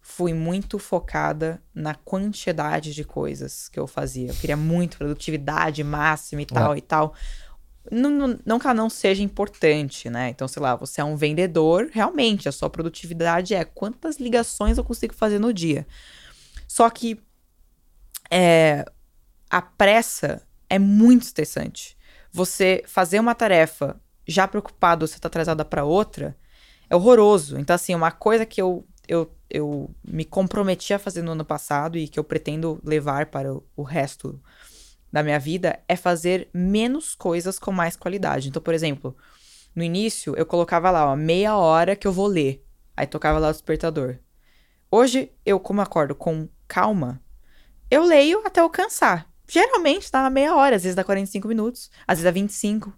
fui 0.00 0.32
muito 0.32 0.78
focada 0.78 1.62
na 1.74 1.94
quantidade 1.94 2.94
de 2.94 3.04
coisas 3.04 3.68
que 3.68 3.78
eu 3.78 3.86
fazia. 3.86 4.28
Eu 4.30 4.34
queria 4.34 4.56
muito 4.56 4.98
produtividade 4.98 5.84
máxima 5.84 6.42
e 6.42 6.46
tal 6.46 6.76
e 6.76 6.80
tal. 6.80 7.14
Não, 7.90 8.10
não, 8.10 8.38
não 8.44 8.58
que 8.58 8.66
ela 8.66 8.74
não 8.74 8.90
seja 8.90 9.22
importante, 9.22 10.10
né? 10.10 10.30
Então, 10.30 10.48
sei 10.48 10.62
lá, 10.62 10.74
você 10.74 11.00
é 11.00 11.04
um 11.04 11.16
vendedor, 11.16 11.88
realmente, 11.92 12.48
a 12.48 12.52
sua 12.52 12.68
produtividade 12.68 13.54
é 13.54 13.64
quantas 13.64 14.16
ligações 14.16 14.76
eu 14.76 14.84
consigo 14.84 15.14
fazer 15.14 15.38
no 15.38 15.52
dia. 15.52 15.86
Só 16.66 16.88
que 16.90 17.18
é, 18.30 18.84
a 19.50 19.62
pressa 19.62 20.42
é 20.68 20.78
muito 20.78 21.22
estressante. 21.22 21.96
Você 22.32 22.82
fazer 22.86 23.18
uma 23.18 23.34
tarefa 23.34 24.00
já 24.26 24.46
preocupado 24.46 25.06
se 25.06 25.20
tá 25.20 25.28
atrasada 25.28 25.64
para 25.64 25.84
outra 25.84 26.36
é 26.90 26.96
horroroso. 26.96 27.58
Então, 27.58 27.74
assim, 27.74 27.94
uma 27.94 28.10
coisa 28.10 28.44
que 28.44 28.60
eu, 28.60 28.86
eu, 29.06 29.30
eu 29.48 29.90
me 30.04 30.24
comprometi 30.24 30.92
a 30.92 30.98
fazer 30.98 31.22
no 31.22 31.32
ano 31.32 31.44
passado 31.44 31.96
e 31.96 32.08
que 32.08 32.18
eu 32.18 32.24
pretendo 32.24 32.80
levar 32.84 33.26
para 33.26 33.52
o, 33.52 33.64
o 33.76 33.82
resto 33.82 34.40
da 35.12 35.22
minha 35.22 35.38
vida 35.38 35.80
é 35.88 35.96
fazer 35.96 36.48
menos 36.52 37.14
coisas 37.14 37.58
com 37.58 37.72
mais 37.72 37.96
qualidade. 37.96 38.48
Então, 38.48 38.60
por 38.60 38.74
exemplo, 38.74 39.16
no 39.74 39.82
início 39.82 40.34
eu 40.36 40.44
colocava 40.44 40.90
lá, 40.90 41.10
ó, 41.10 41.16
meia 41.16 41.56
hora 41.56 41.96
que 41.96 42.06
eu 42.06 42.12
vou 42.12 42.26
ler. 42.26 42.64
Aí 42.96 43.06
tocava 43.06 43.38
lá 43.38 43.48
o 43.48 43.52
despertador. 43.52 44.18
Hoje, 44.90 45.30
eu, 45.44 45.60
como 45.60 45.80
acordo 45.80 46.14
com 46.14 46.48
calma, 46.66 47.22
eu 47.90 48.04
leio 48.04 48.42
até 48.46 48.60
eu 48.60 48.68
cansar. 48.70 49.26
Geralmente 49.48 50.10
dá 50.12 50.28
meia 50.28 50.54
hora, 50.54 50.76
às 50.76 50.82
vezes 50.82 50.94
dá 50.94 51.02
45 51.02 51.48
minutos, 51.48 51.90
às 52.06 52.18
vezes 52.18 52.24
dá 52.24 52.30
25. 52.30 52.92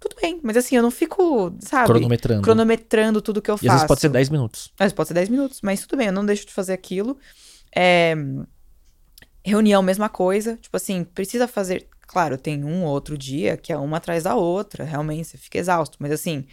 Tudo 0.00 0.14
bem, 0.20 0.38
mas 0.44 0.56
assim, 0.56 0.76
eu 0.76 0.82
não 0.82 0.92
fico, 0.92 1.52
sabe, 1.58 1.86
Cronometrando. 1.86 2.42
cronometrando 2.42 3.20
tudo 3.20 3.42
que 3.42 3.50
eu 3.50 3.56
E 3.56 3.58
faço. 3.58 3.66
às 3.68 3.74
vezes 3.74 3.86
pode 3.88 4.00
ser 4.00 4.08
10 4.10 4.28
minutos. 4.28 4.72
Às 4.78 4.84
vezes 4.84 4.92
pode 4.92 5.08
ser 5.08 5.14
10 5.14 5.28
minutos, 5.28 5.60
mas 5.60 5.80
tudo 5.80 5.96
bem, 5.98 6.06
eu 6.06 6.12
não 6.12 6.24
deixo 6.24 6.46
de 6.46 6.52
fazer 6.52 6.72
aquilo. 6.72 7.18
É, 7.74 8.14
Reunião, 9.44 9.82
mesma 9.82 10.08
coisa. 10.08 10.56
Tipo 10.56 10.76
assim, 10.76 11.04
precisa 11.04 11.48
fazer. 11.48 11.88
Claro, 12.06 12.36
tem 12.38 12.64
um 12.64 12.84
outro 12.84 13.16
dia 13.18 13.56
que 13.56 13.72
é 13.72 13.76
uma 13.76 13.96
atrás 13.98 14.22
da 14.24 14.34
outra, 14.34 14.84
realmente, 14.84 15.28
você 15.28 15.38
fica 15.38 15.58
exausto. 15.58 15.96
Mas 16.00 16.12
assim, 16.12 16.46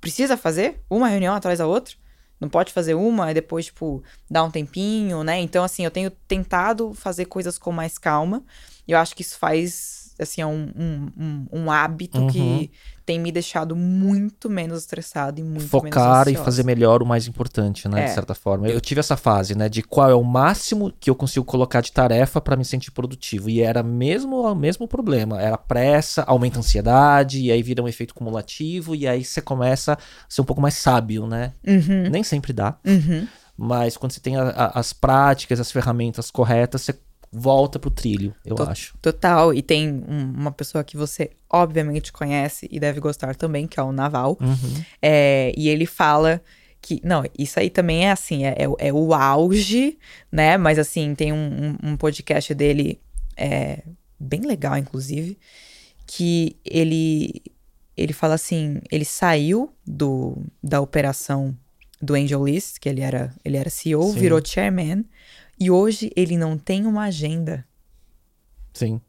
precisa 0.00 0.36
fazer 0.36 0.80
uma 0.88 1.08
reunião 1.08 1.34
atrás 1.34 1.58
da 1.58 1.66
outra? 1.66 1.94
Não 2.40 2.48
pode 2.48 2.72
fazer 2.72 2.94
uma 2.94 3.30
e 3.30 3.34
depois, 3.34 3.66
tipo, 3.66 4.02
dar 4.30 4.44
um 4.44 4.50
tempinho, 4.50 5.24
né? 5.24 5.40
Então, 5.40 5.64
assim, 5.64 5.84
eu 5.84 5.90
tenho 5.90 6.10
tentado 6.10 6.94
fazer 6.94 7.24
coisas 7.24 7.58
com 7.58 7.72
mais 7.72 7.98
calma. 7.98 8.44
E 8.86 8.92
eu 8.92 8.98
acho 8.98 9.14
que 9.14 9.22
isso 9.22 9.36
faz, 9.38 9.97
assim, 10.18 10.40
é 10.40 10.46
um, 10.46 10.70
um, 10.76 11.08
um, 11.18 11.46
um 11.64 11.70
hábito 11.70 12.18
Uhum. 12.20 12.26
que 12.28 12.70
tem 13.06 13.18
me 13.18 13.32
deixado 13.32 13.74
muito 13.74 14.50
menos 14.50 14.80
estressado 14.80 15.40
e 15.40 15.42
muito 15.42 15.58
menos 15.60 15.70
Focar 15.70 16.26
e 16.28 16.32
ansiosa. 16.32 16.44
fazer 16.44 16.64
melhor 16.64 17.02
o 17.02 17.06
mais 17.06 17.26
importante, 17.26 17.88
né? 17.88 18.02
É. 18.02 18.04
De 18.04 18.10
certa 18.10 18.34
forma. 18.34 18.68
Eu 18.68 18.80
tive 18.80 19.00
essa 19.00 19.16
fase, 19.16 19.54
né? 19.56 19.68
De 19.68 19.82
qual 19.82 20.10
é 20.10 20.14
o 20.14 20.22
máximo 20.22 20.92
que 21.00 21.08
eu 21.08 21.14
consigo 21.14 21.44
colocar 21.46 21.80
de 21.80 21.90
tarefa 21.92 22.40
pra 22.40 22.56
me 22.56 22.64
sentir 22.64 22.90
produtivo. 22.90 23.48
E 23.48 23.60
era 23.62 23.82
mesmo 23.82 24.42
o 24.42 24.54
mesmo 24.54 24.86
problema. 24.86 25.40
Era 25.40 25.56
pressa, 25.56 26.22
aumenta 26.24 26.58
a 26.58 26.60
ansiedade, 26.60 27.40
e 27.40 27.50
aí 27.50 27.62
vira 27.62 27.82
um 27.82 27.88
efeito 27.88 28.14
cumulativo, 28.14 28.94
e 28.94 29.06
aí 29.08 29.24
você 29.24 29.40
começa 29.40 29.94
a 29.94 29.98
ser 30.28 30.40
um 30.42 30.44
pouco 30.44 30.60
mais 30.60 30.74
sábio, 30.74 31.26
né? 31.26 31.52
Uhum, 31.66 32.10
Nem 32.10 32.22
sempre 32.22 32.52
dá. 32.52 32.76
uhum. 32.86 33.26
Mas 33.60 33.96
quando 33.96 34.12
você 34.12 34.20
tem 34.20 34.36
a- 34.36 34.50
a- 34.50 34.78
as 34.78 34.92
práticas, 34.92 35.58
as 35.58 35.72
ferramentas 35.72 36.30
corretas, 36.30 36.82
você 36.82 36.94
volta 37.32 37.78
pro 37.78 37.90
trilho, 37.90 38.34
eu 38.44 38.56
Tô- 38.56 38.62
acho. 38.64 38.96
Total. 39.02 39.52
E 39.52 39.60
tem 39.62 39.88
um- 39.90 40.32
uma 40.36 40.50
pessoa 40.52 40.82
que 40.82 40.96
você 40.96 41.30
obviamente 41.50 42.12
conhece 42.12 42.68
e 42.70 42.80
deve 42.80 43.00
gostar 43.00 43.34
também, 43.36 43.66
que 43.66 43.78
é 43.78 43.82
o 43.82 43.92
Naval. 43.92 44.36
Uhum. 44.40 44.84
É, 45.02 45.52
e 45.56 45.68
ele 45.68 45.86
fala 45.86 46.40
Que, 46.80 47.00
não, 47.04 47.24
isso 47.36 47.58
aí 47.58 47.68
também 47.70 48.06
é 48.06 48.12
assim, 48.12 48.44
é, 48.44 48.50
é, 48.56 48.88
é 48.88 48.92
o 48.92 49.12
auge, 49.12 49.98
né? 50.30 50.56
Mas 50.56 50.78
assim, 50.78 51.12
tem 51.12 51.32
um, 51.32 51.76
um, 51.82 51.90
um 51.90 51.96
podcast 51.96 52.54
dele 52.54 53.00
é, 53.36 53.82
bem 54.18 54.42
legal, 54.42 54.76
inclusive, 54.78 55.36
que 56.06 56.56
ele 56.64 57.42
ele 57.96 58.12
fala 58.12 58.34
assim, 58.34 58.78
ele 58.92 59.04
saiu 59.04 59.72
do, 59.84 60.38
da 60.62 60.80
operação 60.80 61.52
do 62.00 62.14
Angel 62.14 62.44
List, 62.46 62.78
que 62.80 62.88
ele 62.88 63.00
era, 63.00 63.34
ele 63.44 63.56
era 63.56 63.68
CEO, 63.68 64.12
Sim. 64.12 64.20
virou 64.20 64.40
chairman, 64.42 65.04
e 65.58 65.70
hoje 65.70 66.10
ele 66.14 66.36
não 66.36 66.56
tem 66.56 66.86
uma 66.86 67.04
agenda. 67.04 67.64
Sim. 68.72 69.00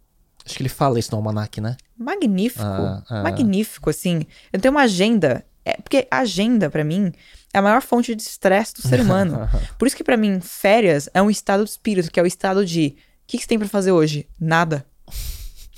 Acho 0.46 0.56
que 0.56 0.64
ele 0.64 0.70
fala 0.70 0.98
isso 0.98 1.12
no 1.12 1.18
Almanac, 1.18 1.62
né? 1.62 1.78
Magnífico. 1.98 2.64
Ah, 2.64 3.04
ah. 3.08 3.24
Magnífico, 3.24 3.90
assim. 3.90 4.26
Eu 4.52 4.60
tenho 4.60 4.74
uma 4.74 4.82
agenda. 4.82 5.46
É, 5.64 5.74
porque 5.74 6.08
agenda, 6.10 6.70
para 6.70 6.84
mim, 6.84 7.12
é 7.54 7.60
a 7.60 7.62
maior 7.62 7.82
fonte 7.82 8.16
de 8.16 8.24
estresse 8.24 8.74
do 8.74 8.82
ser 8.82 9.00
humano. 9.00 9.48
Por 9.78 9.88
isso 9.88 9.96
que, 9.96 10.04
para 10.04 10.18
mim, 10.18 10.40
férias 10.40 11.10
é 11.14 11.22
um 11.22 11.30
estado 11.30 11.64
de 11.64 11.70
espírito, 11.70 12.12
que 12.12 12.20
é 12.20 12.24
o 12.24 12.26
estado 12.26 12.66
de. 12.66 12.96
O 12.98 13.28
que, 13.28 13.38
que 13.38 13.44
você 13.44 13.48
tem 13.48 13.60
para 13.60 13.68
fazer 13.68 13.92
hoje? 13.92 14.28
Nada. 14.40 14.86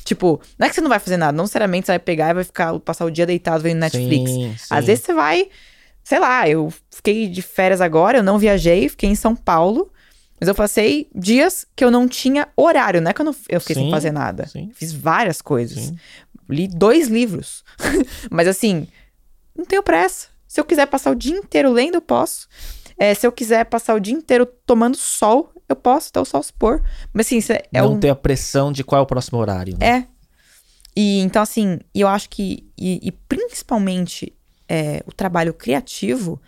Tipo, 0.03 0.41
não 0.57 0.65
é 0.65 0.69
que 0.69 0.75
você 0.75 0.81
não 0.81 0.89
vai 0.89 0.99
fazer 0.99 1.17
nada, 1.17 1.31
não 1.31 1.43
necessariamente 1.43 1.85
você 1.85 1.91
vai 1.91 1.99
pegar 1.99 2.29
e 2.29 2.33
vai 2.33 2.43
ficar 2.43 2.77
passar 2.79 3.05
o 3.05 3.11
dia 3.11 3.25
deitado 3.25 3.61
vendo 3.61 3.79
Netflix. 3.79 4.31
Sim, 4.31 4.55
sim. 4.57 4.65
Às 4.69 4.85
vezes 4.85 5.03
você 5.05 5.13
vai, 5.13 5.47
sei 6.03 6.19
lá, 6.19 6.49
eu 6.49 6.73
fiquei 6.89 7.27
de 7.27 7.41
férias 7.41 7.81
agora, 7.81 8.17
eu 8.17 8.23
não 8.23 8.39
viajei, 8.39 8.89
fiquei 8.89 9.09
em 9.09 9.15
São 9.15 9.35
Paulo, 9.35 9.91
mas 10.41 10.47
eu 10.47 10.55
passei 10.55 11.07
dias 11.13 11.67
que 11.75 11.85
eu 11.85 11.91
não 11.91 12.07
tinha 12.07 12.47
horário, 12.57 12.99
não 12.99 13.11
é 13.11 13.13
que 13.13 13.21
eu, 13.21 13.25
não, 13.25 13.35
eu 13.47 13.61
fiquei 13.61 13.75
sim, 13.75 13.83
sem 13.83 13.91
fazer 13.91 14.11
nada. 14.11 14.49
Fiz 14.73 14.91
várias 14.91 15.39
coisas. 15.39 15.93
Li 16.49 16.67
dois 16.67 17.07
livros. 17.07 17.63
mas 18.31 18.47
assim, 18.47 18.87
não 19.55 19.63
tenho 19.63 19.83
pressa. 19.83 20.29
Se 20.47 20.59
eu 20.59 20.65
quiser 20.65 20.87
passar 20.87 21.11
o 21.11 21.15
dia 21.15 21.37
inteiro 21.37 21.71
lendo, 21.71 21.95
eu 21.95 22.01
posso. 22.01 22.47
É, 22.97 23.13
se 23.13 23.27
eu 23.27 23.31
quiser 23.31 23.65
passar 23.65 23.93
o 23.93 23.99
dia 23.99 24.15
inteiro 24.15 24.47
tomando 24.65 24.97
sol, 24.97 25.53
eu 25.69 25.75
posso 25.75 26.09
até 26.09 26.19
o 26.19 26.25
sol 26.25 26.41
se 26.41 26.51
pôr. 26.53 26.81
Mas 27.13 27.27
assim, 27.27 27.39
é 27.71 27.79
Não 27.79 27.93
um... 27.93 27.99
ter 27.99 28.09
a 28.09 28.15
pressão 28.15 28.71
de 28.71 28.83
qual 28.83 28.99
é 28.99 29.03
o 29.03 29.07
próximo 29.07 29.37
horário. 29.37 29.77
Né? 29.79 29.87
É. 29.87 30.07
E 30.95 31.19
então, 31.19 31.43
assim, 31.43 31.79
eu 31.93 32.07
acho 32.07 32.27
que. 32.31 32.67
E, 32.75 32.99
e 33.03 33.11
principalmente 33.11 34.35
é, 34.67 35.03
o 35.05 35.11
trabalho 35.11 35.53
criativo. 35.53 36.41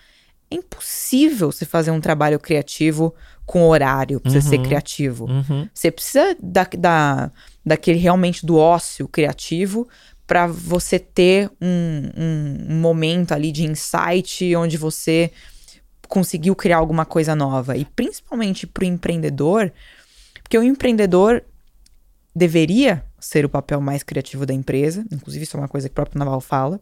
É 0.49 0.56
impossível 0.56 1.52
você 1.52 1.65
fazer 1.65 1.90
um 1.90 1.99
trabalho 1.99 2.40
criativo 2.40 3.15
com 3.45 3.68
horário 3.68 4.20
pra 4.20 4.32
uhum. 4.32 4.41
você 4.41 4.49
ser 4.49 4.60
criativo. 4.60 5.26
Uhum. 5.26 5.68
Você 5.74 5.91
precisa 5.91 6.36
da, 6.41 6.68
da, 6.78 7.32
daquele 7.65 7.99
realmente 7.99 8.45
do 8.45 8.57
ócio 8.57 9.07
criativo 9.07 9.88
para 10.26 10.48
você 10.48 10.98
ter 10.98 11.52
um, 11.61 12.10
um, 12.18 12.74
um 12.74 12.80
momento 12.80 13.34
ali 13.34 13.52
de 13.52 13.65
insight 13.65 14.56
onde 14.56 14.78
você 14.78 15.32
conseguiu 16.07 16.56
criar 16.56 16.78
alguma 16.78 17.06
coisa 17.06 17.36
nova. 17.36 17.76
E 17.76 17.86
principalmente 17.86 18.65
para 18.65 18.84
o 18.84 18.86
empreendedor, 18.86 19.72
porque 20.41 20.57
o 20.57 20.64
empreendedor 20.64 21.44
deveria 22.36 23.03
ser 23.20 23.45
o 23.45 23.49
papel 23.49 23.80
mais 23.82 24.03
criativo 24.03 24.45
da 24.45 24.53
empresa, 24.53 25.06
inclusive 25.11 25.44
isso 25.44 25.57
é 25.57 25.60
uma 25.60 25.68
coisa 25.68 25.88
que 25.88 25.94
o 25.94 25.95
próprio 25.95 26.20
Naval 26.20 26.41
fala. 26.41 26.80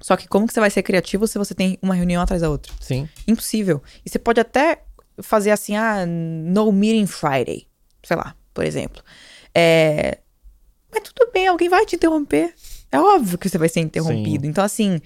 Só 0.00 0.16
que 0.16 0.28
como 0.28 0.46
que 0.46 0.54
você 0.54 0.60
vai 0.60 0.70
ser 0.70 0.82
criativo 0.82 1.26
se 1.26 1.38
você 1.38 1.54
tem 1.54 1.78
uma 1.82 1.94
reunião 1.94 2.22
atrás 2.22 2.42
da 2.42 2.48
outra? 2.48 2.72
Sim. 2.80 3.08
Impossível. 3.26 3.82
E 4.04 4.10
você 4.10 4.18
pode 4.18 4.40
até 4.40 4.82
fazer 5.22 5.50
assim, 5.50 5.76
ah, 5.76 6.04
no 6.06 6.70
meeting 6.72 7.06
Friday, 7.06 7.66
sei 8.02 8.16
lá, 8.16 8.34
por 8.52 8.64
exemplo. 8.64 9.02
É... 9.54 10.18
Mas 10.90 11.02
tudo 11.02 11.30
bem, 11.32 11.46
alguém 11.46 11.68
vai 11.68 11.84
te 11.84 11.96
interromper. 11.96 12.54
É 12.90 12.98
óbvio 13.00 13.38
que 13.38 13.48
você 13.48 13.58
vai 13.58 13.68
ser 13.68 13.80
interrompido. 13.80 14.44
Sim. 14.44 14.50
Então, 14.50 14.64
assim, 14.64 15.00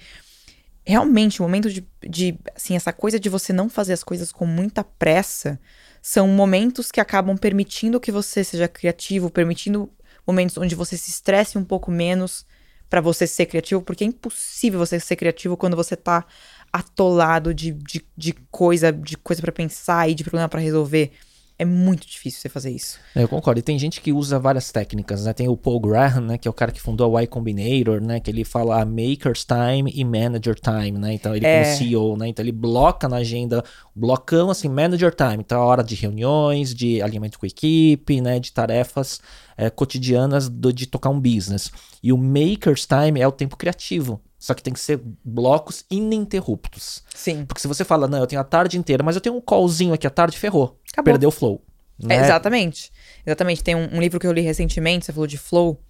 realmente 0.85 1.41
o 1.41 1.43
momento 1.43 1.69
de, 1.69 1.85
de, 2.07 2.37
assim, 2.55 2.75
essa 2.75 2.93
coisa 2.93 3.19
de 3.19 3.29
você 3.29 3.51
não 3.51 3.69
fazer 3.69 3.93
as 3.93 4.03
coisas 4.03 4.31
com 4.31 4.45
muita 4.45 4.83
pressa 4.83 5.59
são 6.01 6.27
momentos 6.27 6.91
que 6.91 6.99
acabam 6.99 7.37
permitindo 7.37 7.99
que 7.99 8.11
você 8.11 8.43
seja 8.43 8.67
criativo, 8.67 9.29
permitindo 9.29 9.89
momentos 10.27 10.57
onde 10.57 10.75
você 10.75 10.97
se 10.97 11.09
estresse 11.09 11.57
um 11.57 11.63
pouco 11.63 11.89
menos 11.91 12.45
para 12.89 13.01
você 13.01 13.25
ser 13.25 13.47
criativo, 13.47 13.81
porque 13.81 14.03
é 14.03 14.07
impossível 14.07 14.79
você 14.79 14.99
ser 14.99 15.15
criativo 15.15 15.57
quando 15.57 15.75
você 15.75 15.95
tá 15.95 16.25
atolado 16.73 17.53
de, 17.53 17.71
de, 17.71 18.03
de 18.17 18.33
coisa, 18.49 18.91
de 18.91 19.15
coisa 19.15 19.39
para 19.39 19.51
pensar 19.51 20.09
e 20.09 20.15
de 20.15 20.23
problema 20.23 20.49
para 20.49 20.59
resolver. 20.59 21.11
É 21.57 21.63
muito 21.63 22.07
difícil 22.07 22.41
você 22.41 22.49
fazer 22.49 22.71
isso. 22.71 22.99
É, 23.15 23.21
eu 23.21 23.27
concordo. 23.27 23.59
E 23.59 23.63
tem 23.63 23.77
gente 23.77 24.01
que 24.01 24.11
usa 24.11 24.39
várias 24.39 24.71
técnicas, 24.71 25.23
né? 25.23 25.33
Tem 25.33 25.47
o 25.47 25.55
Paul 25.55 25.79
Graham, 25.79 26.21
né? 26.21 26.37
Que 26.37 26.47
é 26.47 26.51
o 26.51 26.53
cara 26.53 26.71
que 26.71 26.81
fundou 26.81 27.15
a 27.15 27.21
Y 27.21 27.27
Combinator, 27.27 28.01
né? 28.01 28.19
Que 28.19 28.31
ele 28.31 28.43
fala 28.43 28.83
Maker's 28.83 29.45
Time 29.45 29.91
e 29.93 30.03
Manager 30.03 30.55
Time, 30.59 30.97
né? 30.97 31.13
Então 31.13 31.35
ele 31.35 31.45
é... 31.45 31.63
como 31.63 31.77
CEO, 31.77 32.17
né? 32.17 32.27
Então 32.27 32.43
ele 32.43 32.51
bloca 32.51 33.07
na 33.07 33.17
agenda, 33.17 33.63
blocão 33.95 34.49
assim, 34.49 34.67
Manager 34.67 35.13
Time. 35.13 35.37
Então 35.37 35.61
a 35.61 35.65
hora 35.65 35.83
de 35.83 35.93
reuniões, 35.93 36.73
de 36.73 37.03
alinhamento 37.03 37.37
com 37.37 37.45
a 37.45 37.47
equipe, 37.47 38.19
né? 38.19 38.39
De 38.39 38.51
tarefas 38.51 39.21
é, 39.55 39.69
cotidianas 39.69 40.49
do, 40.49 40.73
de 40.73 40.87
tocar 40.87 41.11
um 41.11 41.19
business. 41.19 41.71
E 42.01 42.11
o 42.11 42.17
Maker's 42.17 42.87
Time 42.87 43.21
é 43.21 43.27
o 43.27 43.31
tempo 43.31 43.55
criativo. 43.55 44.19
Só 44.43 44.53
que 44.53 44.61
tem 44.61 44.73
que 44.73 44.79
ser 44.81 44.99
blocos 45.23 45.85
ininterruptos. 45.89 47.01
Sim. 47.15 47.45
Porque 47.45 47.61
se 47.61 47.67
você 47.67 47.85
fala, 47.85 48.09
não, 48.09 48.17
eu 48.17 48.27
tenho 48.27 48.41
a 48.41 48.43
tarde 48.43 48.77
inteira, 48.77 49.01
mas 49.01 49.15
eu 49.15 49.21
tenho 49.21 49.37
um 49.37 49.39
callzinho 49.39 49.93
aqui 49.93 50.05
à 50.05 50.09
tarde, 50.09 50.37
ferrou. 50.37 50.77
Acabou. 50.91 51.13
Perdeu 51.13 51.29
o 51.29 51.31
flow. 51.31 51.63
Né? 51.97 52.17
É, 52.17 52.19
exatamente. 52.25 52.91
Exatamente. 53.25 53.63
Tem 53.63 53.73
um, 53.73 53.95
um, 53.95 54.01
livro 54.01 54.19
que 54.19 54.27
eu 54.27 54.33
li 54.33 54.41
recentemente, 54.41 55.05
você 55.05 55.13
falou 55.13 55.27
de 55.27 55.37
flow. 55.37 55.81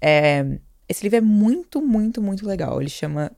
É, 0.00 0.46
esse 0.88 1.02
livro 1.02 1.16
é 1.16 1.20
muito, 1.20 1.82
muito, 1.82 2.22
muito 2.22 2.46
legal. 2.46 2.80
Ele 2.80 2.88
chama 2.88 3.32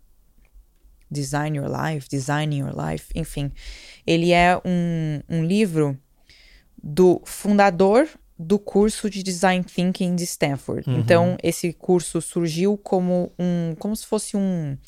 Design 1.10 1.56
Your 1.56 1.66
Life, 1.66 2.06
Designing 2.10 2.58
Your 2.58 2.74
Life, 2.76 3.06
enfim. 3.14 3.50
Ele 4.06 4.30
é 4.30 4.60
um, 4.62 5.22
um 5.26 5.42
livro 5.42 5.98
do 6.82 7.22
fundador 7.24 8.06
do 8.40 8.58
curso 8.58 9.10
de 9.10 9.22
Design 9.22 9.62
Thinking 9.62 10.16
de 10.16 10.24
Stanford. 10.24 10.88
Uhum. 10.88 10.98
Então, 10.98 11.36
esse 11.42 11.74
curso 11.74 12.22
surgiu 12.22 12.78
como 12.78 13.30
um, 13.38 13.74
como 13.78 13.94
se 13.94 14.06
fosse 14.06 14.34
um, 14.36 14.78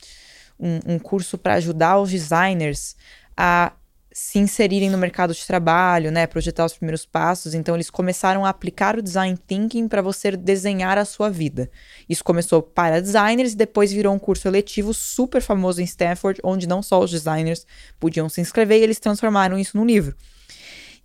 um, 0.59 0.95
um 0.95 0.99
curso 0.99 1.37
para 1.37 1.55
ajudar 1.55 2.01
os 2.01 2.11
designers 2.11 2.97
a 3.37 3.73
se 4.15 4.39
inserirem 4.39 4.91
no 4.91 4.99
mercado 4.99 5.33
de 5.33 5.47
trabalho, 5.47 6.11
né, 6.11 6.27
projetar 6.27 6.67
os 6.67 6.75
primeiros 6.75 7.07
passos. 7.07 7.55
Então 7.55 7.75
eles 7.75 7.89
começaram 7.89 8.45
a 8.45 8.51
aplicar 8.51 8.99
o 8.99 9.03
design 9.03 9.39
thinking 9.47 9.89
para 9.89 10.03
você 10.03 10.37
desenhar 10.37 10.99
a 10.99 11.05
sua 11.05 11.31
vida. 11.31 11.71
Isso 12.09 12.23
começou 12.23 12.63
para 12.63 13.01
designers 13.01 13.53
e 13.53 13.57
depois 13.57 13.91
virou 13.91 14.15
um 14.15 14.19
curso 14.19 14.47
eletivo 14.49 14.93
super 14.93 15.41
famoso 15.41 15.81
em 15.81 15.85
Stanford, 15.85 16.41
onde 16.45 16.67
não 16.67 16.83
só 16.83 17.01
os 17.01 17.11
designers 17.11 17.67
podiam 17.99 18.29
se 18.29 18.41
inscrever 18.41 18.81
e 18.81 18.83
eles 18.83 19.01
transformaram 19.01 19.59
isso 19.59 19.79
num 19.79 19.87
livro. 19.87 20.15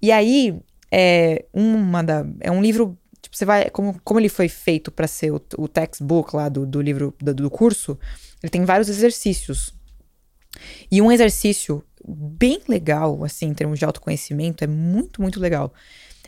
E 0.02 0.12
aí 0.12 0.60
é 0.92 1.46
uma 1.54 2.02
da 2.04 2.26
é 2.40 2.52
um 2.52 2.62
livro 2.62 2.98
tipo, 3.22 3.36
você 3.36 3.46
vai 3.46 3.70
como, 3.70 4.00
como 4.04 4.20
ele 4.20 4.30
foi 4.30 4.48
feito 4.48 4.92
para 4.92 5.08
ser 5.08 5.32
o, 5.32 5.42
o 5.58 5.68
textbook 5.68 6.36
lá 6.36 6.50
do, 6.50 6.66
do 6.66 6.82
livro 6.82 7.14
do, 7.20 7.34
do 7.34 7.50
curso, 7.50 7.98
ele 8.42 8.50
tem 8.50 8.66
vários 8.66 8.90
exercícios. 8.90 9.74
E 10.92 11.02
um 11.02 11.12
exercício 11.12 11.84
bem 12.08 12.62
legal, 12.68 13.24
assim, 13.24 13.48
em 13.48 13.54
termos 13.54 13.78
de 13.78 13.86
autoconhecimento, 13.86 14.64
é 14.64 14.68
muito, 14.68 15.22
muito 15.22 15.40
legal. 15.40 15.74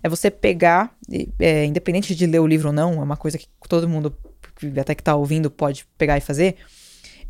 É 0.04 0.10
você 0.10 0.30
pegar, 0.30 0.96
é, 1.40 1.66
independente 1.66 2.16
de 2.16 2.26
ler 2.26 2.40
o 2.40 2.48
livro 2.48 2.68
ou 2.68 2.74
não, 2.74 2.94
é 2.94 3.04
uma 3.04 3.18
coisa 3.18 3.38
que 3.38 3.48
todo 3.68 3.88
mundo, 3.88 4.16
até 4.80 4.96
que 4.96 5.04
tá 5.04 5.16
ouvindo, 5.16 5.50
pode 5.50 5.86
pegar 5.98 6.18
e 6.18 6.22
fazer. 6.22 6.58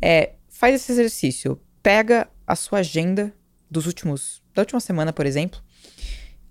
É, 0.00 0.34
faz 0.48 0.74
esse 0.74 0.92
exercício. 0.92 1.60
Pega 1.82 2.28
a 2.46 2.54
sua 2.54 2.80
agenda 2.80 3.32
dos 3.70 3.86
últimos, 3.86 4.42
da 4.54 4.62
última 4.62 4.80
semana, 4.80 5.12
por 5.12 5.26
exemplo. 5.26 5.60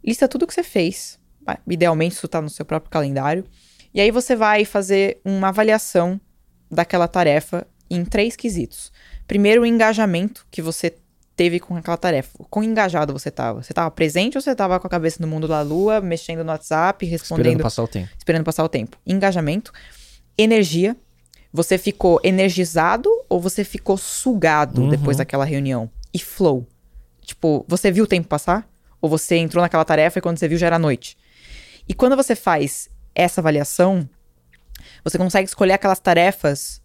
Lista 0.10 0.28
tudo 0.28 0.48
que 0.48 0.54
você 0.56 0.64
fez. 0.64 1.20
Idealmente, 1.68 2.16
isso 2.16 2.28
tá 2.28 2.42
no 2.42 2.50
seu 2.50 2.66
próprio 2.66 2.90
calendário. 2.90 3.46
E 3.94 4.02
aí 4.02 4.10
você 4.10 4.36
vai 4.36 4.66
fazer 4.66 5.22
uma 5.24 5.50
avaliação 5.50 6.20
daquela 6.70 7.08
tarefa 7.08 7.68
em 7.88 8.04
três 8.04 8.36
quesitos. 8.36 8.92
Primeiro, 9.28 9.62
o 9.62 9.66
engajamento 9.68 10.48
que 10.50 10.64
você 10.64 10.96
teve 11.36 11.60
com 11.60 11.76
aquela 11.76 11.96
tarefa? 11.96 12.40
Quão 12.50 12.64
engajado 12.64 13.14
você 13.14 13.30
estava? 13.30 13.62
Você 13.62 13.72
estava 13.72 13.92
presente 13.92 14.36
ou 14.36 14.42
você 14.42 14.50
estava 14.50 14.80
com 14.80 14.88
a 14.88 14.90
cabeça 14.90 15.18
no 15.22 15.28
mundo 15.28 15.48
da 15.48 15.62
lua, 15.62 16.02
mexendo 16.02 16.44
no 16.44 16.50
WhatsApp, 16.50 17.06
respondendo? 17.06 17.46
Esperando 17.46 17.62
passar 17.62 17.84
o 17.84 17.88
tempo. 17.88 18.10
Esperando 18.18 18.44
passar 18.44 18.64
o 18.64 18.70
tempo. 18.70 18.98
Engajamento. 19.06 19.72
Energia. 20.36 20.98
Você 21.54 21.78
ficou 21.78 22.20
energizado 22.24 23.08
ou 23.30 23.40
você 23.40 23.64
ficou 23.64 23.96
sugado 23.96 24.82
uhum. 24.82 24.90
depois 24.90 25.18
daquela 25.18 25.46
reunião? 25.46 25.88
E 26.12 26.18
flow. 26.18 26.66
Tipo, 27.22 27.64
você 27.68 27.92
viu 27.92 28.06
o 28.06 28.08
tempo 28.08 28.28
passar? 28.28 28.68
Ou 29.02 29.10
você 29.10 29.38
entrou 29.38 29.62
naquela 29.62 29.86
tarefa 29.86 30.20
e 30.20 30.22
quando 30.22 30.38
você 30.38 30.48
viu 30.48 30.58
já 30.58 30.68
era 30.68 30.80
noite? 30.80 31.18
E 31.88 31.94
quando 31.94 32.16
você 32.16 32.36
faz 32.36 32.90
essa 33.16 33.42
avaliação, 33.42 34.08
você 35.04 35.18
consegue 35.18 35.48
escolher 35.48 35.74
aquelas 35.74 36.00
tarefas 36.00 36.82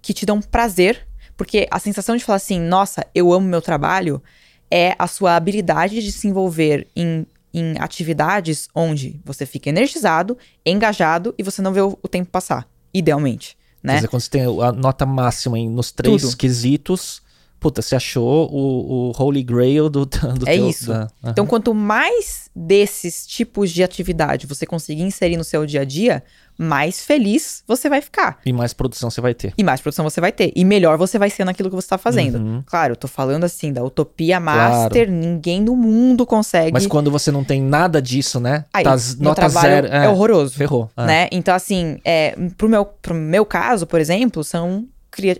que 0.00 0.14
te 0.14 0.24
dão 0.24 0.40
prazer 0.40 1.06
porque 1.36 1.68
a 1.70 1.78
sensação 1.78 2.16
de 2.16 2.24
falar 2.24 2.36
assim, 2.36 2.58
nossa, 2.58 3.06
eu 3.14 3.32
amo 3.32 3.46
meu 3.46 3.60
trabalho, 3.60 4.22
é 4.70 4.96
a 4.98 5.06
sua 5.06 5.36
habilidade 5.36 6.02
de 6.02 6.10
se 6.10 6.26
envolver 6.26 6.88
em, 6.96 7.26
em 7.52 7.74
atividades 7.78 8.68
onde 8.74 9.20
você 9.24 9.44
fica 9.44 9.68
energizado, 9.68 10.38
engajado 10.64 11.34
e 11.38 11.42
você 11.42 11.60
não 11.60 11.72
vê 11.72 11.82
o, 11.82 11.98
o 12.02 12.08
tempo 12.08 12.30
passar, 12.30 12.66
idealmente. 12.92 13.56
Né? 13.82 13.92
Quer 13.92 13.96
dizer, 13.96 14.08
quando 14.08 14.22
você 14.22 14.30
tem 14.30 14.42
a 14.42 14.72
nota 14.72 15.04
máxima 15.04 15.58
em, 15.58 15.68
nos 15.68 15.92
três 15.92 16.22
Tudo. 16.22 16.36
quesitos, 16.36 17.22
puta, 17.66 17.82
você 17.82 17.96
achou 17.96 18.48
o, 18.52 19.10
o 19.10 19.12
Holy 19.20 19.42
Grail 19.42 19.88
do, 19.90 20.06
do 20.06 20.48
É 20.48 20.54
teu, 20.54 20.68
isso. 20.68 20.86
da- 20.88 20.94
aham. 21.00 21.08
Então, 21.32 21.44
quanto 21.44 21.74
mais 21.74 22.48
desses 22.54 23.26
tipos 23.26 23.72
de 23.72 23.82
atividade 23.82 24.46
você 24.46 24.64
conseguir 24.64 25.02
inserir 25.02 25.36
no 25.36 25.42
seu 25.42 25.66
dia 25.66 25.80
a 25.80 25.84
dia, 25.84 26.22
mais 26.56 27.04
feliz 27.04 27.64
você 27.66 27.88
vai 27.88 28.00
ficar. 28.00 28.38
E 28.46 28.52
mais 28.52 28.72
produção 28.72 29.10
você 29.10 29.20
vai 29.20 29.34
ter. 29.34 29.52
E 29.58 29.64
mais 29.64 29.80
produção 29.80 30.08
você 30.08 30.20
vai 30.20 30.30
ter. 30.30 30.52
E 30.54 30.64
melhor 30.64 30.96
você 30.96 31.18
vai 31.18 31.28
ser 31.28 31.44
naquilo 31.44 31.68
que 31.68 31.74
você 31.74 31.88
tá 31.88 31.98
fazendo. 31.98 32.38
Uhum. 32.38 32.62
Claro, 32.64 32.92
eu 32.92 32.96
tô 32.96 33.08
falando 33.08 33.42
assim 33.42 33.72
da 33.72 33.82
utopia 33.82 34.38
master, 34.38 35.10
ninguém 35.10 35.60
no 35.60 35.74
mundo 35.74 36.24
consegue. 36.24 36.72
Mas 36.72 36.86
quando 36.86 37.10
você 37.10 37.32
não 37.32 37.42
tem 37.42 37.60
nada 37.60 38.00
disso, 38.00 38.38
né? 38.38 38.64
Aí, 38.72 38.84
tá 38.84 38.96
nota 39.18 39.48
zero. 39.48 39.88
é, 39.88 40.08
horroroso. 40.08 40.54
Ferrou. 40.54 40.88
é. 40.96 41.04
né? 41.04 41.28
Então, 41.32 41.52
assim, 41.54 41.98
é, 42.04 42.36
pro, 42.56 42.68
meu, 42.68 42.84
pro 42.84 43.12
meu 43.14 43.44
caso, 43.44 43.86
por 43.88 44.00
exemplo, 44.00 44.44
são 44.44 44.86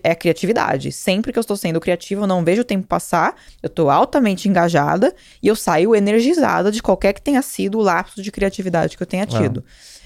é 0.03 0.15
criatividade. 0.15 0.91
Sempre 0.91 1.31
que 1.31 1.39
eu 1.39 1.41
estou 1.41 1.55
sendo 1.57 1.79
criativa, 1.79 2.23
eu 2.23 2.27
não 2.27 2.43
vejo 2.43 2.61
o 2.61 2.65
tempo 2.65 2.87
passar, 2.87 3.35
eu 3.61 3.69
tô 3.69 3.89
altamente 3.89 4.47
engajada 4.49 5.13
e 5.41 5.47
eu 5.47 5.55
saio 5.55 5.95
energizada 5.95 6.71
de 6.71 6.81
qualquer 6.81 7.13
que 7.13 7.21
tenha 7.21 7.41
sido 7.41 7.77
o 7.77 7.81
lapso 7.81 8.21
de 8.21 8.31
criatividade 8.31 8.95
que 8.97 9.03
eu 9.03 9.07
tenha 9.07 9.25
tido. 9.25 9.63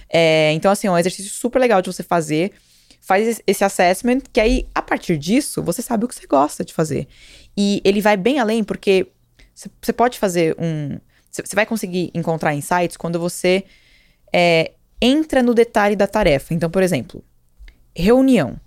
É, 0.10 0.52
então, 0.54 0.72
assim, 0.72 0.88
é 0.88 0.92
um 0.92 0.98
exercício 0.98 1.32
super 1.32 1.60
legal 1.60 1.82
de 1.82 1.88
você 1.92 2.04
fazer. 2.04 2.52
Faz 3.00 3.42
esse- 3.48 3.64
assessment, 3.64 4.20
que 4.32 4.40
aí, 4.40 4.68
a 4.76 4.82
partir 4.82 5.18
disso, 5.18 5.64
você 5.64 5.82
sabe 5.82 6.06
o 6.06 6.08
que 6.08 6.14
você 6.16 6.28
gosta 6.28 6.64
de 6.64 6.74
fazer. 6.74 7.08
E 7.58 7.82
ele 7.84 8.02
vai 8.02 8.16
bem 8.18 8.38
além, 8.40 8.64
porque 8.64 9.08
você- 9.82 9.94
pode 9.94 10.20
fazer 10.20 10.56
um. 10.60 11.00
Você 11.32 11.42
você 11.46 11.56
vai 11.56 11.66
conseguir 11.66 12.12
encontrar 12.14 12.54
insights 12.54 12.98
quando 12.98 13.18
você 13.20 13.64
é, 14.34 14.72
entra 15.02 15.42
no 15.42 15.54
detalhe 15.54 15.96
da 15.96 16.06
tarefa. 16.08 16.54
Então, 16.54 16.70
por 16.70 16.84
exemplo, 16.84 17.24
reunião. 17.96 18.60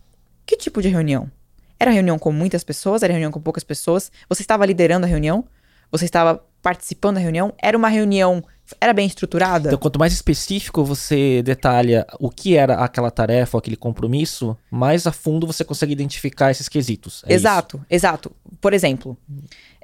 Que 0.46 0.56
tipo 0.56 0.80
de 0.82 0.88
reunião? 0.88 1.30
Era 1.78 1.90
reunião 1.90 2.18
com 2.18 2.32
muitas 2.32 2.62
pessoas? 2.64 3.02
Era 3.02 3.12
reunião 3.12 3.30
com 3.30 3.40
poucas 3.40 3.64
pessoas? 3.64 4.10
Você 4.28 4.42
estava 4.42 4.64
liderando 4.64 5.06
a 5.06 5.08
reunião? 5.08 5.44
Você 5.90 6.04
estava 6.04 6.42
participando 6.62 7.16
da 7.16 7.20
reunião? 7.20 7.52
Era 7.58 7.76
uma 7.76 7.88
reunião. 7.88 8.42
Era 8.80 8.92
bem 8.92 9.06
estruturada? 9.06 9.68
Então, 9.68 9.78
quanto 9.78 9.98
mais 9.98 10.12
específico 10.12 10.82
você 10.82 11.42
detalha 11.42 12.06
o 12.18 12.30
que 12.30 12.56
era 12.56 12.76
aquela 12.76 13.10
tarefa 13.10 13.56
ou 13.56 13.58
aquele 13.58 13.76
compromisso, 13.76 14.56
mais 14.70 15.06
a 15.06 15.12
fundo 15.12 15.46
você 15.46 15.62
consegue 15.62 15.92
identificar 15.92 16.50
esses 16.50 16.68
quesitos. 16.68 17.22
É 17.26 17.34
exato, 17.34 17.84
exato. 17.90 18.32
Por 18.60 18.72
exemplo, 18.72 19.18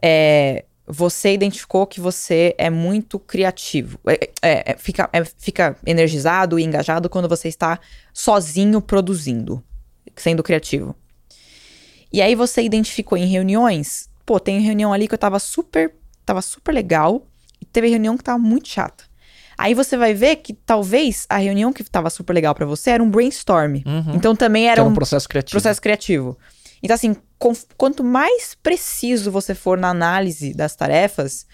é, 0.02 0.64
você 0.86 1.32
identificou 1.32 1.86
que 1.86 2.00
você 2.00 2.54
é 2.58 2.68
muito 2.70 3.18
criativo. 3.18 3.98
É, 4.06 4.30
é, 4.42 4.72
é, 4.72 4.76
fica, 4.76 5.08
é, 5.12 5.24
fica 5.24 5.76
energizado 5.86 6.58
e 6.58 6.64
engajado 6.64 7.08
quando 7.08 7.28
você 7.28 7.48
está 7.48 7.78
sozinho 8.12 8.80
produzindo, 8.80 9.62
sendo 10.20 10.42
criativo. 10.42 10.94
E 12.12 12.20
aí 12.20 12.34
você 12.34 12.62
identificou 12.62 13.16
em 13.16 13.26
reuniões, 13.26 14.09
pô, 14.26 14.40
tem 14.40 14.60
reunião 14.60 14.92
ali 14.92 15.06
que 15.06 15.14
eu 15.14 15.18
tava 15.18 15.38
super, 15.38 15.94
tava 16.24 16.42
super 16.42 16.72
legal, 16.72 17.26
e 17.60 17.64
teve 17.64 17.88
reunião 17.88 18.16
que 18.16 18.24
tava 18.24 18.38
muito 18.38 18.68
chata. 18.68 19.05
Aí 19.56 19.74
você 19.74 19.97
vai 19.97 20.14
ver 20.14 20.36
que 20.36 20.55
talvez 20.55 21.26
a 21.28 21.36
reunião 21.36 21.72
que 21.72 21.84
tava 21.84 22.09
super 22.09 22.32
legal 22.32 22.55
pra 22.55 22.64
você 22.64 22.90
era 22.90 23.02
um 23.02 23.10
brainstorm. 23.10 23.82
Uhum. 23.86 24.14
Então 24.14 24.34
também 24.34 24.64
era 24.68 24.80
era 24.80 24.84
um 24.88 24.92
um 24.92 24.94
processo 24.94 25.28
criativo. 25.28 25.52
processo 25.52 25.80
criativo. 25.82 26.38
Então, 26.82 26.94
assim, 26.94 27.14
com- 27.38 27.52
quanto 27.76 28.02
mais 28.02 28.55
preciso 28.62 29.30
você 29.30 29.55
for 29.55 29.76
na 29.76 29.90
análise 29.90 30.55
das 30.55 30.74
tarefas, 30.74 31.47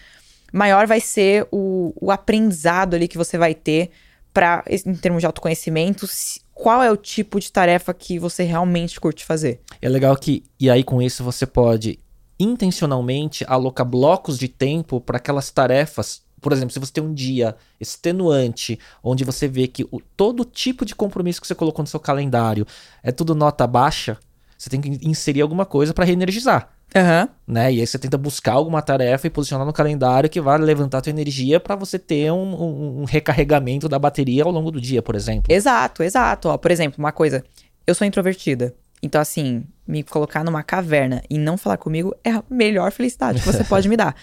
maior 0.53 0.87
vai 0.87 1.01
ser 1.01 1.45
o, 1.51 1.93
o 1.99 2.09
aprendizado 2.09 2.95
ali 2.95 3.09
que 3.09 3.17
você 3.17 3.37
vai 3.37 3.53
ter 3.53 3.91
para, 4.33 4.63
em 4.85 4.95
termos 4.95 5.19
de 5.21 5.25
autoconhecimento, 5.25 6.07
se- 6.07 6.39
qual 6.59 6.81
é 6.81 6.91
o 6.91 6.97
tipo 6.97 7.39
de 7.39 7.51
tarefa 7.51 7.93
que 7.93 8.17
você 8.17 8.43
realmente 8.43 8.99
curte 8.99 9.23
fazer. 9.23 9.61
É 9.81 9.87
legal 9.87 10.15
que, 10.17 10.43
e 10.59 10.69
aí 10.69 10.83
com 10.83 11.01
isso 11.01 11.23
você 11.23 11.45
pode 11.45 11.99
intencionalmente 12.39 13.45
alocar 13.47 13.85
blocos 13.85 14.37
de 14.37 14.47
tempo 14.47 14.99
para 14.99 15.17
aquelas 15.17 15.51
tarefas. 15.51 16.21
Por 16.41 16.51
exemplo, 16.51 16.71
se 16.71 16.79
você 16.79 16.91
tem 16.91 17.03
um 17.03 17.13
dia 17.13 17.55
extenuante, 17.79 18.79
onde 19.03 19.23
você 19.23 19.47
vê 19.47 19.67
que 19.67 19.83
o- 19.91 20.01
todo 20.15 20.45
tipo 20.45 20.85
de 20.85 20.95
compromisso 20.95 21.41
que 21.41 21.47
você 21.47 21.55
colocou 21.55 21.83
no 21.83 21.87
seu 21.87 21.99
calendário 21.99 22.65
é 23.03 23.11
tudo 23.11 23.33
nota 23.35 23.65
baixa, 23.65 24.17
você 24.57 24.69
tem 24.69 24.81
que 24.81 24.99
inserir 25.07 25.41
alguma 25.41 25.65
coisa 25.65 25.93
para 25.93 26.05
reenergizar. 26.05 26.69
Aham. 26.95 27.29
Né? 27.45 27.73
E 27.73 27.79
aí 27.81 27.87
você 27.87 27.99
tenta 27.99 28.17
buscar 28.17 28.53
alguma 28.53 28.81
tarefa 28.81 29.27
e 29.27 29.29
posicionar 29.29 29.65
no 29.65 29.73
calendário 29.73 30.29
que 30.29 30.39
vai 30.41 30.57
levantar 30.57 30.99
a 30.99 31.01
tua 31.01 31.09
energia 31.09 31.59
para 31.59 31.75
você 31.75 31.99
ter 31.99 32.31
um, 32.31 32.55
um- 32.55 33.01
um 33.01 33.03
recarregamento 33.03 33.87
da 33.89 33.99
bateria 33.99 34.43
ao 34.43 34.51
longo 34.51 34.71
do 34.71 34.79
dia, 34.81 35.01
por 35.01 35.15
exemplo. 35.15 35.51
Exato, 35.53 36.01
exato. 36.01 36.49
Ó, 36.49 36.57
por 36.57 36.71
exemplo, 36.71 36.97
uma 36.99 37.11
coisa, 37.11 37.43
eu 37.85 37.93
sou 37.93 38.07
introvertida. 38.07 38.73
Então, 39.03 39.21
assim, 39.21 39.63
me 39.87 40.01
colocar 40.01 40.43
numa 40.43 40.63
caverna 40.63 41.21
e 41.29 41.37
não 41.37 41.55
falar 41.57 41.77
comigo 41.77 42.15
é 42.23 42.31
a 42.31 42.43
melhor 42.49 42.91
felicidade 42.91 43.39
que 43.41 43.45
você 43.45 43.63
pode 43.65 43.87
me 43.87 43.95
dar. 43.95 44.15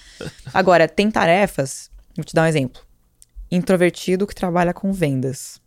Agora, 0.52 0.88
tem 0.88 1.10
tarefas, 1.10 1.90
vou 2.16 2.24
te 2.24 2.34
dar 2.34 2.42
um 2.42 2.46
exemplo. 2.46 2.82
Introvertido 3.50 4.26
que 4.26 4.34
trabalha 4.34 4.74
com 4.74 4.92
vendas. 4.92 5.60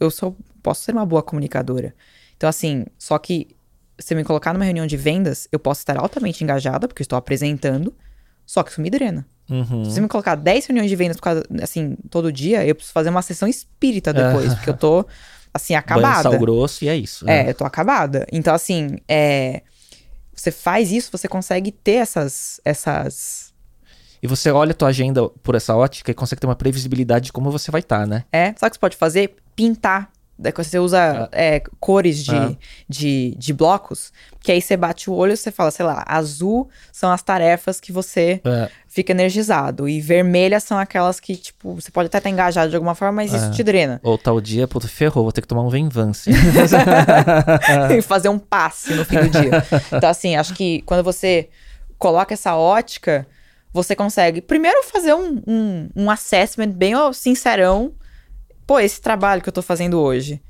Eu 0.00 0.10
sou, 0.10 0.36
posso 0.62 0.82
ser 0.84 0.92
uma 0.92 1.04
boa 1.04 1.22
comunicadora. 1.22 1.94
Então, 2.36 2.48
assim, 2.48 2.86
só 2.98 3.18
que 3.18 3.48
se 3.98 4.14
me 4.14 4.24
colocar 4.24 4.52
numa 4.52 4.64
reunião 4.64 4.86
de 4.86 4.96
vendas, 4.96 5.48
eu 5.52 5.58
posso 5.58 5.80
estar 5.80 5.96
altamente 5.96 6.42
engajada, 6.42 6.88
porque 6.88 7.02
eu 7.02 7.04
estou 7.04 7.16
apresentando, 7.16 7.94
só 8.46 8.62
que 8.62 8.70
isso 8.70 8.80
me 8.80 8.90
drena. 8.90 9.26
Uhum. 9.48 9.84
Se 9.84 9.92
você 9.92 10.00
me 10.00 10.08
colocar 10.08 10.34
10 10.34 10.66
reuniões 10.66 10.88
de 10.88 10.96
vendas 10.96 11.18
causa, 11.20 11.42
assim, 11.62 11.96
todo 12.10 12.32
dia, 12.32 12.64
eu 12.66 12.74
preciso 12.74 12.92
fazer 12.92 13.10
uma 13.10 13.22
sessão 13.22 13.48
espírita 13.48 14.12
depois, 14.12 14.54
porque 14.54 14.70
eu 14.70 14.76
tô, 14.76 15.06
assim, 15.52 15.74
Banho 15.74 15.80
acabada. 15.80 16.22
sal 16.22 16.38
grosso 16.38 16.84
e 16.84 16.88
é 16.88 16.96
isso. 16.96 17.28
É, 17.28 17.44
né? 17.44 17.50
eu 17.50 17.54
tô 17.54 17.64
acabada. 17.64 18.26
Então, 18.32 18.54
assim, 18.54 18.96
é, 19.08 19.62
você 20.34 20.50
faz 20.50 20.90
isso, 20.90 21.10
você 21.12 21.28
consegue 21.28 21.70
ter 21.70 21.96
essas, 21.96 22.60
essas, 22.64 23.52
E 24.22 24.26
você 24.26 24.50
olha 24.50 24.72
a 24.72 24.74
tua 24.74 24.88
agenda 24.88 25.28
por 25.28 25.54
essa 25.54 25.76
ótica 25.76 26.10
e 26.10 26.14
consegue 26.14 26.40
ter 26.40 26.46
uma 26.46 26.56
previsibilidade 26.56 27.26
de 27.26 27.32
como 27.32 27.50
você 27.50 27.70
vai 27.70 27.80
estar, 27.80 28.06
né? 28.06 28.24
é, 28.32 28.54
sabe 28.56 28.68
o 28.68 28.70
que 28.70 28.76
você 28.76 28.80
pode 28.80 28.96
fazer? 28.96 29.36
Pintar. 29.54 30.10
Você 30.56 30.78
usa 30.78 31.28
é, 31.30 31.62
cores 31.78 32.24
de, 32.24 32.34
Ah. 32.34 32.52
de, 32.88 33.34
de 33.38 33.52
blocos, 33.52 34.12
que 34.40 34.50
aí 34.50 34.60
você 34.60 34.76
bate 34.76 35.08
o 35.08 35.12
olho 35.14 35.34
e 35.34 35.36
você 35.36 35.52
fala, 35.52 35.70
sei 35.70 35.84
lá, 35.86 36.02
azul 36.06 36.68
são 36.90 37.12
as 37.12 37.22
tarefas 37.22 37.78
que 37.78 37.92
você 37.92 38.40
É, 38.44 38.68
fica 38.88 39.12
energizado. 39.12 39.88
E 39.88 40.00
vermelhas 40.00 40.64
são 40.64 40.76
aquelas 40.78 41.20
que, 41.20 41.36
tipo, 41.36 41.74
você 41.74 41.90
pode 41.92 42.06
até 42.06 42.18
estar 42.18 42.28
engajado 42.30 42.70
de 42.70 42.76
alguma 42.76 42.94
forma, 42.94 43.12
mas 43.22 43.32
isso 43.32 43.46
É. 43.46 43.50
te 43.50 43.62
drena. 43.62 44.00
ou 44.02 44.18
tal 44.18 44.40
dia, 44.40 44.66
puto, 44.66 44.88
ferrou, 44.88 45.22
vou 45.22 45.32
ter 45.32 45.42
que 45.42 45.46
tomar 45.48 45.62
um 45.62 45.68
Venvance. 45.68 46.28
e 47.96 48.02
fazer 48.02 48.28
um 48.28 48.38
passe 48.38 48.94
no 48.94 49.04
fim 49.04 49.16
do 49.20 49.28
dia. 49.28 49.64
Então, 49.92 50.08
assim, 50.10 50.36
acho 50.36 50.54
que 50.54 50.82
quando 50.82 51.04
você 51.04 51.48
coloca 51.98 52.34
essa 52.34 52.56
ótica, 52.56 53.26
você 53.72 53.94
consegue, 53.94 54.40
primeiro, 54.40 54.82
fazer 54.82 55.14
um, 55.14 55.40
um, 55.46 55.88
um 55.94 56.10
assessment 56.10 56.68
bem 56.70 56.94
sincerão. 57.12 57.92
Pô, 58.72 58.80
esse 58.80 59.02
trabalho 59.02 59.42
que 59.42 59.50
eu 59.50 59.52
tô 59.52 59.60
fazendo 59.60 60.00
hoje 60.00 60.42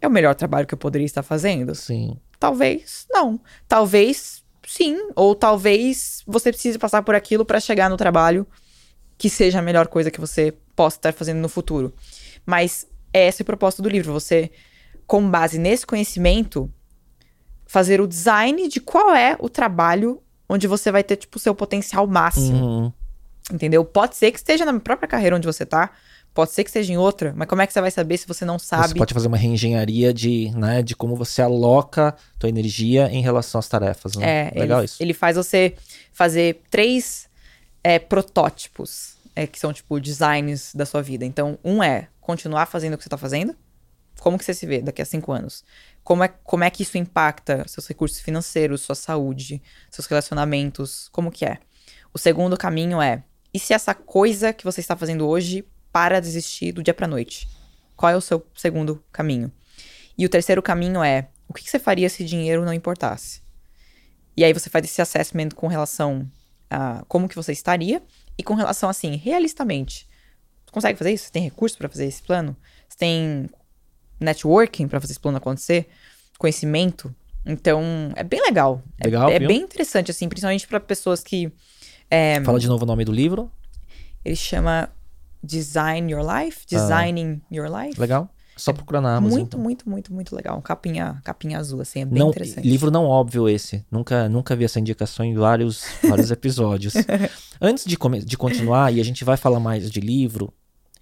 é 0.00 0.08
o 0.08 0.10
melhor 0.10 0.34
trabalho 0.34 0.66
que 0.66 0.72
eu 0.72 0.78
poderia 0.78 1.04
estar 1.04 1.22
fazendo? 1.22 1.74
Sim. 1.74 2.18
Talvez 2.40 3.06
não. 3.10 3.38
Talvez 3.68 4.42
sim. 4.66 5.10
Ou 5.14 5.34
talvez 5.34 6.22
você 6.26 6.50
precise 6.50 6.78
passar 6.78 7.02
por 7.02 7.14
aquilo 7.14 7.44
para 7.44 7.60
chegar 7.60 7.90
no 7.90 7.98
trabalho 7.98 8.46
que 9.18 9.28
seja 9.28 9.58
a 9.58 9.62
melhor 9.62 9.88
coisa 9.88 10.10
que 10.10 10.18
você 10.18 10.54
possa 10.74 10.96
estar 10.96 11.12
fazendo 11.12 11.36
no 11.36 11.50
futuro. 11.50 11.92
Mas 12.46 12.86
é 13.12 13.26
esse 13.28 13.42
o 13.42 13.44
propósito 13.44 13.82
do 13.82 13.90
livro. 13.90 14.10
Você, 14.10 14.50
com 15.06 15.30
base 15.30 15.58
nesse 15.58 15.84
conhecimento, 15.84 16.72
fazer 17.66 18.00
o 18.00 18.08
design 18.08 18.68
de 18.68 18.80
qual 18.80 19.14
é 19.14 19.36
o 19.38 19.50
trabalho 19.50 20.22
onde 20.48 20.66
você 20.66 20.90
vai 20.90 21.04
ter, 21.04 21.16
tipo, 21.16 21.36
o 21.36 21.40
seu 21.40 21.54
potencial 21.54 22.06
máximo. 22.06 22.56
Uhum. 22.56 22.92
Entendeu? 23.52 23.84
Pode 23.84 24.16
ser 24.16 24.32
que 24.32 24.38
esteja 24.38 24.64
na 24.64 24.80
própria 24.80 25.06
carreira 25.06 25.36
onde 25.36 25.46
você 25.46 25.66
tá. 25.66 25.90
Pode 26.36 26.52
ser 26.52 26.64
que 26.64 26.68
esteja 26.68 26.92
em 26.92 26.98
outra. 26.98 27.32
Mas 27.34 27.48
como 27.48 27.62
é 27.62 27.66
que 27.66 27.72
você 27.72 27.80
vai 27.80 27.90
saber 27.90 28.18
se 28.18 28.28
você 28.28 28.44
não 28.44 28.58
sabe? 28.58 28.88
Você 28.88 28.94
pode 28.94 29.14
fazer 29.14 29.26
uma 29.26 29.38
reengenharia 29.38 30.12
de, 30.12 30.50
né, 30.54 30.82
de 30.82 30.94
como 30.94 31.16
você 31.16 31.40
aloca 31.40 32.14
tua 32.38 32.50
energia 32.50 33.08
em 33.10 33.22
relação 33.22 33.58
às 33.58 33.66
tarefas. 33.66 34.16
Né? 34.16 34.50
É, 34.54 34.60
Legal 34.60 34.80
ele, 34.80 34.84
isso. 34.84 35.02
ele 35.02 35.14
faz 35.14 35.38
você 35.38 35.74
fazer 36.12 36.60
três 36.70 37.26
é, 37.82 37.98
protótipos, 37.98 39.16
é, 39.34 39.46
que 39.46 39.58
são 39.58 39.72
tipo 39.72 39.98
designs 39.98 40.74
da 40.74 40.84
sua 40.84 41.00
vida. 41.00 41.24
Então, 41.24 41.58
um 41.64 41.82
é 41.82 42.08
continuar 42.20 42.66
fazendo 42.66 42.92
o 42.92 42.98
que 42.98 43.04
você 43.04 43.08
tá 43.08 43.16
fazendo. 43.16 43.56
Como 44.20 44.36
que 44.36 44.44
você 44.44 44.52
se 44.52 44.66
vê 44.66 44.82
daqui 44.82 45.00
a 45.00 45.06
cinco 45.06 45.32
anos? 45.32 45.64
Como 46.04 46.22
é, 46.22 46.28
como 46.28 46.64
é 46.64 46.68
que 46.68 46.82
isso 46.82 46.98
impacta 46.98 47.66
seus 47.66 47.86
recursos 47.86 48.20
financeiros, 48.20 48.82
sua 48.82 48.94
saúde, 48.94 49.62
seus 49.90 50.06
relacionamentos? 50.06 51.08
Como 51.12 51.30
que 51.30 51.46
é? 51.46 51.56
O 52.12 52.18
segundo 52.18 52.58
caminho 52.58 53.00
é, 53.00 53.22
e 53.54 53.58
se 53.58 53.72
essa 53.72 53.94
coisa 53.94 54.52
que 54.52 54.64
você 54.64 54.82
está 54.82 54.94
fazendo 54.94 55.26
hoje 55.26 55.64
para 55.96 56.20
de 56.20 56.28
existir 56.28 56.72
do 56.72 56.82
dia 56.82 56.92
pra 56.92 57.06
noite? 57.08 57.48
Qual 57.96 58.12
é 58.12 58.14
o 58.14 58.20
seu 58.20 58.46
segundo 58.54 59.02
caminho? 59.10 59.50
E 60.18 60.26
o 60.26 60.28
terceiro 60.28 60.62
caminho 60.62 61.02
é, 61.02 61.30
o 61.48 61.54
que 61.54 61.64
que 61.64 61.70
você 61.70 61.78
faria 61.78 62.10
se 62.10 62.22
dinheiro 62.22 62.66
não 62.66 62.74
importasse? 62.74 63.40
E 64.36 64.44
aí 64.44 64.52
você 64.52 64.68
faz 64.68 64.84
esse 64.84 65.00
assessment 65.00 65.48
com 65.54 65.66
relação 65.68 66.30
a 66.68 67.02
como 67.08 67.26
que 67.26 67.34
você 67.34 67.50
estaria 67.50 68.02
e 68.36 68.42
com 68.42 68.52
relação, 68.52 68.90
assim, 68.90 69.16
realistamente. 69.16 70.06
Você 70.66 70.72
consegue 70.72 70.98
fazer 70.98 71.12
isso? 71.14 71.24
Você 71.24 71.32
tem 71.32 71.42
recurso 71.42 71.78
para 71.78 71.88
fazer 71.88 72.04
esse 72.04 72.22
plano? 72.22 72.54
Você 72.86 72.98
tem 72.98 73.48
networking 74.20 74.88
para 74.88 75.00
fazer 75.00 75.14
esse 75.14 75.20
plano 75.20 75.38
acontecer? 75.38 75.88
Conhecimento? 76.38 77.14
Então, 77.46 78.12
é 78.16 78.22
bem 78.22 78.42
legal. 78.42 78.82
É- 79.00 79.04
Legal, 79.06 79.30
é, 79.30 79.38
viu? 79.38 79.48
bem 79.48 79.62
interessante, 79.62 80.10
assim, 80.10 80.28
principalmente 80.28 80.68
para 80.68 80.78
pessoas 80.78 81.22
que. 81.22 81.50
é, 82.10 82.38
Fala 82.44 82.60
de 82.60 82.68
novo 82.68 82.84
o 82.84 82.86
nome 82.86 83.02
do 83.02 83.12
livro. 83.12 83.50
ele 84.22 84.36
chama 84.36 84.90
Design 85.42 86.12
Your 86.12 86.22
Life, 86.24 86.66
Designing 86.68 87.40
Your 87.50 87.68
Life. 87.68 88.00
Legal. 88.00 88.30
É 88.56 88.58
só 88.58 88.72
procurar 88.72 89.02
na 89.02 89.16
Amazon. 89.16 89.40
Muito, 89.40 89.58
muito, 89.58 89.90
muito, 89.90 90.14
muito 90.14 90.34
legal. 90.34 90.60
Capinha, 90.62 91.20
capinha 91.22 91.58
azul, 91.58 91.82
assim, 91.82 92.00
é 92.00 92.04
bem 92.06 92.18
não, 92.18 92.30
interessante. 92.30 92.66
livro 92.66 92.90
não 92.90 93.04
óbvio 93.04 93.48
esse. 93.48 93.84
Nunca, 93.90 94.28
nunca 94.30 94.56
vi 94.56 94.64
essa 94.64 94.80
indicação 94.80 95.26
em 95.26 95.34
vários, 95.34 95.84
vários 96.02 96.30
episódios. 96.32 96.94
Antes 97.60 97.84
de, 97.84 97.98
de 98.24 98.36
continuar, 98.38 98.92
e 98.94 99.00
a 99.00 99.04
gente 99.04 99.24
vai 99.24 99.36
falar 99.36 99.60
mais 99.60 99.90
de 99.90 100.00
livro, 100.00 100.52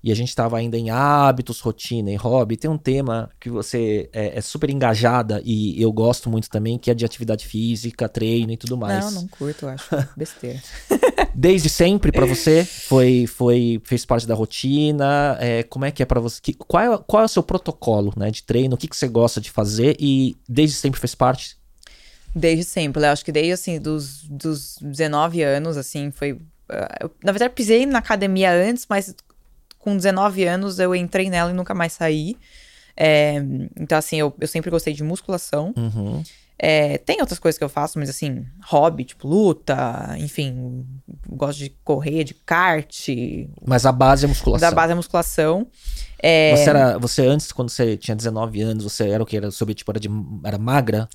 e 0.05 0.13
a 0.13 0.15
gente 0.15 0.29
estava 0.29 0.59
ainda 0.59 0.77
em 0.77 0.91
hábitos, 0.91 1.61
rotina 1.61 2.11
e 2.11 2.15
hobby, 2.17 2.59
tem 2.59 2.71
um 2.71 2.77
tema 2.77 3.31
que 3.41 3.49
você 3.49 4.11
é, 4.13 4.39
é 4.39 4.41
super 4.43 4.69
engajada 4.69 5.41
e 5.45 5.81
eu 5.83 5.91
gosto 5.91 6.29
muito 6.29 6.51
também, 6.51 6.77
que 6.79 6.91
é 6.91 6.95
de 6.95 7.07
atividade 7.07 7.47
física, 7.47 8.07
treino 8.07 8.53
e 8.53 8.57
tudo 8.59 8.77
mais. 8.77 9.03
Não, 9.03 9.23
não 9.23 9.29
curto, 9.29 9.65
eu 9.65 9.71
acho 9.71 9.89
besteira. 10.15 10.61
Desde 11.35 11.71
sempre 11.71 12.13
pra 12.13 12.27
você 12.27 12.65
foi 12.65 13.27
foi 13.27 13.81
fez 13.85 14.05
parte 14.05 14.27
da 14.27 14.35
rotina. 14.35 15.39
é, 15.41 15.63
como 15.63 15.87
é 15.87 15.91
que 15.91 16.03
é 16.03 16.07
pra 16.07 16.21
você? 16.21 16.39
que- 16.41 16.53
qual, 16.55 16.83
é, 16.95 16.99
qual 17.07 17.23
é 17.23 17.25
o 17.25 17.29
seu 17.29 17.43
protocolo, 17.43 18.13
né, 18.17 18.31
de 18.31 18.43
treino? 18.43 18.75
O 18.75 18.79
que, 18.79 18.87
que 18.87 18.97
você 18.97 19.09
gosta 19.09 19.41
de 19.41 19.51
fazer 19.51 19.97
e 19.99 20.37
desde 20.47 20.77
sempre 20.77 21.01
fez 21.01 21.15
parte? 21.15 21.57
Desde 22.35 22.65
sempre, 22.65 23.03
eu 23.05 23.09
acho 23.11 23.25
que 23.25 23.33
desde, 23.33 23.53
assim, 23.53 23.81
dos, 23.81 24.25
dos 24.25 24.77
19 24.83 25.43
anos, 25.43 25.77
assim, 25.77 26.11
foi... 26.11 26.39
ah, 26.69 27.09
na 27.23 27.33
verdade, 27.33 27.55
pisei 27.55 27.87
na 27.87 28.01
academia 28.01 28.53
antes, 28.53 28.87
mas 28.91 29.15
com 29.85 29.97
19 29.97 30.45
anos 30.45 30.79
eu 30.79 30.95
entrei 30.95 31.29
nela 31.31 31.51
e 31.51 31.55
nunca 31.55 31.75
mais 31.75 31.93
saí. 31.93 32.37
É, 32.97 33.35
então, 33.79 33.99
assim, 33.99 34.17
eu, 34.17 34.33
eu 34.41 34.49
sempre 34.49 34.71
gostei 34.71 34.95
de 34.95 35.03
musculação. 35.05 35.73
Uhum. 35.77 36.23
É, 36.57 36.99
tem 36.99 37.21
outras 37.21 37.39
coisas 37.41 37.59
que 37.59 37.65
eu 37.65 37.69
faço, 37.69 37.99
mas 37.99 38.09
assim, 38.09 38.47
hobby, 38.65 39.05
tipo 39.05 39.27
luta, 39.27 40.15
enfim, 40.19 40.87
gosto 41.29 41.59
de 41.59 41.71
correr, 41.83 42.23
de 42.23 42.33
kart, 42.33 43.09
Mas 43.67 43.85
a 43.85 43.91
base 43.91 44.25
é 44.25 44.29
musculação. 44.29 44.71
da 44.71 44.75
base 44.75 44.93
é 44.93 44.95
musculação. 44.95 45.67
É, 46.19 46.55
Você 46.57 46.71
era, 46.71 46.97
você 46.99 47.27
antes, 47.27 47.51
quando 47.51 47.71
você 47.71 47.97
tinha 47.97 48.15
19 48.17 48.63
anos, 48.63 48.85
você 48.85 49.09
era 49.11 49.23
o 49.23 49.27
que? 49.27 49.37
Era 49.37 49.51
sobre 49.51 49.75
tipo, 49.75 49.91
era, 49.91 49.99
de, 49.99 50.09
era 50.45 50.57
magra? 50.57 51.09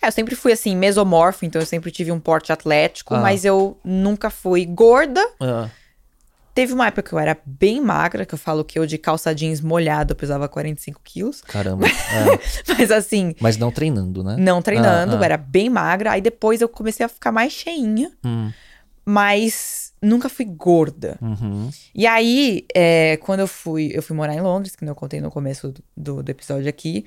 é, 0.00 0.08
eu 0.08 0.12
sempre 0.12 0.34
fui 0.34 0.50
assim, 0.52 0.74
mesomorfo, 0.74 1.44
então 1.44 1.60
eu 1.60 1.66
sempre 1.66 1.90
tive 1.90 2.10
um 2.10 2.18
porte 2.18 2.50
atlético, 2.50 3.14
Ah. 3.14 3.20
mas 3.20 3.44
eu 3.44 3.78
nunca 3.84 4.30
fui 4.30 4.64
gorda. 4.64 5.20
Ah, 5.38 5.68
Teve 6.56 6.72
uma 6.72 6.86
época 6.86 7.02
que 7.02 7.12
eu 7.12 7.18
era 7.18 7.36
bem 7.44 7.82
magra, 7.82 8.24
que 8.24 8.32
eu 8.32 8.38
falo 8.38 8.64
que 8.64 8.78
eu 8.78 8.86
de 8.86 8.96
calça 8.96 9.34
jeans 9.34 9.60
molhada 9.60 10.12
eu 10.12 10.16
pesava 10.16 10.48
45 10.48 11.00
quilos. 11.04 11.42
caramba. 11.42 11.86
É, 11.86 11.92
Mas 12.78 12.90
assim, 12.90 13.34
mas 13.40 13.58
não 13.58 13.70
treinando, 13.70 14.24
né? 14.24 14.36
não 14.38 14.62
treinando, 14.62 15.16
Ah, 15.16 15.20
ah. 15.20 15.24
era 15.26 15.36
bem 15.36 15.68
magra. 15.68 16.12
Aí 16.12 16.22
depois 16.22 16.62
eu 16.62 16.68
comecei 16.68 17.04
a 17.04 17.08
ficar 17.10 17.30
mais 17.30 17.52
cheinha, 17.52 18.10
Hum, 18.24 18.50
mas 19.04 19.92
nunca 20.00 20.28
fui 20.30 20.46
gorda. 20.46 21.18
uhum. 21.20 21.70
E 21.94 22.06
aí, 22.06 22.64
é, 22.74 23.18
quando 23.18 23.40
eu 23.40 23.46
fui, 23.46 23.90
eu 23.92 24.02
fui 24.02 24.16
morar 24.16 24.34
em 24.34 24.40
Londres, 24.40 24.74
que 24.74 24.84
eu 24.84 24.94
contei 24.94 25.20
no 25.20 25.30
começo 25.30 25.74
do, 25.94 26.22
do 26.22 26.30
episódio 26.30 26.68
aqui. 26.68 27.04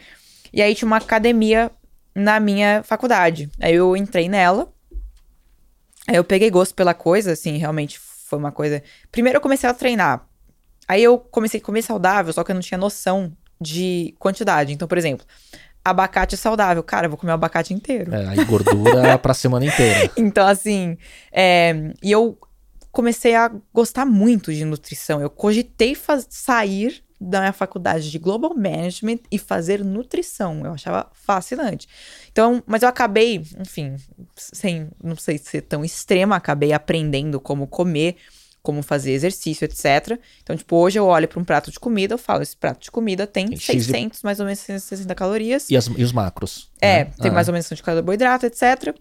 E 0.53 0.61
aí 0.61 0.75
tinha 0.75 0.85
uma 0.87 0.97
academia 0.97 1.71
na 2.13 2.39
minha 2.39 2.83
faculdade. 2.83 3.49
Aí 3.59 3.73
eu 3.73 3.97
entrei 3.97 4.29
nela. 4.29 4.71
Aí 6.07 6.15
eu 6.15 6.23
peguei 6.23 6.49
gosto 6.49 6.73
pela 6.75 6.93
coisa, 6.93 7.31
assim, 7.31 7.57
realmente 7.57 7.99
foi 8.29 8.39
uma 8.39 8.51
coisa. 8.51 8.81
Primeiro 9.11 9.37
eu 9.37 9.41
comecei 9.41 9.69
a 9.69 9.73
treinar. 9.73 10.25
Aí 10.87 11.03
eu 11.03 11.17
comecei 11.19 11.59
a 11.59 11.63
comer 11.63 11.81
saudável, 11.81 12.31
só 12.33 12.43
que 12.43 12.51
eu 12.51 12.55
não 12.55 12.61
tinha 12.61 12.77
noção 12.77 13.31
de 13.61 14.15
quantidade. 14.17 14.73
Então, 14.73 14.87
por 14.87 14.97
exemplo, 14.97 15.25
abacate 15.83 16.35
saudável. 16.37 16.81
Cara, 16.83 17.05
eu 17.05 17.09
vou 17.11 17.17
comer 17.17 17.31
o 17.31 17.35
abacate 17.35 17.73
inteiro. 17.73 18.13
É, 18.13 18.27
aí 18.27 18.43
gordura 18.45 19.17
pra 19.19 19.33
semana 19.33 19.65
inteira. 19.65 20.11
Então, 20.17 20.47
assim, 20.47 20.97
é, 21.31 21.93
e 22.01 22.11
eu 22.11 22.37
comecei 22.91 23.35
a 23.35 23.51
gostar 23.73 24.05
muito 24.05 24.53
de 24.53 24.65
nutrição. 24.65 25.21
Eu 25.21 25.29
cogitei 25.29 25.93
faz- 25.93 26.27
sair 26.29 27.03
da 27.19 27.39
minha 27.41 27.53
faculdade 27.53 28.09
de 28.09 28.17
Global 28.17 28.53
Management 28.55 29.19
e 29.31 29.37
fazer 29.37 29.83
nutrição. 29.83 30.65
Eu 30.65 30.73
achava 30.73 31.09
fascinante. 31.13 31.87
Então, 32.31 32.63
mas 32.65 32.81
eu 32.83 32.89
acabei, 32.89 33.43
enfim, 33.59 33.95
sem, 34.35 34.89
não 35.03 35.15
sei 35.15 35.37
ser 35.37 35.61
tão 35.61 35.83
extrema, 35.83 36.35
acabei 36.35 36.71
aprendendo 36.71 37.39
como 37.39 37.67
comer, 37.67 38.15
como 38.61 38.81
fazer 38.81 39.11
exercício, 39.11 39.65
etc. 39.65 40.19
Então, 40.43 40.55
tipo, 40.55 40.75
hoje 40.77 40.97
eu 40.99 41.05
olho 41.05 41.27
para 41.27 41.39
um 41.39 41.43
prato 41.43 41.71
de 41.71 41.79
comida, 41.79 42.13
eu 42.13 42.17
falo, 42.17 42.41
esse 42.43 42.55
prato 42.55 42.81
de 42.83 42.91
comida 42.91 43.25
tem 43.27 43.47
Tem 43.47 43.57
X 43.57 43.85
de- 43.87 43.91
600, 43.91 44.21
mais 44.23 44.39
ou 44.39 44.45
menos 44.45 44.59
660 44.59 45.15
calorias. 45.15 45.69
E, 45.69 45.75
as- 45.77 45.87
e 45.87 46.03
os 46.03 46.11
macros? 46.11 46.69
É, 46.81 47.05
né? 47.05 47.11
tem 47.19 47.31
Ah, 47.31 47.33
mais 47.33 47.47
ou 47.47 47.53
menos 47.53 47.67
de 47.69 47.83
carboidrato, 47.83 48.45
etc. 48.45 48.95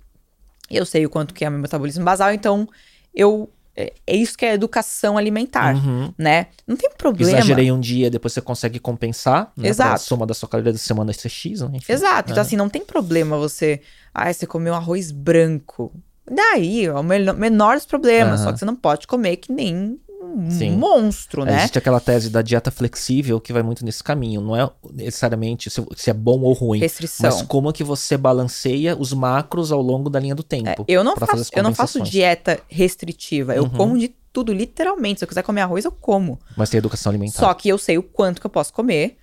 Eu 0.70 0.85
sei 0.85 1.07
o 1.07 1.11
quanto 1.11 1.32
que 1.35 1.45
é 1.45 1.51
meu 1.51 1.59
metabolismo 1.59 2.05
basal, 2.05 2.32
então 2.32 2.69
eu 3.15 3.51
é, 3.81 3.93
é 4.07 4.17
isso 4.17 4.37
que 4.37 4.45
é 4.45 4.53
educação 4.55 5.17
alimentar, 5.17 5.77
Uhum. 5.77 6.13
né? 6.19 6.47
Não 6.67 6.77
tem 6.77 6.91
problema. 6.99 7.31
Exagerei 7.39 7.71
um 7.71 7.79
dia, 7.79 8.11
depois 8.11 8.33
você 8.33 8.41
consegue 8.41 8.79
compensar. 8.81 9.53
Né, 9.57 9.69
Exato. 9.69 9.91
pra 9.91 9.99
soma 9.99 10.27
da 10.27 10.35
sua 10.35 10.49
caloria 10.49 10.73
da 10.73 10.79
semana 10.79 11.13
ser 11.13 11.29
X, 11.29 11.61
né? 11.61 11.71
Enfim. 11.75 11.93
Exato. 11.93 12.33
Então, 12.33 12.43
É. 12.43 12.47
assim, 12.47 12.57
não 12.57 12.69
tem 12.69 12.85
problema 12.85 13.37
você. 13.39 13.81
Ah, 14.13 14.33
você 14.33 14.47
comeu 14.47 14.75
arroz 14.75 15.13
branco. 15.13 15.93
Daí, 16.31 16.87
é 16.87 16.93
o 16.93 17.03
menor, 17.03 17.77
dos 17.77 17.87
problemas. 17.87 18.41
Aham. 18.41 18.45
Só 18.49 18.53
que 18.53 18.59
você 18.59 18.65
não 18.65 18.77
pode 18.77 19.07
comer 19.07 19.37
que 19.37 19.53
nem 19.53 19.99
um 20.37 20.51
Sim. 20.51 20.73
monstro, 20.73 21.45
né? 21.45 21.59
Existe 21.59 21.79
aquela 21.79 22.01
tese 22.01 22.31
da 22.31 22.43
dieta 22.43 22.71
flexível 22.71 23.41
que 23.41 23.53
vai 23.53 23.63
muito 23.63 23.85
nesse 23.85 24.03
caminho. 24.03 24.41
Não 24.41 24.57
é 24.57 24.69
necessariamente 24.93 25.71
se, 25.71 25.85
se 25.97 26.11
é 26.11 26.13
bom 26.13 26.41
ou 26.41 26.53
ruim. 26.53 26.81
Restrição. 26.81 27.31
Mas 27.31 27.43
como 27.43 27.73
que 27.73 27.83
você 27.83 28.17
balanceia 28.17 28.97
os 28.97 29.13
macros 29.13 29.73
ao 29.73 29.81
longo 29.83 30.11
da 30.11 30.21
linha 30.21 30.35
do 30.35 30.43
tempo. 30.43 30.85
É, 30.87 30.93
eu 30.93 31.03
não 31.03 31.17
faço, 31.17 31.51
eu 31.55 31.63
não 31.63 31.75
faço 31.75 32.01
dieta 32.03 32.61
restritiva. 32.69 33.55
Eu 33.55 33.65
Uhum. 33.65 33.71
como 33.71 33.99
de 33.99 34.09
tudo, 34.33 34.53
literalmente. 34.53 35.21
Se 35.21 35.25
eu 35.25 35.29
quiser 35.29 35.43
comer 35.43 35.63
arroz, 35.63 35.85
eu 35.85 35.93
como. 35.93 36.39
Mas 36.57 36.71
tem 36.71 36.79
educação 36.79 37.11
alimentar. 37.11 37.39
Só 37.39 37.53
que 37.55 37.69
eu 37.69 37.79
sei 37.79 37.99
o 37.99 38.03
quanto 38.03 38.41
que 38.41 38.47
eu 38.47 38.51
posso 38.51 38.73
comer. 38.73 39.17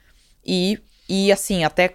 E, 0.46 0.80
e 1.08 1.32
assim, 1.32 1.64
até, 1.64 1.94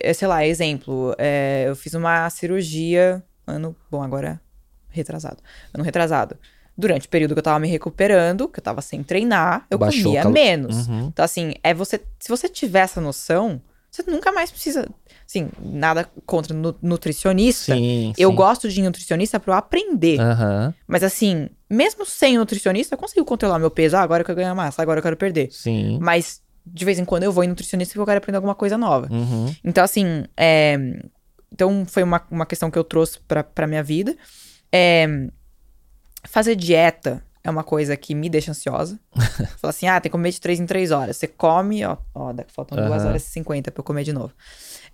é, 0.00 0.12
sei 0.12 0.28
lá, 0.28 0.46
exemplo, 0.46 1.14
é, 1.18 1.64
eu 1.66 1.76
fiz 1.76 1.94
uma 1.94 2.28
cirurgia 2.30 3.22
ano. 3.46 3.74
Bom, 3.90 4.02
agora 4.02 4.40
retrasado. 4.88 5.38
Ano 5.72 5.84
retrasado. 5.84 6.36
Durante 6.76 7.06
o 7.06 7.10
período 7.10 7.34
que 7.34 7.38
eu 7.38 7.42
tava 7.42 7.58
me 7.60 7.68
recuperando, 7.68 8.48
que 8.48 8.58
eu 8.58 8.62
tava 8.64 8.80
sem 8.82 9.02
treinar, 9.02 9.64
eu 9.70 9.78
Baixou 9.78 10.04
comia 10.06 10.22
cal- 10.22 10.32
menos. 10.32 10.88
Uhum. 10.88 11.06
Então, 11.06 11.24
assim, 11.24 11.54
é 11.62 11.72
você. 11.72 12.00
Se 12.18 12.28
você 12.28 12.48
tiver 12.48 12.80
essa 12.80 13.00
noção, 13.00 13.60
você 13.90 14.02
nunca 14.08 14.32
mais 14.32 14.50
precisa. 14.50 14.88
Assim, 15.24 15.48
nada 15.62 16.08
contra 16.26 16.52
nu- 16.54 16.74
nutricionista. 16.82 17.74
Sim, 17.76 18.12
Eu 18.18 18.30
sim. 18.30 18.36
gosto 18.36 18.68
de 18.68 18.82
nutricionista 18.82 19.38
pra 19.38 19.54
eu 19.54 19.58
aprender. 19.58 20.20
Aham, 20.20 20.74
Mas 20.86 21.02
assim, 21.04 21.48
mesmo 21.70 22.04
sem 22.04 22.36
nutricionista, 22.36 22.94
eu 22.94 22.98
consigo 22.98 23.24
controlar 23.24 23.58
meu 23.58 23.70
peso. 23.70 23.96
Ah, 23.96 24.00
agora 24.02 24.22
eu 24.22 24.26
quero 24.26 24.36
ganhar 24.36 24.54
massa, 24.54 24.82
agora 24.82 24.98
eu 24.98 25.02
quero 25.02 25.16
perder. 25.16 25.48
sim. 25.52 25.98
Mas 26.02 26.42
de 26.66 26.84
vez 26.84 26.98
em 26.98 27.04
quando 27.04 27.22
eu 27.24 27.30
vou 27.32 27.44
em 27.44 27.48
nutricionista 27.48 27.92
porque 27.92 28.00
eu 28.00 28.06
quero 28.06 28.18
aprender 28.18 28.36
alguma 28.36 28.54
coisa 28.54 28.76
nova. 28.78 29.06
Uhum. 29.12 29.54
Então, 29.62 29.84
assim, 29.84 30.24
é, 30.36 30.76
então 31.52 31.84
foi 31.86 32.02
uma, 32.02 32.20
uma 32.30 32.46
questão 32.46 32.70
que 32.70 32.78
eu 32.78 32.82
trouxe 32.84 33.20
pra, 33.28 33.44
pra 33.44 33.66
minha 33.66 33.82
vida. 33.82 34.16
É, 34.72 35.06
fazer 36.26 36.56
dieta 36.56 37.22
é 37.42 37.50
uma 37.50 37.62
coisa 37.62 37.96
que 37.96 38.14
me 38.14 38.28
deixa 38.30 38.50
ansiosa. 38.50 38.98
Fala 39.60 39.70
assim, 39.70 39.86
ah, 39.86 40.00
tem 40.00 40.08
que 40.10 40.12
comer 40.12 40.30
de 40.30 40.40
3 40.40 40.58
em 40.60 40.66
3 40.66 40.90
horas. 40.90 41.16
Você 41.16 41.26
come, 41.26 41.84
ó, 41.84 41.96
ó 42.14 42.34
faltam 42.48 42.76
2 42.78 43.02
Aham. 43.02 43.08
horas 43.08 43.22
e 43.22 43.26
50 43.26 43.70
pra 43.70 43.80
eu 43.80 43.84
comer 43.84 44.04
de 44.04 44.12
novo. 44.12 44.32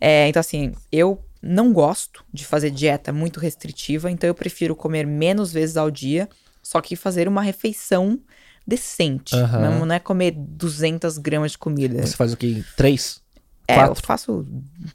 É, 0.00 0.26
então, 0.28 0.40
assim, 0.40 0.72
eu 0.90 1.24
não 1.42 1.72
gosto 1.72 2.24
de 2.32 2.44
fazer 2.44 2.70
dieta 2.70 3.12
muito 3.12 3.40
restritiva, 3.40 4.10
então 4.10 4.28
eu 4.28 4.34
prefiro 4.34 4.74
comer 4.74 5.06
menos 5.06 5.52
vezes 5.52 5.76
ao 5.76 5.90
dia, 5.90 6.28
só 6.62 6.80
que 6.80 6.96
fazer 6.96 7.28
uma 7.28 7.42
refeição 7.42 8.18
decente. 8.66 9.34
Aham. 9.36 9.60
Não, 9.60 9.86
não 9.86 9.94
é 9.94 9.98
comer 9.98 10.32
200 10.36 11.18
gramas 11.18 11.52
de 11.52 11.58
comida. 11.58 12.04
Você 12.04 12.16
faz 12.16 12.32
o 12.32 12.36
quê? 12.36 12.62
Três? 12.76 13.20
É, 13.66 13.76
eu 13.76 13.86
Quatro? 13.86 14.06
faço 14.06 14.46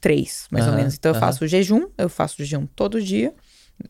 três, 0.02 0.48
mais 0.52 0.66
ou 0.66 0.72
Aham, 0.72 0.78
menos. 0.80 0.96
Então 0.96 1.14
eu 1.14 1.20
faço 1.20 1.48
jejum, 1.48 1.88
eu 1.98 2.10
faço 2.10 2.36
jejum 2.38 2.66
todo 2.66 3.02
dia. 3.02 3.34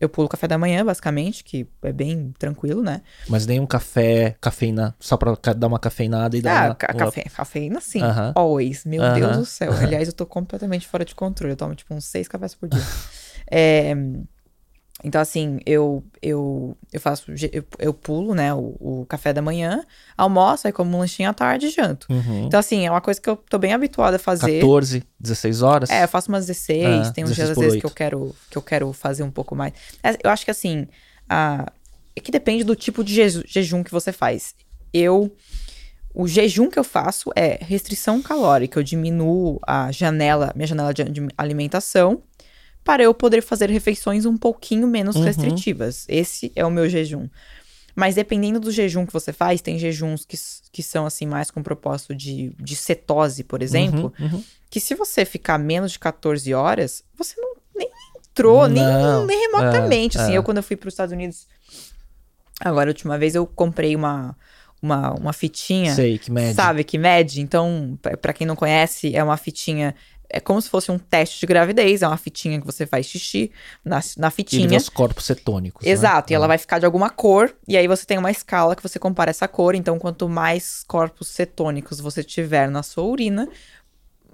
Eu 0.00 0.08
pulo 0.08 0.26
o 0.26 0.28
café 0.28 0.46
da 0.48 0.58
manhã, 0.58 0.84
basicamente, 0.84 1.42
que 1.44 1.66
é 1.82 1.92
bem 1.92 2.32
tranquilo, 2.38 2.82
né? 2.82 3.02
Mas 3.28 3.46
nem 3.46 3.60
um 3.60 3.66
café, 3.66 4.36
cafeína, 4.40 4.94
só 4.98 5.16
pra 5.16 5.34
dar 5.54 5.66
uma 5.66 5.78
cafeinada 5.78 6.36
e 6.36 6.42
dar 6.42 6.50
Ah, 6.50 6.64
uma, 6.66 6.74
ca- 6.74 6.92
café, 6.94 7.22
cafeína 7.34 7.80
sim. 7.80 8.02
Aham. 8.02 8.32
Always. 8.34 8.84
Meu 8.84 9.02
Aham. 9.02 9.14
Deus 9.14 9.36
do 9.38 9.46
céu. 9.46 9.72
Aliás, 9.78 10.08
eu 10.08 10.14
tô 10.14 10.26
completamente 10.26 10.86
fora 10.86 11.04
de 11.04 11.14
controle. 11.14 11.52
Eu 11.52 11.56
tomo, 11.56 11.74
tipo, 11.74 11.94
uns 11.94 12.04
seis 12.04 12.26
cafés 12.28 12.54
por 12.54 12.68
dia. 12.68 12.80
É, 13.48 13.94
então, 15.04 15.20
assim, 15.20 15.60
eu, 15.66 16.02
eu, 16.22 16.76
eu 16.92 17.00
faço, 17.00 17.30
eu, 17.52 17.62
eu 17.78 17.92
pulo, 17.92 18.34
né, 18.34 18.52
o, 18.54 18.74
o 18.80 19.06
café 19.08 19.32
da 19.32 19.42
manhã, 19.42 19.84
almoço, 20.16 20.66
aí 20.66 20.72
como 20.72 20.96
um 20.96 21.00
lanchinho 21.00 21.28
à 21.28 21.34
tarde 21.34 21.66
e 21.66 21.70
janto. 21.70 22.06
Uhum. 22.10 22.46
Então, 22.46 22.58
assim, 22.58 22.86
é 22.86 22.90
uma 22.90 23.00
coisa 23.00 23.20
que 23.20 23.28
eu 23.28 23.36
tô 23.36 23.58
bem 23.58 23.72
habituada 23.74 24.16
a 24.16 24.18
fazer. 24.18 24.60
14, 24.60 25.04
16 25.20 25.62
horas? 25.62 25.90
É, 25.90 26.04
eu 26.04 26.08
faço 26.08 26.28
umas 26.30 26.46
16, 26.46 27.08
Ah, 27.08 27.12
tem 27.12 27.24
uns 27.24 27.30
16 27.30 27.36
dias 27.36 27.50
às 27.50 27.58
vezes 27.58 27.80
que 27.80 27.86
eu 27.86 27.90
quero 27.90 28.34
que 28.50 28.56
eu 28.58 28.62
quero 28.62 28.92
fazer 28.92 29.22
um 29.22 29.30
pouco 29.30 29.54
mais. 29.54 29.72
É, 30.02 30.16
Eu 30.24 30.30
acho 30.30 30.44
que 30.44 30.50
assim, 30.50 30.86
a, 31.28 31.70
é 32.16 32.20
que 32.20 32.32
depende 32.32 32.64
do 32.64 32.74
tipo 32.74 33.04
de 33.04 33.14
jeju- 33.14 33.44
jejum 33.46 33.84
que 33.84 33.92
você 33.92 34.12
faz. 34.12 34.54
Eu 34.92 35.30
o 36.14 36.26
jejum 36.26 36.70
que 36.70 36.78
eu 36.78 36.84
faço 36.84 37.30
é 37.36 37.58
restrição 37.60 38.22
calórica, 38.22 38.78
eu 38.78 38.82
diminuo 38.82 39.60
a 39.66 39.92
janela, 39.92 40.50
minha 40.56 40.66
janela 40.66 40.94
de 40.94 41.02
alimentação 41.36 42.22
para 42.86 43.02
eu 43.02 43.12
poder 43.12 43.42
fazer 43.42 43.68
refeições 43.68 44.24
um 44.24 44.36
pouquinho 44.36 44.86
menos 44.86 45.16
Uhum. 45.16 45.24
restritivas. 45.24 46.06
Esse 46.08 46.50
é 46.54 46.64
o 46.64 46.70
meu 46.70 46.88
jejum. 46.88 47.28
Mas 47.94 48.14
dependendo 48.14 48.60
do 48.60 48.70
jejum 48.70 49.04
que 49.04 49.12
você 49.12 49.32
faz, 49.32 49.60
tem 49.60 49.78
jejuns 49.78 50.24
que, 50.24 50.36
que 50.70 50.82
são 50.82 51.04
assim 51.04 51.26
mais 51.26 51.50
com 51.50 51.62
propósito 51.62 52.14
de, 52.14 52.52
de 52.58 52.76
cetose, 52.76 53.42
por 53.42 53.60
exemplo, 53.62 54.12
Uhum, 54.20 54.26
uhum. 54.26 54.44
que 54.70 54.78
se 54.78 54.94
você 54.94 55.24
ficar 55.24 55.58
menos 55.58 55.92
de 55.92 55.98
14 55.98 56.54
horas, 56.54 57.02
você 57.16 57.34
não 57.40 57.56
nem 57.74 57.90
entrou, 58.30 58.68
nem, 58.68 58.82
Não, 58.84 59.26
nem 59.26 59.40
remotamente. 59.40 60.16
é, 60.16 60.20
assim, 60.20 60.32
é. 60.34 60.38
eu 60.38 60.42
quando 60.44 60.58
eu 60.58 60.62
fui 60.62 60.76
para 60.76 60.88
os 60.88 60.94
Estados 60.94 61.12
Unidos, 61.12 61.48
agora 62.60 62.88
a 62.88 62.92
última 62.92 63.18
vez 63.18 63.34
eu 63.34 63.46
comprei 63.46 63.96
uma 63.96 64.36
uma, 64.82 65.14
uma 65.14 65.32
fitinha, 65.32 65.94
Sei, 65.94 66.18
que 66.18 66.30
mede. 66.30 66.54
sabe, 66.54 66.84
que 66.84 66.98
mede. 66.98 67.40
Então, 67.40 67.98
pra 68.20 68.32
quem 68.34 68.46
não 68.46 68.54
conhece, 68.54 69.16
é 69.16 69.24
uma 69.24 69.38
fitinha 69.38 69.94
é 70.28 70.40
como 70.40 70.60
se 70.60 70.68
fosse 70.68 70.90
um 70.90 70.98
teste 70.98 71.40
de 71.40 71.46
gravidez, 71.46 72.02
é 72.02 72.06
uma 72.08 72.16
fitinha 72.16 72.60
que 72.60 72.66
você 72.66 72.86
faz 72.86 73.06
xixi 73.06 73.50
na, 73.84 74.00
na 74.16 74.26
E 74.26 74.28
ele 74.28 74.30
fitinha. 74.30 74.68
vê 74.68 74.76
os 74.76 74.88
corpos 74.88 75.24
cetônicos. 75.24 75.84
né? 75.84 75.90
Exato, 75.92 76.32
e 76.32 76.34
ela 76.34 76.46
É. 76.46 76.48
vai 76.48 76.58
ficar 76.58 76.78
de 76.78 76.86
alguma 76.86 77.10
cor, 77.10 77.54
e 77.68 77.76
aí 77.76 77.86
você 77.88 78.04
tem 78.06 78.18
uma 78.18 78.30
escala 78.30 78.74
que 78.76 78.82
você 78.82 78.98
compara 78.98 79.30
essa 79.30 79.46
cor, 79.48 79.74
então 79.74 79.98
quanto 79.98 80.28
mais 80.28 80.82
corpos 80.86 81.28
cetônicos 81.28 82.00
você 82.00 82.22
tiver 82.24 82.68
na 82.70 82.82
sua 82.82 83.04
urina, 83.04 83.48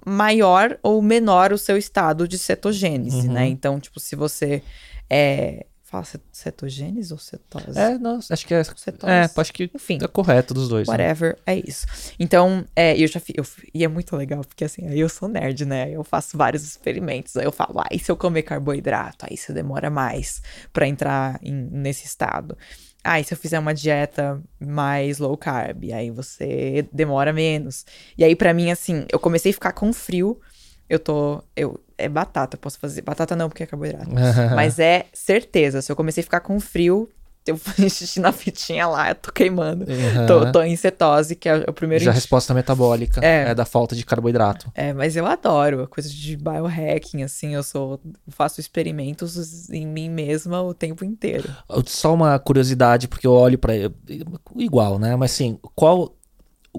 maior 0.05 0.77
ou 0.83 1.01
menor 1.01 1.53
o 1.53 1.57
seu 1.57 1.77
estado 1.77 2.27
de 2.27 2.37
cetogênese, 2.37 3.27
Uhum. 3.27 3.33
né? 3.33 3.47
Então, 3.47 3.79
tipo, 3.79 3.99
se 3.99 4.15
você 4.15 4.61
é... 5.09 5.65
Fala 5.93 6.05
cet- 6.05 6.23
cetogênese 6.31 7.13
ou 7.13 7.19
cetose? 7.19 7.77
É, 7.77 7.99
não, 7.99 8.17
acho 8.27 8.47
que 8.47 8.53
é. 8.55 8.63
Cetose. 8.63 9.11
É, 9.13 9.29
acho 9.37 9.53
que 9.53 9.69
Enfim. 9.75 9.99
é 10.01 10.07
correto 10.07 10.51
dos 10.51 10.67
dois. 10.67 10.87
né? 10.87 10.91
Whatever, 10.91 11.37
é 11.45 11.55
isso. 11.55 11.85
Então, 12.19 12.65
é, 12.75 12.97
eu 12.99 13.07
já 13.07 13.19
fiz. 13.19 13.35
E 13.71 13.83
é 13.83 13.87
muito 13.87 14.15
legal, 14.15 14.41
porque 14.43 14.63
assim, 14.65 14.87
aí 14.87 14.99
eu 14.99 15.07
sou 15.07 15.29
nerd, 15.29 15.65
né? 15.65 15.91
Eu 15.91 16.03
faço 16.03 16.35
vários 16.35 16.63
experimentos. 16.63 17.37
Aí 17.37 17.45
eu 17.45 17.51
falo, 17.51 17.79
ah, 17.79 17.87
e 17.91 17.99
se 17.99 18.11
eu 18.11 18.17
comer 18.17 18.41
carboidrato? 18.41 19.27
Aí 19.29 19.37
você 19.37 19.53
demora 19.53 19.91
mais 19.91 20.41
pra 20.73 20.87
entrar 20.87 21.39
em- 21.43 21.69
nesse 21.71 22.07
estado. 22.07 22.57
Ah, 23.03 23.19
e 23.19 23.23
se 23.23 23.31
eu 23.35 23.37
fizer 23.37 23.59
uma 23.59 23.73
dieta 23.75 24.41
mais 24.59 25.19
low 25.19 25.37
carb? 25.37 25.83
Aí 25.93 26.09
você 26.09 26.87
demora 26.91 27.31
menos. 27.31 27.85
E 28.17 28.23
aí, 28.23 28.35
pra 28.35 28.51
mim, 28.51 28.71
assim, 28.71 29.05
eu 29.11 29.19
comecei 29.19 29.51
a 29.51 29.53
ficar 29.53 29.73
com 29.73 29.93
frio. 29.93 30.41
Eu 30.89 30.97
tô. 30.97 31.43
Eu, 31.55 31.79
é 32.03 32.09
batata, 32.09 32.55
eu 32.55 32.59
posso 32.59 32.77
fazer. 32.79 33.01
Batata 33.01 33.35
não, 33.35 33.49
porque 33.49 33.63
é 33.63 33.65
carboidrato. 33.65 34.09
Mas 34.55 34.79
é 34.79 35.05
certeza, 35.13 35.81
se 35.81 35.91
eu 35.91 35.95
comecei 35.95 36.21
a 36.21 36.23
ficar 36.23 36.39
com 36.41 36.59
frio, 36.59 37.09
eu 37.45 37.57
fiz 37.59 37.93
xixi 37.97 38.21
na 38.21 38.31
fitinha 38.31 38.87
lá, 38.87 39.09
eu 39.09 39.15
tô 39.15 39.29
queimando. 39.31 39.85
Aham. 39.89 40.25
Tô, 40.25 40.51
tô 40.51 40.61
em 40.61 40.75
cetose, 40.77 41.35
que 41.35 41.49
é 41.49 41.57
o 41.67 41.73
primeiro. 41.73 42.01
Já 42.01 42.11
a 42.11 42.13
indi- 42.13 42.19
resposta 42.21 42.53
metabólica 42.53 43.19
É. 43.21 43.49
é. 43.49 43.55
da 43.55 43.65
falta 43.65 43.95
de 43.95 44.05
carboidrato. 44.05 44.71
É, 44.73 44.93
mas 44.93 45.15
eu 45.17 45.25
adoro 45.25 45.83
a 45.83 45.87
coisa 45.87 46.07
de 46.07 46.37
biohacking, 46.37 47.21
assim, 47.23 47.53
eu 47.53 47.61
sou. 47.63 47.99
faço 48.29 48.61
experimentos 48.61 49.69
em 49.69 49.85
mim 49.85 50.09
mesma 50.09 50.61
o 50.61 50.73
tempo 50.73 51.03
inteiro. 51.03 51.49
Só 51.85 52.13
uma 52.13 52.39
curiosidade, 52.39 53.09
porque 53.09 53.27
eu 53.27 53.33
olho 53.33 53.57
pra. 53.57 53.73
igual, 54.55 54.97
né? 54.99 55.15
Mas 55.15 55.31
assim, 55.33 55.59
qual 55.75 56.15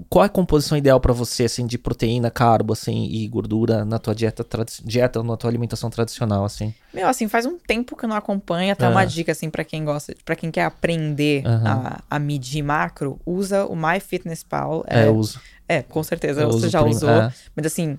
qual 0.09 0.23
é 0.23 0.27
a 0.27 0.29
composição 0.29 0.77
ideal 0.77 0.99
pra 0.99 1.13
você 1.13 1.45
assim 1.45 1.65
de 1.65 1.77
proteína, 1.77 2.29
carbo 2.29 2.73
assim 2.73 3.05
e 3.05 3.27
gordura 3.27 3.85
na 3.85 3.97
tua 3.97 4.13
dieta 4.13 4.45
dieta 4.83 5.23
na 5.23 5.37
tua 5.37 5.49
alimentação 5.49 5.89
tradicional 5.89 6.43
assim? 6.43 6.73
Meu, 6.93 7.07
assim, 7.07 7.27
faz 7.27 7.45
um 7.45 7.57
tempo 7.57 7.95
que 7.95 8.05
eu 8.05 8.09
não 8.09 8.15
acompanho, 8.15 8.71
até 8.71 8.85
É. 8.85 8.89
uma 8.89 9.03
dica, 9.05 9.31
assim, 9.31 9.49
pra 9.49 9.65
quem 9.65 9.83
gosta, 9.83 10.15
pra 10.23 10.35
quem 10.35 10.49
quer 10.49 10.63
aprender 10.63 11.45
Aham. 11.45 11.83
a, 12.09 12.15
a 12.15 12.19
medir 12.19 12.63
macro, 12.63 13.19
usa 13.25 13.65
o 13.65 13.75
MyFitnessPal. 13.75 14.85
É, 14.87 15.07
eu 15.07 15.15
uso. 15.15 15.39
É, 15.67 15.81
com 15.81 16.01
certeza 16.03 16.43
Eu 16.43 16.51
você 16.51 16.69
já 16.69 16.81
usou. 16.81 17.09
é. 17.09 17.33
Mas 17.55 17.65
assim, 17.65 17.97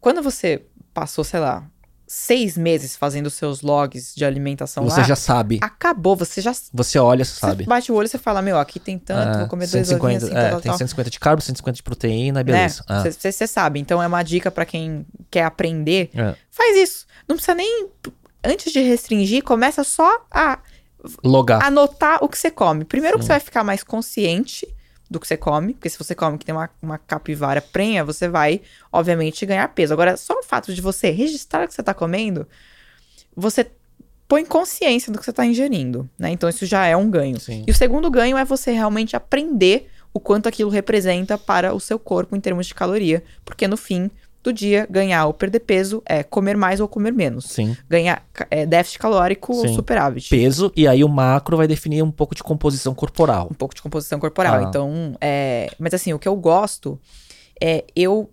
quando 0.00 0.20
você 0.22 0.62
passou, 0.92 1.22
sei 1.22 1.38
lá, 1.40 1.64
seis 2.06 2.56
meses 2.56 2.94
fazendo 2.96 3.30
seus 3.30 3.62
logs 3.62 4.14
de 4.14 4.24
alimentação 4.24 4.84
Você 4.84 5.00
lá, 5.00 5.06
já 5.06 5.16
sabe. 5.16 5.58
acabou, 5.62 6.14
você 6.14 6.40
já 6.40 6.52
Você 6.72 6.98
olha, 6.98 7.24
você 7.24 7.32
você 7.34 7.40
sabe. 7.40 7.64
bate 7.64 7.90
o 7.90 7.94
olho 7.94 8.06
e 8.06 8.08
você 8.08 8.18
fala, 8.18 8.42
meu, 8.42 8.58
aqui 8.58 8.78
tem 8.78 8.98
tanto, 8.98 9.36
É, 9.36 9.38
vou 9.40 9.48
comer 9.48 9.66
dois 9.66 9.86
150, 9.88 10.04
ovinhos 10.04 10.24
assim, 10.24 10.32
é, 10.34 10.40
tal, 10.42 10.50
tal, 10.50 10.60
tem 10.60 10.70
tal. 10.70 10.78
150 10.78 11.10
de 11.10 11.20
carbo, 11.20 11.42
150 11.42 11.76
de 11.76 11.82
proteína, 11.82 12.40
e 12.40 12.44
beleza. 12.44 12.84
Ah, 12.86 13.02
Né? 13.02 13.10
Você 13.10 13.32
você 13.32 13.46
sabe. 13.46 13.80
Então 13.80 14.02
é 14.02 14.06
uma 14.06 14.22
dica 14.22 14.50
pra 14.50 14.64
quem 14.66 15.06
quer 15.30 15.44
aprender. 15.44 16.10
é. 16.14 16.34
Faz 16.50 16.76
isso. 16.76 17.06
Não 17.28 17.36
precisa 17.36 17.54
nem. 17.54 17.88
Antes 18.44 18.72
de 18.72 18.80
restringir, 18.80 19.42
começa 19.42 19.82
só 19.82 20.24
a 20.30 20.58
Logar. 21.22 21.62
anotar 21.64 22.22
o 22.22 22.28
que 22.28 22.36
você 22.38 22.50
come. 22.50 22.84
Primeiro 22.84 23.18
que 23.18 23.24
você 23.24 23.28
vai 23.32 23.40
ficar 23.40 23.64
mais 23.64 23.82
consciente 23.82 24.66
do 25.10 25.20
que 25.20 25.26
você 25.26 25.36
come, 25.36 25.74
porque 25.74 25.90
se 25.90 25.98
você 25.98 26.14
come 26.14 26.38
que 26.38 26.44
tem 26.44 26.54
uma, 26.54 26.70
uma 26.82 26.98
capivara 26.98 27.60
prenha, 27.60 28.04
você 28.04 28.28
vai, 28.28 28.60
obviamente, 28.90 29.44
ganhar 29.44 29.68
peso. 29.68 29.92
Agora, 29.92 30.16
só 30.16 30.34
o 30.38 30.42
fato 30.42 30.72
de 30.74 30.80
você 30.80 31.10
registrar 31.10 31.64
o 31.64 31.68
que 31.68 31.74
você 31.74 31.82
tá 31.82 31.94
comendo, 31.94 32.46
você 33.36 33.70
põe 34.26 34.44
consciência 34.44 35.12
do 35.12 35.18
que 35.18 35.24
você 35.24 35.32
tá 35.32 35.44
ingerindo, 35.44 36.08
né? 36.18 36.30
Então 36.30 36.48
isso 36.48 36.64
já 36.64 36.86
é 36.86 36.96
um 36.96 37.10
ganho. 37.10 37.38
Sim. 37.38 37.64
E 37.66 37.70
o 37.70 37.74
segundo 37.74 38.10
ganho 38.10 38.36
é 38.36 38.44
você 38.44 38.72
realmente 38.72 39.14
aprender 39.14 39.90
o 40.12 40.20
quanto 40.20 40.48
aquilo 40.48 40.70
representa 40.70 41.36
para 41.36 41.74
o 41.74 41.80
seu 41.80 41.98
corpo 41.98 42.36
em 42.36 42.40
termos 42.40 42.66
de 42.66 42.74
caloria, 42.74 43.22
porque 43.44 43.68
no 43.68 43.76
fim 43.76 44.10
do 44.44 44.52
dia, 44.52 44.86
ganhar 44.88 45.26
ou 45.26 45.34
perder 45.34 45.60
peso 45.60 46.02
é 46.06 46.22
comer 46.22 46.56
mais 46.56 46.78
ou 46.78 46.86
comer 46.86 47.12
menos. 47.12 47.46
Sim. 47.46 47.76
Ganhar 47.88 48.24
é, 48.50 48.66
déficit 48.66 48.98
calórico 48.98 49.52
ou 49.52 49.66
Sim. 49.66 49.74
superávit. 49.74 50.28
Peso, 50.28 50.70
e 50.76 50.86
aí 50.86 51.02
o 51.02 51.08
macro 51.08 51.56
vai 51.56 51.66
definir 51.66 52.02
um 52.02 52.10
pouco 52.10 52.34
de 52.34 52.42
composição 52.42 52.94
corporal. 52.94 53.48
um 53.50 53.54
pouco 53.54 53.74
de 53.74 53.82
composição 53.82 54.20
corporal. 54.20 54.56
Ah. 54.56 54.62
Então, 54.62 55.16
é... 55.20 55.70
mas 55.78 55.94
assim, 55.94 56.12
o 56.12 56.18
que 56.18 56.28
eu 56.28 56.36
gosto 56.36 57.00
é 57.60 57.84
eu 57.96 58.30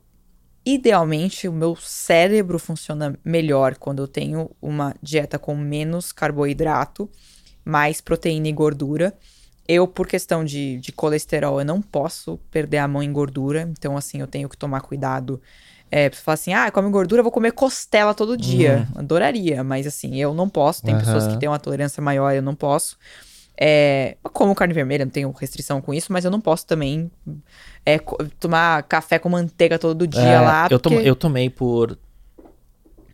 idealmente 0.66 1.48
o 1.48 1.54
meu 1.54 1.76
cérebro 1.76 2.60
funciona 2.60 3.18
melhor 3.26 3.76
quando 3.78 4.04
eu 4.04 4.08
tenho 4.08 4.52
uma 4.62 4.94
dieta 5.02 5.40
com 5.40 5.56
menos 5.56 6.12
carboidrato, 6.12 7.10
mais 7.66 8.02
proteína 8.02 8.48
e 8.48 8.54
gordura. 8.54 9.14
Eu, 9.68 9.88
por 9.88 10.08
questão 10.08 10.44
de, 10.44 10.78
de 10.78 10.92
colesterol, 10.92 11.60
eu 11.60 11.66
não 11.66 11.82
posso 11.82 12.38
perder 12.52 12.80
a 12.80 12.88
mão 12.88 13.02
em 13.02 13.12
gordura. 13.12 13.70
Então, 13.72 13.96
assim, 13.96 14.20
eu 14.20 14.28
tenho 14.28 14.50
que 14.50 14.58
tomar 14.58 14.82
cuidado. 14.82 15.42
É, 15.92 16.10
você 16.10 16.22
fala 16.22 16.34
assim, 16.36 16.54
ah, 16.54 16.72
come 16.72 16.90
gordura, 16.90 17.20
eu 17.20 17.24
vou 17.24 17.32
comer 17.34 17.52
costela 17.52 18.14
todo 18.14 18.38
dia. 18.38 18.88
Adoraria, 18.96 19.62
mas 19.64 19.86
assim, 19.86 20.16
eu 20.16 20.34
não 20.34 20.48
posso. 20.48 20.82
Tem 20.82 20.98
pessoas 20.98 21.26
Aham. 21.26 21.34
que 21.34 21.40
têm 21.40 21.50
uma 21.50 21.60
tolerância 21.60 22.02
maior, 22.02 22.34
eu 22.34 22.42
não 22.42 22.56
posso. 22.56 22.98
É, 23.60 24.18
eu 24.24 24.32
como 24.32 24.56
carne 24.56 24.74
vermelha, 24.74 25.04
não 25.06 25.12
tenho 25.12 25.30
restrição 25.32 25.82
com 25.82 25.94
isso, 25.94 26.12
mas 26.14 26.24
eu 26.24 26.32
não 26.32 26.40
posso 26.40 26.66
também 26.66 27.12
é, 27.86 28.00
tomar 28.40 28.84
café 28.84 29.20
com 29.20 29.28
manteiga 29.30 29.78
todo 29.78 30.08
dia 30.08 30.22
É, 30.38 30.40
lá. 30.40 30.68
eu, 30.72 30.80
porque- 30.80 31.08
eu 31.10 31.16
tomei 31.16 31.50
por. 31.50 31.98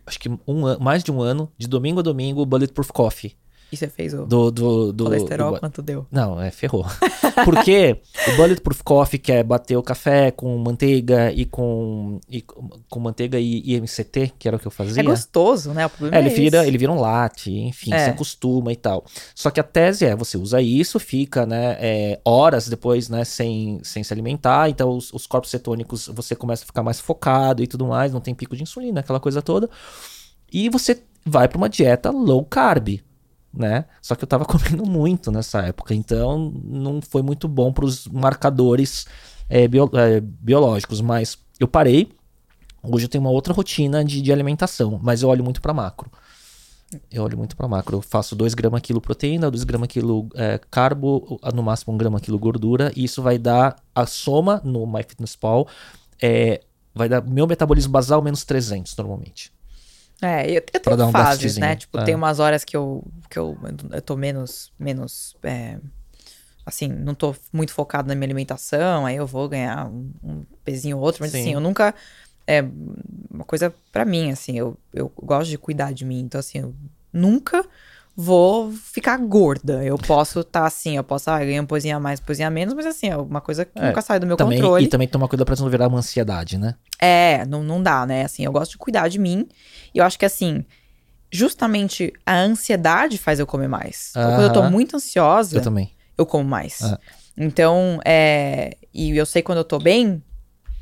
Acho 0.06 0.20
que 0.20 0.30
um 0.48 0.78
mais 0.80 1.04
de 1.04 1.12
um 1.12 1.20
ano, 1.22 1.52
de 1.58 1.68
domingo 1.68 2.00
a 2.00 2.04
domingo, 2.04 2.46
Bulletproof 2.46 2.92
Coffee. 2.94 3.36
E 3.70 3.76
você 3.76 3.88
fez 3.90 4.14
o 4.14 4.26
Do, 4.26 4.50
do, 4.50 4.94
do, 4.94 5.04
colesterol, 5.04 5.54
do- 5.54 5.60
quanto 5.60 5.82
deu? 5.82 6.06
Não, 6.10 6.42
é 6.42 6.50
ferrou. 6.52 6.86
Porque 7.44 8.00
o 8.32 8.36
Bulletproof 8.38 8.82
Coffee 8.82 9.20
quer 9.20 9.44
bater 9.44 9.76
o 9.76 9.84
café 9.84 10.32
com 10.32 10.58
manteiga 10.58 11.32
e 11.34 11.46
com, 11.46 12.20
e 12.30 12.42
com, 12.42 13.00
manteiga 13.00 13.38
e, 13.40 13.62
e 13.66 13.76
MCT, 13.80 14.34
que 14.40 14.48
era 14.48 14.56
o 14.56 14.60
que 14.60 14.68
eu 14.68 14.72
fazia. 14.72 15.02
É 15.02 15.04
gostoso, 15.04 15.74
né? 15.74 15.86
O 15.86 15.90
problema 15.90 16.16
É, 16.16 16.20
é, 16.20 16.26
ele 16.26 16.34
vira, 16.34 16.60
esse. 16.60 16.68
ele 16.70 16.78
vira 16.78 16.92
um 16.92 17.00
latte, 17.00 17.52
enfim, 17.52 17.94
É. 17.94 18.06
se 18.06 18.10
acostuma 18.12 18.72
e 18.72 18.76
tal. 18.78 19.04
Só 19.36 19.50
que 19.52 19.60
a 19.60 19.64
tese 19.64 20.06
é, 20.06 20.16
você 20.16 20.38
usa 20.38 20.62
isso, 20.62 20.98
fica, 21.00 21.46
né, 21.46 21.76
é, 21.80 22.20
horas 22.24 22.70
depois, 22.70 23.10
né, 23.10 23.26
sem, 23.26 23.80
sem 23.84 24.02
se 24.04 24.14
alimentar, 24.14 24.70
então 24.70 24.90
os, 24.96 25.12
os 25.12 25.28
corpos 25.28 25.50
cetônicos, 25.52 26.08
você 26.14 26.36
começa 26.36 26.64
a 26.64 26.66
ficar 26.68 26.84
mais 26.84 27.00
focado 27.02 27.62
e 27.62 27.68
tudo 27.68 27.86
mais, 27.86 28.14
não 28.14 28.22
tem 28.22 28.34
pico 28.34 28.56
de 28.56 28.64
insulina, 28.64 29.02
aquela 29.02 29.20
coisa 29.20 29.42
toda. 29.42 29.70
E 30.52 30.70
você 30.70 31.02
vai 31.26 31.48
pra 31.50 31.58
uma 31.58 31.68
dieta 31.68 32.10
low 32.10 32.46
carb, 32.46 33.00
né? 33.54 33.86
Só 34.02 34.16
que 34.16 34.24
eu 34.24 34.28
tava 34.28 34.44
comendo 34.46 34.86
muito 34.86 35.32
nessa 35.32 35.62
época, 35.62 35.94
então 35.94 36.52
não 36.64 37.02
foi 37.02 37.22
muito 37.22 37.48
bom 37.48 37.72
pros 37.74 38.08
marcadores 38.08 39.06
é, 39.50 39.68
bio- 39.68 39.90
é, 39.94 40.20
biológicos, 40.22 41.02
mas 41.02 41.38
eu 41.60 41.68
parei, 41.68 42.12
Hoje 42.90 43.06
eu 43.06 43.10
tenho 43.10 43.24
uma 43.24 43.32
outra 43.32 43.54
rotina 43.54 44.04
de, 44.06 44.22
de 44.22 44.32
alimentação, 44.32 45.00
mas 45.04 45.22
eu 45.22 45.30
olho 45.30 45.44
muito 45.44 45.62
para 45.62 45.74
macro. 45.74 46.10
Eu 47.12 47.24
olho 47.24 47.38
muito 47.38 47.56
para 47.58 47.68
macro. 47.68 47.98
Eu 47.98 48.02
faço 48.02 48.36
2 48.36 48.54
gramas 48.54 48.82
quilo 48.82 49.02
proteína, 49.02 49.52
2 49.52 49.64
gramas 49.66 49.90
quilo 49.90 50.30
é, 50.36 50.58
carbo, 50.72 51.38
no 51.54 51.62
máximo 51.62 51.94
1 51.94 51.98
grama 51.98 52.20
quilo 52.22 52.40
gordura. 52.40 52.92
E 52.96 53.04
isso 53.04 53.22
vai 53.22 53.38
dar 53.38 53.76
a 53.94 54.06
soma 54.06 54.62
no 54.64 54.86
MyFitnessPal. 54.88 55.68
É, 56.22 56.62
vai 56.96 57.10
dar 57.10 57.22
meu 57.22 57.46
metabolismo 57.46 57.92
basal 57.92 58.22
menos 58.22 58.46
300 58.46 58.96
normalmente. 58.96 59.52
É, 60.22 60.50
eu, 60.50 60.56
eu 60.56 60.80
tenho 60.80 61.06
um 61.08 61.12
fases, 61.12 61.58
né? 61.58 61.76
Tipo, 61.76 62.00
é. 62.00 62.04
tem 62.04 62.16
umas 62.16 62.40
horas 62.40 62.64
que 62.64 62.76
eu, 62.76 63.04
que 63.30 63.38
eu, 63.38 63.58
eu 63.92 64.02
tô 64.02 64.16
menos, 64.16 64.72
menos, 64.80 65.36
é, 65.44 65.78
assim, 66.66 66.88
não 66.88 67.14
tô 67.14 67.36
muito 67.54 67.72
focado 67.72 68.08
na 68.08 68.16
minha 68.16 68.26
alimentação, 68.26 69.06
aí 69.06 69.16
eu 69.16 69.28
vou 69.28 69.48
ganhar 69.48 69.86
um, 69.88 70.12
um 70.24 70.44
pezinho 70.64 70.98
ou 70.98 71.04
outro, 71.04 71.22
mas 71.22 71.32
Sim. 71.32 71.40
assim, 71.42 71.54
eu 71.54 71.60
nunca, 71.60 71.94
é 72.48 72.64
uma 73.32 73.44
coisa 73.44 73.74
pra 73.92 74.06
mim, 74.06 74.32
assim, 74.32 74.58
eu, 74.58 74.76
eu 74.92 75.12
gosto 75.22 75.50
de 75.50 75.58
cuidar 75.58 75.94
de 75.94 76.04
mim, 76.04 76.22
então 76.22 76.40
assim, 76.40 76.60
eu 76.60 76.74
nunca 77.14 77.64
vou 78.16 78.72
ficar 78.72 79.16
gorda, 79.20 79.84
eu 79.84 79.96
posso 79.96 80.40
estar 80.40 80.66
assim, 80.66 80.98
eu 80.98 81.04
posso, 81.04 81.30
ah, 81.30 81.38
ganhar 81.38 81.62
um 81.62 81.68
pozinho 81.68 81.96
a 81.96 82.00
mais, 82.00 82.20
pozinho 82.20 82.48
a 82.48 82.52
menos, 82.52 82.74
mas 82.74 82.88
assim, 82.88 83.10
é 83.10 83.16
uma 83.16 83.40
coisa 83.40 83.64
que 83.64 83.80
É, 83.80 83.88
nunca 83.88 84.02
sai 84.02 84.20
do 84.20 84.26
meu 84.26 84.36
Também, 84.36 84.58
controle. 84.60 84.86
e 84.86 84.88
também 84.88 85.08
tomar 85.08 85.28
cuidado 85.28 85.46
pra 85.46 85.56
não 85.56 85.70
virar 85.70 85.88
uma 85.88 86.00
ansiedade, 86.00 86.58
né? 86.58 86.74
É, 87.00 87.46
não, 87.46 87.62
não 87.64 87.82
dá, 87.82 88.08
né? 88.08 88.24
Assim, 88.24 88.44
eu 88.44 88.52
gosto 88.52 88.72
de 88.72 88.78
cuidar 88.80 89.08
de 89.08 89.20
mim. 89.20 89.48
E 89.98 90.00
eu 90.00 90.06
acho 90.06 90.20
que, 90.20 90.26
assim, 90.26 90.64
justamente 91.32 92.14
a 92.26 92.36
ansiedade 92.40 93.18
faz 93.18 93.40
eu 93.40 93.48
comer 93.48 93.68
mais. 93.68 94.12
Então, 94.12 94.30
quando 94.32 94.44
eu 94.44 94.54
tô 94.54 94.64
muito 94.70 94.96
ansiosa, 94.96 95.58
Eu 95.58 95.62
também. 95.62 95.92
eu 96.18 96.26
como 96.26 96.44
mais. 96.48 96.80
Então, 97.36 98.00
é. 98.06 98.78
E 98.94 99.16
eu 99.16 99.26
sei 99.26 99.42
quando 99.42 99.58
eu 99.60 99.64
tô 99.64 99.80
bem, 99.80 100.24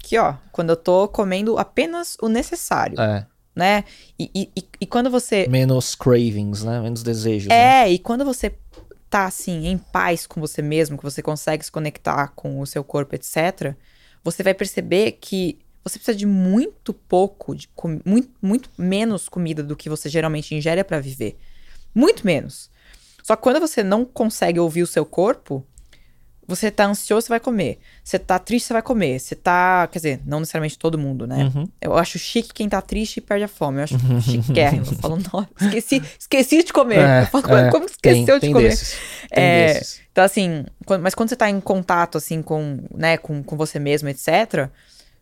que 0.04 0.18
ó, 0.18 0.36
quando 0.52 0.70
eu 0.70 0.76
tô 0.76 1.08
comendo 1.08 1.58
apenas 1.58 2.16
o 2.22 2.28
necessário, 2.30 3.00
É. 3.00 3.26
né? 3.56 3.84
E, 4.20 4.30
e, 4.36 4.52
e- 4.56 4.68
e 4.82 4.86
quando 4.86 5.10
você. 5.10 5.48
Menos 5.48 5.96
cravings, 5.96 6.64
né? 6.64 6.80
Menos 6.80 7.04
desejos. 7.04 7.48
né? 7.50 7.84
É, 7.86 7.92
e 7.92 8.00
quando 8.00 8.24
você 8.24 8.54
tá 9.10 9.26
assim, 9.26 9.68
em 9.68 9.78
paz 9.78 10.28
com 10.28 10.40
você 10.42 10.62
mesmo, 10.62 10.98
que 10.98 11.04
você 11.04 11.22
consegue 11.22 11.64
se 11.64 11.72
conectar 11.72 12.34
com 12.36 12.60
o 12.60 12.66
seu 12.68 12.84
corpo, 12.84 13.16
etc., 13.16 13.74
você 14.24 14.44
vai 14.44 14.54
perceber 14.54 15.14
que 15.14 15.60
você 15.86 16.00
precisa 16.00 16.18
de 16.18 16.26
muito 16.26 16.94
pouco, 16.94 17.56
de 17.56 17.70
muito, 18.04 18.30
muito 18.42 18.70
menos 18.78 19.30
comida 19.30 19.62
do 19.64 19.76
que 19.76 19.88
você 19.90 20.10
geralmente 20.10 20.56
ingere 20.56 20.84
pra 20.84 21.00
viver. 21.00 21.38
Muito 21.94 22.26
menos. 22.26 22.70
Só 23.24 23.36
que 23.36 23.42
quando 23.44 23.60
você 23.60 23.84
não 23.84 24.04
consegue 24.04 24.60
ouvir 24.60 24.82
o 24.84 24.88
seu 24.88 25.06
corpo, 25.06 25.66
você 26.48 26.70
tá 26.70 26.86
ansioso, 26.86 27.26
você 27.26 27.30
vai 27.30 27.40
comer. 27.40 27.80
Você 28.04 28.20
tá 28.20 28.38
triste, 28.38 28.68
você 28.68 28.74
vai 28.74 28.82
comer. 28.84 29.20
Você 29.20 29.34
tá. 29.36 29.88
Quer 29.92 29.98
dizer, 30.00 30.22
não 30.26 30.40
necessariamente 30.40 30.78
todo 30.78 30.96
mundo, 30.98 31.26
né? 31.26 31.52
Uhum. 31.56 31.68
Eu 31.82 31.98
acho 31.98 32.20
chique 32.20 32.54
quem 32.54 32.70
tá 32.70 32.82
triste 32.82 33.18
e 33.18 33.22
perde 33.22 33.46
a 33.46 33.48
fome. 33.48 33.80
Eu 33.80 33.84
acho 33.86 33.98
chiquérrimo. 34.22 34.86
Eu 34.86 34.94
falo, 34.98 35.18
nossa, 35.34 35.50
esqueci, 35.62 36.04
esqueci 36.20 36.64
de 36.64 36.72
comer. 36.74 37.00
É, 37.00 37.22
eu 37.24 37.26
falo, 37.28 37.44
como, 37.44 37.56
é. 37.58 37.72
como 37.72 37.86
Tem, 37.88 38.12
esqueceu 38.24 38.36
de 38.36 38.42
tem 38.42 38.54
comer? 38.54 38.70
desses. 38.70 38.98
Tem 39.34 39.44
É, 39.44 39.74
desses. 39.74 40.02
Então, 40.12 40.24
assim, 40.24 40.66
quando- 40.86 41.02
mas 41.02 41.16
quando 41.16 41.30
você 41.30 41.36
tá 41.36 41.50
em 41.50 41.60
contato, 41.60 42.18
assim, 42.18 42.42
com, 42.44 42.80
né, 42.96 43.18
com, 43.18 43.42
com 43.42 43.58
você 43.58 43.80
mesmo, 43.80 44.08
etc., 44.10 44.70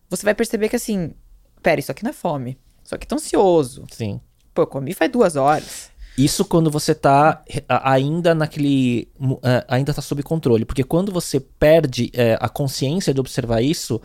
você 0.10 0.24
vai 0.24 0.34
perceber 0.34 0.70
que, 0.70 0.76
assim, 0.76 1.14
pera, 1.62 1.80
isso 1.80 1.92
aqui 1.92 2.04
não 2.04 2.10
é 2.12 2.14
fome. 2.14 2.58
Isso 2.84 2.94
aqui 2.94 3.08
tá 3.08 3.16
ansioso. 3.16 3.86
Sim. 3.92 4.20
Pô, 4.54 4.64
eu 4.64 4.68
comi 4.68 4.94
faz 4.94 5.12
duas 5.12 5.36
horas. 5.36 5.90
Isso 6.18 6.46
quando 6.46 6.70
você 6.70 6.94
tá 6.94 7.44
ainda 7.68 8.36
naquele. 8.36 9.08
eh, 9.44 9.66
ainda 9.68 9.94
tá 9.94 10.02
sob 10.02 10.22
controle. 10.22 10.64
Porque 10.66 10.84
quando 10.84 11.12
você 11.12 11.40
perde 11.40 12.12
eh, 12.14 12.38
a 12.40 12.48
consciência 12.48 13.14
de 13.14 13.20
observar 13.20 13.62
isso, 13.62 14.00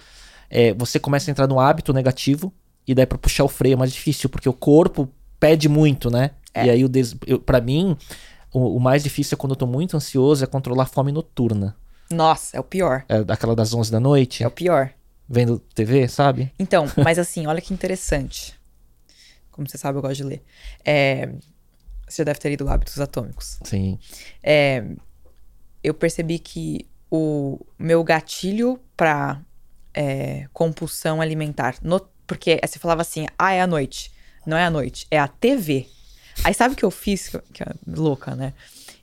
eh, 0.48 0.72
você 0.72 0.98
começa 0.98 1.30
a 1.30 1.32
entrar 1.32 1.46
no 1.46 1.60
hábito 1.60 1.92
negativo. 1.92 2.52
E 2.86 2.94
daí 2.94 3.04
pra 3.04 3.18
puxar 3.18 3.44
o 3.44 3.48
freio 3.48 3.74
é 3.74 3.76
mais 3.76 3.92
difícil, 3.92 4.30
porque 4.30 4.48
o 4.48 4.54
corpo 4.54 5.06
pede 5.38 5.68
muito, 5.68 6.10
né? 6.10 6.30
É. 6.54 6.64
E 6.66 6.70
aí, 6.70 6.84
o 6.84 6.88
des... 6.88 7.14
eu, 7.26 7.38
pra 7.38 7.60
mim, 7.60 7.94
o, 8.50 8.76
o 8.76 8.80
mais 8.80 9.02
difícil 9.02 9.34
é 9.34 9.38
quando 9.38 9.52
eu 9.52 9.56
tô 9.56 9.66
muito 9.66 9.94
ansioso 9.94 10.42
é 10.42 10.46
controlar 10.46 10.84
a 10.84 10.86
fome 10.86 11.12
noturna. 11.12 11.76
Nossa, 12.10 12.56
é 12.56 12.60
o 12.60 12.64
pior. 12.64 13.04
É 13.06 13.22
daquela 13.22 13.54
das 13.54 13.74
11 13.74 13.92
da 13.92 14.00
noite, 14.00 14.42
É 14.42 14.46
o 14.46 14.50
pior. 14.50 14.90
Vendo 15.28 15.58
TV, 15.58 16.08
sabe? 16.08 16.52
Então, 16.58 16.86
mas 17.04 17.18
assim, 17.18 17.46
olha 17.46 17.60
que 17.60 17.74
interessante. 17.74 18.58
Como 19.50 19.68
você 19.68 19.76
sabe, 19.78 19.98
eu 19.98 20.02
gosto 20.02 20.16
de 20.16 20.24
ler. 20.24 20.42
É, 20.84 21.26
você 22.08 22.18
já 22.18 22.24
deve 22.24 22.38
ter 22.38 22.48
lido 22.50 22.68
Hábitos 22.68 22.98
Atômicos. 23.00 23.58
Sim. 23.64 23.98
É, 24.42 24.84
eu 25.82 25.92
percebi 25.94 26.38
que 26.38 26.86
o 27.10 27.58
meu 27.78 28.02
gatilho 28.04 28.80
pra 28.96 29.40
é, 29.94 30.46
compulsão 30.52 31.20
alimentar, 31.20 31.76
no- 31.82 32.00
porque 32.26 32.60
você 32.64 32.78
falava 32.78 33.02
assim, 33.02 33.26
ah, 33.38 33.52
é 33.52 33.60
à 33.60 33.66
noite. 33.66 34.12
Não 34.46 34.56
é 34.56 34.64
à 34.64 34.70
noite, 34.70 35.06
é 35.10 35.18
a 35.18 35.26
TV. 35.28 35.88
Aí 36.44 36.54
sabe 36.54 36.74
o 36.74 36.76
que 36.76 36.84
eu 36.84 36.90
fiz? 36.90 37.28
Que, 37.28 37.38
que 37.54 37.62
é 37.62 37.66
louca, 37.86 38.34
né? 38.36 38.54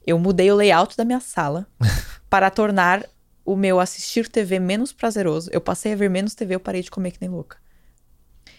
Eu 0.08 0.18
mudei 0.18 0.50
o 0.52 0.56
layout 0.56 0.96
da 0.96 1.04
minha 1.04 1.20
sala 1.20 1.68
para 2.30 2.50
tornar 2.50 3.04
o 3.46 3.56
meu 3.56 3.80
assistir 3.80 4.28
TV 4.28 4.60
menos 4.60 4.92
prazeroso. 4.92 5.50
Eu 5.54 5.62
passei 5.62 5.94
a 5.94 5.96
ver 5.96 6.10
menos 6.10 6.34
TV, 6.34 6.56
eu 6.56 6.60
parei 6.60 6.82
de 6.82 6.92
comer 6.92 7.12
que 7.12 7.22
nem 7.22 7.30
louca. 7.30 7.58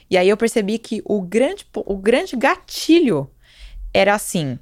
E 0.09 0.17
aí 0.17 0.29
eu 0.29 0.37
percebi 0.37 0.79
que 0.79 1.03
o 1.05 1.21
grande, 1.21 1.67
o 1.75 1.97
grande 1.97 2.37
gatilho 2.37 3.31
era 3.93 4.15
assim: 4.15 4.59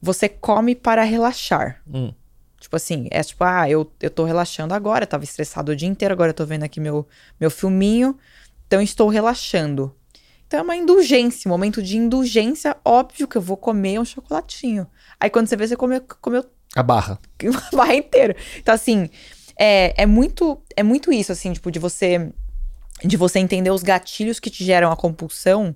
você 0.00 0.28
come 0.28 0.74
para 0.74 1.02
relaxar. 1.02 1.82
Hum. 1.86 2.12
Tipo 2.58 2.76
assim, 2.76 3.08
é 3.10 3.22
tipo, 3.22 3.44
ah, 3.44 3.68
eu, 3.68 3.92
eu 4.00 4.08
tô 4.08 4.24
relaxando 4.24 4.72
agora, 4.72 5.04
eu 5.04 5.06
tava 5.06 5.22
estressado 5.22 5.72
o 5.72 5.76
dia 5.76 5.88
inteiro, 5.88 6.14
agora 6.14 6.30
eu 6.30 6.34
tô 6.34 6.46
vendo 6.46 6.62
aqui 6.62 6.80
meu, 6.80 7.06
meu 7.38 7.50
filminho, 7.50 8.16
então 8.66 8.80
estou 8.80 9.08
relaxando. 9.10 9.94
Então 10.46 10.60
é 10.60 10.62
uma 10.62 10.76
indulgência, 10.76 11.46
um 11.46 11.52
momento 11.52 11.82
de 11.82 11.98
indulgência, 11.98 12.74
óbvio 12.82 13.28
que 13.28 13.36
eu 13.36 13.42
vou 13.42 13.58
comer 13.58 14.00
um 14.00 14.04
chocolatinho. 14.04 14.86
Aí 15.20 15.28
quando 15.28 15.46
você 15.46 15.56
vê, 15.56 15.66
você 15.66 15.76
comeu, 15.76 16.00
comeu 16.22 16.42
A 16.74 16.82
barra. 16.82 17.18
uma 17.44 17.62
barra 17.70 17.94
inteira. 17.94 18.34
Então, 18.56 18.74
assim, 18.74 19.10
é, 19.58 20.02
é 20.02 20.06
muito 20.06 20.60
é 20.76 20.82
muito 20.82 21.12
isso, 21.12 21.32
assim, 21.32 21.52
tipo, 21.52 21.70
de 21.70 21.78
você 21.78 22.32
de 23.04 23.16
você 23.16 23.38
entender 23.38 23.70
os 23.70 23.82
gatilhos 23.82 24.38
que 24.38 24.50
te 24.50 24.64
geram 24.64 24.90
a 24.90 24.96
compulsão. 24.96 25.74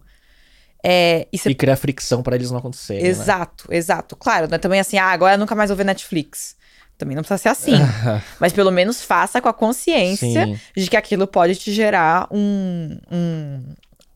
É, 0.82 1.26
e 1.32 1.38
você 1.38 1.50
E 1.50 1.54
criar 1.54 1.76
fricção 1.76 2.22
pra 2.22 2.36
eles 2.36 2.50
não 2.50 2.58
acontecerem. 2.58 3.02
né? 3.02 3.08
Exato, 3.08 3.66
exato. 3.70 4.14
Claro, 4.16 4.46
não 4.48 4.54
é 4.54 4.58
também 4.58 4.78
assim, 4.78 4.96
ah, 4.96 5.06
agora 5.06 5.34
eu 5.34 5.38
nunca 5.38 5.54
mais 5.54 5.70
vou 5.70 5.76
ver 5.76 5.84
Netflix. 5.84 6.56
Também 6.96 7.14
não 7.16 7.22
precisa 7.22 7.38
ser 7.38 7.48
assim. 7.48 7.72
mas 8.40 8.52
pelo 8.52 8.70
menos 8.70 9.02
faça 9.02 9.40
com 9.40 9.48
a 9.48 9.52
consciência 9.54 10.46
Sim. 10.46 10.58
de 10.76 10.88
que 10.88 10.96
aquilo 10.96 11.26
pode 11.26 11.56
te 11.56 11.72
gerar 11.72 12.28
um, 12.30 12.98
um, 13.10 13.62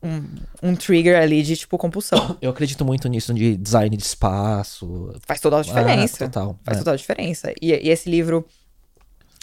um, 0.03 0.23
um 0.61 0.75
trigger 0.75 1.21
ali 1.21 1.43
de, 1.43 1.55
tipo, 1.55 1.77
compulsão. 1.77 2.37
Eu 2.41 2.51
acredito 2.51 2.83
muito 2.83 3.07
nisso 3.07 3.33
de 3.33 3.55
design 3.57 3.95
de 3.95 4.03
espaço. 4.03 5.13
Faz 5.25 5.39
toda 5.39 5.57
a 5.59 5.61
diferença. 5.61 6.25
Ah, 6.25 6.27
total. 6.27 6.59
Faz 6.63 6.77
é. 6.77 6.79
total 6.79 6.95
diferença. 6.97 7.53
E, 7.61 7.71
e 7.71 7.89
esse 7.89 8.09
livro 8.09 8.45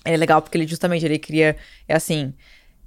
é 0.05 0.17
legal 0.17 0.41
porque 0.41 0.57
ele 0.57 0.67
justamente 0.67 1.05
ele 1.05 1.19
cria, 1.19 1.57
é 1.87 1.95
assim, 1.95 2.33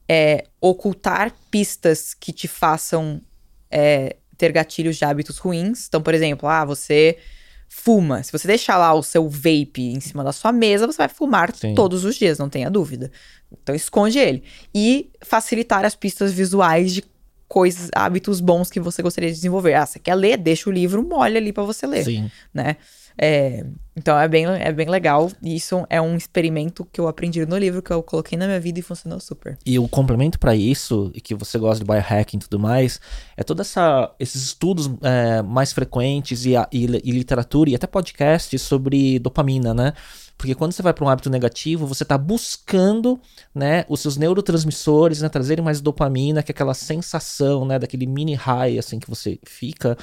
é, 0.08 0.46
ocultar 0.60 1.34
pistas 1.50 2.14
que 2.14 2.32
te 2.32 2.48
façam 2.48 3.22
é, 3.70 4.16
ter 4.38 4.52
gatilhos 4.52 4.98
de 4.98 5.06
hábitos 5.06 5.38
ruins. 5.38 5.88
Então, 5.88 6.02
por 6.02 6.14
exemplo, 6.14 6.48
ah, 6.48 6.66
você 6.66 7.18
fuma. 7.70 8.22
Se 8.22 8.32
você 8.32 8.48
deixar 8.48 8.78
lá 8.78 8.94
o 8.94 9.02
seu 9.02 9.28
vape 9.28 9.82
em 9.82 10.00
cima 10.00 10.24
da 10.24 10.32
sua 10.32 10.52
mesa, 10.52 10.86
você 10.86 10.98
vai 10.98 11.10
fumar 11.10 11.56
Sim. 11.56 11.74
todos 11.74 12.06
os 12.06 12.16
dias, 12.16 12.38
não 12.38 12.50
tenha 12.50 12.70
dúvida. 12.70 13.12
Então, 13.52 13.74
esconde 13.74 14.20
ele. 14.20 14.44
E 14.74 15.10
facilitar 15.22 15.86
as 15.86 15.96
pistas 15.96 16.32
visuais 16.32 16.94
de 16.94 17.04
coisas, 17.48 17.90
hábitos 17.94 18.40
bons 18.40 18.70
que 18.70 18.80
você 18.80 19.02
gostaria 19.02 19.30
de 19.30 19.36
desenvolver. 19.36 19.76
Ah, 19.76 19.86
você 19.86 20.00
quer 20.00 20.16
ler? 20.16 20.38
Deixa 20.38 20.70
o 20.70 20.74
livro 20.74 21.04
mole 21.04 21.38
ali 21.38 21.54
pra 21.54 21.64
você 21.64 21.86
ler 21.86 22.04
Sim. 22.04 22.32
né? 22.54 22.78
É, 23.18 23.66
então 23.96 24.18
é 24.18 24.28
bem, 24.28 24.46
é 24.46 24.72
bem 24.72 24.90
legal. 24.90 25.32
E 25.42 25.56
isso 25.56 25.86
é 25.90 26.02
um 26.02 26.16
experimento 26.16 26.86
que 26.92 27.00
eu 27.00 27.08
aprendi 27.08 27.46
no 27.46 27.58
livro, 27.58 27.82
que 27.82 27.92
eu 27.92 28.02
coloquei 28.02 28.38
na 28.38 28.46
minha 28.48 28.60
vida 28.60 28.80
e 28.80 28.82
funcionou 28.82 29.20
super. 29.20 29.58
E 29.66 29.78
o 29.78 29.88
complemento 29.88 30.40
pra 30.40 30.56
isso, 30.56 31.12
e 31.14 31.22
que 31.22 31.36
você 31.36 31.58
gosta 31.60 31.84
de 31.84 31.90
biohacking 31.90 32.38
e 32.38 32.40
tudo 32.42 32.60
mais, 32.60 33.00
é 33.38 33.44
toda 33.44 33.62
essa 33.62 34.12
esses 34.20 34.44
estudos 34.44 34.90
é, 35.02 35.42
mais 35.42 35.72
frequentes 35.72 36.46
e, 36.46 36.56
a- 36.56 36.68
e 36.72 36.84
e 37.04 37.12
literatura 37.12 37.70
e 37.70 37.76
até 37.76 37.86
podcasts 37.88 38.62
sobre 38.62 39.20
dopamina, 39.20 39.74
né? 39.74 39.94
Porque 40.38 40.56
quando 40.56 40.72
você 40.74 40.82
vai 40.82 40.94
para 40.94 41.06
um 41.06 41.10
hábito 41.10 41.30
negativo, 41.30 41.86
você 41.86 42.04
tá 42.04 42.18
buscando, 42.18 43.20
né, 43.54 43.86
os 43.88 44.00
seus 44.02 44.18
neurotransmissores, 44.18 45.22
né, 45.22 45.30
trazerem 45.30 45.64
mais 45.64 45.80
dopamina, 45.80 46.42
que 46.44 46.52
é 46.52 46.54
aquela 46.54 46.74
sensação, 46.74 47.64
né, 47.66 47.78
daquele 47.80 48.06
mini 48.08 48.34
high 48.34 48.78
assim 48.80 49.00
que 49.00 49.10
você 49.10 49.40
fica. 49.46 49.96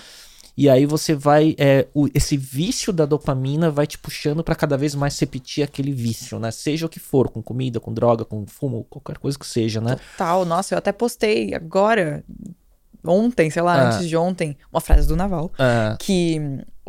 E 0.56 0.68
aí 0.68 0.85
você 0.85 1.14
vai, 1.14 1.55
é, 1.59 1.86
o- 1.94 2.09
esse 2.14 2.36
vício 2.36 2.93
da 2.93 3.06
dopamina 3.06 3.70
vai 3.70 3.86
te 3.86 3.97
puxando 3.98 4.43
pra 4.44 4.55
cada 4.55 4.77
vez 4.77 4.94
mais 4.94 5.18
repetir 5.18 5.62
aquele 5.64 5.93
vício, 5.93 6.39
né? 6.39 6.51
Seja 6.51 6.86
o 6.86 6.89
que 6.89 6.98
for, 7.01 7.31
com 7.31 7.43
comida, 7.43 7.81
com 7.81 7.93
droga, 7.94 8.24
com 8.24 8.47
fumo, 8.47 8.85
qualquer 8.90 9.16
coisa 9.18 9.39
que 9.39 9.47
seja, 9.47 9.81
né? 9.81 9.97
Tal, 10.18 10.44
nossa, 10.44 10.74
eu 10.74 10.78
até 10.78 10.93
postei 10.93 11.55
agora, 11.55 12.22
ontem, 13.05 13.51
sei 13.51 13.62
lá, 13.62 13.74
Ah. 13.74 13.86
antes 13.94 14.09
de 14.09 14.16
ontem, 14.16 14.56
uma 14.72 14.81
frase 14.81 15.09
do 15.09 15.16
Naval. 15.16 15.51
Ah, 15.59 15.97
Que, 15.98 16.39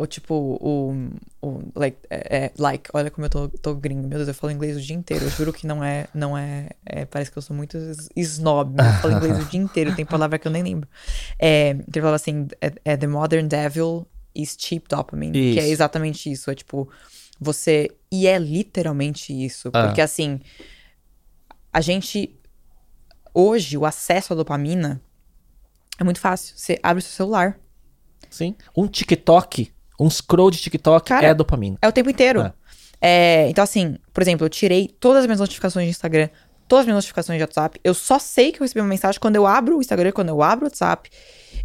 o 0.01 0.07
tipo, 0.07 0.33
o, 0.33 0.93
o 1.41 1.61
like, 1.75 1.97
é, 2.09 2.45
é, 2.45 2.51
like, 2.57 2.89
olha 2.93 3.11
como 3.11 3.25
eu 3.25 3.29
tô, 3.29 3.47
tô 3.49 3.75
gringo, 3.75 4.07
meu 4.07 4.17
Deus, 4.17 4.27
eu 4.27 4.33
falo 4.33 4.51
inglês 4.51 4.75
o 4.75 4.81
dia 4.81 4.95
inteiro, 4.95 5.25
eu 5.25 5.29
juro 5.29 5.53
que 5.53 5.67
não 5.67 5.83
é, 5.83 6.07
não 6.13 6.37
é, 6.37 6.69
é, 6.85 7.05
parece 7.05 7.31
que 7.31 7.37
eu 7.37 7.41
sou 7.41 7.55
muito 7.55 7.77
snob, 8.15 8.73
mas 8.75 8.95
eu 8.95 9.01
falo 9.01 9.13
inglês 9.17 9.39
o 9.39 9.45
dia 9.49 9.59
inteiro, 9.59 9.95
tem 9.95 10.05
palavra 10.05 10.39
que 10.39 10.47
eu 10.47 10.51
nem 10.51 10.63
lembro. 10.63 10.89
É, 11.37 11.73
que 11.75 11.81
ele 11.97 12.01
falava 12.01 12.15
assim, 12.15 12.47
é, 12.59 12.73
é 12.83 12.97
the 12.97 13.07
modern 13.07 13.47
devil 13.47 14.07
is 14.33 14.55
cheap 14.59 14.87
dopamine, 14.89 15.33
que 15.33 15.59
é 15.59 15.63
Isso. 15.63 15.71
exatamente 15.73 16.31
isso, 16.31 16.49
é 16.49 16.55
tipo, 16.55 16.89
você, 17.39 17.89
e 18.11 18.27
é 18.27 18.37
literalmente 18.39 19.31
isso, 19.33 19.69
Ah. 19.73 19.85
porque 19.85 20.01
assim, 20.01 20.39
a 21.71 21.79
gente, 21.81 22.35
hoje, 23.33 23.77
o 23.77 23.85
acesso 23.85 24.33
à 24.33 24.35
dopamina 24.35 25.01
é 25.99 26.03
muito 26.03 26.19
fácil, 26.19 26.55
você 26.57 26.79
abre 26.81 26.99
o 27.01 27.05
seu 27.05 27.11
celular, 27.13 27.59
sim. 28.29 28.55
Um 28.75 28.87
TikTok, 28.87 29.71
um 30.03 30.09
scroll 30.09 30.51
de 30.51 30.57
TikTok 30.57 31.07
Cara, 31.07 31.27
é 31.27 31.33
dopamina. 31.33 31.77
É 31.81 31.87
o 31.87 31.91
tempo 31.91 32.09
inteiro. 32.09 32.41
É. 32.41 32.53
É, 33.03 33.49
então, 33.49 33.63
assim, 33.63 33.97
por 34.13 34.21
exemplo, 34.21 34.45
eu 34.45 34.49
tirei 34.49 34.87
todas 34.99 35.21
as 35.21 35.25
minhas 35.25 35.39
notificações 35.39 35.85
de 35.85 35.91
Instagram. 35.91 36.29
Todas 36.71 36.83
as 36.83 36.85
minhas 36.85 36.95
notificações 36.97 37.37
de 37.37 37.43
WhatsApp. 37.43 37.79
Eu 37.83 37.93
só 37.93 38.17
sei 38.17 38.51
que 38.53 38.59
eu 38.59 38.63
recebi 38.63 38.79
uma 38.79 38.87
mensagem 38.87 39.19
quando 39.19 39.35
eu 39.35 39.45
abro 39.45 39.77
o 39.77 39.81
Instagram, 39.81 40.11
quando 40.13 40.29
eu 40.29 40.41
abro 40.41 40.65
o 40.65 40.67
WhatsApp. 40.67 41.09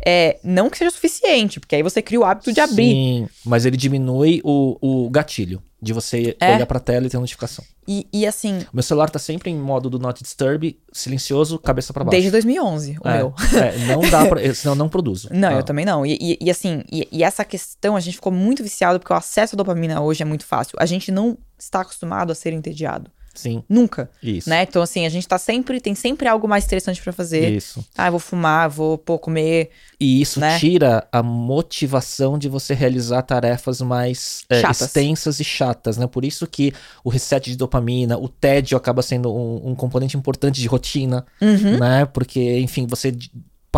É, 0.05 0.39
não 0.43 0.69
que 0.69 0.77
seja 0.77 0.91
suficiente, 0.91 1.61
porque 1.61 1.77
aí 1.77 1.83
você 1.83 2.03
cria 2.03 2.19
o 2.21 2.25
hábito 2.25 2.53
de 2.53 2.61
abrir. 2.61 2.91
Sim, 2.93 3.29
mas 3.45 3.65
ele 3.65 3.77
diminui 3.77 4.41
o, 4.45 4.77
o 5.07 5.09
gatilho 5.11 5.63
de 5.81 5.93
você 5.93 6.37
É. 6.41 6.55
olhar 6.57 6.67
pra 6.67 6.81
tela 6.81 7.07
e 7.07 7.11
ter 7.11 7.19
notificação. 7.19 7.65
E, 7.89 8.07
e 8.13 8.27
assim, 8.27 8.59
O 8.73 8.75
meu 8.77 8.83
celular 8.83 9.09
tá 9.09 9.19
sempre 9.19 9.49
em 9.51 9.57
modo 9.57 9.89
do 9.89 9.99
Not 9.99 10.21
Disturb, 10.23 10.77
silencioso, 10.93 11.59
cabeça 11.59 11.93
pra 11.93 12.03
baixo. 12.03 12.11
desde 12.13 12.31
2011, 12.33 12.97
o 13.03 13.09
é, 13.09 13.17
meu. 13.19 13.35
é, 13.63 13.79
não 13.87 14.01
dá 14.11 14.27
pra. 14.27 14.55
Senão 14.55 14.73
eu 14.75 14.79
não 14.79 14.89
produzo. 14.89 15.29
Não, 15.33 15.51
Ah, 15.51 15.53
eu 15.55 15.63
também 15.63 15.85
não. 15.85 16.05
E, 16.05 16.19
e- 16.21 16.39
e 16.41 16.51
assim, 16.51 16.83
e, 16.91 17.07
e 17.13 17.23
essa 17.23 17.45
questão, 17.45 17.95
a 17.97 18.01
gente 18.01 18.15
ficou 18.15 18.33
muito 18.33 18.63
viciado 18.63 18.99
porque 18.99 19.13
o 19.13 19.17
acesso 19.17 19.55
à 19.55 19.57
dopamina 19.57 20.01
hoje 20.01 20.21
é 20.23 20.27
muito 20.27 20.45
fácil. 20.45 20.77
A 20.81 20.87
gente 20.87 21.13
não 21.13 21.39
está 21.59 21.81
acostumado 21.83 22.33
a 22.33 22.35
ser 22.35 22.53
entediado. 22.53 23.11
Sim, 23.37 23.63
Nunca, 23.69 24.11
isso. 24.23 24.49
né? 24.51 24.63
Então, 24.63 24.83
assim, 24.83 25.07
a 25.07 25.09
gente 25.09 25.29
tá 25.29 25.39
sempre, 25.39 25.81
tem 25.81 25.95
sempre 25.95 26.27
algo 26.27 26.49
mais 26.49 26.65
interessante 26.65 27.01
pra 27.03 27.13
fazer. 27.13 27.53
Isso. 27.53 27.85
Ah, 27.97 28.09
eu 28.09 28.13
vou 28.13 28.19
fumar, 28.21 28.69
vou, 28.69 28.97
pô, 28.99 29.19
comer. 29.19 29.71
E 30.01 30.21
isso 30.21 30.41
Né? 30.41 30.59
tira 30.59 31.07
a 31.13 31.23
motivação 31.23 32.39
de 32.39 32.49
você 32.49 32.75
realizar 32.75 33.23
tarefas 33.23 33.81
mais 33.81 34.45
é, 34.51 34.63
extensas 34.71 35.39
e 35.41 35.45
chatas, 35.45 35.97
né? 35.97 36.07
Por 36.07 36.25
isso 36.25 36.47
que 36.47 36.73
o 37.05 37.11
reset 37.11 37.51
de 37.51 37.57
dopamina, 37.57 38.19
o 38.19 38.29
tédio 38.29 38.77
acaba 38.77 39.03
sendo 39.03 39.33
um, 39.35 39.71
um 39.71 39.75
componente 39.75 40.17
importante 40.17 40.61
de 40.61 40.67
rotina, 40.67 41.25
Uhum. 41.41 41.79
né? 41.79 42.07
Porque, 42.07 42.59
enfim, 42.61 42.87
você 42.87 43.15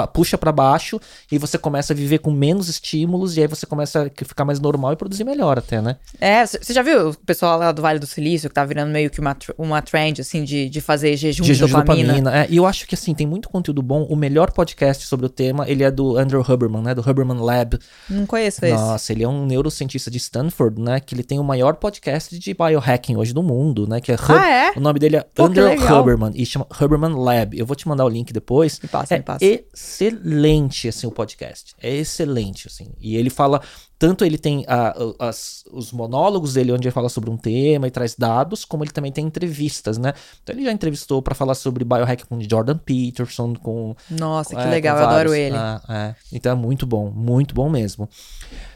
puxa 0.06 0.38
pra 0.38 0.52
baixo 0.52 1.00
e 1.30 1.38
você 1.38 1.58
começa 1.58 1.92
a 1.92 1.96
viver 1.96 2.18
com 2.18 2.30
menos 2.30 2.68
estímulos 2.68 3.36
e 3.36 3.40
aí 3.40 3.46
você 3.46 3.66
começa 3.66 4.04
a 4.06 4.24
ficar 4.24 4.44
mais 4.44 4.60
normal 4.60 4.92
e 4.92 4.96
produzir 4.96 5.24
melhor 5.24 5.58
até, 5.58 5.80
né? 5.80 5.96
É, 6.20 6.44
você 6.46 6.72
já 6.72 6.82
viu 6.82 7.10
o 7.10 7.14
pessoal 7.18 7.58
lá 7.58 7.72
do 7.72 7.82
Vale 7.82 7.98
do 7.98 8.06
Silício 8.06 8.48
que 8.48 8.54
tá 8.54 8.64
virando 8.64 8.90
meio 8.90 9.10
que 9.10 9.20
uma, 9.20 9.36
uma 9.56 9.82
trend, 9.82 10.20
assim, 10.20 10.44
de, 10.44 10.68
de 10.68 10.80
fazer 10.80 11.16
jejum, 11.16 11.44
Jejum 11.44 11.66
de 11.66 11.72
dopamina? 11.72 12.42
É, 12.44 12.46
e 12.48 12.56
eu 12.56 12.66
acho 12.66 12.86
que, 12.86 12.94
assim, 12.94 13.14
tem 13.14 13.26
muito 13.26 13.48
conteúdo 13.48 13.82
bom. 13.82 14.02
O 14.04 14.16
melhor 14.16 14.50
podcast 14.52 15.06
sobre 15.06 15.26
o 15.26 15.28
tema, 15.28 15.68
ele 15.68 15.82
é 15.82 15.90
do 15.90 16.16
Andrew 16.16 16.40
Huberman, 16.46 16.82
né? 16.82 16.94
Do 16.94 17.00
Huberman 17.08 17.38
Lab. 17.40 17.78
Não 18.08 18.26
conheço 18.26 18.64
esse. 18.64 18.74
Nossa, 18.74 19.12
ele 19.12 19.22
é 19.24 19.28
um 19.28 19.46
neurocientista 19.46 20.10
de 20.10 20.18
Stanford, 20.18 20.80
né? 20.80 21.00
Que 21.00 21.14
ele 21.14 21.22
tem 21.22 21.38
o 21.38 21.44
maior 21.44 21.74
podcast 21.76 22.38
de 22.38 22.54
biohacking 22.54 23.16
hoje 23.16 23.32
do 23.32 23.42
mundo, 23.42 23.86
né? 23.86 24.00
Que 24.00 24.12
é 24.12 24.14
Hub- 24.14 24.32
Ah, 24.38 24.50
é? 24.50 24.72
O 24.76 24.80
nome 24.80 24.98
dele 24.98 25.16
é 25.16 25.20
Pô, 25.34 25.44
Andrew. 25.44 25.68
Huberman 26.00 26.32
e 26.34 26.44
chama 26.46 26.66
Huberman 26.80 27.14
Lab. 27.14 27.58
Eu 27.58 27.66
vou 27.66 27.74
te 27.76 27.88
mandar 27.88 28.04
o 28.04 28.08
link 28.08 28.32
depois. 28.32 28.78
Me 28.82 28.88
passa, 28.88 29.14
é 29.14 29.18
me 29.18 29.24
passa. 29.24 29.44
Excelente, 29.88 30.88
assim, 30.88 31.06
o 31.06 31.10
podcast. 31.10 31.74
É 31.80 31.94
excelente, 31.94 32.68
assim. 32.68 32.88
E 33.00 33.16
ele 33.16 33.30
fala... 33.30 33.60
Tanto 34.00 34.24
ele 34.24 34.38
tem 34.38 34.64
a- 34.68 34.90
a- 35.18 35.28
as- 35.28 35.64
os 35.72 35.90
monólogos 35.90 36.54
dele, 36.54 36.70
onde 36.70 36.86
ele 36.86 36.92
fala 36.94 37.08
sobre 37.08 37.30
um 37.30 37.36
tema 37.36 37.88
e 37.88 37.90
traz 37.90 38.14
dados, 38.16 38.64
como 38.64 38.84
ele 38.84 38.92
também 38.92 39.10
tem 39.10 39.26
entrevistas, 39.26 39.98
né? 39.98 40.12
Então 40.40 40.54
ele 40.54 40.64
já 40.64 40.70
entrevistou 40.70 41.20
pra 41.20 41.34
falar 41.34 41.56
sobre 41.56 41.82
biohacking 41.84 42.26
com 42.26 42.40
Jordan 42.40 42.78
Peterson, 42.78 43.54
com 43.56 43.96
Nossa, 44.08 44.54
que 44.54 44.60
é, 44.62 44.70
legal, 44.70 44.96
eu 44.98 45.04
adoro 45.04 45.34
ele. 45.34 45.56
Ah, 45.56 45.82
é. 45.88 46.14
Então 46.32 46.52
é 46.52 46.54
muito 46.54 46.86
bom, 46.86 47.10
muito 47.10 47.52
bom 47.56 47.68
mesmo. 47.68 48.08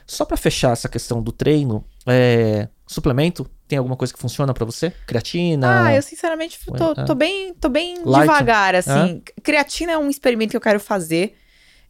Só 0.08 0.24
pra 0.24 0.36
fechar 0.36 0.72
essa 0.72 0.88
questão 0.88 1.22
do 1.22 1.30
treino, 1.30 1.84
é, 2.04 2.66
suplemento, 2.86 3.48
tem 3.68 3.78
alguma 3.78 3.96
coisa 3.96 4.12
que 4.12 4.18
funciona 4.18 4.52
pra 4.52 4.64
você? 4.64 4.92
Creatina? 5.06 5.84
Ah, 5.86 5.94
eu 5.94 6.02
sinceramente 6.02 6.58
tô, 6.76 6.92
É. 6.92 7.04
tô 7.04 7.14
bem, 7.14 7.54
tô 7.54 7.68
bem 7.68 7.94
devagar, 8.04 8.74
assim. 8.74 9.22
Creatina 9.42 9.92
é 9.92 9.98
um 9.98 10.10
experimento 10.10 10.50
que 10.50 10.56
eu 10.56 10.60
quero 10.60 10.80
fazer. 10.80 11.34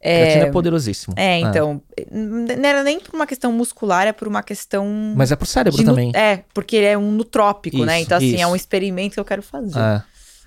Creatina 0.00 0.46
é, 0.46 0.50
poderosíssimo. 0.50 1.14
É, 1.16 1.38
então, 1.38 1.80
n- 2.10 2.56
não 2.56 2.68
era 2.68 2.82
nem 2.82 2.98
por 2.98 3.14
uma 3.14 3.24
questão 3.26 3.52
muscular, 3.52 4.04
é 4.06 4.12
por 4.12 4.26
uma 4.26 4.42
questão. 4.42 4.84
Mas 5.16 5.30
é 5.30 5.36
pro 5.36 5.46
cérebro 5.46 5.78
de 5.78 5.84
também. 5.84 6.10
É, 6.12 6.42
porque 6.52 6.74
ele 6.76 6.86
é 6.86 6.98
um 6.98 7.12
nutrópico, 7.12 7.84
né? 7.84 7.98
Isso, 7.98 8.06
Então, 8.06 8.18
assim, 8.18 8.34
é 8.34 8.40
isso. 8.40 8.48
um 8.48 8.56
experimento 8.56 9.14
que 9.14 9.20
eu 9.20 9.24
quero 9.24 9.42
fazer. 9.42 9.78
É. 9.78 10.02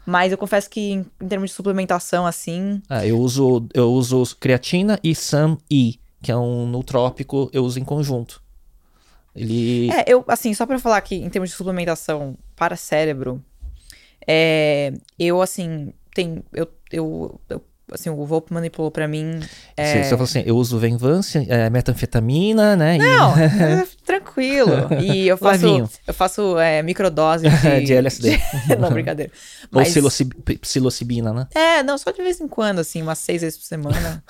Mas 0.06 0.32
eu 0.32 0.38
confesso 0.38 0.70
que, 0.70 0.80
em, 0.92 1.06
em 1.22 1.28
termos 1.28 1.50
de 1.52 1.56
suplementação, 1.56 2.28
assim. 2.28 2.82
É, 2.90 3.08
eu 3.08 3.18
uso 3.18 3.66
eu 3.74 3.92
uso 3.92 4.26
creatina 4.40 5.00
e 5.02 5.16
SAM-E, 5.16 6.00
que 6.22 6.32
é 6.32 6.36
um 6.38 6.68
nutrópico, 6.68 7.50
eu 7.54 7.64
uso 7.64 7.80
em 7.80 7.84
conjunto. 7.86 8.42
Ele 9.36 9.91
É, 9.91 10.06
eu, 10.07 10.24
assim, 10.28 10.53
só 10.53 10.66
pra 10.66 10.80
falar 10.80 11.02
que, 11.02 11.16
em 11.16 11.30
termos 11.30 11.49
de 11.49 11.56
suplementação 11.56 12.38
para 12.56 12.76
cérebro, 12.76 13.44
é, 14.28 14.94
eu, 15.20 15.41
assim, 15.41 15.94
tem. 16.14 16.44
Eu, 16.53 16.68
eu, 16.91 17.41
eu- 17.49 17.64
assim, 17.91 18.10
o 18.10 18.26
Volpe 18.26 18.52
manipulou 18.52 18.90
pra 18.90 19.07
mim. 19.07 19.40
É... 19.78 19.86
Você, 19.86 20.03
você 20.06 20.10
falou 20.10 20.24
assim, 20.24 20.44
eu 20.45 20.56
uso 20.57 20.80
Venvance, 20.80 21.45
é, 21.48 21.70
metanfetamina, 21.70 22.76
né? 22.76 22.95
e- 22.95 22.99
Não, 22.99 23.38
é 23.38 23.86
tranquilo. 24.03 24.90
E 24.99 25.28
eu 25.28 25.38
faço, 25.38 25.88
eu 26.07 26.14
faço 26.14 26.57
é, 26.57 26.82
microdose 26.82 27.48
de, 27.62 27.82
De 27.82 27.94
LSD. 27.94 28.40
não, 28.80 28.90
brincadeira. 28.90 29.32
Ou 29.72 29.80
Mas, 29.82 29.90
psiloci- 29.90 30.26
psilocibina, 30.60 31.32
né? 31.32 31.48
É, 31.53 31.84
não, 31.84 31.95
só 31.98 32.10
de 32.10 32.24
vez 32.24 32.41
em 32.41 32.48
quando, 32.48 32.80
assim, 32.80 33.03
umas 33.03 33.20
seis 33.20 33.41
vezes 33.44 33.57
por 33.60 33.66
semana. 33.66 34.24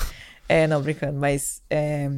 é, 0.49 0.67
não, 0.67 0.81
brincando, 0.81 1.17
mas 1.17 1.61
é, 1.69 2.09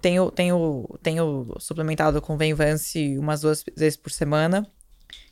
tenho, 0.00 0.30
tenho, 0.30 0.98
tenho 1.02 1.54
suplementado 1.58 2.20
com 2.22 2.36
Venvance 2.36 3.18
umas 3.18 3.40
duas 3.40 3.64
vezes 3.76 3.96
por 3.96 4.10
semana. 4.10 4.66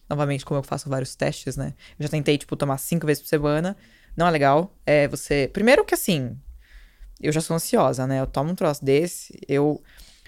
Novamente, 0.08 0.44
como 0.44 0.58
eu 0.58 0.64
faço 0.64 0.88
vários 0.88 1.14
testes, 1.14 1.56
né? 1.56 1.74
Eu 1.98 2.04
já 2.04 2.08
tentei, 2.08 2.38
tipo, 2.38 2.56
tomar 2.56 2.78
cinco 2.78 3.06
vezes 3.06 3.22
por 3.22 3.28
semana. 3.28 3.76
Não 4.16 4.26
é 4.26 4.30
legal. 4.30 4.74
É 4.86 5.06
você. 5.06 5.50
Primeiro 5.52 5.84
que 5.84 5.94
assim, 5.94 6.36
eu 7.20 7.32
já 7.32 7.40
sou 7.40 7.56
ansiosa, 7.56 8.06
né? 8.06 8.20
Eu 8.20 8.26
tomo 8.26 8.50
um 8.50 8.54
troço 8.54 8.84
desse, 8.84 9.38
eu. 9.46 9.82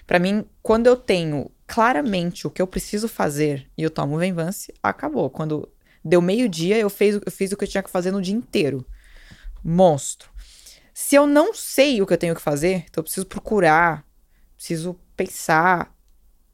Pra 0.05 0.19
mim, 0.19 0.45
quando 0.61 0.87
eu 0.87 0.95
tenho 0.95 1.49
claramente 1.65 2.45
o 2.45 2.49
que 2.49 2.61
eu 2.61 2.67
preciso 2.67 3.07
fazer 3.07 3.69
e 3.77 3.83
eu 3.83 3.89
tomo 3.89 4.17
Venvance, 4.17 4.73
acabou. 4.83 5.29
Quando 5.29 5.69
deu 6.03 6.21
meio-dia, 6.21 6.77
eu, 6.77 6.91
eu 7.25 7.31
fiz 7.31 7.51
o 7.51 7.57
que 7.57 7.63
eu 7.63 7.67
tinha 7.67 7.83
que 7.83 7.89
fazer 7.89 8.11
no 8.11 8.21
dia 8.21 8.35
inteiro. 8.35 8.85
Monstro. 9.63 10.29
Se 10.93 11.15
eu 11.15 11.25
não 11.25 11.53
sei 11.53 12.01
o 12.01 12.05
que 12.05 12.13
eu 12.13 12.17
tenho 12.17 12.35
que 12.35 12.41
fazer, 12.41 12.85
então 12.89 12.99
eu 12.99 13.03
preciso 13.03 13.25
procurar, 13.25 14.05
preciso 14.61 14.95
pensar. 15.17 15.91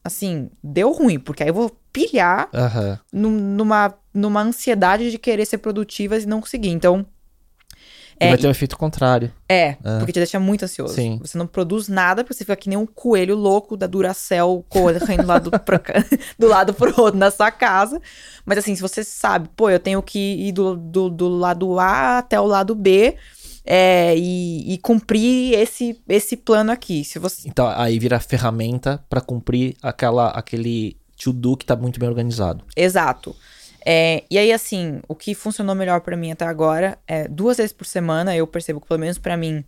Assim, 0.02 0.50
deu 0.64 0.94
ruim, 0.94 1.20
porque 1.20 1.44
aí 1.44 1.50
eu 1.50 1.54
vou 1.54 1.78
pilhar 1.92 2.48
num- 3.12 3.30
numa, 3.30 3.94
numa 4.14 4.42
ansiedade 4.42 5.12
de 5.12 5.18
querer 5.18 5.46
ser 5.46 5.58
produtiva 5.58 6.18
e 6.18 6.26
não 6.26 6.40
conseguir. 6.40 6.70
Então, 6.70 7.06
É, 8.20 8.30
vai 8.30 8.38
ter 8.38 8.48
um 8.48 8.52
efeito 8.52 8.78
contrário. 8.78 9.32
é, 9.50 9.74
porque 10.00 10.14
te 10.14 10.20
deixa 10.20 10.40
muito 10.40 10.64
ansioso. 10.64 10.94
Sim. 10.96 11.20
Você 11.22 11.38
não 11.38 11.46
produz 11.46 11.90
nada, 11.90 12.24
porque 12.24 12.34
você 12.34 12.46
fica 12.46 12.56
que 12.56 12.70
nem 12.70 12.78
um 12.78 12.86
coelho 12.86 13.36
louco 13.36 13.76
da 13.76 13.86
Duracell 13.86 14.66
correndo 14.70 15.22
do 15.24 15.28
lado, 15.28 15.52
pra 15.52 15.80
do 16.40 16.48
lado 16.48 16.74
pro 16.74 16.94
outro 17.02 17.20
na 17.20 17.30
sua 17.30 17.52
casa. 17.52 18.02
Mas 18.46 18.58
assim, 18.60 18.76
se 18.76 18.82
você 18.82 19.04
sabe, 19.04 19.50
pô, 19.58 19.70
eu 19.70 19.80
tenho 19.80 20.02
que 20.02 20.18
ir 20.48 20.52
do, 20.54 20.76
do, 20.78 21.10
do 21.10 21.28
lado 21.28 21.78
A 21.80 22.20
até 22.20 22.40
o 22.40 22.46
lado 22.46 22.74
B 22.74 23.18
é, 23.70 24.16
e, 24.18 24.74
e 24.74 24.78
cumprir 24.78 25.54
esse, 25.54 26.02
esse 26.08 26.38
plano 26.38 26.72
aqui. 26.72 27.04
Se 27.04 27.20
você. 27.20 27.50
Então 27.50 27.68
aí 27.68 28.00
vira 28.00 28.18
ferramenta 28.18 29.04
pra 29.10 29.20
cumprir 29.20 29.76
aquela, 29.82 30.30
aquele 30.30 30.96
to-do 31.18 31.58
que 31.58 31.66
tá 31.66 31.76
muito 31.76 32.00
bem 32.00 32.08
organizado. 32.08 32.64
Exato. 32.76 33.36
É, 33.86 34.24
e 34.32 34.38
aí, 34.38 34.52
assim, 34.52 35.02
o 35.08 35.16
que 35.16 35.36
funcionou 35.36 35.76
melhor 35.76 36.02
pra 36.02 36.16
mim 36.16 36.32
até 36.32 36.46
agora 36.46 36.98
é 37.06 37.28
duas 37.28 37.58
vezes 37.58 37.74
por 37.74 37.86
semana. 37.86 38.36
Eu 38.36 38.48
percebo 38.48 38.80
que, 38.80 38.88
pelo 38.88 39.00
menos 39.00 39.18
pra 39.18 39.36
mim, 39.36 39.64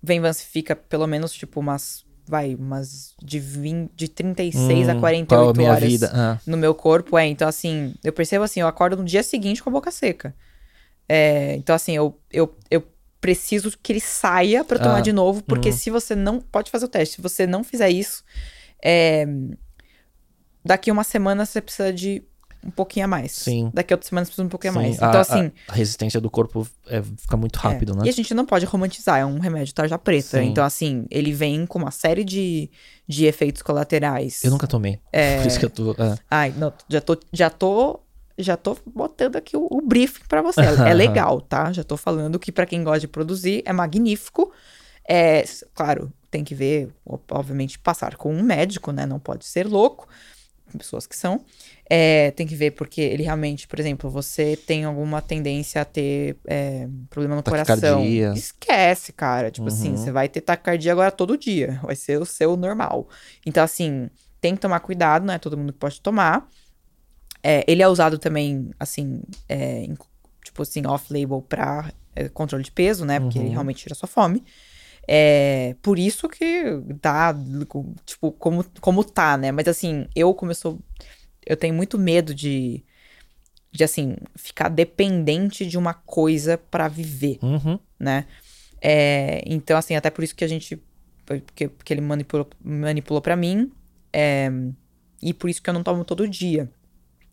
Venvance 0.00 0.44
fica 0.44 0.76
pelo 0.76 1.06
menos, 1.06 1.32
tipo, 1.32 1.58
umas. 1.58 2.04
Vai, 2.24 2.54
umas 2.54 3.14
de, 3.20 3.40
20, 3.40 3.90
de 3.96 4.06
36 4.06 4.88
a 4.88 4.94
Hum, 4.94 5.00
48 5.00 5.28
qual 5.28 5.50
a 5.50 5.52
minha 5.52 5.72
horas 5.72 5.90
vida? 5.90 6.10
Ah, 6.14 6.38
no 6.46 6.56
meu 6.56 6.72
corpo. 6.72 7.18
É, 7.18 7.26
então, 7.26 7.48
assim, 7.48 7.94
eu 8.04 8.12
percebo 8.12 8.44
assim, 8.44 8.60
eu 8.60 8.68
acordo 8.68 8.96
no 8.96 9.04
dia 9.04 9.24
seguinte 9.24 9.60
com 9.60 9.70
a 9.70 9.72
boca 9.72 9.90
seca. 9.90 10.32
É, 11.08 11.56
então, 11.56 11.74
assim, 11.74 11.96
eu, 11.96 12.16
eu, 12.32 12.56
eu 12.70 12.82
preciso 13.22 13.72
que 13.82 13.92
ele 13.92 14.00
saia 14.00 14.62
pra 14.64 14.76
eu 14.76 14.82
tomar 14.82 14.96
Ah, 14.98 15.00
de 15.00 15.12
novo, 15.12 15.42
porque 15.44 15.70
uhum. 15.70 15.74
se 15.76 15.88
você 15.88 16.14
não. 16.14 16.40
Pode 16.40 16.70
fazer 16.70 16.84
o 16.84 16.88
teste. 16.88 17.14
Se 17.16 17.22
você 17.22 17.46
não 17.46 17.62
fizer 17.64 17.88
isso, 17.88 18.22
é, 18.84 19.24
daqui 20.64 20.90
uma 20.90 21.04
semana 21.04 21.46
você 21.46 21.60
precisa 21.62 21.92
de 21.92 22.22
um 22.64 22.70
pouquinho 22.70 23.06
a 23.06 23.08
mais. 23.08 23.32
Sim. 23.32 23.70
Daqui 23.74 23.92
a 23.92 23.96
outra 23.96 24.08
semana 24.08 24.24
você 24.24 24.30
precisa 24.30 24.42
de 24.44 24.46
um 24.46 24.50
pouquinho 24.50 24.72
a 24.72 24.74
sim, 24.76 24.82
mais. 24.82 25.02
a- 25.02 25.08
Então, 25.08 25.18
a- 25.18 25.22
assim. 25.22 25.52
A, 25.68 25.72
resistência 25.72 26.20
do 26.20 26.30
corpo 26.30 26.66
é, 26.86 27.02
fica 27.02 27.36
muito 27.36 27.58
é. 27.58 27.62
rápido, 27.62 27.94
né? 27.94 28.02
E 28.04 28.08
a 28.08 28.12
gente 28.12 28.32
não 28.34 28.44
pode 28.44 28.64
romantizar, 28.66 29.18
é 29.20 29.24
um 29.26 29.38
remédio 29.38 29.72
tarja 29.74 29.98
preta. 29.98 30.38
Sim. 30.40 30.48
Então, 30.48 30.64
assim, 30.64 31.04
ele 31.10 31.32
vem 31.32 31.64
com 31.66 31.78
uma 31.78 31.90
série 31.90 32.24
de, 32.24 32.70
de 33.08 33.24
efeitos 33.26 33.62
colaterais. 33.62 34.42
Eu 34.44 34.50
nunca 34.50 34.66
tomei. 34.66 35.00
É. 35.12 35.38
Por 35.42 35.46
isso 35.48 35.58
que 35.58 35.64
eu 35.64 35.70
tô. 35.70 35.92
é. 35.92 36.16
Ai, 36.30 36.54
não, 36.56 36.72
já 36.88 37.00
tô, 37.00 37.16
já 37.32 37.50
tô, 37.50 38.00
já 38.38 38.56
tô 38.56 38.76
botando 38.86 39.36
aqui 39.36 39.56
o, 39.56 39.66
o 39.70 39.80
briefing 39.80 40.24
pra 40.28 40.42
você. 40.42 40.60
É 40.62 40.94
legal, 40.94 41.40
tá? 41.40 41.72
Já 41.72 41.84
tô 41.84 41.96
falando 41.96 42.38
que 42.38 42.50
pra 42.52 42.66
quem 42.66 42.82
gosta 42.82 43.00
de 43.00 43.08
produzir 43.08 43.62
é 43.64 43.72
magnífico. 43.72 44.52
É, 45.08 45.44
claro, 45.74 46.12
tem 46.30 46.44
que 46.44 46.54
ver, 46.54 46.88
obviamente, 47.30 47.78
passar 47.78 48.16
com 48.16 48.34
um 48.34 48.42
médico, 48.42 48.92
né? 48.92 49.04
Não 49.06 49.18
pode 49.18 49.44
ser 49.44 49.66
louco. 49.66 50.08
Pessoas 50.78 51.06
que 51.06 51.14
são. 51.14 51.44
É, 51.90 52.30
tem 52.30 52.46
que 52.46 52.54
ver 52.54 52.70
porque 52.70 53.02
ele 53.02 53.22
realmente, 53.24 53.68
por 53.68 53.78
exemplo, 53.78 54.08
você 54.08 54.56
tem 54.56 54.84
alguma 54.84 55.20
tendência 55.20 55.82
a 55.82 55.84
ter 55.84 56.38
é, 56.46 56.88
problema 57.10 57.36
no 57.36 57.42
coração. 57.42 58.00
Esquece, 58.32 59.12
cara. 59.12 59.50
Tipo 59.50 59.68
assim, 59.68 59.90
Uhum. 59.90 59.96
você 59.98 60.10
vai 60.10 60.30
ter 60.30 60.40
taquicardia 60.40 60.92
agora 60.92 61.10
todo 61.10 61.36
dia. 61.36 61.78
Vai 61.82 61.94
ser 61.94 62.18
o 62.18 62.24
seu 62.24 62.56
normal. 62.56 63.06
Então, 63.44 63.62
assim, 63.62 64.08
tem 64.40 64.54
que 64.54 64.62
tomar 64.62 64.80
cuidado, 64.80 65.26
não 65.26 65.34
é 65.34 65.38
todo 65.38 65.58
mundo 65.58 65.74
que 65.74 65.78
pode 65.78 66.00
tomar. 66.00 66.48
É, 67.42 67.64
ele 67.66 67.82
é 67.82 67.88
usado 67.88 68.18
também, 68.18 68.70
assim, 68.78 69.22
é, 69.48 69.84
em- 69.84 69.96
tipo 70.44 70.62
assim, 70.62 70.86
off-label 70.86 71.42
pra 71.42 71.92
é, 72.14 72.28
controle 72.28 72.62
de 72.62 72.70
peso, 72.70 73.04
né? 73.04 73.18
Porque 73.20 73.38
ele 73.38 73.46
Uhum. 73.46 73.52
realmente 73.52 73.82
tira 73.82 73.94
sua 73.94 74.06
fome. 74.08 74.44
É, 75.08 75.74
por 75.82 75.98
isso 75.98 76.28
que 76.28 76.62
tá, 77.00 77.34
tipo, 78.06 78.30
como, 78.32 78.64
como 78.80 79.02
tá, 79.02 79.36
né? 79.36 79.50
Mas 79.50 79.66
assim, 79.66 80.06
eu 80.14 80.32
começou. 80.34 80.78
Eu 81.44 81.56
tenho 81.56 81.74
muito 81.74 81.98
medo 81.98 82.34
de, 82.34 82.84
de 83.72 83.82
assim, 83.82 84.16
ficar 84.36 84.68
dependente 84.68 85.66
de 85.66 85.76
uma 85.76 85.94
coisa 85.94 86.56
pra 86.56 86.86
viver, 86.86 87.38
Uhum. 87.42 87.78
né? 87.98 88.26
É, 88.80 89.42
então, 89.46 89.76
assim, 89.76 89.96
até 89.96 90.10
por 90.10 90.22
isso 90.22 90.34
que 90.36 90.44
a 90.44 90.48
gente. 90.48 90.80
Porque, 91.24 91.68
porque 91.68 91.92
ele 91.94 92.00
manipulou, 92.00 92.48
manipulou 92.62 93.20
pra 93.22 93.34
mim. 93.36 93.72
é, 94.12 94.50
e 95.22 95.32
por 95.32 95.48
isso 95.48 95.62
que 95.62 95.70
eu 95.70 95.74
não 95.74 95.82
tomo 95.82 96.04
todo 96.04 96.28
dia. 96.28 96.68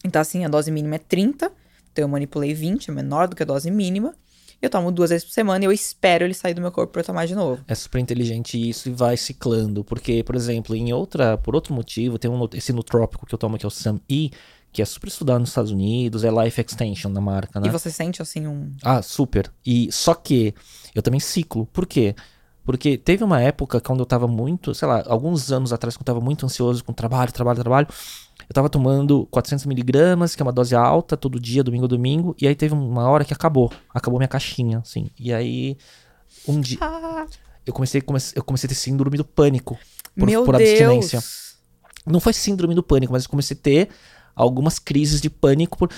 Então, 0.03 0.21
assim, 0.21 0.45
a 0.45 0.47
dose 0.47 0.71
mínima 0.71 0.95
é 0.95 0.99
30. 0.99 1.51
Então, 1.91 2.03
eu 2.03 2.07
manipulei 2.07 2.53
20, 2.53 2.89
é 2.89 2.93
menor 2.93 3.27
do 3.27 3.35
que 3.35 3.43
a 3.43 3.45
dose 3.45 3.69
mínima. 3.69 4.13
Eu 4.61 4.69
tomo 4.69 4.91
duas 4.91 5.09
vezes 5.09 5.25
por 5.25 5.31
semana 5.31 5.63
e 5.63 5.67
eu 5.67 5.71
espero 5.71 6.25
ele 6.25 6.33
sair 6.33 6.53
do 6.53 6.61
meu 6.61 6.71
corpo 6.71 6.91
pra 6.91 7.01
eu 7.01 7.05
tomar 7.05 7.25
de 7.25 7.33
novo. 7.33 7.63
É 7.65 7.73
super 7.73 7.99
inteligente 7.99 8.57
isso 8.69 8.89
e 8.89 8.91
vai 8.91 9.15
ciclando. 9.15 9.83
Porque, 9.85 10.21
por 10.23 10.35
exemplo, 10.35 10.75
em 10.75 10.91
outra, 10.91 11.37
por 11.37 11.55
outro 11.55 11.73
motivo, 11.73 12.19
tem 12.19 12.29
um, 12.29 12.47
esse 12.53 12.73
nutrópico 12.73 13.25
que 13.25 13.33
eu 13.33 13.39
tomo, 13.39 13.57
que 13.57 13.65
é 13.65 13.67
o 13.67 13.71
SAM-E, 13.71 14.31
que 14.71 14.81
é 14.81 14.85
super 14.85 15.07
estudado 15.07 15.39
nos 15.39 15.49
Estados 15.49 15.71
Unidos, 15.71 16.25
é 16.25 16.29
Life 16.29 16.59
Extension 16.59 17.11
da 17.11 17.21
marca, 17.21 17.59
né? 17.59 17.67
E 17.67 17.71
você 17.71 17.89
sente, 17.89 18.21
assim, 18.21 18.47
um. 18.47 18.71
Ah, 18.83 19.01
super. 19.01 19.49
E 19.65 19.89
só 19.91 20.13
que 20.13 20.53
eu 20.93 21.01
também 21.01 21.21
ciclo. 21.21 21.65
Por 21.67 21.87
quê? 21.87 22.13
Porque 22.13 22.29
teve 22.77 23.23
uma 23.23 23.41
época 23.41 23.79
quando 23.81 23.99
eu 24.01 24.05
tava 24.05 24.27
muito, 24.27 24.73
sei 24.75 24.87
lá, 24.87 25.03
alguns 25.07 25.51
anos 25.51 25.71
atrás, 25.73 25.95
quando 25.95 26.07
eu 26.07 26.13
tava 26.13 26.21
muito 26.23 26.45
ansioso 26.45 26.83
com 26.83 26.93
trabalho, 26.93 27.31
trabalho, 27.31 27.59
trabalho, 27.59 27.87
eu 28.47 28.53
tava 28.53 28.69
tomando 28.69 29.27
400 29.31 29.65
miligramas, 29.65 30.35
que 30.35 30.41
é 30.41 30.45
uma 30.45 30.51
dose 30.51 30.75
alta, 30.75 31.15
todo 31.17 31.39
dia, 31.39 31.63
domingo 31.63 31.87
domingo, 31.87 32.35
e 32.41 32.47
aí 32.47 32.55
teve 32.55 32.73
uma 32.73 33.07
hora 33.09 33.23
que 33.25 33.33
acabou. 33.33 33.71
Acabou 33.93 34.19
minha 34.19 34.27
caixinha, 34.27 34.79
assim. 34.79 35.09
E 35.19 35.33
aí, 35.33 35.77
um 36.47 36.59
dia, 36.59 36.77
Ah, 36.81 37.25
eu 37.65 37.73
comecei, 37.73 38.01
comece- 38.01 38.33
eu 38.37 38.43
comecei 38.43 38.67
a 38.67 38.69
ter 38.69 38.75
síndrome 38.75 39.17
do 39.17 39.25
pânico. 39.25 39.77
Por, 40.17 40.25
meu 40.25 40.43
por 40.43 40.57
Deus! 40.57 40.69
abstinência. 40.69 41.19
Não 42.05 42.19
foi 42.19 42.33
síndrome 42.33 42.73
do 42.73 42.81
pânico, 42.81 43.13
mas 43.13 43.23
eu 43.25 43.29
comecei 43.29 43.55
a 43.55 43.59
ter 43.61 43.89
algumas 44.35 44.79
crises 44.79 45.21
de 45.21 45.29
pânico 45.29 45.77
por. 45.77 45.89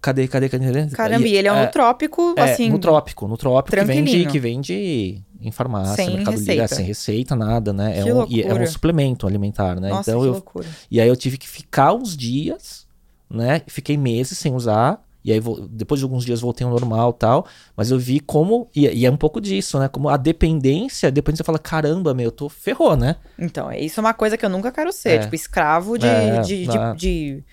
Cadê, 0.00 0.28
cadê, 0.28 0.48
cadê? 0.48 0.66
cadê? 0.72 0.94
Caramba, 0.94 1.26
e 1.26 1.34
ele 1.34 1.48
é 1.48 1.52
um 1.52 1.62
nutrópico, 1.64 2.34
É, 2.36 2.42
assim. 2.42 2.68
no 2.70 2.78
trópico, 2.78 3.26
no 3.26 3.36
trópico 3.36 3.76
que 3.76 3.84
vende, 3.84 4.26
que 4.26 4.38
vende 4.38 5.24
em 5.40 5.50
farmácia, 5.50 5.96
Sem 5.96 6.16
Mercado 6.16 6.36
Livre, 6.36 6.52
é, 6.52 6.54
receita. 6.62 6.74
sem 6.74 6.84
receita, 6.86 7.36
nada, 7.36 7.72
né? 7.72 7.98
É 7.98 8.02
Que 8.02 8.12
um, 8.12 8.26
e 8.28 8.42
é 8.42 8.54
um 8.54 8.66
suplemento 8.66 9.26
alimentar, 9.26 9.80
né? 9.80 9.90
Nossa, 9.90 10.10
então 10.10 10.20
que 10.22 10.26
eu, 10.28 10.32
loucura. 10.32 10.66
e 10.90 11.00
aí 11.00 11.08
eu 11.08 11.16
tive 11.16 11.36
que 11.38 11.48
ficar 11.48 11.92
uns 11.92 12.16
dias, 12.16 12.86
né? 13.30 13.62
Fiquei 13.66 13.96
meses 13.96 14.38
sem 14.38 14.54
usar. 14.54 15.02
E 15.24 15.32
aí, 15.32 15.40
depois 15.70 15.98
de 15.98 16.04
alguns 16.04 16.24
dias, 16.24 16.40
voltei 16.40 16.64
ao 16.64 16.70
normal 16.72 17.10
e 17.10 17.18
tal. 17.18 17.46
Mas 17.76 17.90
eu 17.90 17.98
vi 17.98 18.20
como. 18.20 18.70
E, 18.72 18.86
e 18.86 19.04
é 19.04 19.10
um 19.10 19.16
pouco 19.16 19.40
disso, 19.40 19.76
né? 19.76 19.88
Como 19.88 20.08
a 20.08 20.16
dependência. 20.16 21.10
Depois 21.10 21.36
você 21.36 21.42
fala: 21.42 21.58
caramba, 21.58 22.14
meu, 22.14 22.26
eu 22.26 22.30
tô 22.30 22.48
ferrou, 22.48 22.96
né? 22.96 23.16
Então, 23.36 23.68
é- 23.68 23.80
isso 23.80 23.98
é 23.98 24.02
uma 24.02 24.14
coisa 24.14 24.36
que 24.36 24.46
eu 24.46 24.48
nunca 24.48 24.70
quero 24.70 24.92
ser. 24.92 25.08
É. 25.10 25.18
Tipo, 25.18 25.34
escravo 25.34 25.98
de, 25.98 26.06
É, 26.06 26.40
de, 26.42 26.66
de, 26.66 26.94
de 26.96 27.44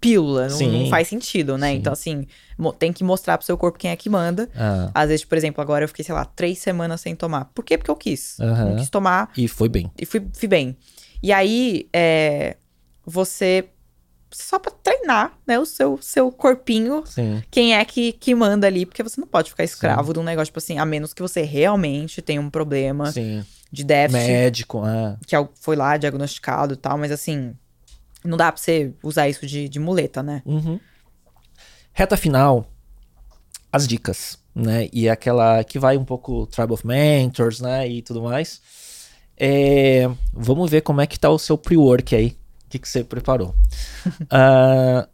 pílula. 0.00 0.48
Não, 0.48 0.56
Sim. 0.56 0.82
não 0.82 0.90
faz 0.90 1.08
sentido, 1.08 1.56
né? 1.58 1.72
Sim. 1.72 1.76
Então, 1.78 1.92
assim, 1.92 2.26
tem 2.78 2.92
que 2.92 3.02
mostrar 3.02 3.36
pro 3.36 3.46
seu 3.46 3.56
corpo 3.58 3.78
quem 3.78 3.90
é 3.90 3.96
que 3.96 4.08
manda. 4.08 4.48
Ah, 4.56 4.90
Às 4.94 5.08
vezes, 5.08 5.24
por 5.24 5.36
exemplo, 5.36 5.60
agora 5.60 5.84
eu 5.84 5.88
fiquei, 5.88 6.04
sei 6.04 6.14
lá, 6.14 6.24
três 6.24 6.58
semanas 6.58 7.00
sem 7.00 7.14
tomar. 7.16 7.46
Por 7.46 7.64
quê? 7.64 7.76
Porque 7.76 7.90
eu 7.90 7.96
quis. 7.96 8.36
Não 8.38 8.76
quis 8.76 8.90
tomar 8.90 9.30
e 9.36 9.48
foi 9.48 9.68
bem. 9.68 9.90
e 9.98 10.06
fui, 10.06 10.26
fui 10.32 10.48
bem. 10.48 10.76
E 11.22 11.32
aí, 11.32 11.88
é, 11.92 12.56
você. 13.04 13.68
Só 14.32 14.58
pra 14.58 14.70
treinar, 14.72 15.32
né? 15.46 15.58
O 15.58 15.64
seu, 15.64 15.98
seu 16.02 16.30
corpinho 16.32 17.04
Sim. 17.06 17.42
quem 17.50 17.74
é 17.76 17.84
que, 17.84 18.12
que 18.12 18.34
manda 18.34 18.66
ali, 18.66 18.84
porque 18.84 19.02
você 19.02 19.20
não 19.20 19.26
pode 19.26 19.50
ficar 19.50 19.62
escravo 19.64 20.12
de 20.12 20.18
um 20.18 20.22
negócio, 20.22 20.46
tipo 20.46 20.58
assim, 20.58 20.78
a 20.78 20.84
menos 20.84 21.14
que 21.14 21.22
você 21.22 21.42
realmente 21.42 22.20
tenha 22.20 22.40
um 22.40 22.50
problema 22.50 23.10
Sim. 23.12 23.44
de 23.72 23.84
déficit, 23.84 24.26
Médico, 24.26 24.82
ah. 24.84 25.16
que 25.24 25.34
é- 25.34 25.48
foi 25.54 25.76
lá 25.76 25.96
diagnosticado 25.96 26.74
e 26.74 26.76
tal, 26.76 26.98
mas 26.98 27.12
assim, 27.12 27.54
não 28.26 28.36
dá 28.36 28.50
pra 28.52 28.60
você 28.60 28.92
usar 29.02 29.28
isso 29.28 29.46
de, 29.46 29.68
de 29.68 29.78
muleta, 29.78 30.22
né? 30.22 30.42
Uhum. 30.44 30.78
Reta 31.92 32.16
final, 32.16 32.66
as 33.72 33.86
dicas, 33.86 34.38
né? 34.54 34.88
E 34.92 35.08
aquela 35.08 35.62
que 35.64 35.78
vai 35.78 35.96
um 35.96 36.04
pouco 36.04 36.46
Tribe 36.46 36.72
of 36.72 36.86
Mentors, 36.86 37.60
né? 37.60 37.88
E 37.88 38.02
tudo 38.02 38.22
mais. 38.22 38.60
É, 39.36 40.08
vamos 40.32 40.70
ver 40.70 40.80
como 40.80 41.00
é 41.00 41.06
que 41.06 41.18
tá 41.18 41.30
o 41.30 41.38
seu 41.38 41.58
pre-work 41.58 42.14
aí. 42.14 42.36
O 42.66 42.68
que, 42.70 42.78
que 42.78 42.88
você 42.88 43.04
preparou? 43.04 43.54
Ah, 44.30 45.08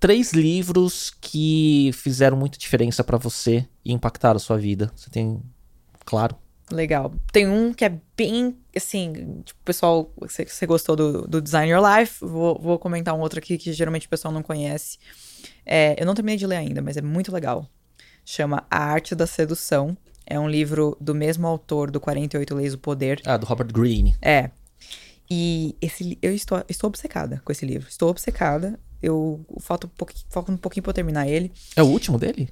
três 0.00 0.32
livros 0.32 1.12
que 1.20 1.90
fizeram 1.94 2.36
muita 2.36 2.58
diferença 2.58 3.04
pra 3.04 3.16
você 3.16 3.66
e 3.84 3.92
impactaram 3.92 4.36
a 4.36 4.40
sua 4.40 4.58
vida. 4.58 4.90
Você 4.96 5.10
tem, 5.10 5.40
claro. 6.04 6.36
Legal. 6.70 7.14
Tem 7.30 7.48
um 7.48 7.72
que 7.72 7.84
é 7.84 7.98
bem, 8.16 8.56
assim, 8.74 9.40
tipo, 9.44 9.60
pessoal, 9.64 10.10
você, 10.16 10.44
você 10.44 10.66
gostou 10.66 10.96
do, 10.96 11.26
do 11.26 11.40
Design 11.40 11.70
Your 11.70 11.82
Life, 11.82 12.24
vou, 12.24 12.58
vou 12.60 12.78
comentar 12.78 13.14
um 13.14 13.20
outro 13.20 13.38
aqui 13.38 13.56
que 13.56 13.72
geralmente 13.72 14.06
o 14.06 14.10
pessoal 14.10 14.34
não 14.34 14.42
conhece. 14.42 14.98
É, 15.64 15.94
eu 16.00 16.04
não 16.04 16.14
terminei 16.14 16.36
de 16.36 16.46
ler 16.46 16.56
ainda, 16.56 16.82
mas 16.82 16.96
é 16.96 17.02
muito 17.02 17.32
legal. 17.32 17.68
Chama 18.24 18.66
A 18.68 18.78
Arte 18.78 19.14
da 19.14 19.26
Sedução. 19.26 19.96
É 20.26 20.40
um 20.40 20.48
livro 20.48 20.96
do 21.00 21.14
mesmo 21.14 21.46
autor 21.46 21.88
do 21.88 22.00
48 22.00 22.54
Leis 22.54 22.72
do 22.72 22.78
Poder. 22.78 23.22
Ah, 23.24 23.36
do 23.36 23.46
Robert 23.46 23.72
Greene. 23.72 24.16
É. 24.20 24.50
E 25.30 25.76
esse, 25.80 26.18
eu 26.20 26.34
estou, 26.34 26.64
estou 26.68 26.88
obcecada 26.88 27.40
com 27.44 27.52
esse 27.52 27.64
livro. 27.64 27.88
Estou 27.88 28.10
obcecada. 28.10 28.78
Eu 29.00 29.46
falta 29.60 29.86
um 29.86 29.90
pouquinho, 29.90 30.24
falta 30.30 30.50
um 30.50 30.56
pouquinho 30.56 30.82
pra 30.82 30.90
eu 30.90 30.94
terminar 30.94 31.28
ele. 31.28 31.52
É 31.76 31.82
o 31.82 31.86
último 31.86 32.18
dele? 32.18 32.48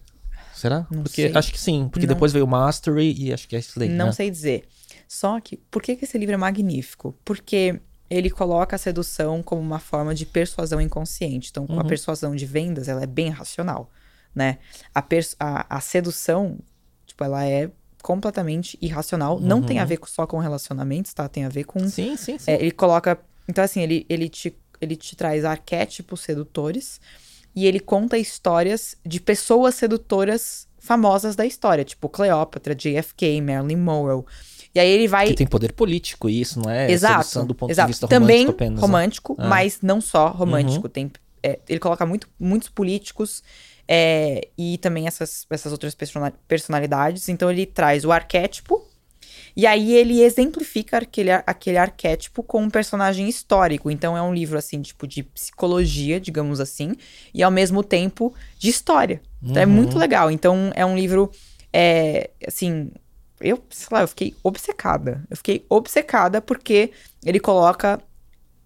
Será? 0.64 0.86
Não 0.90 1.02
porque 1.02 1.28
sei. 1.28 1.32
acho 1.36 1.52
que 1.52 1.60
sim, 1.60 1.88
porque 1.90 2.06
Não. 2.06 2.14
depois 2.14 2.32
veio 2.32 2.46
o 2.46 2.48
Mastery 2.48 3.12
e 3.18 3.34
acho 3.34 3.46
que 3.46 3.54
é 3.54 3.60
daí, 3.76 3.90
Não 3.90 4.06
né? 4.06 4.12
sei 4.12 4.30
dizer. 4.30 4.66
Só 5.06 5.38
que, 5.38 5.58
por 5.58 5.82
que, 5.82 5.94
que 5.94 6.06
esse 6.06 6.16
livro 6.16 6.34
é 6.34 6.38
magnífico? 6.38 7.14
Porque 7.22 7.78
ele 8.08 8.30
coloca 8.30 8.74
a 8.74 8.78
sedução 8.78 9.42
como 9.42 9.60
uma 9.60 9.78
forma 9.78 10.14
de 10.14 10.24
persuasão 10.24 10.80
inconsciente. 10.80 11.50
Então, 11.50 11.66
Uhum. 11.68 11.78
a 11.80 11.84
persuasão 11.84 12.34
de 12.34 12.46
vendas, 12.46 12.88
ela 12.88 13.02
é 13.02 13.06
bem 13.06 13.28
racional, 13.28 13.90
né? 14.34 14.56
A, 14.94 15.04
a, 15.40 15.76
a 15.76 15.80
sedução, 15.80 16.58
tipo, 17.04 17.22
ela 17.22 17.44
é 17.46 17.70
completamente 18.02 18.78
irracional. 18.80 19.38
Não 19.40 19.60
tem 19.62 19.78
a 19.78 19.82
Uhum. 19.82 19.88
ver 19.88 19.98
só 20.06 20.26
com 20.26 20.38
relacionamentos, 20.38 21.12
tá? 21.12 21.28
Tem 21.28 21.44
a 21.44 21.50
ver 21.50 21.64
com 21.64 21.86
Sim, 21.88 22.16
sim, 22.16 22.38
sim. 22.38 22.50
É, 22.50 22.54
ele 22.54 22.70
coloca. 22.70 23.18
Então, 23.46 23.62
assim, 23.62 23.82
ele, 23.82 24.06
ele, 24.08 24.30
te, 24.30 24.56
ele 24.80 24.96
te 24.96 25.14
traz 25.14 25.44
arquétipos 25.44 26.20
sedutores 26.22 27.00
e 27.54 27.66
ele 27.66 27.80
conta 27.80 28.18
histórias 28.18 28.96
de 29.04 29.20
pessoas 29.20 29.74
sedutoras 29.74 30.66
famosas 30.78 31.34
da 31.34 31.46
história, 31.46 31.84
tipo 31.84 32.08
Cleópatra, 32.08 32.74
JFK, 32.74 33.40
Marilyn 33.40 33.76
Monroe. 33.76 34.24
E 34.74 34.80
aí 34.80 34.88
ele 34.90 35.06
vai. 35.08 35.28
Que 35.28 35.34
tem 35.34 35.46
poder 35.46 35.72
político, 35.72 36.28
e 36.28 36.40
isso 36.40 36.60
não 36.60 36.70
é 36.70 36.90
exato. 36.90 37.44
do 37.44 37.54
ponto 37.54 37.70
exato. 37.70 37.86
de 37.86 37.92
vista 37.92 38.08
Também 38.08 38.40
romântico 38.46 38.52
apenas. 38.56 38.74
né? 38.80 38.80
romântico, 38.86 39.36
Ah. 39.38 39.48
mas 39.48 39.78
não 39.80 40.00
só 40.00 40.28
romântico. 40.28 40.88
Tem, 40.88 41.10
é, 41.42 41.58
ele 41.68 41.78
coloca 41.78 42.04
muito, 42.04 42.28
muitos 42.38 42.68
políticos 42.68 43.42
é, 43.86 44.48
e 44.58 44.76
também 44.78 45.06
essas, 45.06 45.46
essas 45.48 45.70
outras 45.72 45.94
persona- 45.94 46.32
personalidades. 46.48 47.28
Então 47.28 47.50
ele 47.50 47.66
traz 47.66 48.04
o 48.04 48.10
arquétipo 48.12 48.84
e 49.56 49.66
aí 49.66 49.92
ele 49.94 50.22
exemplifica 50.22 50.98
aquele, 50.98 51.30
aquele 51.32 51.78
arquétipo 51.78 52.42
com 52.42 52.62
um 52.62 52.70
personagem 52.70 53.28
histórico. 53.28 53.90
Então 53.90 54.16
é 54.16 54.22
um 54.22 54.34
livro, 54.34 54.58
assim, 54.58 54.82
tipo, 54.82 55.06
de 55.06 55.22
psicologia, 55.22 56.20
digamos 56.20 56.60
assim, 56.60 56.94
e 57.32 57.42
ao 57.42 57.50
mesmo 57.50 57.82
tempo 57.82 58.34
de 58.58 58.68
história. 58.68 59.20
Então 59.42 59.62
é 59.62 59.66
Uhum. 59.66 59.72
muito 59.72 59.98
legal. 59.98 60.30
Então 60.30 60.72
é 60.74 60.84
um 60.84 60.96
livro, 60.96 61.30
é, 61.72 62.30
assim, 62.46 62.90
eu, 63.40 63.62
sei 63.70 63.88
lá, 63.90 64.00
eu 64.02 64.08
fiquei 64.08 64.34
obcecada. 64.42 65.22
Eu 65.30 65.36
fiquei 65.36 65.64
obcecada 65.68 66.40
porque 66.40 66.90
ele 67.24 67.38
coloca 67.40 68.00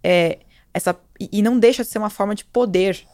é, 0.02 0.38
essa. 0.72 0.96
E, 1.20 1.28
e 1.32 1.42
não 1.42 1.58
deixa 1.58 1.82
de 1.82 1.88
ser 1.90 1.98
uma 1.98 2.10
forma 2.10 2.34
de 2.34 2.44
poder, 2.44 3.04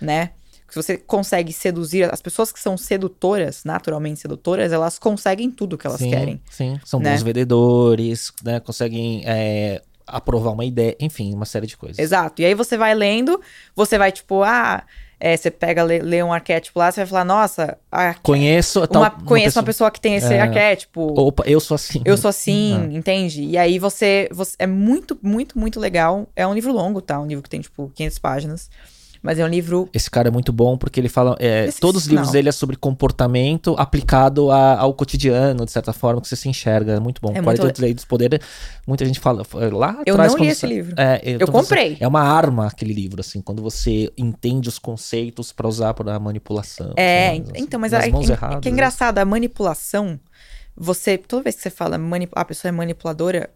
né? 0.00 0.30
Se 0.74 0.82
você 0.82 0.96
consegue 0.96 1.52
seduzir, 1.52 2.12
as 2.12 2.20
pessoas 2.20 2.50
que 2.50 2.58
são 2.58 2.76
sedutoras, 2.76 3.62
naturalmente 3.64 4.18
sedutoras, 4.18 4.72
elas 4.72 4.98
conseguem 4.98 5.48
tudo 5.48 5.78
que 5.78 5.86
elas 5.86 6.00
sim, 6.00 6.10
querem. 6.10 6.40
Sim, 6.50 6.80
são 6.84 6.98
né? 6.98 7.12
bons 7.12 7.22
vendedores, 7.22 8.32
né? 8.42 8.58
Conseguem 8.58 9.22
é, 9.24 9.80
aprovar 10.04 10.50
uma 10.50 10.64
ideia, 10.64 10.96
enfim, 10.98 11.32
uma 11.32 11.44
série 11.44 11.68
de 11.68 11.76
coisas. 11.76 11.96
Exato. 12.00 12.42
E 12.42 12.44
aí 12.44 12.54
você 12.54 12.76
vai 12.76 12.92
lendo, 12.92 13.40
você 13.76 13.96
vai, 13.96 14.10
tipo, 14.10 14.42
ah, 14.42 14.82
é, 15.20 15.36
você 15.36 15.48
pega, 15.48 15.84
lê, 15.84 16.00
lê 16.00 16.20
um 16.24 16.32
arquétipo 16.32 16.76
lá, 16.80 16.90
você 16.90 17.02
vai 17.02 17.06
falar, 17.06 17.24
nossa, 17.24 17.78
a- 17.92 18.14
Conheço, 18.14 18.84
tal, 18.88 19.02
uma, 19.02 19.10
conheço 19.12 19.60
uma 19.60 19.64
pessoa 19.64 19.92
que 19.92 20.00
tem 20.00 20.16
esse 20.16 20.34
É. 20.34 20.40
arquétipo. 20.40 21.14
Opa, 21.16 21.44
eu 21.46 21.60
sou 21.60 21.76
assim. 21.76 22.02
Eu 22.04 22.16
sou 22.16 22.30
assim, 22.30 22.74
entende? 22.90 23.44
E 23.44 23.56
aí 23.56 23.78
você, 23.78 24.28
você. 24.32 24.56
É 24.58 24.66
muito, 24.66 25.16
muito, 25.22 25.56
muito 25.56 25.78
legal. 25.78 26.26
É 26.34 26.44
um 26.44 26.52
livro 26.52 26.72
longo, 26.72 27.00
tá? 27.00 27.20
Um 27.20 27.28
livro 27.28 27.44
que 27.44 27.48
tem, 27.48 27.60
tipo, 27.60 27.92
500 27.94 28.18
páginas. 28.18 28.68
Mas 29.24 29.38
é 29.38 29.44
um 29.44 29.48
livro. 29.48 29.88
Esse 29.94 30.10
cara 30.10 30.28
é 30.28 30.30
muito 30.30 30.52
bom 30.52 30.76
porque 30.76 31.00
ele 31.00 31.08
fala. 31.08 31.34
É, 31.40 31.64
Esse- 31.64 31.80
todos 31.80 32.02
os 32.02 32.06
livros 32.08 32.26
não. 32.28 32.32
dele 32.34 32.50
é 32.50 32.52
sobre 32.52 32.76
comportamento 32.76 33.74
aplicado 33.78 34.50
a- 34.50 34.78
ao 34.78 34.92
cotidiano, 34.92 35.64
de 35.64 35.72
certa 35.72 35.94
forma, 35.94 36.20
que 36.20 36.28
você 36.28 36.36
se 36.36 36.46
enxerga. 36.46 36.92
É 36.92 37.00
muito 37.00 37.22
bom. 37.22 37.30
É 37.30 37.40
muito 37.40 37.44
48 37.56 37.80
Leis 37.80 37.94
do 37.96 38.06
Poder, 38.06 38.42
muita 38.86 39.02
gente 39.06 39.18
fala. 39.18 39.42
Lá 39.72 40.02
Eu 40.04 40.12
atrás, 40.14 40.32
não 40.32 40.38
li 40.40 40.44
você- 40.46 40.52
esse 40.52 40.66
livro. 40.66 40.94
É, 40.98 41.22
Eu 41.24 41.46
falando 41.46 41.62
comprei. 41.62 41.94
assim, 41.94 42.04
é 42.04 42.06
uma 42.06 42.20
arma 42.20 42.66
aquele 42.66 42.92
livro, 42.92 43.20
assim, 43.20 43.40
quando 43.40 43.62
você 43.62 44.12
entende 44.18 44.68
os 44.68 44.78
conceitos 44.78 45.52
pra 45.52 45.66
usar 45.66 45.94
pra 45.94 46.18
manipulação. 46.18 46.92
É, 46.94 47.30
assim, 47.30 47.44
então, 47.56 47.80
mas 47.80 47.92
nas 47.92 48.04
é, 48.04 48.10
mãos 48.10 48.28
é- 48.28 48.32
erradas, 48.34 48.60
que 48.60 48.68
é 48.68 48.70
né? 48.70 48.74
engraçado, 48.74 49.16
a 49.18 49.24
manipulação, 49.24 50.20
você, 50.76 51.16
toda 51.16 51.44
vez 51.44 51.56
que 51.56 51.62
você 51.62 51.70
fala 51.70 51.96
mani- 51.96 52.28
a 52.34 52.44
pessoa 52.44 52.68
é 52.68 52.72
manipuladora, 52.72 53.48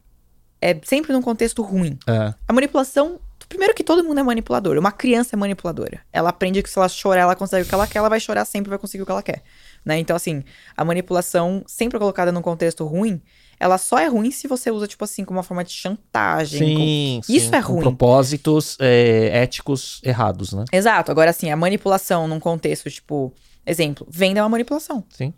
é 0.62 0.74
sempre 0.84 1.12
num 1.12 1.20
contexto 1.20 1.62
ruim. 1.62 1.98
É, 2.06 2.32
A 2.48 2.52
manipulação, 2.54 3.20
primeiro 3.48 3.74
que 3.74 3.82
todo 3.84 4.04
mundo 4.04 4.20
é 4.20 4.22
manipulador, 4.22 4.76
uma 4.78 4.92
criança 4.92 5.34
é 5.34 5.36
manipuladora. 5.36 6.00
Ela 6.12 6.30
aprende 6.30 6.62
que 6.62 6.68
se 6.70 6.78
ela 6.78 6.88
chorar, 6.88 7.22
ela 7.22 7.34
consegue 7.36 7.64
o 7.64 7.68
que 7.68 7.74
ela 7.74 7.86
quer, 7.86 7.98
ela 7.98 8.08
vai 8.08 8.20
chorar 8.20 8.44
sempre, 8.44 8.68
vai 8.70 8.78
conseguir 8.78 9.02
o 9.02 9.06
que 9.06 9.12
ela 9.12 9.22
quer. 9.22 9.42
Né? 9.84 9.98
Então, 9.98 10.14
assim, 10.16 10.44
a 10.76 10.84
manipulação, 10.84 11.62
sempre 11.66 11.98
colocada 11.98 12.30
num 12.32 12.42
contexto 12.42 12.84
ruim, 12.84 13.20
ela 13.60 13.78
só 13.78 13.98
é 13.98 14.06
ruim 14.06 14.30
se 14.30 14.46
você 14.46 14.70
usa, 14.70 14.86
tipo 14.86 15.02
assim, 15.04 15.24
como 15.24 15.38
uma 15.38 15.42
forma 15.42 15.64
de 15.64 15.72
chantagem. 15.72 16.74
com- 16.74 16.80
sim, 16.80 17.20
sim, 17.24 17.34
Isso 17.36 17.54
é 17.54 17.62
com 17.62 17.72
ruim. 17.74 17.82
propósitos 17.82 18.76
é, 18.80 19.30
éticos 19.42 20.00
errados, 20.04 20.52
né? 20.52 20.64
Exato. 20.72 21.10
Agora, 21.10 21.30
assim, 21.30 21.50
a 21.50 21.56
manipulação 21.56 22.28
num 22.28 22.38
contexto, 22.40 22.90
tipo, 22.90 23.32
exemplo, 23.66 24.06
venda 24.10 24.40
é 24.40 24.42
uma 24.42 24.48
manipulação, 24.48 25.04
Sim, 25.10 25.32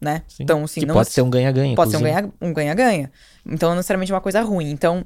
né? 0.00 0.22
sim. 0.28 0.42
Então, 0.44 0.62
assim, 0.64 0.80
que 0.80 0.86
não 0.86 0.94
pode 0.94 1.10
ser 1.10 1.22
um 1.22 1.30
ganha-ganha, 1.30 1.74
Pode 1.74 1.90
ser 1.90 1.96
um 1.96 2.00
inclusive. 2.00 2.22
ganha- 2.22 2.34
um 2.40 2.52
ganha-ganha. 2.52 3.10
então, 3.44 3.70
não 3.70 3.76
necessariamente 3.76 4.12
uma 4.12 4.20
coisa 4.20 4.40
ruim. 4.42 4.70
Então, 4.70 5.04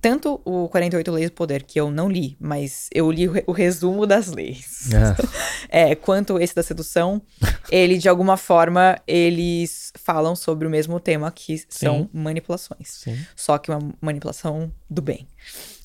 tanto 0.00 0.40
o 0.44 0.68
48 0.68 1.10
Leis 1.12 1.30
do 1.30 1.34
Poder, 1.34 1.62
que 1.62 1.78
eu 1.80 1.90
não 1.90 2.08
li, 2.08 2.36
mas 2.40 2.88
eu 2.92 3.10
li 3.10 3.28
o, 3.28 3.32
re- 3.32 3.44
o 3.46 3.52
resumo 3.52 4.06
das 4.06 4.26
leis, 4.28 4.88
É. 5.70 5.90
é, 5.90 5.94
quanto 5.94 6.38
esse 6.40 6.54
da 6.54 6.62
sedução, 6.62 7.22
ele, 7.70 7.98
de 7.98 8.08
alguma 8.08 8.36
forma, 8.36 8.98
eles 9.06 9.92
falam 9.96 10.34
sobre 10.36 10.66
o 10.66 10.70
mesmo 10.70 10.98
tema, 11.00 11.30
que 11.30 11.62
são 11.68 12.02
Sim. 12.02 12.10
manipulações. 12.12 12.88
Sim. 12.88 13.18
Só 13.34 13.58
que 13.58 13.70
uma 13.70 13.80
manipulação 14.00 14.72
do 14.90 15.00
bem. 15.02 15.26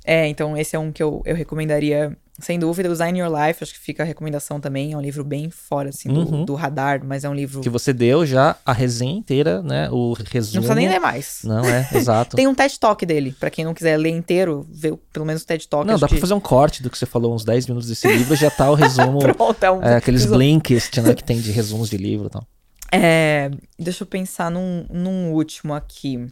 É, 0.04 0.28
então 0.28 0.58
esse 0.58 0.76
é 0.76 0.80
um 0.80 0.92
que 0.92 1.02
eu, 1.04 1.22
eu 1.26 1.36
recomendaria, 1.36 2.18
sem 2.40 2.58
dúvida. 2.58 2.90
O 2.90 2.92
Design 2.92 3.20
Your 3.20 3.30
Life, 3.30 3.64
acho 3.64 3.74
que 3.74 3.80
fica 3.80 4.04
a 4.04 4.06
recomendação 4.06 4.60
também. 4.60 4.94
É 4.94 4.98
um 4.98 5.02
livro 5.02 5.24
bem 5.24 5.50
fora, 5.50 5.90
assim, 5.90 6.10
do, 6.10 6.20
Uhum. 6.22 6.46
do 6.46 6.56
radar, 6.56 7.02
mas 7.06 7.24
é 7.24 7.30
um 7.30 7.34
livro... 7.34 7.62
Que 7.62 7.70
você 7.70 7.92
deu 7.94 8.26
já 8.26 8.56
a 8.66 8.74
resenha 8.74 9.14
inteira, 9.18 9.62
né? 9.62 9.90
O 9.92 10.10
Não 10.18 10.26
resumo. 10.32 10.54
precisa 10.62 10.76
nem 10.76 10.90
ler 10.90 11.00
mais. 11.00 11.42
Não, 11.44 11.64
é, 11.66 11.88
exato. 11.94 12.36
Tem 12.36 12.48
um 12.48 12.56
TED 12.56 12.80
Talk 12.80 13.06
dele, 13.06 13.36
pra 13.40 13.50
quem 13.50 13.64
não 13.66 13.74
quiser 13.74 13.98
ler 13.98 14.10
inteiro, 14.10 14.66
ver 14.72 14.96
pelo 15.14 15.26
menos 15.26 15.44
o 15.44 15.46
TED 15.46 15.68
Talk. 15.68 15.86
Não, 15.88 15.96
dá 16.00 16.08
pra 16.08 16.16
que- 16.16 16.22
fazer 16.22 16.34
um 16.34 16.40
corte 16.40 16.82
do 16.82 16.90
que 16.90 16.98
você 16.98 17.06
falou, 17.06 17.34
uns 17.36 17.44
10 17.46 17.68
minutos 17.68 17.88
desse 17.90 18.08
livro, 18.08 18.36
já 18.36 18.50
tá 18.50 18.70
o 18.72 18.76
resumo. 18.76 19.20
Pronto, 19.20 19.64
é 19.64 19.72
um... 19.72 19.82
é, 19.84 19.96
aqueles. 19.98 20.26
Blinkist, 20.26 20.98
né, 21.02 21.14
que 21.14 21.24
tem 21.24 21.40
de 21.40 21.52
resumos 21.52 21.90
de 21.90 21.98
livro 21.98 22.28
e 22.28 22.30
tal. 22.30 22.48
É, 22.92 23.50
deixa 23.80 24.04
eu 24.04 24.08
pensar 24.08 24.50
num, 24.52 24.86
num 24.90 25.32
último 25.34 25.74
aqui. 25.74 26.28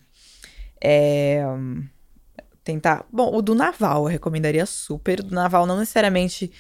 É, 0.82 1.44
tentar. 2.70 3.06
Bom, 3.12 3.36
o 3.36 3.42
do 3.42 3.56
Naval 3.56 4.04
eu 4.04 4.10
recomendaria 4.10 4.66
super. 4.66 5.20
O 5.22 5.24
do 5.24 5.34
Naval 5.34 5.66
não 5.66 5.80
necessariamente 5.80 6.52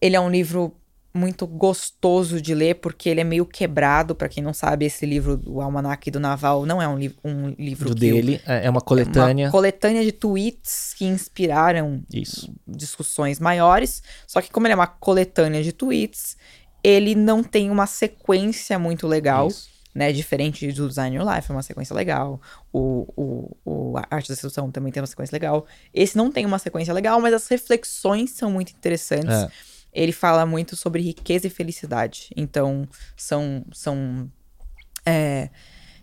ele 0.00 0.16
é 0.16 0.20
um 0.20 0.28
livro 0.28 0.74
muito 1.14 1.46
gostoso 1.46 2.42
de 2.42 2.54
ler 2.54 2.74
porque 2.74 3.08
ele 3.08 3.20
é 3.20 3.24
meio 3.24 3.46
quebrado. 3.46 4.14
Pra 4.14 4.28
quem 4.28 4.42
não 4.42 4.52
sabe, 4.52 4.84
esse 4.84 5.06
livro, 5.06 5.40
o 5.46 5.60
Almanac 5.60 6.10
do 6.10 6.20
Naval, 6.20 6.66
não 6.66 6.82
é 6.82 6.88
um, 6.88 6.98
li 6.98 7.14
um 7.24 7.54
livro 7.58 7.90
Do 7.90 7.94
que 7.94 8.00
dele, 8.00 8.40
é 8.46 8.66
é 8.66 8.70
uma 8.70 8.80
coletânea. 8.80 9.46
Uma 9.46 9.52
coletânea 9.52 10.04
de 10.04 10.12
tweets 10.12 10.92
que 10.96 11.06
inspiraram 11.06 12.02
Isso. 12.12 12.52
discussões 12.66 13.38
maiores. 13.38 14.02
Só 14.26 14.42
que 14.42 14.50
como 14.50 14.66
ele 14.66 14.72
é 14.72 14.76
uma 14.76 14.86
coletânea 14.86 15.62
de 15.62 15.72
tweets, 15.72 16.36
ele 16.82 17.14
não 17.14 17.42
tem 17.42 17.70
uma 17.70 17.86
sequência 17.86 18.78
muito 18.78 19.06
legal, 19.06 19.48
Isso. 19.48 19.68
Né? 19.96 20.12
Diferente 20.12 20.70
do 20.72 20.86
Design 20.86 21.16
Your 21.16 21.26
Life, 21.26 21.50
é 21.50 21.54
uma 21.54 21.62
sequência 21.62 21.96
legal. 21.96 22.38
O, 22.70 23.08
o, 23.16 23.56
o 23.64 23.96
a 23.96 24.06
Arte 24.10 24.28
da 24.28 24.36
Sedução 24.36 24.70
também 24.70 24.92
tem 24.92 25.00
uma 25.00 25.06
sequência 25.06 25.34
legal. 25.34 25.66
Esse 25.92 26.18
não 26.18 26.30
tem 26.30 26.44
uma 26.44 26.58
sequência 26.58 26.92
legal, 26.92 27.18
mas 27.18 27.32
as 27.32 27.48
reflexões 27.48 28.32
são 28.32 28.50
muito 28.50 28.72
interessantes. 28.72 29.34
É. 29.34 29.50
Ele 29.94 30.12
fala 30.12 30.44
muito 30.44 30.76
sobre 30.76 31.00
riqueza 31.00 31.46
e 31.46 31.50
felicidade. 31.50 32.28
Então, 32.36 32.86
são, 33.16 33.64
são 33.72 34.30
é, 35.06 35.48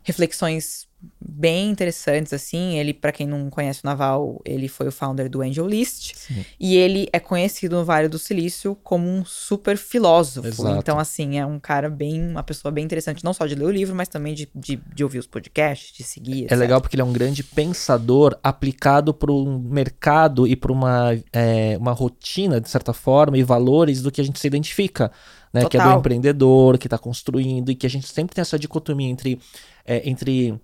reflexões 0.02 0.88
bem 1.20 1.70
interessantes, 1.70 2.32
assim. 2.34 2.78
Ele, 2.78 2.94
pra 2.94 3.12
quem 3.12 3.28
não 3.28 3.50
conhece 3.50 3.82
o 3.84 3.88
Naval, 3.88 4.42
ele 4.46 4.68
foi 4.68 4.88
o 4.88 4.92
founder 4.92 5.30
do 5.30 5.42
Angel 5.42 5.68
List. 5.68 6.14
Sim. 6.16 6.46
E 6.60 6.76
ele 6.76 7.08
é 7.12 7.20
conhecido 7.20 7.76
no 7.76 7.86
Vale 7.86 8.08
do 8.08 8.20
Silício 8.20 8.78
como 8.84 9.08
um 9.08 9.26
super 9.26 9.78
filósofo. 9.78 10.48
Exato. 10.48 10.78
Então, 10.78 11.00
assim, 11.00 11.38
é 11.38 11.46
um 11.46 11.60
cara 11.60 11.90
bem, 11.90 12.26
uma 12.28 12.44
pessoa 12.44 12.72
bem 12.72 12.86
interessante, 12.86 13.24
não 13.24 13.34
só 13.34 13.46
de 13.46 13.56
ler 13.56 13.66
o 13.66 13.72
livro, 13.72 13.96
mas 13.96 14.08
também 14.08 14.34
de, 14.34 14.50
de, 14.56 14.76
de 14.76 15.04
ouvir 15.04 15.20
os 15.20 15.28
podcasts, 15.28 15.96
de 15.96 16.04
seguir. 16.04 16.44
É 16.44 16.46
etc. 16.46 16.58
legal 16.58 16.82
porque 16.82 16.96
ele 16.96 17.02
é 17.02 17.06
um 17.06 17.14
grande 17.14 17.44
pensador 17.44 18.38
aplicado 18.44 19.14
para 19.14 19.32
um 19.32 19.60
mercado 19.60 20.48
e 20.48 20.56
para 20.56 20.72
uma, 20.72 21.18
é, 21.32 21.78
uma 21.80 21.92
rotina, 21.92 22.62
de 22.62 22.70
certa 22.70 22.94
forma, 22.94 23.38
e 23.38 23.44
valores 23.44 24.02
do 24.02 24.12
que 24.12 24.22
a 24.22 24.24
gente 24.24 24.40
se 24.40 24.48
identifica. 24.48 25.12
Né, 25.52 25.64
que 25.70 25.78
é 25.78 25.84
do 25.84 26.00
empreendedor, 26.00 26.80
que 26.80 26.88
está 26.88 26.98
construindo, 26.98 27.70
e 27.70 27.76
que 27.76 27.86
a 27.86 27.90
gente 27.90 28.08
sempre 28.08 28.34
tem 28.34 28.42
essa 28.42 28.58
dicotomia 28.58 29.08
entre, 29.08 29.40
é, 29.86 30.10
entre 30.10 30.50
é, 30.50 30.56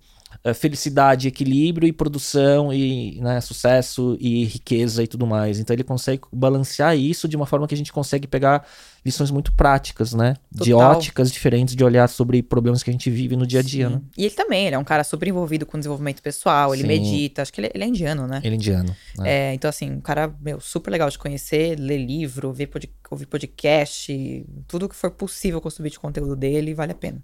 felicidade, 0.54 1.28
equilíbrio 1.28 1.86
e 1.86 1.92
produção, 1.92 2.72
e 2.72 3.20
né, 3.20 3.40
sucesso 3.40 4.16
e 4.20 4.44
riqueza 4.44 5.02
e 5.02 5.06
tudo 5.06 5.26
mais. 5.26 5.58
Então 5.58 5.74
ele 5.74 5.84
consegue 5.84 6.22
balancear 6.32 6.96
isso 6.96 7.28
de 7.28 7.36
uma 7.36 7.46
forma 7.46 7.66
que 7.66 7.74
a 7.74 7.76
gente 7.76 7.92
consegue 7.92 8.26
pegar 8.26 8.66
lições 9.04 9.30
muito 9.30 9.52
práticas, 9.52 10.12
né? 10.12 10.34
De 10.50 10.70
Total. 10.72 10.92
óticas 10.92 11.32
diferentes 11.32 11.74
de 11.74 11.82
olhar 11.82 12.08
sobre 12.08 12.42
problemas 12.42 12.82
que 12.82 12.90
a 12.90 12.92
gente 12.92 13.10
vive 13.10 13.34
no 13.34 13.46
dia 13.46 13.60
a 13.60 13.62
dia, 13.62 13.88
Sim. 13.88 13.94
né? 13.94 14.00
E 14.16 14.24
ele 14.26 14.34
também, 14.34 14.66
ele 14.66 14.76
é 14.76 14.78
um 14.78 14.84
cara 14.84 15.04
super 15.04 15.26
envolvido 15.28 15.64
com 15.66 15.78
desenvolvimento 15.78 16.22
pessoal, 16.22 16.74
ele 16.74 16.82
Sim. 16.82 16.88
medita, 16.88 17.42
acho 17.42 17.52
que 17.52 17.60
ele, 17.60 17.70
ele 17.74 17.84
é 17.84 17.86
indiano, 17.86 18.26
né? 18.26 18.40
Ele 18.44 18.54
é 18.54 18.56
indiano. 18.56 18.94
né? 19.18 19.50
É, 19.50 19.54
então, 19.54 19.68
assim, 19.68 19.90
um 19.90 20.00
cara, 20.00 20.34
meu, 20.40 20.60
super 20.60 20.90
legal 20.90 21.08
de 21.08 21.18
conhecer, 21.18 21.78
ler 21.78 21.98
livro, 21.98 22.52
ver 22.52 22.66
pod- 22.66 22.90
ouvir 23.10 23.26
podcast, 23.26 24.46
tudo 24.68 24.88
que 24.88 24.94
for 24.96 25.10
possível 25.10 25.60
consumir 25.60 25.90
de 25.90 25.98
conteúdo 25.98 26.36
dele, 26.36 26.74
vale 26.74 26.92
a 26.92 26.94
pena. 26.94 27.22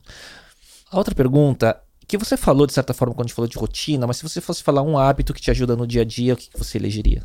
A 0.90 0.98
outra 0.98 1.14
pergunta, 1.14 1.78
que 2.06 2.16
você 2.18 2.36
falou 2.36 2.66
de 2.66 2.72
certa 2.72 2.94
forma 2.94 3.14
quando 3.14 3.26
a 3.26 3.28
gente 3.28 3.34
falou 3.34 3.48
de 3.48 3.58
rotina, 3.58 4.06
mas 4.06 4.18
se 4.18 4.22
você 4.22 4.40
fosse 4.40 4.62
falar 4.62 4.82
um 4.82 4.96
hábito 4.98 5.34
que 5.34 5.40
te 5.40 5.50
ajuda 5.50 5.76
no 5.76 5.86
dia 5.86 6.02
a 6.02 6.04
dia, 6.04 6.34
o 6.34 6.36
que, 6.36 6.48
que 6.50 6.58
você 6.58 6.78
elegeria? 6.78 7.22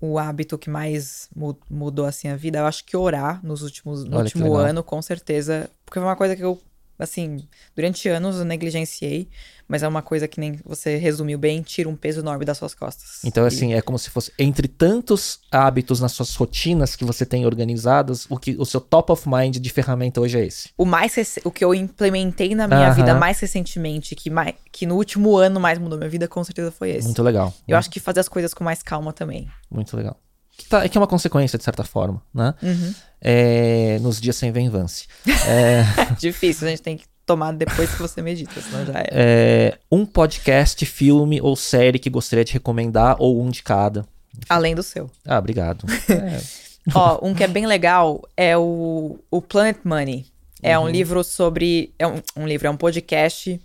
O 0.00 0.18
hábito 0.18 0.56
que 0.56 0.70
mais 0.70 1.28
mu- 1.34 1.58
mudou, 1.68 2.06
assim, 2.06 2.28
a 2.28 2.36
vida, 2.36 2.60
eu 2.60 2.66
acho 2.66 2.84
que 2.84 2.96
orar 2.96 3.44
nos 3.44 3.62
últimos, 3.62 4.04
no 4.04 4.16
Olha 4.16 4.24
último 4.24 4.54
ano, 4.56 4.82
com 4.82 5.02
certeza, 5.02 5.68
porque 5.84 5.98
foi 5.98 6.08
uma 6.08 6.14
coisa 6.16 6.36
que 6.36 6.42
eu, 6.42 6.60
assim, 6.98 7.46
durante 7.76 8.08
anos 8.08 8.36
eu 8.38 8.44
negligenciei, 8.44 9.28
mas 9.66 9.82
é 9.82 9.88
uma 9.88 10.00
coisa 10.02 10.26
que 10.26 10.40
nem 10.40 10.58
você 10.64 10.96
resumiu 10.96 11.38
bem, 11.38 11.60
tira 11.62 11.88
um 11.88 11.94
peso 11.96 12.20
enorme 12.20 12.44
das 12.44 12.56
suas 12.58 12.74
costas. 12.74 13.20
Então, 13.24 13.44
E- 13.44 13.48
assim, 13.48 13.74
é 13.74 13.82
como 13.82 13.98
se 13.98 14.08
fosse 14.10 14.32
entre 14.38 14.66
tantos 14.66 15.40
hábitos 15.50 16.00
nas 16.00 16.12
suas 16.12 16.34
rotinas 16.34 16.96
que 16.96 17.04
você 17.04 17.26
tem 17.26 17.44
organizadas, 17.46 18.26
o 18.30 18.38
que 18.38 18.56
o 18.58 18.64
seu 18.64 18.80
top 18.80 19.12
of 19.12 19.28
mind 19.28 19.56
de 19.58 19.70
ferramenta 19.70 20.20
hoje 20.20 20.38
é 20.38 20.46
esse. 20.46 20.70
O 20.76 20.84
mais 20.84 21.14
o 21.44 21.50
que 21.50 21.64
eu 21.64 21.74
implementei 21.74 22.54
na 22.54 22.66
minha 22.66 22.86
Aham. 22.86 22.94
vida 22.94 23.14
mais 23.14 23.38
recentemente, 23.40 24.14
que, 24.14 24.30
mais, 24.30 24.54
que 24.72 24.86
no 24.86 24.94
último 24.96 25.36
ano 25.36 25.60
mais 25.60 25.78
mudou 25.78 25.98
minha 25.98 26.08
vida, 26.10 26.26
com 26.26 26.42
certeza 26.42 26.70
foi 26.70 26.90
esse. 26.90 27.06
Muito 27.06 27.22
legal. 27.22 27.52
Eu 27.66 27.76
acho 27.76 27.90
que 27.90 28.00
fazer 28.00 28.20
as 28.20 28.28
coisas 28.28 28.54
com 28.54 28.64
mais 28.64 28.82
calma 28.82 29.12
também. 29.12 29.48
Muito 29.70 29.96
legal. 29.96 30.18
Que, 30.58 30.66
tá, 30.66 30.88
que 30.88 30.98
é 30.98 31.00
uma 31.00 31.06
consequência, 31.06 31.56
de 31.56 31.64
certa 31.64 31.84
forma, 31.84 32.20
né? 32.34 32.52
Uhum. 32.62 32.94
É, 33.20 33.98
nos 34.00 34.20
dias 34.20 34.36
sem 34.36 34.52
Venvance. 34.52 35.06
É, 35.46 35.84
Difícil, 36.18 36.66
a 36.66 36.70
gente 36.70 36.82
tem 36.82 36.96
que 36.96 37.06
tomar 37.24 37.52
depois 37.52 37.90
que 37.90 38.02
você 38.02 38.20
medita, 38.20 38.60
senão 38.60 38.84
já 38.84 38.98
é. 38.98 39.06
é, 39.12 39.78
um 39.90 40.04
podcast, 40.04 40.84
filme 40.84 41.40
ou 41.40 41.54
série 41.54 41.98
que 41.98 42.10
gostaria 42.10 42.44
de 42.44 42.52
recomendar, 42.52 43.16
ou 43.18 43.40
um 43.40 43.50
de 43.50 43.62
cada. 43.62 44.04
Além 44.48 44.74
do 44.74 44.82
seu. 44.82 45.10
Ah, 45.26 45.38
obrigado. 45.38 45.86
É, 46.10 46.40
Ó, 46.94 47.18
um 47.26 47.34
que 47.34 47.44
é 47.44 47.48
bem 47.48 47.66
legal 47.66 48.22
é 48.36 48.56
o, 48.56 49.18
o 49.30 49.40
Planet 49.42 49.78
Money. 49.84 50.26
É 50.62 50.76
Uhum. 50.78 50.86
um 50.86 50.88
livro 50.88 51.22
sobre. 51.22 51.94
É 51.98 52.06
um, 52.06 52.20
um 52.36 52.46
livro, 52.48 52.66
é 52.66 52.70
um 52.70 52.76
podcast 52.76 53.60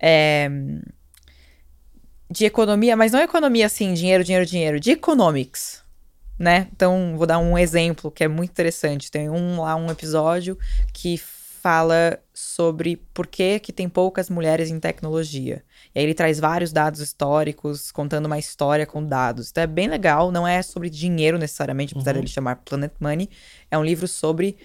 é, 0.00 0.50
de 2.30 2.44
economia, 2.44 2.96
mas 2.96 3.12
não 3.12 3.20
economia 3.20 3.66
assim, 3.66 3.94
dinheiro, 3.94 4.24
dinheiro, 4.24 4.44
dinheiro, 4.46 4.80
de 4.80 4.90
economics. 4.90 5.82
Né? 6.38 6.68
Então, 6.74 7.14
vou 7.16 7.26
dar 7.26 7.38
um 7.38 7.56
exemplo 7.56 8.10
que 8.10 8.22
é 8.24 8.28
muito 8.28 8.50
interessante. 8.50 9.10
Tem 9.10 9.30
um 9.30 9.60
lá, 9.60 9.74
um 9.76 9.90
episódio 9.90 10.58
que 10.92 11.16
fala 11.18 12.18
sobre 12.32 12.96
por 13.12 13.26
que, 13.26 13.58
que 13.58 13.72
tem 13.72 13.88
poucas 13.88 14.30
mulheres 14.30 14.70
em 14.70 14.78
tecnologia. 14.78 15.64
E 15.94 15.98
aí 15.98 16.04
ele 16.04 16.14
traz 16.14 16.38
vários 16.38 16.72
dados 16.72 17.00
históricos, 17.00 17.90
contando 17.90 18.26
uma 18.26 18.38
história 18.38 18.86
com 18.86 19.02
dados. 19.04 19.48
Então 19.50 19.64
é 19.64 19.66
bem 19.66 19.88
legal, 19.88 20.30
não 20.30 20.46
é 20.46 20.62
sobre 20.62 20.88
dinheiro 20.90 21.38
necessariamente, 21.38 21.92
apesar 21.94 22.12
Uhum. 22.14 22.20
dele 22.20 22.28
chamar 22.32 22.56
Planet 22.56 22.92
Money. 23.00 23.28
É 23.70 23.76
um 23.76 23.82
livro 23.84 24.06
sobre 24.06 24.56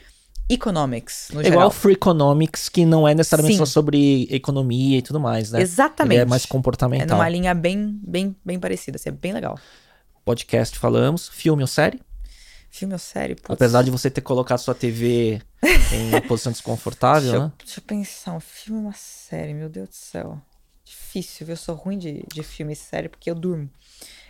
economics, 0.49 1.29
no 1.33 1.39
É 1.41 1.45
geral. 1.45 1.59
igual 1.59 1.71
Free 1.71 1.93
Economics, 1.93 2.67
que 2.69 2.85
não 2.85 3.07
é 3.07 3.15
necessariamente 3.15 3.53
Sim. 3.55 3.59
só 3.59 3.65
sobre 3.65 4.27
economia 4.29 4.97
e 4.97 5.01
tudo 5.01 5.19
mais, 5.19 5.51
né? 5.51 5.61
Exatamente. 5.61 6.15
Ele 6.17 6.21
é 6.23 6.25
mais 6.25 6.43
É 6.43 6.47
comportamental. 6.47 7.17
numa 7.17 7.29
linha 7.29 7.53
bem, 7.53 7.97
bem, 8.05 8.35
bem 8.43 8.59
parecida, 8.59 8.97
assim, 8.97 9.09
é 9.09 9.11
bem 9.13 9.31
legal. 9.33 9.57
Podcast 10.23 10.77
falamos, 10.77 11.29
filme 11.29 11.63
ou 11.63 11.67
série? 11.67 11.99
Filme 12.69 12.93
ou 12.93 12.99
série? 12.99 13.35
Putz. 13.35 13.49
Apesar 13.49 13.83
de 13.83 13.91
você 13.91 14.09
ter 14.09 14.21
colocado 14.21 14.59
sua 14.59 14.75
TV 14.75 15.41
em 15.93 16.21
posição 16.27 16.51
desconfortável, 16.51 17.31
deixa, 17.31 17.39
né? 17.39 17.45
eu, 17.45 17.65
deixa 17.65 17.79
eu 17.79 17.83
pensar, 17.83 18.33
um 18.33 18.39
filme 18.39 18.79
ou 18.79 18.85
uma 18.85 18.93
série, 18.93 19.53
meu 19.53 19.67
Deus 19.69 19.89
do 19.89 19.95
céu. 19.95 20.41
Difícil, 20.85 21.45
viu? 21.45 21.53
Eu 21.53 21.57
sou 21.57 21.75
ruim 21.75 21.97
de, 21.97 22.23
de 22.33 22.43
filme 22.43 22.73
e 22.73 22.75
série 22.75 23.09
porque 23.09 23.29
eu 23.29 23.35
durmo. 23.35 23.69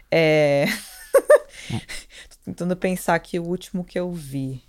É. 0.10 0.66
Tô 1.70 2.36
tentando 2.46 2.76
pensar 2.76 3.16
aqui 3.16 3.40
o 3.40 3.44
último 3.44 3.84
que 3.84 4.00
eu 4.00 4.12
vi. 4.12 4.64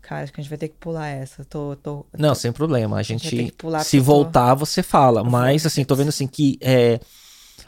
Cara, 0.00 0.22
acho 0.24 0.32
que 0.32 0.40
a 0.40 0.42
gente 0.42 0.50
vai 0.50 0.58
ter 0.58 0.68
que 0.68 0.76
pular 0.76 1.08
essa. 1.08 1.44
Tô, 1.44 1.76
tô, 1.76 2.04
Não, 2.16 2.34
sem 2.34 2.52
problema. 2.52 2.98
A 2.98 3.02
gente, 3.02 3.28
que 3.28 3.52
pular 3.52 3.82
se 3.82 3.96
eu 3.96 4.02
tô- 4.02 4.06
voltar, 4.06 4.54
você 4.54 4.82
fala. 4.82 5.24
Mas, 5.24 5.64
assim, 5.64 5.82
tô 5.84 5.96
vendo 5.96 6.08
assim 6.10 6.26
que 6.26 6.58
é, 6.60 7.00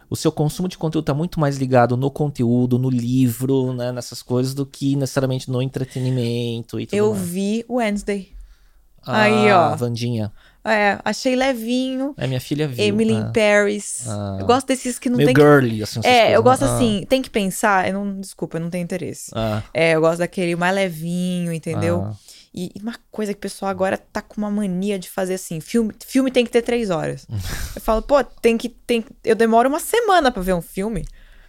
o 0.09 0.17
seu 0.17 0.31
consumo 0.33 0.69
de 0.69 0.79
conteúdo 0.79 1.05
tá 1.05 1.15
muito 1.15 1.39
mais 1.41 1.57
ligado 1.57 1.97
no 1.97 2.11
conteúdo, 2.11 2.79
no 2.79 2.89
livro, 2.91 3.73
né? 3.73 3.93
Nessas 3.93 4.23
coisas, 4.23 4.55
do 4.55 4.65
que 4.67 4.97
necessariamente 4.97 5.51
no 5.51 5.61
entretenimento 5.63 6.79
e 6.81 6.87
tudo 6.87 6.97
eu 6.97 7.13
mais. 7.13 7.29
vi 7.29 7.65
Wednesday. 7.69 8.33
Aí, 9.07 9.51
ó. 9.53 9.73
Ah, 9.73 9.75
Vandinha. 9.77 10.33
É, 10.65 10.99
achei 11.05 11.37
levinho. 11.37 12.13
É, 12.17 12.27
minha 12.27 12.41
filha 12.41 12.67
viu. 12.67 12.85
Emily 12.85 13.13
in 13.13 13.21
ah. 13.21 13.33
Paris. 13.33 14.05
Ah. 14.09 14.37
Eu 14.41 14.47
gosto 14.47 14.67
desses 14.67 14.99
que 14.99 15.09
não 15.09 15.17
Meio 15.17 15.29
tem 15.29 15.35
que. 15.35 15.41
girly, 15.41 15.81
assim. 15.81 16.01
essas 16.01 16.05
É, 16.05 16.19
coisas, 16.19 16.35
eu 16.35 16.43
gosto 16.43 16.65
né? 16.65 16.71
Ah, 16.71 16.75
assim, 16.75 17.07
tem 17.09 17.23
que 17.23 17.31
pensar. 17.31 17.87
Eu 17.87 17.95
não, 17.95 18.21
desculpa, 18.21 18.57
eu 18.57 18.63
não 18.63 18.69
tenho 18.71 18.83
interesse. 18.83 19.31
Ah, 19.33 19.63
É, 19.73 19.93
eu 19.93 20.01
gosto 20.01 20.19
daquele 20.19 20.57
mais 20.57 20.75
levinho, 20.75 21.53
entendeu? 21.53 22.03
ah. 22.11 22.17
E 22.55 22.73
e 22.75 22.81
uma 22.81 22.95
coisa 23.11 23.33
que 23.33 23.39
o 23.39 23.41
pessoal 23.41 23.71
agora 23.71 23.97
tá 23.97 24.21
com 24.23 24.37
uma 24.39 24.51
mania 24.51 24.99
de 24.99 25.09
fazer 25.09 25.35
assim: 25.35 25.61
filme, 25.61 25.95
filme 26.05 26.31
tem 26.31 26.45
que 26.45 26.51
ter 26.51 26.63
três 26.63 26.91
horas. 26.91 27.27
eu 27.75 27.81
falo, 27.81 28.03
pô, 28.03 28.23
tem 28.25 28.57
que. 28.57 28.69
Tem, 28.69 29.05
eu 29.25 29.35
demoro 29.35 29.69
uma 29.69 29.81
semana 29.81 30.31
pra 30.31 30.43
ver 30.43 30.55
um 30.55 30.63
filme. 30.63 31.07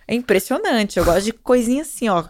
É 0.07 0.15
impressionante. 0.15 0.97
Eu 0.97 1.05
gosto 1.05 1.25
de 1.25 1.33
coisinha 1.33 1.81
assim, 1.81 2.07
ó. 2.07 2.23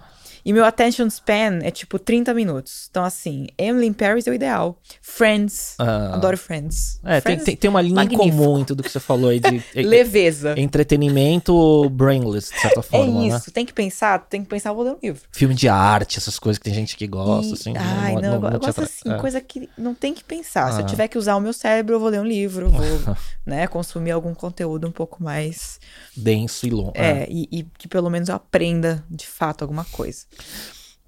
E 0.47 0.53
meu 0.53 0.63
attention 0.63 1.07
span 1.09 1.59
é 1.61 1.69
tipo 1.69 1.99
30 1.99 2.33
minutos. 2.33 2.87
Então, 2.89 3.03
assim, 3.03 3.47
Emily 3.57 3.87
in 3.87 3.91
Paris 3.91 4.25
é 4.27 4.31
o 4.31 4.33
ideal. 4.33 4.79
Friends. 5.01 5.75
Ah. 5.77 6.13
Adoro 6.15 6.37
Friends. 6.37 7.01
É, 7.03 7.15
tem, 7.15 7.21
Friends, 7.21 7.43
tem, 7.43 7.55
tem 7.57 7.69
uma 7.69 7.81
linha 7.81 7.91
em 7.91 7.95
magnífico. 7.95 8.29
comum 8.29 8.57
em 8.59 8.63
tudo 8.63 8.81
que 8.81 8.89
você 8.89 8.99
falou 8.99 9.29
aí 9.29 9.41
de 9.41 9.57
é- 9.75 9.81
Leveza. 9.83 10.53
é 10.57 10.61
entretenimento 10.61 11.89
brainless, 11.89 12.53
de 12.53 12.59
certa 12.61 12.79
É 12.79 12.83
forma, 12.83 13.21
né? 13.27 13.27
isso, 13.35 13.51
tem 13.51 13.65
que 13.65 13.73
pensar, 13.73 14.19
tem 14.27 14.41
que 14.41 14.47
pensar, 14.49 14.71
vou 14.73 14.83
ler 14.83 14.91
um 14.91 14.97
livro. 15.03 15.21
Filme 15.31 15.53
de 15.53 15.67
arte, 15.67 16.17
essas 16.17 16.39
coisas 16.39 16.57
que 16.57 16.63
tem 16.63 16.73
gente 16.73 16.95
que 16.95 17.07
gosta, 17.07 17.49
E- 17.51 17.53
assim. 17.53 17.73
Ai, 17.75 18.15
não, 18.15 18.35
eu, 18.35 18.39
go- 18.39 18.47
eu 18.47 18.59
te 18.59 18.65
gosto 18.67 18.81
assim, 18.83 19.11
é. 19.11 19.17
coisa 19.17 19.41
que 19.41 19.69
não 19.77 19.93
tem 19.93 20.13
que 20.13 20.23
pensar. 20.23 20.71
Se 20.71 20.79
eu 20.79 20.85
Ah. 20.85 20.87
tiver 20.87 21.07
que 21.09 21.17
usar 21.17 21.35
o 21.35 21.41
meu 21.41 21.51
cérebro, 21.53 21.95
eu 21.95 21.99
vou 21.99 22.09
ler 22.09 22.21
um 22.21 22.25
livro, 22.25 22.69
vou, 22.69 22.81
né, 23.45 23.67
consumir 23.67 24.11
algum 24.11 24.33
conteúdo 24.33 24.87
um 24.87 24.91
pouco 24.91 25.21
mais. 25.21 25.79
Denso 26.15 26.65
e 26.65 26.69
longo. 26.69 26.93
É, 26.95 27.27
e, 27.29 27.47
e 27.51 27.63
que 27.77 27.87
pelo 27.87 28.09
menos 28.09 28.29
eu 28.29 28.35
aprenda 28.35 29.03
de 29.09 29.27
fato 29.27 29.61
alguma 29.63 29.83
coisa. 29.85 30.25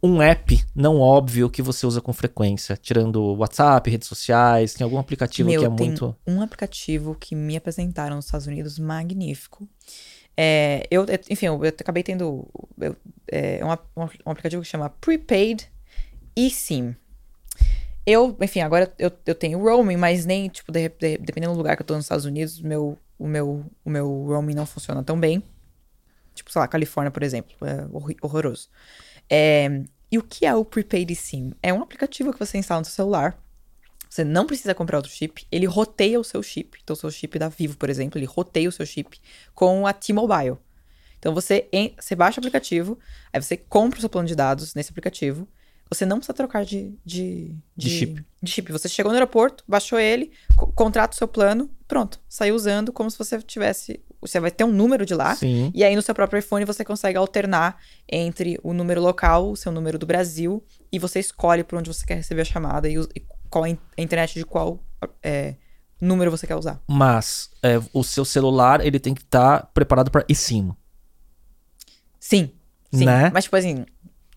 Um 0.02 0.22
app 0.22 0.64
não 0.74 0.98
óbvio 1.02 1.50
que 1.50 1.62
você 1.62 1.86
usa 1.86 2.00
com 2.00 2.14
frequência, 2.14 2.78
tirando 2.78 3.22
WhatsApp, 3.36 3.90
redes 3.90 4.08
sociais, 4.08 4.74
tem 4.74 4.86
algum 4.86 4.98
aplicativo 4.98 5.50
Meu, 5.50 5.60
que 5.62 5.66
é 5.68 5.70
tem 5.76 5.88
muito. 5.90 6.16
um 6.26 6.42
aplicativo 6.42 7.16
que 7.16 7.36
me 7.36 7.58
apresentaram 7.58 8.16
nos 8.16 8.26
Estados 8.26 8.48
Unidos 8.48 8.80
magnífico. 8.80 9.68
É, 10.38 10.88
eu, 10.90 11.04
eu- 11.06 11.20
enfim, 11.30 11.48
eu, 11.48 11.62
acabei 11.64 12.02
tendo 12.02 12.48
eu- 12.80 12.96
é, 13.28 13.60
um, 13.66 13.72
ap- 13.72 13.90
um, 13.98 14.04
um 14.26 14.32
aplicativo 14.32 14.62
que 14.62 14.70
chama 14.70 14.90
Prepaid 14.90 15.70
eSIM. 16.34 16.96
Eu, 18.06 18.38
enfim, 18.42 18.62
agora 18.62 18.94
eu, 18.98 19.12
eu 19.26 19.36
tenho 19.36 19.60
roaming, 19.60 19.98
mas 19.98 20.26
nem, 20.26 20.48
tipo, 20.48 20.72
de- 20.72 20.88
de- 20.88 21.18
dependendo 21.18 21.52
do 21.54 21.58
lugar 21.58 21.76
que 21.76 21.82
eu 21.82 21.86
tô 21.86 21.96
nos 21.96 22.06
Estados 22.06 22.24
Unidos, 22.24 22.62
meu, 22.62 22.98
o, 23.20 23.28
meu, 23.28 23.66
o 23.84 23.90
meu 23.90 24.08
roaming 24.26 24.56
não 24.56 24.66
funciona 24.66 25.04
tão 25.04 25.20
bem. 25.20 25.44
Tipo, 26.34 26.50
sei 26.54 26.60
lá, 26.62 26.68
Califórnia, 26.70 27.12
por 27.12 27.22
exemplo, 27.22 27.54
é 27.68 27.86
horroroso. 28.22 28.70
É, 29.30 29.84
e 30.12 30.18
o 30.18 30.24
que 30.24 30.46
é 30.46 30.54
o 30.56 30.66
Prepaid 30.66 31.12
eSIM? 31.12 31.54
É 31.62 31.74
um 31.74 31.82
aplicativo 31.82 32.34
que 32.34 32.40
você 32.40 32.58
instala 32.58 32.82
no 32.82 32.86
seu 32.86 32.94
celular, 32.96 33.38
você 34.10 34.24
não 34.24 34.48
precisa 34.48 34.74
comprar 34.74 34.98
outro 34.98 35.12
chip, 35.12 35.46
ele 35.52 35.68
roteia 35.68 36.20
o 36.20 36.24
seu 36.24 36.42
chip. 36.42 36.80
Então, 36.84 36.96
o 36.96 36.98
seu 36.98 37.12
chip 37.12 37.38
da 37.38 37.48
Vivo, 37.48 37.78
por 37.78 37.90
exemplo, 37.90 38.18
ele 38.18 38.26
roteia 38.26 38.68
o 38.68 38.72
seu 38.72 38.86
chip 38.86 39.20
com 39.54 39.86
a 39.86 39.94
T-Mobile. 39.94 40.58
Então, 41.20 41.34
você, 41.34 41.68
en- 41.72 41.94
você 42.00 42.16
baixa 42.16 42.40
o 42.40 42.42
aplicativo, 42.42 42.98
aí 43.32 43.42
você 43.42 43.56
compra 43.56 43.98
o 43.98 44.00
seu 44.00 44.10
plano 44.10 44.28
de 44.28 44.36
dados 44.36 44.74
nesse 44.74 44.90
aplicativo. 44.90 45.48
Você 45.92 46.06
não 46.06 46.18
precisa 46.18 46.34
trocar 46.34 46.64
de, 46.66 46.96
de, 47.06 47.56
De 47.76 47.90
chip. 47.90 48.26
de 48.42 48.52
chip. 48.52 48.72
Você 48.72 48.88
chegou 48.88 49.12
no 49.12 49.16
aeroporto, 49.16 49.64
baixou 49.68 50.00
ele, 50.00 50.32
co- 50.56 50.68
contrata 50.72 51.14
o 51.14 51.18
seu 51.18 51.28
plano, 51.28 51.70
pronto. 51.88 52.20
Saiu 52.30 52.56
usando 52.56 52.92
como 52.94 53.10
se 53.12 53.18
você 53.18 53.40
tivesse. 53.42 54.00
Você 54.22 54.40
vai 54.40 54.52
ter 54.52 54.64
um 54.64 54.72
número 54.72 55.06
de 55.06 55.14
lá. 55.16 55.36
Sim. 55.36 55.72
E 55.74 55.84
aí, 55.84 55.96
no 55.96 56.02
seu 56.02 56.14
próprio 56.14 56.40
iPhone, 56.40 56.66
você 56.66 56.84
consegue 56.84 57.18
alternar 57.18 57.78
entre 58.08 58.60
o 58.64 58.74
número 58.74 59.02
local, 59.02 59.52
o 59.52 59.56
seu 59.56 59.72
número 59.72 59.98
do 59.98 60.06
Brasil, 60.06 60.64
e 60.92 61.00
você 61.00 61.20
escolhe 61.20 61.64
por 61.64 61.78
onde 61.80 61.88
você 61.94 62.06
quer 62.06 62.16
receber 62.16 62.42
a 62.42 62.46
chamada 62.46 62.90
e, 62.90 62.96
e 63.16 63.24
qual 63.50 63.64
a 63.64 63.70
in- 63.70 63.78
a 63.98 64.02
internet 64.02 64.34
de 64.34 64.44
qual 64.46 64.80
é, 65.24 65.56
número 66.02 66.30
você 66.30 66.46
quer 66.46 66.56
usar. 66.56 66.82
Mas 66.88 67.50
é, 67.64 67.80
o 67.94 68.04
seu 68.04 68.26
celular 68.26 68.86
ele 68.86 69.00
tem 69.00 69.14
que 69.14 69.22
estar 69.22 69.68
preparado 69.74 70.12
para 70.12 70.26
eSIM. 70.28 70.72
Sim. 72.20 72.52
Sim. 72.92 73.06
Né? 73.06 73.30
Mas, 73.34 73.44
tipo 73.46 73.56
assim, 73.56 73.86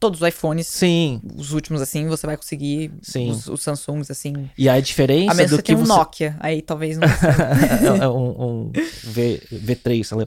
todos 0.03 0.21
os 0.21 0.29
iPhones, 0.29 0.67
Sim. 0.67 1.21
os 1.37 1.53
últimos, 1.53 1.81
assim, 1.81 2.09
você 2.09 2.27
vai 2.27 2.37
conseguir. 2.37 2.93
Sim. 3.01 3.31
Os, 3.31 3.47
os 3.47 3.63
Samsungs, 3.63 4.11
assim. 4.11 4.51
E 4.59 4.69
a 4.69 4.81
diferença 4.81 5.31
A 5.31 5.35
menos 5.35 5.51
que 5.51 5.51
do 5.51 5.57
você 5.57 5.63
que 5.63 5.67
tenha 5.67 5.79
um 5.79 5.85
você 5.85 5.93
Nokia. 5.93 6.37
Aí 6.41 6.61
talvez 6.61 6.99
não. 6.99 7.07
é 8.03 8.09
um, 8.09 8.43
um 8.67 8.73
v, 9.05 9.41
V3, 9.53 10.03
sei 10.03 10.19
lá. 10.19 10.27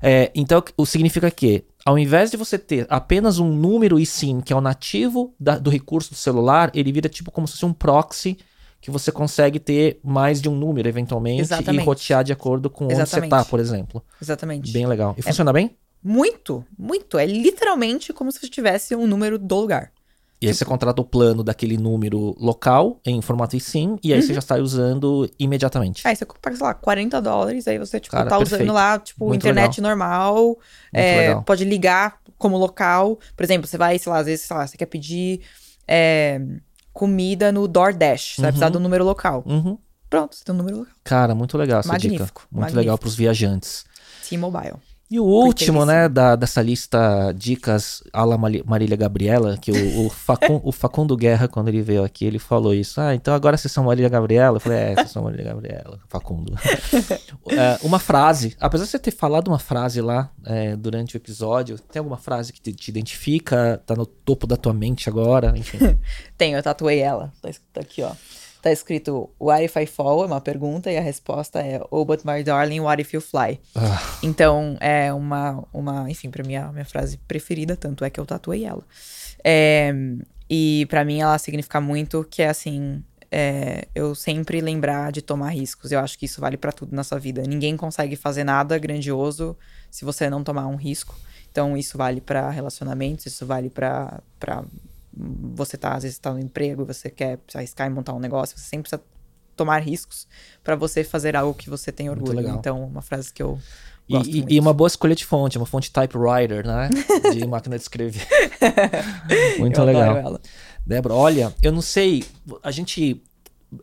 É, 0.00 0.30
então, 0.36 0.62
o 0.76 0.86
significa 0.86 1.28
que, 1.32 1.64
ao 1.84 1.98
invés 1.98 2.30
de 2.30 2.36
você 2.36 2.56
ter 2.56 2.86
apenas 2.88 3.40
um 3.40 3.52
número 3.52 3.98
eSIM, 3.98 4.40
que 4.40 4.52
é 4.52 4.56
o 4.56 4.60
nativo 4.60 5.34
da- 5.40 5.58
do 5.58 5.68
recurso 5.68 6.10
do 6.10 6.16
celular, 6.16 6.70
ele 6.72 6.92
vira 6.92 7.08
tipo 7.08 7.32
como 7.32 7.48
se 7.48 7.54
fosse 7.54 7.66
um 7.66 7.72
proxy 7.72 8.38
que 8.80 8.92
você 8.92 9.10
consegue 9.10 9.58
ter 9.58 9.98
mais 10.04 10.40
de 10.40 10.48
um 10.48 10.54
número, 10.54 10.88
eventualmente, 10.88 11.40
Exatamente. 11.40 11.82
e 11.82 11.84
rotear 11.84 12.22
de 12.22 12.32
acordo 12.32 12.70
com 12.70 12.84
onde 12.84 12.94
você 12.94 13.02
Exatamente. 13.02 13.30
tá, 13.30 13.44
por 13.44 13.58
exemplo. 13.58 14.04
Exatamente. 14.22 14.72
Bem 14.72 14.86
legal. 14.86 15.16
E 15.18 15.22
funciona 15.22 15.52
bem? 15.52 15.76
Muito, 16.02 16.64
muito. 16.78 17.18
É 17.18 17.26
literalmente 17.26 18.12
como 18.12 18.30
se 18.32 18.38
você 18.40 18.48
tivesse 18.48 18.94
um 18.94 19.06
número 19.06 19.38
do 19.38 19.56
lugar. 19.60 19.90
E 20.40 20.46
aí 20.46 20.54
você 20.54 20.64
contrata 20.64 21.00
o 21.02 21.04
plano 21.04 21.42
daquele 21.42 21.76
número 21.76 22.32
local 22.38 23.00
em 23.04 23.20
formato 23.20 23.56
eSIM, 23.56 23.98
e 24.04 24.12
aí 24.14 24.22
você 24.22 24.32
já 24.32 24.38
está 24.38 24.54
usando 24.56 25.28
imediatamente. 25.36 26.06
Aí 26.06 26.14
você 26.14 26.24
paga, 26.24 26.56
sei 26.56 26.64
lá, 26.64 26.74
40 26.74 27.20
dólares, 27.20 27.66
aí 27.66 27.76
você, 27.76 27.98
tipo, 27.98 28.14
Cara, 28.16 28.30
tá 28.30 28.38
perfeito. 28.38 28.62
usando 28.62 28.72
lá, 28.72 29.00
tipo, 29.00 29.26
Muito 29.26 29.40
internet 29.40 29.80
normal, 29.80 30.56
é, 30.92 31.16
legal. 31.28 31.42
pode 31.42 31.64
ligar 31.64 32.20
como 32.38 32.56
local. 32.56 33.18
Por 33.36 33.42
exemplo, 33.42 33.66
você 33.66 33.76
vai, 33.76 33.98
sei 33.98 34.12
lá, 34.12 34.18
às 34.20 34.26
vezes, 34.26 34.44
sei 34.46 34.56
lá, 34.56 34.64
você 34.64 34.76
quer 34.76 34.86
pedir 34.86 35.40
é, 35.88 36.40
comida 36.92 37.50
no 37.50 37.66
DoorDash, 37.66 38.36
você 38.36 38.42
vai 38.42 38.52
precisar 38.52 38.66
Uhum. 38.66 38.72
do 38.74 38.80
número 38.80 39.04
local. 39.04 39.42
Uhum. 39.44 39.76
Pronto, 40.08 40.36
você 40.36 40.44
tem 40.44 40.54
um 40.54 40.58
número 40.58 40.78
local. 40.78 40.94
Cara, 41.02 41.34
muito 41.34 41.58
legal 41.58 41.80
essa 41.80 41.96
dica. 41.98 42.12
Magnífico, 42.12 42.42
Muito 42.42 42.60
magnífico. 42.60 42.78
legal 42.78 42.96
para 42.96 43.08
os 43.08 43.16
viajantes. 43.16 43.84
T-Mobile. 44.28 44.74
E 45.10 45.18
o 45.18 45.24
último, 45.24 45.86
né, 45.86 46.06
da, 46.06 46.36
dessa 46.36 46.60
lista 46.60 47.32
dicas 47.34 48.02
à 48.12 48.24
la 48.24 48.36
Marília 48.36 48.94
Gabriela, 48.96 49.56
que 49.56 49.72
o, 49.72 50.06
o, 50.06 50.10
Facun- 50.10 50.60
o 50.64 50.70
Facundo 50.70 51.16
Guerra, 51.16 51.48
quando 51.48 51.68
ele 51.68 51.80
veio 51.80 52.04
aqui, 52.04 52.26
ele 52.26 52.38
falou 52.38 52.74
isso. 52.74 53.00
Ah, 53.00 53.14
então 53.14 53.32
agora 53.32 53.56
vocês 53.56 53.72
são 53.72 53.84
Marília 53.84 54.10
Gabriela? 54.10 54.56
Eu 54.56 54.60
falei, 54.60 54.78
é, 54.78 54.94
vocês 54.94 55.10
são 55.10 55.22
Marília 55.24 55.46
Gabriela, 55.46 55.98
Facundo. 56.08 56.54
É, 57.50 57.78
uma 57.82 57.98
frase, 57.98 58.54
apesar 58.60 58.84
de 58.84 58.90
você 58.90 58.98
ter 58.98 59.10
falado 59.10 59.48
uma 59.48 59.58
frase 59.58 60.02
lá 60.02 60.30
é, 60.44 60.76
durante 60.76 61.16
o 61.16 61.18
episódio, 61.18 61.78
tem 61.78 61.98
alguma 61.98 62.18
frase 62.18 62.52
que 62.52 62.60
te, 62.60 62.72
te 62.74 62.90
identifica, 62.90 63.82
tá 63.86 63.94
no 63.94 64.04
topo 64.04 64.46
da 64.46 64.56
tua 64.56 64.74
mente 64.74 65.08
agora, 65.08 65.54
enfim. 65.56 65.78
Tenho, 66.36 66.58
eu 66.58 66.62
tatuei 66.62 66.98
ela. 66.98 67.32
Tá 67.40 67.48
escrito 67.48 67.78
aqui, 67.80 68.02
ó. 68.02 68.12
Tá 68.60 68.72
escrito 68.72 69.30
What 69.38 69.64
if 69.64 69.76
I 69.76 69.86
fall? 69.86 70.22
É 70.24 70.26
uma 70.26 70.40
pergunta 70.40 70.90
e 70.90 70.96
a 70.96 71.00
resposta 71.00 71.60
é 71.60 71.80
Oh, 71.90 72.04
but 72.04 72.20
my 72.24 72.42
darling, 72.42 72.80
what 72.80 73.00
if 73.00 73.12
you 73.14 73.20
fly? 73.20 73.60
Ah, 73.74 74.00
Então, 74.22 74.76
é 74.80 75.12
uma, 75.12 75.64
uma 75.72 76.10
enfim, 76.10 76.30
pra 76.30 76.42
mim 76.44 76.54
é 76.54 76.58
a 76.58 76.72
minha 76.72 76.84
frase 76.84 77.16
preferida, 77.28 77.76
tanto 77.76 78.04
é 78.04 78.10
que 78.10 78.18
eu 78.18 78.26
tatuei 78.26 78.64
ela. 78.64 78.82
É, 79.44 79.92
e 80.50 80.86
pra 80.86 81.04
mim 81.04 81.20
ela 81.20 81.38
significa 81.38 81.80
muito 81.80 82.26
que 82.28 82.42
é 82.42 82.48
assim, 82.48 83.02
é, 83.30 83.86
eu 83.94 84.14
sempre 84.14 84.60
lembrar 84.60 85.12
de 85.12 85.22
tomar 85.22 85.50
riscos. 85.50 85.92
Eu 85.92 86.00
acho 86.00 86.18
que 86.18 86.26
isso 86.26 86.40
vale 86.40 86.56
pra 86.56 86.72
tudo 86.72 86.94
na 86.96 87.04
sua 87.04 87.18
vida. 87.18 87.42
Ninguém 87.42 87.76
consegue 87.76 88.16
fazer 88.16 88.42
nada 88.42 88.76
grandioso 88.78 89.56
se 89.90 90.04
você 90.04 90.28
não 90.28 90.42
tomar 90.42 90.66
um 90.66 90.76
risco. 90.76 91.14
Então, 91.50 91.76
isso 91.76 91.96
vale 91.96 92.20
pra 92.20 92.50
relacionamentos, 92.50 93.26
isso 93.26 93.46
vale 93.46 93.70
pra 93.70 94.20
você 95.54 95.76
tá, 95.76 95.94
às 95.94 96.02
vezes 96.04 96.18
tá 96.18 96.32
no 96.32 96.38
emprego, 96.38 96.84
você 96.84 97.10
quer 97.10 97.38
arriscar 97.54 97.86
e 97.86 97.90
montar 97.90 98.12
um 98.14 98.20
negócio, 98.20 98.56
você 98.56 98.64
sempre 98.64 98.88
precisa 98.88 99.02
tomar 99.56 99.78
riscos 99.82 100.28
pra 100.62 100.76
você 100.76 101.02
fazer 101.02 101.34
algo 101.34 101.52
que 101.54 101.68
você 101.68 101.90
tem 101.90 102.08
orgulho. 102.08 102.38
Então, 102.58 102.84
uma 102.84 103.02
frase 103.02 103.32
que 103.32 103.42
eu 103.42 103.58
e, 104.08 104.12
gosto 104.14 104.30
e- 104.30 104.44
e 104.54 104.60
uma 104.60 104.72
boa 104.72 104.86
escolha 104.86 105.14
de 105.16 105.24
fonte, 105.26 105.58
uma 105.58 105.66
fonte 105.66 105.90
typewriter, 105.92 106.64
né? 106.66 106.88
De 107.34 107.46
máquina 107.46 107.76
de 107.76 107.82
escrever. 107.82 108.26
Muito 109.58 109.80
eu 109.80 109.84
legal. 109.84 110.40
Débora, 110.86 111.14
olha, 111.14 111.54
eu 111.62 111.72
não 111.72 111.82
sei, 111.82 112.24
a 112.62 112.70
gente. 112.70 113.22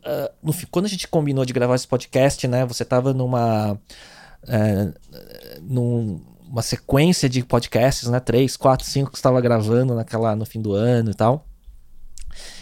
ah, 0.03 0.31
no 0.41 0.53
quando 0.71 0.85
a 0.85 0.89
gente 0.89 1.07
combinou 1.07 1.45
de 1.45 1.53
gravar 1.53 1.75
esse 1.75 1.87
podcast, 1.87 2.47
né? 2.47 2.65
Você 2.65 2.83
tava 2.85 3.13
numa. 3.13 3.79
eh, 4.47 4.93
num 5.61 6.21
uma 6.55 6.61
sequência 6.61 7.27
de 7.27 7.43
podcasts, 7.43 8.07
né? 8.07 8.17
Três, 8.17 8.55
quatro, 8.55 8.87
cinco 8.87 9.11
que 9.11 9.17
estava 9.17 9.41
gravando 9.41 9.93
naquela, 9.93 10.37
no 10.37 10.45
fim 10.45 10.61
do 10.61 10.71
ano 10.71 11.11
e 11.11 11.13
tal. 11.13 11.45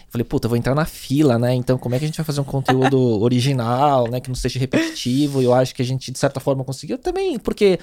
Falei, 0.10 0.26
puta, 0.26 0.48
vou 0.48 0.58
entrar 0.58 0.74
na 0.74 0.84
fila, 0.84 1.38
né? 1.38 1.54
Então, 1.54 1.78
como 1.78 1.94
é 1.94 2.00
que 2.00 2.06
a 2.06 2.08
gente 2.08 2.18
vai 2.18 2.26
fazer 2.26 2.42
um 2.42 2.44
conteúdo 2.44 3.00
original, 3.22 4.10
né? 4.10 4.20
Que 4.20 4.30
não 4.30 4.36
seja 4.36 4.60
repetitivo? 4.60 5.44
E 5.44 5.46
eu 5.46 5.54
acho 5.54 5.76
que 5.76 5.84
a 5.84 5.86
gente, 5.86 6.12
de 6.12 6.18
certa 6.18 6.40
forma, 6.40 6.64
conseguiu 6.64 6.98
também, 6.98 7.38
porque 7.38 7.80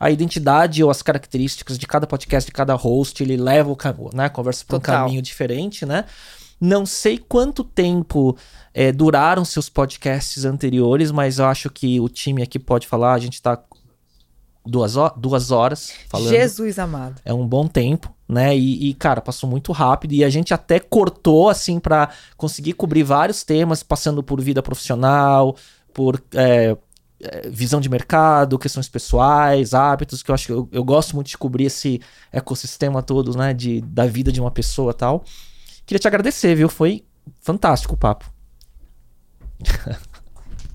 a 0.00 0.10
identidade 0.10 0.82
ou 0.82 0.90
as 0.90 1.00
características 1.00 1.78
de 1.78 1.86
cada 1.86 2.08
podcast, 2.08 2.48
de 2.48 2.52
cada 2.52 2.74
host, 2.74 3.22
ele 3.22 3.36
leva 3.36 3.70
o 3.70 3.76
né, 4.12 4.24
a 4.24 4.30
conversa 4.30 4.64
para 4.66 4.78
um 4.78 4.80
caminho 4.80 5.22
diferente, 5.22 5.86
né? 5.86 6.06
Não 6.60 6.84
sei 6.84 7.18
quanto 7.18 7.62
tempo 7.62 8.36
é, 8.74 8.90
duraram 8.90 9.44
seus 9.44 9.68
podcasts 9.68 10.44
anteriores, 10.44 11.12
mas 11.12 11.38
eu 11.38 11.46
acho 11.46 11.70
que 11.70 12.00
o 12.00 12.08
time 12.08 12.42
aqui 12.42 12.58
pode 12.58 12.88
falar. 12.88 13.14
A 13.14 13.18
gente 13.18 13.34
está 13.34 13.60
duas, 14.64 14.94
duas 15.16 15.50
horas 15.50 15.92
falando. 16.08 16.30
Jesus 16.30 16.78
amado. 16.78 17.20
É 17.24 17.34
um 17.34 17.46
bom 17.46 17.66
tempo, 17.66 18.14
né? 18.28 18.56
E, 18.56 18.90
e, 18.90 18.94
cara, 18.94 19.20
passou 19.20 19.48
muito 19.48 19.72
rápido. 19.72 20.12
E 20.12 20.24
a 20.24 20.30
gente 20.30 20.54
até 20.54 20.78
cortou, 20.78 21.48
assim, 21.48 21.80
para 21.80 22.10
conseguir 22.36 22.74
cobrir 22.74 23.02
vários 23.02 23.42
temas, 23.42 23.82
passando 23.82 24.22
por 24.22 24.40
vida 24.40 24.62
profissional, 24.62 25.56
por 25.92 26.22
é, 26.34 26.76
é, 27.20 27.48
visão 27.48 27.80
de 27.80 27.88
mercado, 27.88 28.58
questões 28.58 28.88
pessoais, 28.88 29.74
hábitos, 29.74 30.22
que 30.22 30.30
eu 30.30 30.34
acho 30.34 30.46
que 30.46 30.52
eu, 30.52 30.68
eu, 30.72 30.84
gosto 30.84 31.14
muito 31.14 31.28
de 31.28 31.38
cobrir 31.38 31.66
esse 31.66 32.00
ecossistema 32.32 33.02
todo, 33.02 33.36
né, 33.36 33.52
de, 33.52 33.80
da 33.80 34.06
vida 34.06 34.32
de 34.32 34.40
uma 34.40 34.50
pessoa 34.50 34.94
tal. 34.94 35.24
Queria 35.84 36.00
te 36.00 36.08
agradecer, 36.08 36.54
viu? 36.54 36.68
Foi 36.68 37.04
fantástico 37.40 37.94
o 37.94 37.96
papo. 37.96 38.32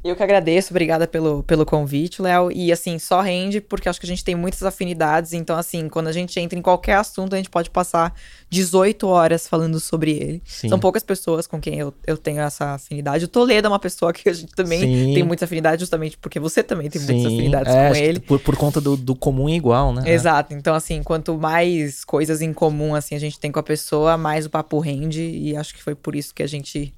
Eu 0.08 0.16
que 0.16 0.24
agradeço, 0.24 0.72
obrigada 0.72 1.08
pelo, 1.08 1.44
pelo 1.44 1.66
convite, 1.66 2.22
Léo. 2.22 2.52
E 2.52 2.72
assim, 2.72 2.98
só 2.98 3.22
rende 3.22 3.60
porque 3.60 3.90
acho 3.90 4.00
que 4.00 4.06
a 4.06 4.10
gente 4.10 4.24
tem 4.24 4.36
muitas 4.36 4.64
afinidades. 4.64 5.34
Então, 5.34 5.58
assim, 5.58 5.90
quando 5.90 6.08
a 6.08 6.12
gente 6.12 6.40
entra 6.40 6.58
em 6.58 6.62
qualquer 6.62 6.96
assunto, 6.96 7.34
a 7.34 7.38
gente 7.38 7.50
pode 7.50 7.70
passar 7.70 8.14
18 8.50 9.08
horas 9.08 9.48
falando 9.48 9.80
sobre 9.80 10.12
ele. 10.12 10.42
Sim. 10.46 10.70
São 10.70 10.80
poucas 10.80 11.04
pessoas 11.04 11.46
com 11.46 11.60
quem 11.60 11.80
eu, 11.80 11.94
eu 12.06 12.18
tenho 12.18 12.42
essa 12.42 12.76
afinidade. 12.76 13.26
O 13.26 13.28
Toledo 13.28 13.68
é 13.68 13.70
uma 13.70 13.80
pessoa 13.80 14.14
que 14.14 14.30
a 14.30 14.34
gente 14.34 14.54
também 14.56 14.80
Sim. 14.80 15.14
tem 15.14 15.24
muita 15.24 15.46
afinidade, 15.46 15.82
justamente 15.82 16.18
porque 16.18 16.40
você 16.40 16.64
também 16.64 16.90
tem 16.90 17.02
Sim. 17.02 17.14
muitas 17.14 17.34
afinidades 17.34 17.74
é, 17.74 17.90
com 17.90 17.96
ele. 17.96 18.20
Por, 18.20 18.40
por 18.40 18.56
conta 18.56 18.80
do, 18.80 18.96
do 18.96 19.16
comum 19.16 19.50
e 19.50 19.56
igual, 19.56 19.94
né? 19.94 20.04
Exato. 20.06 20.54
Então, 20.54 20.74
assim, 20.74 21.04
quanto 21.04 21.38
mais 21.38 22.04
coisas 22.06 22.42
em 22.42 22.54
comum 22.54 22.96
assim 22.96 23.16
a 23.16 23.20
gente 23.20 23.40
tem 23.40 23.52
com 23.52 23.60
a 23.60 23.64
pessoa, 23.64 24.18
mais 24.18 24.46
o 24.46 24.50
papo 24.50 24.80
rende. 24.80 25.22
E 25.22 25.56
acho 25.56 25.74
que 25.74 25.84
foi 25.84 25.96
por 25.96 26.16
isso 26.16 26.34
que 26.34 26.44
a 26.44 26.48
gente 26.48 26.94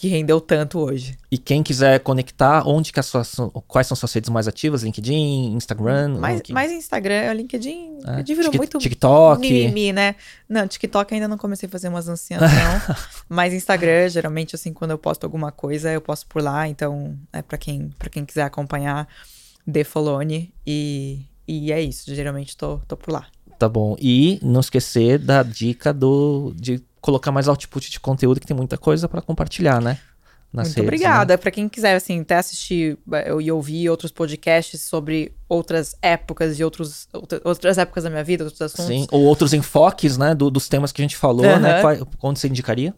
que 0.00 0.08
rendeu 0.08 0.40
tanto 0.40 0.78
hoje. 0.78 1.18
E 1.30 1.36
quem 1.36 1.62
quiser 1.62 2.00
conectar, 2.00 2.66
onde 2.66 2.90
que 2.90 2.98
as 2.98 3.04
suas, 3.04 3.36
quais 3.68 3.86
são 3.86 3.94
suas 3.94 4.10
redes 4.14 4.30
mais 4.30 4.48
ativas? 4.48 4.82
LinkedIn, 4.82 5.52
Instagram? 5.52 6.18
Mais, 6.18 6.40
mais 6.48 6.72
Instagram, 6.72 7.34
LinkedIn. 7.34 7.98
É. 8.06 8.10
LinkedIn 8.12 8.34
virou 8.34 8.52
muito 8.54 8.78
TikTok. 8.78 9.42
mimimi, 9.42 9.92
né? 9.92 10.14
Não, 10.48 10.66
TikTok 10.66 11.12
ainda 11.12 11.28
não 11.28 11.36
comecei 11.36 11.66
a 11.66 11.70
fazer 11.70 11.88
umas 11.88 12.08
anciãs, 12.08 12.40
não. 12.40 12.96
mas 13.28 13.52
Instagram, 13.52 14.08
geralmente, 14.08 14.54
assim, 14.54 14.72
quando 14.72 14.92
eu 14.92 14.98
posto 14.98 15.24
alguma 15.24 15.52
coisa, 15.52 15.92
eu 15.92 16.00
posto 16.00 16.26
por 16.28 16.42
lá. 16.42 16.66
Então, 16.66 17.14
é 17.30 17.42
para 17.42 17.58
quem, 17.58 17.90
pra 17.98 18.08
quem 18.08 18.24
quiser 18.24 18.44
acompanhar, 18.44 19.06
The 19.70 19.84
Folone. 19.84 20.50
E, 20.66 21.20
e 21.46 21.70
é 21.72 21.82
isso, 21.82 22.14
geralmente 22.14 22.56
tô, 22.56 22.78
tô 22.88 22.96
por 22.96 23.12
lá. 23.12 23.26
Tá 23.58 23.68
bom. 23.68 23.94
E 24.00 24.40
não 24.42 24.60
esquecer 24.60 25.18
da 25.18 25.42
dica 25.42 25.92
do 25.92 26.54
de 26.56 26.82
colocar 27.00 27.32
mais 27.32 27.48
output 27.48 27.90
de 27.90 28.00
conteúdo, 28.00 28.40
que 28.40 28.46
tem 28.46 28.56
muita 28.56 28.76
coisa 28.76 29.08
para 29.08 29.22
compartilhar, 29.22 29.80
né? 29.80 29.98
Nas 30.52 30.68
Muito 30.68 30.78
redes, 30.78 30.88
obrigada. 30.88 31.34
Né? 31.34 31.36
Para 31.36 31.50
quem 31.52 31.68
quiser, 31.68 31.94
assim, 31.94 32.20
até 32.20 32.36
assistir 32.36 32.98
eh, 33.12 33.32
e 33.40 33.52
ouvir 33.52 33.88
outros 33.88 34.10
podcasts 34.10 34.80
sobre 34.80 35.32
outras 35.48 35.94
épocas 36.02 36.58
e 36.58 36.64
outros, 36.64 37.08
outras 37.44 37.78
épocas 37.78 38.02
da 38.02 38.10
minha 38.10 38.24
vida, 38.24 38.42
outros 38.42 38.60
assuntos. 38.60 38.86
Sim, 38.86 39.06
ou 39.12 39.22
outros 39.22 39.54
enfoques, 39.54 40.18
né, 40.18 40.34
do, 40.34 40.50
dos 40.50 40.68
temas 40.68 40.90
que 40.90 41.00
a 41.00 41.04
gente 41.04 41.16
falou, 41.16 41.46
uhum. 41.46 41.60
né? 41.60 41.80
Qual, 41.80 42.08
onde 42.20 42.40
você 42.40 42.48
indicaria? 42.48 42.92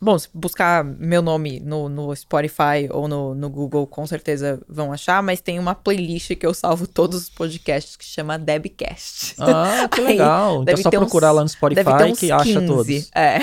Bom, 0.00 0.18
se 0.18 0.28
buscar 0.32 0.84
meu 0.84 1.22
nome 1.22 1.58
no, 1.60 1.88
no 1.88 2.14
Spotify 2.14 2.88
ou 2.90 3.08
no, 3.08 3.34
no, 3.34 3.48
Google, 3.48 3.86
com 3.86 4.06
certeza 4.06 4.60
vão 4.68 4.92
achar, 4.92 5.22
mas 5.22 5.40
tem 5.40 5.58
uma 5.58 5.74
playlist 5.74 6.34
que 6.34 6.46
eu 6.46 6.52
salvo 6.52 6.86
todos 6.86 7.22
os 7.22 7.30
podcasts 7.30 7.96
que 7.96 8.04
chama 8.04 8.38
Debcast. 8.38 9.34
Ah, 9.38 9.88
que 9.88 10.00
legal. 10.02 10.62
então 10.62 10.74
é 10.74 10.76
só 10.76 10.90
procurar 10.90 11.32
uns, 11.32 11.36
lá 11.36 11.42
no 11.42 11.48
Spotify 11.48 11.84
que 12.14 12.28
15. 12.28 12.32
acha 12.32 12.60
todos. 12.62 13.10
É. 13.14 13.38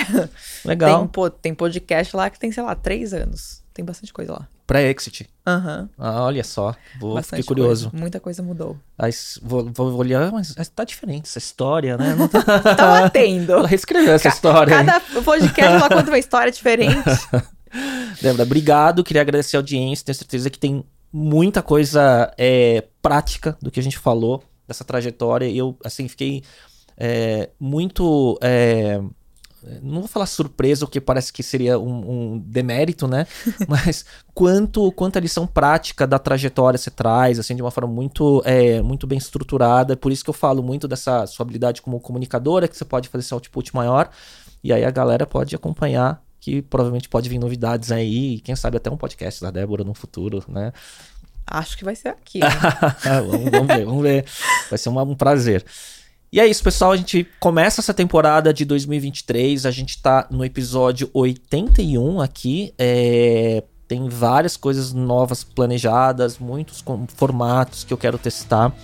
Legal. 0.63 1.07
Tem, 1.07 1.31
tem 1.41 1.55
podcast 1.55 2.15
lá 2.15 2.29
que 2.29 2.39
tem, 2.39 2.51
sei 2.51 2.63
lá, 2.63 2.75
três 2.75 3.13
anos. 3.13 3.63
Tem 3.73 3.83
bastante 3.83 4.13
coisa 4.13 4.33
lá. 4.33 4.47
Pré-exit. 4.65 5.29
Uhum. 5.45 5.89
Ah, 5.97 6.23
olha 6.23 6.43
só. 6.43 6.73
Vou, 6.99 7.15
Bastante 7.15 7.41
fiquei 7.41 7.43
curioso. 7.43 7.89
Coisa. 7.89 8.01
Muita 8.01 8.19
coisa 8.19 8.41
mudou. 8.41 8.77
Aí, 8.97 9.11
vou, 9.41 9.65
vou 9.65 9.93
olhar, 9.95 10.31
mas 10.31 10.53
tá 10.73 10.83
diferente 10.83 11.25
essa 11.25 11.37
história, 11.37 11.97
né? 11.97 12.15
Não 12.15 12.27
tá... 12.27 12.41
tá 12.59 13.01
batendo. 13.01 13.51
Ela 13.51 13.67
reescreveu 13.67 14.13
essa 14.13 14.29
história. 14.29 14.83
Cada 14.83 14.97
hein? 14.97 15.23
podcast 15.23 15.75
ela 15.75 15.89
conta 15.89 16.09
uma 16.09 16.19
história 16.19 16.51
diferente. 16.51 17.03
Débora, 18.21 18.43
obrigado. 18.43 19.03
Queria 19.03 19.21
agradecer 19.21 19.57
a 19.57 19.59
audiência. 19.59 20.05
Tenho 20.05 20.15
certeza 20.15 20.49
que 20.49 20.59
tem 20.59 20.83
muita 21.11 21.61
coisa 21.61 22.33
é, 22.37 22.85
prática 23.01 23.57
do 23.61 23.69
que 23.69 23.79
a 23.79 23.83
gente 23.83 23.97
falou 23.97 24.43
dessa 24.67 24.83
trajetória. 24.83 25.49
Eu, 25.49 25.77
assim, 25.83 26.07
fiquei 26.07 26.43
é, 26.97 27.49
muito. 27.59 28.37
É, 28.41 29.01
não 29.81 30.01
vou 30.01 30.07
falar 30.07 30.25
surpresa, 30.25 30.85
porque 30.85 30.99
parece 30.99 31.31
que 31.31 31.41
seria 31.41 31.79
um, 31.79 32.33
um 32.33 32.39
demérito, 32.39 33.07
né? 33.07 33.25
Mas 33.67 34.05
quanto 34.33 34.91
quanto 34.91 35.17
a 35.17 35.21
lição 35.21 35.47
prática 35.47 36.05
da 36.05 36.19
trajetória 36.19 36.77
você 36.77 36.89
traz, 36.89 37.39
assim, 37.39 37.55
de 37.55 37.61
uma 37.61 37.71
forma 37.71 37.91
muito, 37.91 38.41
é, 38.45 38.81
muito 38.81 39.07
bem 39.07 39.17
estruturada. 39.17 39.95
Por 39.95 40.11
isso 40.11 40.23
que 40.23 40.29
eu 40.29 40.33
falo 40.33 40.61
muito 40.61 40.87
dessa 40.87 41.25
sua 41.25 41.43
habilidade 41.43 41.81
como 41.81 41.99
comunicadora, 41.99 42.67
que 42.67 42.77
você 42.77 42.85
pode 42.85 43.09
fazer 43.09 43.23
esse 43.23 43.33
output 43.33 43.73
maior. 43.75 44.09
E 44.63 44.71
aí 44.71 44.85
a 44.85 44.91
galera 44.91 45.25
pode 45.25 45.55
acompanhar, 45.55 46.23
que 46.39 46.61
provavelmente 46.61 47.09
pode 47.09 47.29
vir 47.29 47.37
novidades 47.37 47.91
aí, 47.91 48.39
quem 48.39 48.55
sabe 48.55 48.77
até 48.77 48.89
um 48.89 48.97
podcast 48.97 49.41
da 49.41 49.51
Débora 49.51 49.83
no 49.83 49.93
futuro, 49.93 50.43
né? 50.47 50.71
Acho 51.45 51.77
que 51.77 51.83
vai 51.83 51.95
ser 51.95 52.09
aqui. 52.09 52.39
Né? 52.39 52.47
vamos, 53.27 53.51
vamos, 53.51 53.67
ver, 53.67 53.85
vamos 53.85 54.03
ver. 54.03 54.25
Vai 54.69 54.77
ser 54.77 54.89
um 54.89 55.15
prazer. 55.15 55.65
E 56.33 56.39
é 56.39 56.47
isso, 56.47 56.63
pessoal. 56.63 56.91
A 56.91 56.97
gente 56.97 57.27
começa 57.39 57.79
essa 57.79 57.93
temporada 57.93 58.51
de 58.51 58.65
2023. 58.65 59.67
A 59.67 59.69
gente 59.69 60.01
tá 60.01 60.25
no 60.31 60.43
episódio 60.43 61.07
81 61.13 62.19
aqui. 62.19 62.73
É... 62.75 63.61
Tem 63.87 64.09
várias 64.09 64.57
coisas 64.57 64.93
novas 64.93 65.43
planejadas, 65.43 66.39
muitos 66.39 66.83
formatos 67.09 67.83
que 67.83 67.93
eu 67.93 67.97
quero 67.99 68.17
testar. 68.17 68.75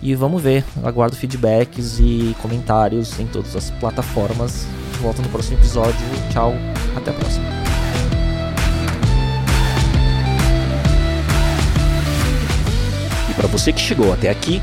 E 0.00 0.14
vamos 0.14 0.40
ver. 0.40 0.64
Aguardo 0.84 1.16
feedbacks 1.16 1.98
e 1.98 2.36
comentários 2.40 3.18
em 3.18 3.26
todas 3.26 3.56
as 3.56 3.72
plataformas. 3.72 4.64
Volto 5.02 5.20
no 5.20 5.28
próximo 5.30 5.58
episódio. 5.58 5.98
Tchau. 6.30 6.52
Até 6.96 7.10
a 7.10 7.14
próxima. 7.14 7.44
E 13.28 13.34
para 13.34 13.48
você 13.48 13.72
que 13.72 13.80
chegou 13.80 14.12
até 14.12 14.30
aqui, 14.30 14.62